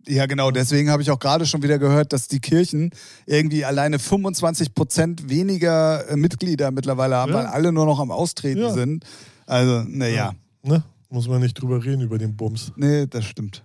Ja, 0.07 0.25
genau. 0.25 0.49
Deswegen 0.51 0.89
habe 0.89 1.03
ich 1.03 1.11
auch 1.11 1.19
gerade 1.19 1.45
schon 1.45 1.61
wieder 1.61 1.77
gehört, 1.77 2.11
dass 2.11 2.27
die 2.27 2.39
Kirchen 2.39 2.89
irgendwie 3.27 3.63
alleine 3.65 3.99
25 3.99 4.73
Prozent 4.73 5.29
weniger 5.29 6.07
äh, 6.09 6.15
Mitglieder 6.15 6.71
mittlerweile 6.71 7.15
haben, 7.17 7.31
Ja. 7.31 7.37
weil 7.39 7.45
alle 7.45 7.71
nur 7.71 7.85
noch 7.85 7.99
am 7.99 8.09
Austreten 8.11 8.61
Ja. 8.61 8.73
sind. 8.73 9.05
Also, 9.45 9.83
naja. 9.87 10.33
Ne? 10.63 10.83
Muss 11.09 11.27
man 11.27 11.41
nicht 11.41 11.53
drüber 11.53 11.83
reden, 11.83 12.01
über 12.01 12.17
den 12.17 12.35
Bums. 12.35 12.71
Nee, 12.75 13.05
das 13.05 13.25
stimmt. 13.25 13.63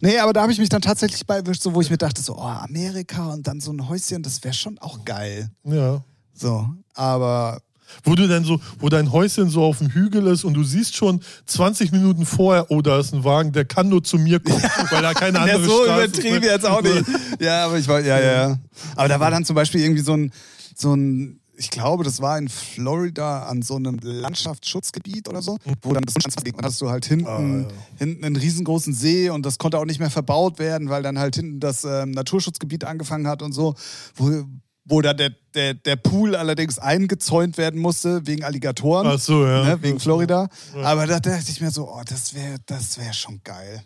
Nee, 0.00 0.18
aber 0.18 0.32
da 0.32 0.42
habe 0.42 0.50
ich 0.52 0.58
mich 0.58 0.70
dann 0.70 0.80
tatsächlich 0.82 1.24
bei 1.26 1.36
erwischt, 1.36 1.62
so, 1.62 1.74
wo 1.74 1.80
ich 1.82 1.90
mir 1.90 1.98
dachte, 1.98 2.22
so, 2.22 2.36
oh, 2.36 2.40
Amerika 2.40 3.26
und 3.32 3.46
dann 3.46 3.60
so 3.60 3.70
ein 3.72 3.88
Häuschen, 3.88 4.22
das 4.22 4.42
wäre 4.42 4.54
schon 4.54 4.78
auch 4.78 5.04
geil. 5.04 5.50
Ja. 5.64 6.02
So, 6.32 6.66
aber 6.94 7.60
Wo 8.04 8.14
du 8.14 8.26
dann 8.28 8.44
so, 8.44 8.60
wo 8.78 8.88
dein 8.88 9.12
Häuschen 9.12 9.48
so 9.50 9.62
auf 9.62 9.78
dem 9.78 9.88
Hügel 9.88 10.26
ist 10.26 10.44
und 10.44 10.54
du 10.54 10.64
siehst 10.64 10.96
schon 10.96 11.20
20 11.46 11.92
Minuten 11.92 12.26
vorher, 12.26 12.70
oh, 12.70 12.82
da 12.82 12.98
ist 12.98 13.12
ein 13.14 13.24
Wagen, 13.24 13.52
der 13.52 13.64
kann 13.64 13.88
nur 13.88 14.02
zu 14.02 14.18
mir 14.18 14.40
kommen, 14.40 14.62
weil 14.90 15.04
er 15.04 15.14
keine 15.14 15.40
andere 15.40 15.60
ja, 15.60 15.64
so 15.66 15.84
Straße 15.84 16.04
übertrieben 16.04 16.42
jetzt 16.44 16.66
auch 16.66 16.82
nicht. 16.82 17.04
Ja, 17.40 17.66
aber 17.66 17.78
ich 17.78 17.86
war, 17.88 18.00
ja, 18.00 18.18
ja, 18.18 18.32
ja. 18.48 18.58
Aber 18.94 19.08
da 19.08 19.20
war 19.20 19.30
dann 19.30 19.44
zum 19.44 19.56
Beispiel 19.56 19.80
irgendwie 19.82 20.02
so 20.02 20.14
ein, 20.14 20.32
so 20.74 20.94
ein, 20.94 21.40
ich 21.58 21.70
glaube, 21.70 22.04
das 22.04 22.20
war 22.20 22.36
in 22.38 22.48
Florida 22.48 23.44
an 23.44 23.62
so 23.62 23.76
einem 23.76 23.98
Landschaftsschutzgebiet 24.02 25.28
oder 25.28 25.42
so, 25.42 25.56
wo 25.82 25.92
dann 25.92 26.02
das 26.04 26.14
dann 26.14 26.54
hast 26.62 26.80
du 26.80 26.90
halt 26.90 27.06
hinten, 27.06 27.26
Ah, 27.26 27.68
ja. 27.70 27.76
hinten 27.98 28.24
einen 28.24 28.36
riesengroßen 28.36 28.92
See 28.92 29.30
und 29.30 29.44
das 29.46 29.58
konnte 29.58 29.78
auch 29.78 29.84
nicht 29.86 29.98
mehr 30.00 30.10
verbaut 30.10 30.58
werden, 30.58 30.88
weil 30.90 31.02
dann 31.02 31.18
halt 31.18 31.36
hinten 31.36 31.60
das 31.60 31.84
ähm, 31.84 32.10
Naturschutzgebiet 32.10 32.84
angefangen 32.84 33.26
hat 33.26 33.42
und 33.42 33.52
so, 33.52 33.74
wo, 34.14 34.44
wo 34.86 35.02
da 35.02 35.12
der, 35.12 35.32
der, 35.54 35.74
der 35.74 35.96
Pool 35.96 36.36
allerdings 36.36 36.78
eingezäunt 36.78 37.58
werden 37.58 37.80
musste 37.80 38.26
wegen 38.26 38.44
Alligatoren. 38.44 39.06
Ach 39.06 39.18
so, 39.18 39.44
ja. 39.44 39.64
Ne, 39.64 39.82
wegen 39.82 40.00
Florida. 40.00 40.48
Ja. 40.74 40.82
Aber 40.82 41.06
da 41.06 41.20
dachte 41.20 41.50
ich 41.50 41.60
mir 41.60 41.70
so, 41.70 41.88
oh, 41.88 42.02
das 42.06 42.34
wäre 42.34 42.56
das 42.66 42.98
wär 42.98 43.12
schon 43.12 43.40
geil. 43.42 43.82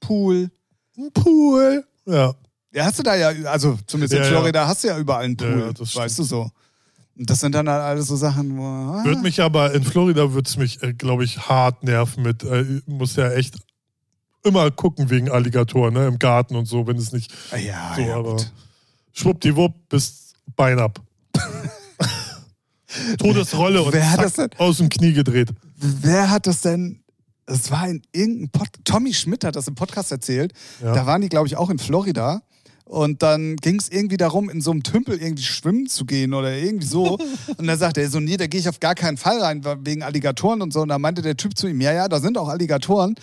Pool. 0.00 0.50
Ein 0.98 1.12
Pool. 1.12 1.84
Ja. 2.04 2.34
Ja, 2.72 2.84
hast 2.84 2.98
du 2.98 3.02
da 3.02 3.14
ja, 3.14 3.28
also 3.50 3.78
zumindest 3.86 4.14
in 4.14 4.18
Ja, 4.18 4.24
ja. 4.24 4.30
Florida 4.30 4.66
hast 4.66 4.84
du 4.84 4.88
ja 4.88 4.98
überall 4.98 5.24
einen 5.24 5.36
Pool, 5.36 5.72
Ja, 5.76 5.84
ja, 5.84 5.94
weißt 5.94 6.18
du 6.18 6.22
so. 6.24 6.50
Und 7.16 7.28
das 7.28 7.40
sind 7.40 7.54
dann 7.54 7.68
halt 7.68 7.82
alles 7.82 8.06
so 8.06 8.16
Sachen, 8.16 8.56
wo. 8.56 8.62
Ah, 8.62 9.04
Würde 9.04 9.20
mich 9.20 9.40
aber, 9.40 9.72
in 9.74 9.84
Florida 9.84 10.32
würde 10.32 10.48
es 10.48 10.56
mich, 10.56 10.82
äh, 10.82 10.94
glaube 10.94 11.24
ich, 11.24 11.48
hart 11.48 11.82
nerven 11.82 12.22
mit, 12.22 12.44
äh, 12.44 12.64
muss 12.86 13.16
ja 13.16 13.30
echt 13.32 13.56
immer 14.42 14.70
gucken 14.70 15.10
wegen 15.10 15.30
Alligatoren, 15.30 15.94
ne, 15.94 16.06
im 16.06 16.18
Garten 16.18 16.56
und 16.56 16.66
so, 16.66 16.86
wenn 16.86 16.96
es 16.96 17.12
nicht 17.12 17.32
ah, 17.50 17.56
ja, 17.56 17.92
so, 17.94 18.00
ja, 18.00 18.16
aber 18.16 18.36
gut. 18.36 18.52
schwuppdiwupp 19.12 19.88
bis 19.88 20.29
Bein 20.56 20.78
ab. 20.78 21.00
Todesrolle 23.18 23.82
und 23.82 23.92
Wer 23.92 24.10
hat 24.10 24.20
das 24.20 24.34
zack, 24.34 24.58
aus 24.58 24.78
dem 24.78 24.88
Knie 24.88 25.12
gedreht. 25.12 25.50
Wer 25.76 26.30
hat 26.30 26.46
das 26.46 26.62
denn? 26.62 27.00
Es 27.46 27.70
war 27.70 27.88
in 27.88 28.02
irgendeinem 28.12 28.50
Pod 28.50 28.68
Tommy 28.84 29.12
Schmidt 29.14 29.44
hat 29.44 29.56
das 29.56 29.66
im 29.68 29.74
Podcast 29.74 30.12
erzählt. 30.12 30.52
Ja. 30.82 30.94
Da 30.94 31.06
waren 31.06 31.20
die, 31.20 31.28
glaube 31.28 31.46
ich, 31.46 31.56
auch 31.56 31.70
in 31.70 31.78
Florida. 31.78 32.42
Und 32.84 33.22
dann 33.22 33.54
ging 33.54 33.78
es 33.78 33.88
irgendwie 33.88 34.16
darum, 34.16 34.50
in 34.50 34.60
so 34.60 34.72
einem 34.72 34.82
Tümpel 34.82 35.22
irgendwie 35.22 35.44
schwimmen 35.44 35.86
zu 35.86 36.04
gehen 36.04 36.34
oder 36.34 36.52
irgendwie 36.52 36.86
so. 36.86 37.18
Und 37.56 37.66
dann 37.66 37.78
sagte 37.78 38.00
er 38.00 38.10
so, 38.10 38.18
nee, 38.18 38.36
da 38.36 38.48
gehe 38.48 38.58
ich 38.58 38.68
auf 38.68 38.80
gar 38.80 38.96
keinen 38.96 39.16
Fall 39.16 39.40
rein, 39.40 39.64
wegen 39.84 40.02
Alligatoren 40.02 40.60
und 40.60 40.72
so. 40.72 40.80
Und 40.80 40.88
da 40.88 40.98
meinte 40.98 41.22
der 41.22 41.36
Typ 41.36 41.56
zu 41.56 41.68
ihm, 41.68 41.80
ja, 41.80 41.92
ja, 41.92 42.08
da 42.08 42.18
sind 42.18 42.36
auch 42.36 42.48
Alligatoren, 42.48 43.14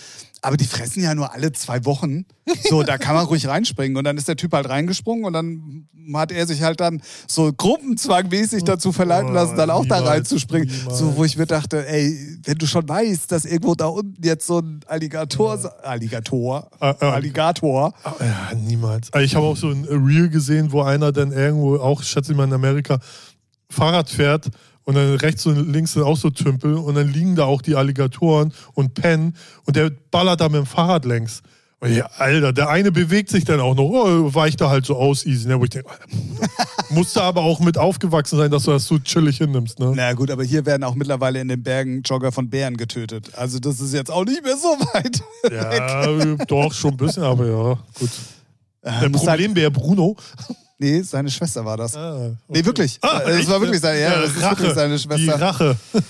aber 0.41 0.57
die 0.57 0.65
fressen 0.65 1.01
ja 1.03 1.15
nur 1.15 1.33
alle 1.33 1.51
zwei 1.51 1.83
Wochen. 1.85 2.25
So, 2.69 2.83
da 2.83 2.97
kann 2.97 3.15
man 3.15 3.25
ruhig 3.25 3.47
reinspringen. 3.47 3.97
Und 3.97 4.03
dann 4.03 4.17
ist 4.17 4.27
der 4.27 4.35
Typ 4.35 4.53
halt 4.53 4.69
reingesprungen 4.69 5.25
und 5.25 5.33
dann 5.33 5.87
hat 6.13 6.31
er 6.31 6.47
sich 6.47 6.61
halt 6.61 6.79
dann 6.79 7.01
so 7.27 7.51
gruppenzwangmäßig 7.51 8.63
dazu 8.63 8.91
verleiten 8.91 9.31
Oh, 9.31 9.33
lassen, 9.33 9.57
dann 9.57 9.69
auch 9.69 9.85
da 9.85 9.95
niemals, 9.97 10.07
reinzuspringen. 10.15 10.67
niemals. 10.69 10.97
So, 10.99 11.17
wo 11.17 11.25
ich 11.25 11.37
mir 11.37 11.45
dachte, 11.47 11.85
ey, 11.87 12.37
wenn 12.45 12.57
du 12.57 12.65
schon 12.67 12.87
weißt, 12.87 13.31
dass 13.31 13.45
irgendwo 13.45 13.75
da 13.75 13.87
unten 13.87 14.23
jetzt 14.23 14.47
so 14.47 14.59
ein 14.59 14.79
Alligator, 14.87 15.59
Alligator, 15.83 16.69
Äh, 16.79 16.91
äh, 17.01 17.05
Alligator, 17.05 17.93
Ah, 18.03 18.13
Ja, 18.19 18.55
niemals. 18.55 19.11
Also 19.11 19.25
Ich 19.25 19.35
habe 19.35 19.45
auch 19.45 19.57
so 19.57 19.69
ein 19.69 19.85
Reel 19.85 20.29
gesehen, 20.29 20.71
wo 20.71 20.81
einer 20.83 21.11
dann 21.11 21.31
irgendwo, 21.31 21.77
auch 21.77 22.03
schätze 22.03 22.31
ich 22.31 22.37
mal 22.37 22.45
in 22.45 22.53
Amerika, 22.53 22.99
Fahrrad 23.69 24.09
fährt 24.09 24.49
und 24.87 24.95
dann 24.95 25.15
rechts 25.15 25.45
und 25.45 25.69
links 25.71 25.93
sind 25.93 26.03
auch 26.03 26.15
so 26.15 26.29
Tümpel 26.29 26.75
und 26.75 26.95
dann 26.95 27.11
liegen 27.11 27.35
da 27.35 27.43
auch 27.43 27.61
die 27.61 27.75
Alligatoren 27.75 28.53
und 28.73 28.93
pennen 28.93 29.35
und 29.65 29.75
der 29.75 29.91
ballert 30.11 30.39
da 30.39 30.47
mit 30.47 30.59
dem 30.61 30.65
Fahrrad 30.65 31.03
längs. 31.03 31.43
Und 31.81 31.93
ja, 31.93 32.05
Alter, 32.17 32.53
der 32.53 32.69
eine 32.69 32.91
bewegt 32.91 33.29
sich 33.29 33.43
dann 33.43 33.59
auch 33.59 33.75
noch, 33.75 33.83
oh, 33.83 34.33
weicht 34.33 34.61
da 34.61 34.69
halt 34.69 34.85
so 34.85 34.95
aus, 34.95 35.25
easy. 35.25 35.47
Ne? 35.47 35.59
Wo 35.59 35.65
ich 35.65 35.71
denke, 35.71 35.89
musst 36.89 37.17
du 37.17 37.19
aber 37.19 37.41
auch 37.41 37.59
mit 37.59 37.77
aufgewachsen 37.77 38.37
sein, 38.37 38.49
dass 38.49 38.63
du 38.63 38.71
das 38.71 38.87
so 38.87 38.97
chillig 38.97 39.37
hinnimmst. 39.37 39.77
Ne? 39.77 39.91
Na 39.93 40.13
gut, 40.13 40.31
aber 40.31 40.43
hier 40.45 40.65
werden 40.65 40.85
auch 40.85 40.95
mittlerweile 40.95 41.41
in 41.41 41.49
den 41.49 41.61
Bergen 41.61 42.01
Jogger 42.03 42.31
von 42.31 42.49
Bären 42.49 42.77
getötet. 42.77 43.31
Also 43.35 43.59
das 43.59 43.81
ist 43.81 43.93
jetzt 43.93 44.09
auch 44.09 44.23
nicht 44.23 44.41
mehr 44.43 44.55
so 44.55 44.69
weit. 44.93 45.21
Ja, 45.51 46.35
doch, 46.47 46.73
schon 46.73 46.91
ein 46.91 46.97
bisschen, 46.97 47.23
aber 47.23 47.45
ja, 47.45 47.77
gut. 47.99 48.09
Der 48.83 49.09
muss 49.09 49.27
halt- 49.27 49.39
Problembär 49.39 49.69
Bruno. 49.69 50.15
Nee, 50.79 51.01
seine 51.01 51.29
Schwester 51.31 51.65
war 51.65 51.75
das. 51.77 51.95
Ah, 51.95 52.15
okay. 52.15 52.35
Nee, 52.49 52.65
wirklich. 52.65 52.99
Ah, 53.01 53.19
das 53.19 53.37
echt? 53.37 53.49
war 53.49 53.59
wirklich 53.61 53.81
seine, 53.81 53.99
ja, 53.99 54.21
das 54.21 54.31
ist 54.31 54.41
Rache. 54.43 54.59
wirklich 54.59 54.75
seine 54.75 54.95
Die 54.95 55.01
Schwester. 55.01 55.41
Rache. 55.41 55.77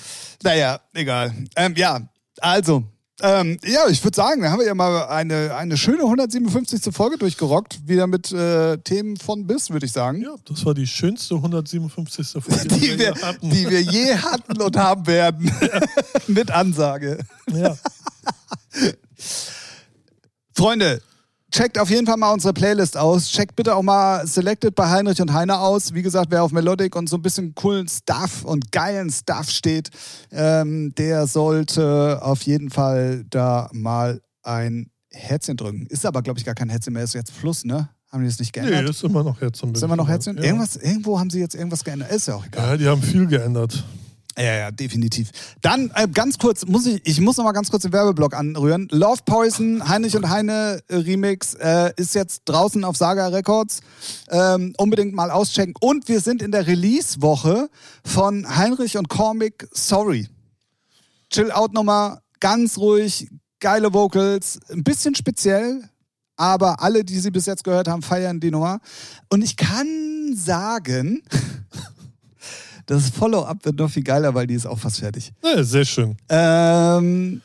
Naja, 0.44 0.80
egal. 0.94 1.34
Ähm, 1.56 1.74
ja, 1.76 2.00
also. 2.42 2.84
Ähm, 3.22 3.58
ja, 3.66 3.88
ich 3.90 4.04
würde 4.04 4.16
sagen, 4.16 4.44
da 4.44 4.52
haben 4.52 4.60
wir 4.60 4.68
ja 4.68 4.76
mal 4.76 5.08
eine, 5.08 5.56
eine 5.56 5.76
schöne 5.78 6.04
157. 6.04 6.94
Folge 6.94 7.18
durchgerockt. 7.18 7.80
Wieder 7.88 8.06
mit 8.06 8.32
äh, 8.32 8.78
Themen 8.78 9.18
von 9.18 9.48
bis, 9.48 9.72
würde 9.72 9.88
ich 9.88 9.92
sagen. 9.92 10.22
Ja, 10.22 10.36
das 10.48 10.64
war 10.64 10.76
die 10.76 10.86
schönste 10.86 11.34
157. 11.34 12.34
Folge, 12.44 12.68
Die 12.76 13.00
wir, 13.00 13.14
je 13.16 13.22
hatten. 13.24 13.50
die 13.50 13.68
wir 13.68 13.82
je 13.82 14.16
hatten 14.18 14.62
und 14.62 14.78
haben 14.78 15.08
werden. 15.08 15.52
mit 16.28 16.52
Ansage. 16.52 17.18
ja. 17.52 17.76
Freunde, 20.56 21.02
checkt 21.58 21.80
auf 21.80 21.90
jeden 21.90 22.06
Fall 22.06 22.18
mal 22.18 22.32
unsere 22.32 22.54
Playlist 22.54 22.98
aus. 22.98 23.30
Checkt 23.30 23.56
bitte 23.56 23.76
auch 23.76 23.82
mal 23.82 24.28
Selected 24.28 24.76
bei 24.76 24.88
Heinrich 24.90 25.20
und 25.22 25.34
Heine 25.34 25.60
aus. 25.60 25.92
Wie 25.94 26.04
gesagt, 26.04 26.28
wer 26.30 26.44
auf 26.44 26.52
Melodic 26.52 26.96
und 26.96 27.10
so 27.10 27.16
ein 27.18 27.24
bisschen 27.24 27.56
coolen 27.56 27.88
Stuff 27.88 28.44
und 28.44 28.72
geilen 28.72 29.10
Stuff 29.10 29.50
steht, 29.50 29.90
ähm, 30.32 30.94
der 30.96 31.26
sollte 31.26 32.20
auf 32.22 32.44
jeden 32.44 32.70
Fall 32.70 33.26
da 33.32 33.70
mal 33.74 34.22
ein 34.44 34.92
Herzchen 35.12 35.58
drücken. 35.58 35.88
Ist 35.88 36.06
aber, 36.06 36.22
glaube 36.22 36.38
ich, 36.38 36.46
gar 36.46 36.54
kein 36.54 36.70
Herzchen 36.70 36.94
mehr. 36.94 37.04
Ist 37.04 37.16
jetzt 37.16 37.34
Plus, 37.40 37.66
ne? 37.66 37.90
Haben 38.12 38.22
die 38.22 38.30
das 38.30 38.40
nicht 38.40 38.56
Nee, 38.56 38.62
geändert? 38.62 38.90
das 38.90 38.98
ist 38.98 39.04
immer 39.04 39.24
noch 39.24 39.42
Herzchen. 39.42 39.74
Sind 39.74 39.90
wir 39.90 39.96
noch 39.96 40.08
Herzchen? 40.08 40.38
Ja. 40.38 40.44
Irgendwas, 40.44 40.76
irgendwo 40.76 41.20
haben 41.20 41.30
sie 41.32 41.40
jetzt 41.40 41.56
irgendwas 41.56 41.84
geändert. 41.84 42.12
Ist 42.12 42.28
ja 42.28 42.36
auch 42.36 42.46
egal. 42.46 42.70
Ja, 42.70 42.78
die 42.78 42.88
haben 42.88 43.02
viel 43.02 43.26
geändert. 43.26 43.84
Ja, 44.38 44.56
ja, 44.56 44.72
definitiv. 44.72 45.32
Dann 45.62 45.92
äh, 45.96 46.08
ganz 46.08 46.38
kurz, 46.38 46.64
muss 46.68 46.86
ich, 46.86 47.02
ich 47.06 47.20
muss 47.20 47.38
noch 47.38 47.44
mal 47.44 47.54
ganz 47.54 47.72
kurz 47.72 47.82
den 47.82 47.92
Werbeblock 47.92 48.36
anrühren. 48.36 48.88
Love 48.92 49.22
Poison, 49.26 49.90
Heinrich 49.90 50.16
und 50.16 50.30
Heine 50.30 50.80
äh, 50.90 50.96
Remix 50.96 51.56
äh, 51.56 51.92
ist 51.96 52.14
jetzt 52.14 52.44
draußen 52.46 52.84
auf 52.84 52.96
Saga 52.98 53.30
Records. 53.30 53.82
Ähm, 54.30 54.74
unbedingt 54.78 55.16
mal 55.16 55.32
auschecken. 55.32 55.74
Und 55.80 56.08
wir 56.08 56.22
sind 56.22 56.44
in 56.44 56.52
der 56.52 56.68
Release-Woche 56.68 57.70
von 58.06 58.56
Heinrich 58.56 58.96
und 58.96 59.10
Cormic 59.10 59.68
Sorry. 59.72 60.28
Chill-Out-Nummer, 61.32 62.22
ganz 62.40 62.78
ruhig, 62.78 63.30
geile 63.60 63.92
Vocals, 63.92 64.60
ein 64.70 64.84
bisschen 64.84 65.16
speziell, 65.16 65.90
aber 66.36 66.82
alle, 66.84 67.04
die 67.04 67.20
sie 67.20 67.32
bis 67.32 67.48
jetzt 67.48 67.64
gehört 67.64 67.88
haben, 67.88 68.04
feiern 68.04 68.40
die 68.40 68.52
Nummer. 68.52 68.80
Und 69.30 69.44
ich 69.44 69.58
kann 69.58 70.36
sagen, 70.36 71.24
das 72.88 73.10
Follow-up 73.10 73.64
wird 73.66 73.76
noch 73.78 73.90
viel 73.92 74.04
geiler, 74.04 74.34
weil 74.34 74.48
die 74.48 74.56
ist 74.56 74.66
auch 74.66 74.80
fast 74.80 75.00
fertig. 75.00 75.32
Ja, 75.44 75.64
sehr 75.64 75.86
schön. 75.86 76.18
Ähm, 76.30 77.42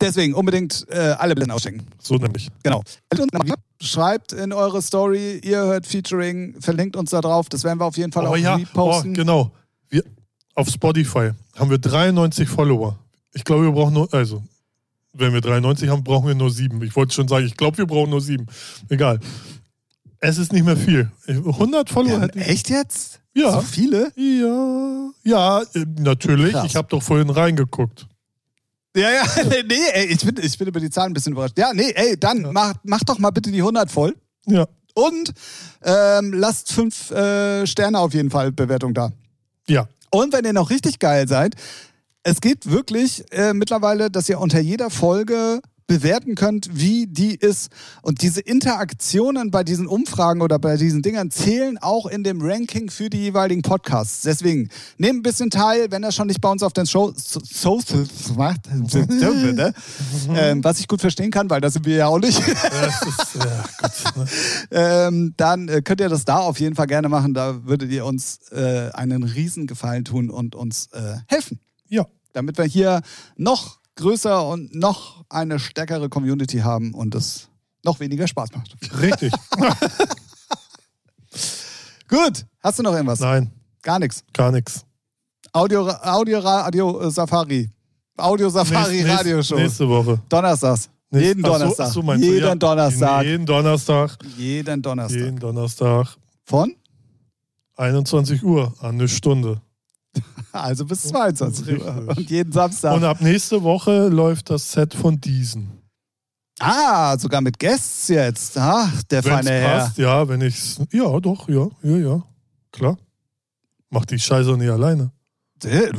deswegen 0.00 0.34
unbedingt 0.34 0.86
äh, 0.88 0.96
alle 1.18 1.34
Blenden 1.34 1.50
auschecken. 1.50 1.82
So 2.00 2.16
nämlich. 2.16 2.48
Genau. 2.62 2.82
Schreibt 3.80 4.32
in 4.32 4.52
eure 4.52 4.80
Story, 4.80 5.40
ihr 5.42 5.58
hört 5.58 5.86
Featuring, 5.86 6.54
verlinkt 6.60 6.96
uns 6.96 7.10
da 7.10 7.20
drauf. 7.20 7.48
Das 7.48 7.64
werden 7.64 7.80
wir 7.80 7.84
auf 7.84 7.96
jeden 7.96 8.12
Fall 8.12 8.24
Oh 8.26 8.30
auch 8.30 8.36
ja, 8.36 8.54
oh, 8.54 8.58
reposten. 8.58 9.12
genau. 9.12 9.50
Wir, 9.90 10.04
auf 10.54 10.68
Spotify 10.68 11.32
haben 11.56 11.70
wir 11.70 11.78
93 11.78 12.48
Follower. 12.48 12.96
Ich 13.34 13.44
glaube, 13.44 13.64
wir 13.64 13.72
brauchen 13.72 13.94
nur, 13.94 14.12
also, 14.14 14.42
wenn 15.14 15.32
wir 15.32 15.40
93 15.40 15.88
haben, 15.88 16.04
brauchen 16.04 16.28
wir 16.28 16.34
nur 16.36 16.50
sieben. 16.50 16.80
Ich 16.82 16.94
wollte 16.94 17.12
schon 17.12 17.26
sagen, 17.26 17.44
ich 17.44 17.56
glaube, 17.56 17.78
wir 17.78 17.86
brauchen 17.86 18.10
nur 18.10 18.20
sieben. 18.20 18.46
Egal. 18.88 19.18
Es 20.24 20.38
ist 20.38 20.52
nicht 20.52 20.64
mehr 20.64 20.76
viel. 20.76 21.10
100 21.26 21.90
Follower 21.90 22.12
Ja, 22.14 22.20
hätte 22.22 22.38
ich. 22.38 22.48
echt 22.48 22.70
jetzt? 22.70 23.20
Ja. 23.34 23.50
So 23.52 23.60
viele? 23.62 24.12
Ja, 24.16 25.10
ja, 25.24 25.62
äh, 25.74 25.84
natürlich. 25.98 26.52
Krass. 26.52 26.66
Ich 26.66 26.76
habe 26.76 26.86
doch 26.88 27.02
vorhin 27.02 27.28
reingeguckt. 27.28 28.06
Ja, 28.96 29.10
ja, 29.10 29.22
nee, 29.66 29.74
ey, 29.94 30.04
ich 30.06 30.24
bin, 30.24 30.36
ich 30.40 30.56
bin 30.56 30.68
über 30.68 30.78
die 30.78 30.90
Zahlen 30.90 31.10
ein 31.10 31.14
bisschen 31.14 31.32
überrascht. 31.32 31.58
Ja, 31.58 31.72
nee, 31.74 31.90
ey, 31.94 32.16
dann 32.18 32.42
mach, 32.52 32.74
mach 32.84 33.00
doch 33.04 33.18
mal 33.18 33.30
bitte 33.30 33.50
die 33.50 33.58
100 33.60 33.90
voll. 33.90 34.14
Ja, 34.46 34.66
Und 34.94 35.32
ähm, 35.82 36.32
lasst 36.34 36.72
fünf 36.72 37.10
äh, 37.10 37.66
Sterne 37.66 37.98
auf 37.98 38.14
jeden 38.14 38.30
Fall 38.30 38.52
Bewertung 38.52 38.94
da. 38.94 39.10
ja. 39.68 39.88
Und 40.14 40.34
wenn 40.34 40.44
ihr 40.44 40.52
noch 40.52 40.68
richtig 40.68 40.98
geil 40.98 41.26
seid, 41.26 41.54
es 42.22 42.40
geht 42.42 42.70
wirklich 42.70 43.24
äh, 43.32 43.54
mittlerweile, 43.54 44.10
dass 44.10 44.28
ihr 44.28 44.38
unter 44.38 44.60
jeder 44.60 44.90
Folge 44.90 45.62
bewerten 45.92 46.36
könnt, 46.36 46.70
wie 46.72 47.06
die 47.06 47.34
ist. 47.34 47.68
Und 48.00 48.22
diese 48.22 48.40
Interaktionen 48.40 49.50
bei 49.50 49.62
diesen 49.62 49.86
Umfragen 49.86 50.40
oder 50.40 50.58
bei 50.58 50.78
diesen 50.78 51.02
Dingern 51.02 51.30
zählen 51.30 51.76
auch 51.76 52.06
in 52.06 52.24
dem 52.24 52.40
Ranking 52.40 52.88
für 52.88 53.10
die 53.10 53.18
jeweiligen 53.18 53.60
Podcasts. 53.60 54.22
Deswegen 54.22 54.70
nehmt 54.96 55.18
ein 55.18 55.22
bisschen 55.22 55.50
teil, 55.50 55.90
wenn 55.90 56.02
er 56.02 56.10
schon 56.10 56.28
nicht 56.28 56.40
bei 56.40 56.50
uns 56.50 56.62
auf 56.62 56.72
den 56.72 56.86
Show 56.86 57.12
so, 57.14 57.40
Socials 57.44 58.34
macht. 58.34 58.60
ne? 59.52 59.74
ähm, 60.34 60.64
was 60.64 60.80
ich 60.80 60.88
gut 60.88 61.02
verstehen 61.02 61.30
kann, 61.30 61.50
weil 61.50 61.60
das 61.60 61.74
sind 61.74 61.84
wir 61.84 61.96
ja 61.96 62.06
auch 62.06 62.18
nicht. 62.18 62.40
Ne? 62.40 64.24
ähm, 64.70 65.34
dann 65.36 65.68
äh, 65.68 65.82
könnt 65.82 66.00
ihr 66.00 66.08
das 66.08 66.24
da 66.24 66.38
auf 66.38 66.58
jeden 66.58 66.74
Fall 66.74 66.86
gerne 66.86 67.10
machen. 67.10 67.34
Da 67.34 67.66
würdet 67.66 67.90
ihr 67.90 68.06
uns 68.06 68.38
äh, 68.50 68.88
einen 68.94 69.24
riesen 69.24 69.66
Gefallen 69.66 70.06
tun 70.06 70.30
und 70.30 70.54
uns 70.54 70.86
äh, 70.92 71.16
helfen, 71.26 71.60
Ja, 71.88 72.06
damit 72.32 72.56
wir 72.56 72.64
hier 72.64 73.02
noch 73.36 73.81
größer 73.96 74.46
und 74.46 74.74
noch 74.74 75.24
eine 75.28 75.58
stärkere 75.58 76.08
Community 76.08 76.58
haben 76.58 76.94
und 76.94 77.14
es 77.14 77.48
noch 77.84 78.00
weniger 78.00 78.26
Spaß 78.26 78.50
macht. 78.54 78.76
richtig. 79.00 79.32
Gut, 82.08 82.44
hast 82.62 82.78
du 82.78 82.82
noch 82.82 82.92
irgendwas? 82.92 83.20
Nein, 83.20 83.50
Gar 83.82 83.98
nichts. 83.98 84.22
gar 84.32 84.52
nichts. 84.52 84.84
Audio, 85.52 85.88
Audio, 85.88 86.38
Radio 86.38 87.00
äh, 87.00 87.10
Safari. 87.10 87.70
Audio 88.16 88.48
Safari 88.48 89.02
Nächst- 89.02 89.18
Radioshow. 89.18 89.56
Nächste 89.56 89.88
Woche. 89.88 90.20
Donnerstags. 90.28 90.88
Nächst- 91.10 91.26
Jeden 91.26 91.44
so, 91.44 91.50
Donnerstag. 91.52 91.88
so, 91.92 92.02
du, 92.02 92.12
jeden 92.14 92.44
ja. 92.44 92.54
Donnerstag. 92.54 93.24
Jeden 93.24 93.46
Donnerstag. 93.46 94.18
Jeden 94.36 94.82
Donnerstag. 94.82 95.18
Jeden 95.18 95.38
Donnerstag. 95.38 96.16
Von? 96.44 96.74
21 97.76 98.42
Uhr 98.44 98.72
an 98.80 98.90
eine 98.96 99.08
Stunde. 99.08 99.60
Also 100.52 100.84
bis 100.84 101.02
22 101.02 101.80
Uhr. 101.80 102.08
Und 102.16 102.30
jeden 102.30 102.52
Samstag. 102.52 102.94
Und 102.94 103.04
ab 103.04 103.20
nächste 103.20 103.62
Woche 103.62 104.08
läuft 104.08 104.50
das 104.50 104.70
Set 104.70 104.94
von 104.94 105.20
diesen. 105.20 105.78
Ah, 106.60 107.16
sogar 107.18 107.40
mit 107.40 107.58
Guests 107.58 108.08
jetzt. 108.08 108.56
Ach, 108.58 109.02
der 109.04 109.24
Wenn 109.24 109.32
feine 109.32 109.50
Herr. 109.50 109.78
passt, 109.78 109.98
ja, 109.98 110.28
wenn 110.28 110.42
ich's. 110.42 110.78
Ja, 110.92 111.18
doch, 111.18 111.48
ja, 111.48 111.66
ja, 111.82 111.96
ja. 111.96 112.22
Klar. 112.70 112.98
Mach 113.90 114.04
die 114.04 114.18
Scheiße 114.18 114.56
nicht 114.56 114.70
alleine. 114.70 115.10
Äh, 115.64 115.90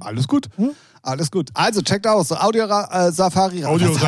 Alles 0.00 0.28
gut. 0.28 0.48
Hm? 0.56 0.70
Alles 1.02 1.30
gut. 1.30 1.50
Also 1.54 1.82
checkt 1.82 2.06
aus. 2.06 2.30
Audio 2.32 2.64
äh, 2.64 3.10
Safari. 3.10 3.64
Audio 3.64 3.88
nicht, 3.88 4.00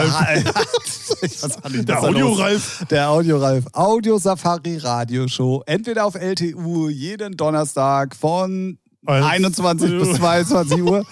Der 1.89 1.99
ist. 1.99 2.05
Audio-Ralf. 2.05 2.85
Der 2.89 3.11
Audio-Ralf. 3.11 3.65
Audio 3.73 4.19
Safari 4.19 4.77
Radioshow. 4.77 5.63
Entweder 5.67 6.07
auf 6.07 6.15
LTU 6.15 6.89
jeden 6.89 7.37
Donnerstag 7.37 8.15
von 8.15 8.79
21 9.07 9.91
bis 9.99 10.15
22 10.17 10.83
Uhr 10.83 11.05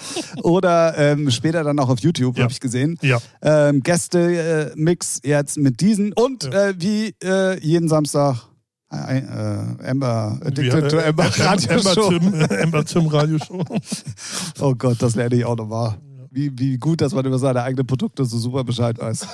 oder 0.43 0.97
ähm, 0.97 1.31
später 1.31 1.63
dann 1.65 1.79
auch 1.79 1.89
auf 1.89 2.01
YouTube, 2.01 2.37
Ja. 2.37 2.45
habe 2.45 2.53
ich 2.53 2.61
gesehen. 2.61 2.99
Ja, 3.03 3.19
Ähm, 3.43 3.83
Gäste-Mix 3.83 5.21
jetzt 5.25 5.59
mit 5.59 5.81
diesen 5.81 6.13
und 6.13 6.45
Ja. 6.45 6.69
äh, 6.69 6.75
wie 6.79 7.15
äh, 7.23 7.59
jeden 7.61 7.89
Samstag 7.89 8.49
äh, 8.93 9.19
äh, 9.19 9.89
Amber 9.91 10.39
Addicted 10.45 10.91
to 10.91 10.99
äh, 10.99 11.09
Amber 11.09 11.25
Ember 11.39 11.45
Radioshow. 11.45 12.09
Tim, 12.11 12.35
Ember 12.35 12.85
Tim 12.85 13.07
Radioshow. 13.07 13.65
Oh 14.61 14.75
Gott, 14.75 15.01
das 15.01 15.15
lerne 15.15 15.35
ich 15.37 15.45
auch 15.45 15.57
nochmal. 15.57 15.97
Wie, 16.31 16.51
wie 16.59 16.79
gut, 16.79 17.01
dass 17.03 17.13
man 17.13 17.25
über 17.27 17.39
seine 17.39 17.63
eigenen 17.63 17.87
Produkte 17.87 18.25
so 18.25 18.39
super 18.39 18.65
Bescheid 18.65 18.99
weiß. 18.99 19.27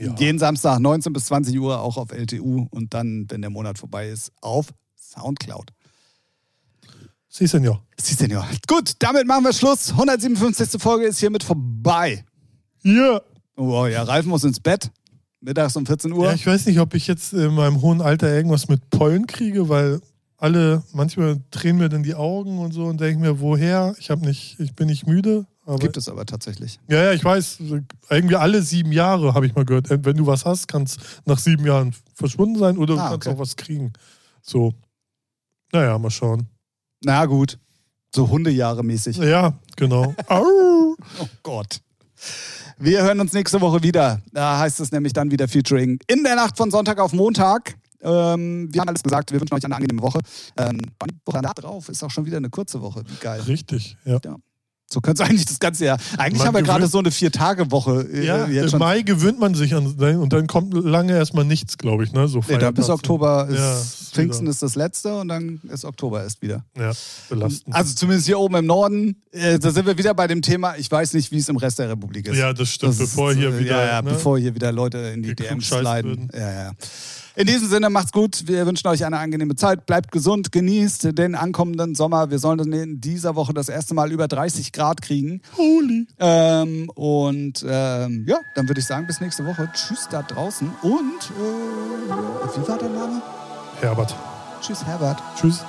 Ja. 0.00 0.12
Jeden 0.18 0.38
Samstag 0.40 0.80
19 0.80 1.12
bis 1.12 1.26
20 1.26 1.58
Uhr 1.60 1.80
auch 1.80 1.96
auf 1.96 2.10
LTU 2.12 2.66
und 2.70 2.94
dann, 2.94 3.26
wenn 3.28 3.42
der 3.42 3.50
Monat 3.50 3.78
vorbei 3.78 4.08
ist, 4.08 4.32
auf 4.40 4.66
Soundcloud. 4.96 5.70
Sie, 7.38 7.46
Senor. 7.46 7.82
Sie, 7.98 8.14
Senior. 8.14 8.46
Gut, 8.66 8.92
damit 8.98 9.26
machen 9.26 9.44
wir 9.44 9.52
Schluss. 9.52 9.90
157. 9.90 10.80
Folge 10.80 11.04
ist 11.04 11.18
hiermit 11.18 11.42
vorbei. 11.42 12.24
Ja. 12.82 13.20
Oh 13.58 13.84
ja, 13.86 14.04
Ralf 14.04 14.24
muss 14.24 14.42
ins 14.44 14.58
Bett. 14.58 14.90
Mittags 15.40 15.76
um 15.76 15.84
14 15.84 16.12
Uhr. 16.12 16.26
ja. 16.28 16.32
Ich 16.32 16.46
weiß 16.46 16.64
nicht, 16.64 16.80
ob 16.80 16.94
ich 16.94 17.06
jetzt 17.06 17.34
in 17.34 17.54
meinem 17.54 17.82
hohen 17.82 18.00
Alter 18.00 18.32
irgendwas 18.34 18.68
mit 18.68 18.88
Pollen 18.88 19.26
kriege, 19.26 19.68
weil 19.68 20.00
alle, 20.38 20.82
manchmal 20.94 21.38
drehen 21.50 21.76
mir 21.76 21.90
dann 21.90 22.02
die 22.02 22.14
Augen 22.14 22.58
und 22.58 22.72
so 22.72 22.86
und 22.86 23.00
denken 23.02 23.20
mir, 23.20 23.38
woher? 23.38 23.94
Ich 23.98 24.08
habe 24.08 24.24
nicht, 24.24 24.58
ich 24.58 24.74
bin 24.74 24.86
nicht 24.86 25.06
müde. 25.06 25.46
Aber, 25.66 25.78
Gibt 25.78 25.98
es 25.98 26.08
aber 26.08 26.24
tatsächlich. 26.24 26.80
ja, 26.88 27.04
ja, 27.04 27.12
ich 27.12 27.22
weiß. 27.24 27.58
Irgendwie 28.08 28.36
alle 28.36 28.62
sieben 28.62 28.92
Jahre 28.92 29.34
habe 29.34 29.44
ich 29.46 29.54
mal 29.54 29.66
gehört. 29.66 29.90
Wenn 29.90 30.16
du 30.16 30.26
was 30.26 30.46
hast, 30.46 30.68
kann 30.68 30.84
es 30.84 30.96
nach 31.26 31.38
sieben 31.38 31.66
Jahren 31.66 31.94
verschwunden 32.14 32.58
sein 32.58 32.78
oder 32.78 32.94
du 32.94 33.00
Ah, 33.00 33.10
kannst 33.10 33.26
okay. 33.26 33.36
auch 33.36 33.40
was 33.40 33.56
kriegen. 33.56 33.92
So. 34.40 34.72
Naja, 35.72 35.98
mal 35.98 36.10
schauen. 36.10 36.46
Na 37.04 37.26
gut. 37.26 37.58
So 38.14 38.28
Hundejahre 38.28 38.82
mäßig. 38.82 39.18
Ja, 39.18 39.54
genau. 39.76 40.14
Au. 40.28 40.96
Oh 41.20 41.28
Gott. 41.42 41.80
Wir 42.78 43.02
hören 43.02 43.20
uns 43.20 43.32
nächste 43.32 43.60
Woche 43.60 43.82
wieder. 43.82 44.20
Da 44.32 44.58
heißt 44.58 44.80
es 44.80 44.92
nämlich 44.92 45.12
dann 45.12 45.30
wieder 45.30 45.48
Featuring 45.48 45.98
in 46.06 46.24
der 46.24 46.36
Nacht 46.36 46.56
von 46.56 46.70
Sonntag 46.70 46.98
auf 46.98 47.12
Montag. 47.12 47.76
Ähm, 48.00 48.72
wir 48.72 48.80
haben 48.80 48.88
alles 48.88 49.02
gesagt. 49.02 49.32
Wir 49.32 49.40
wünschen 49.40 49.54
euch 49.54 49.64
eine 49.64 49.74
angenehme 49.74 50.02
Woche. 50.02 50.20
Ähm, 50.56 50.80
Woche 51.24 51.42
da 51.42 51.52
drauf 51.52 51.88
ist 51.88 52.02
auch 52.02 52.10
schon 52.10 52.24
wieder 52.26 52.36
eine 52.36 52.50
kurze 52.50 52.80
Woche. 52.80 53.02
Wie 53.06 53.16
geil. 53.20 53.40
Richtig, 53.42 53.96
ja. 54.04 54.18
So 54.88 55.00
kannst 55.00 55.20
du 55.20 55.24
eigentlich 55.28 55.44
das 55.46 55.58
ganze 55.58 55.84
Jahr. 55.84 55.98
Eigentlich 56.16 56.38
Man 56.38 56.46
haben 56.48 56.54
wir 56.54 56.62
gerade 56.62 56.86
so 56.86 56.98
eine 56.98 57.10
Vier-Tage-Woche 57.10 58.08
äh, 58.12 58.24
Ja, 58.24 58.46
jetzt 58.46 58.72
im. 58.72 58.78
Mai 58.78 59.02
gewöhnt 59.02 59.40
man 59.40 59.54
sich 59.54 59.74
an 59.74 59.86
und 59.86 60.32
dann 60.32 60.46
kommt 60.46 60.74
lange 60.74 61.12
erstmal 61.16 61.44
nichts, 61.44 61.76
glaube 61.76 62.04
ich. 62.04 62.12
Ne? 62.12 62.28
So 62.28 62.40
Nee, 62.48 62.58
da 62.58 62.70
bis 62.70 62.88
Oktober 62.88 63.48
ist, 63.50 63.58
Ja, 63.58 63.78
ist 63.78 64.14
Pfingsten 64.14 64.42
wieder- 64.44 64.50
ist 64.52 64.62
das 64.62 64.76
letzte 64.76 65.16
und 65.18 65.28
dann 65.28 65.60
ist 65.72 65.84
Oktober 65.84 66.22
erst 66.22 66.40
wieder. 66.40 66.64
Ja, 66.78 66.92
belastend. 67.28 67.74
Also 67.74 67.94
zumindest 67.94 68.26
hier 68.26 68.38
oben 68.38 68.54
im 68.56 68.66
Norden, 68.66 69.16
äh, 69.32 69.58
da 69.58 69.70
sind 69.72 69.86
wir 69.86 69.98
wieder 69.98 70.14
bei 70.14 70.28
dem 70.28 70.40
Thema, 70.40 70.76
ich 70.76 70.90
weiß 70.90 71.14
nicht, 71.14 71.32
wie 71.32 71.38
es 71.38 71.48
im 71.48 71.56
Rest 71.56 71.78
der 71.80 71.90
Republik 71.90 72.28
ist. 72.28 72.36
ja, 72.38 72.52
das 72.52 72.68
stimmt. 72.70 72.92
Das 72.92 72.98
bevor 72.98 73.32
ist, 73.32 73.38
hier 73.38 73.48
äh, 73.48 73.58
wieder. 73.58 73.84
Ja, 73.84 73.86
ja, 73.86 74.02
ne? 74.02 74.10
bevor 74.10 74.38
hier 74.38 74.54
wieder 74.54 74.70
Leute 74.70 74.98
in 74.98 75.22
die 75.22 75.34
DMs 75.34 75.66
sliden. 75.68 76.04
würden. 76.04 76.30
Ja, 76.32 76.52
ja. 76.52 76.72
In 77.36 77.46
diesem 77.46 77.68
Sinne, 77.68 77.90
macht's 77.90 78.12
gut. 78.12 78.48
Wir 78.48 78.64
wünschen 78.64 78.88
euch 78.88 79.04
eine 79.04 79.18
angenehme 79.18 79.56
Zeit. 79.56 79.84
Bleibt 79.84 80.10
gesund, 80.10 80.52
genießt 80.52 81.18
den 81.18 81.34
ankommenden 81.34 81.94
Sommer. 81.94 82.30
Wir 82.30 82.38
sollen 82.38 82.72
in 82.72 83.02
dieser 83.02 83.36
Woche 83.36 83.52
das 83.52 83.68
erste 83.68 83.92
Mal 83.92 84.10
über 84.10 84.26
30 84.26 84.72
Grad 84.72 85.02
kriegen. 85.02 85.42
Holy. 85.54 86.06
Ähm, 86.18 86.90
und 86.94 87.62
ähm, 87.68 88.24
ja, 88.26 88.38
dann 88.54 88.68
würde 88.68 88.80
ich 88.80 88.86
sagen, 88.86 89.06
bis 89.06 89.20
nächste 89.20 89.44
Woche. 89.44 89.68
Tschüss 89.74 90.08
da 90.10 90.22
draußen. 90.22 90.70
Und 90.80 90.94
äh, 90.94 92.58
wie 92.58 92.68
war 92.68 92.78
der 92.78 92.88
Name? 92.88 93.20
Herbert. 93.82 94.16
Tschüss, 94.62 94.82
Herbert. 94.86 95.22
Tschüss. 95.38 95.62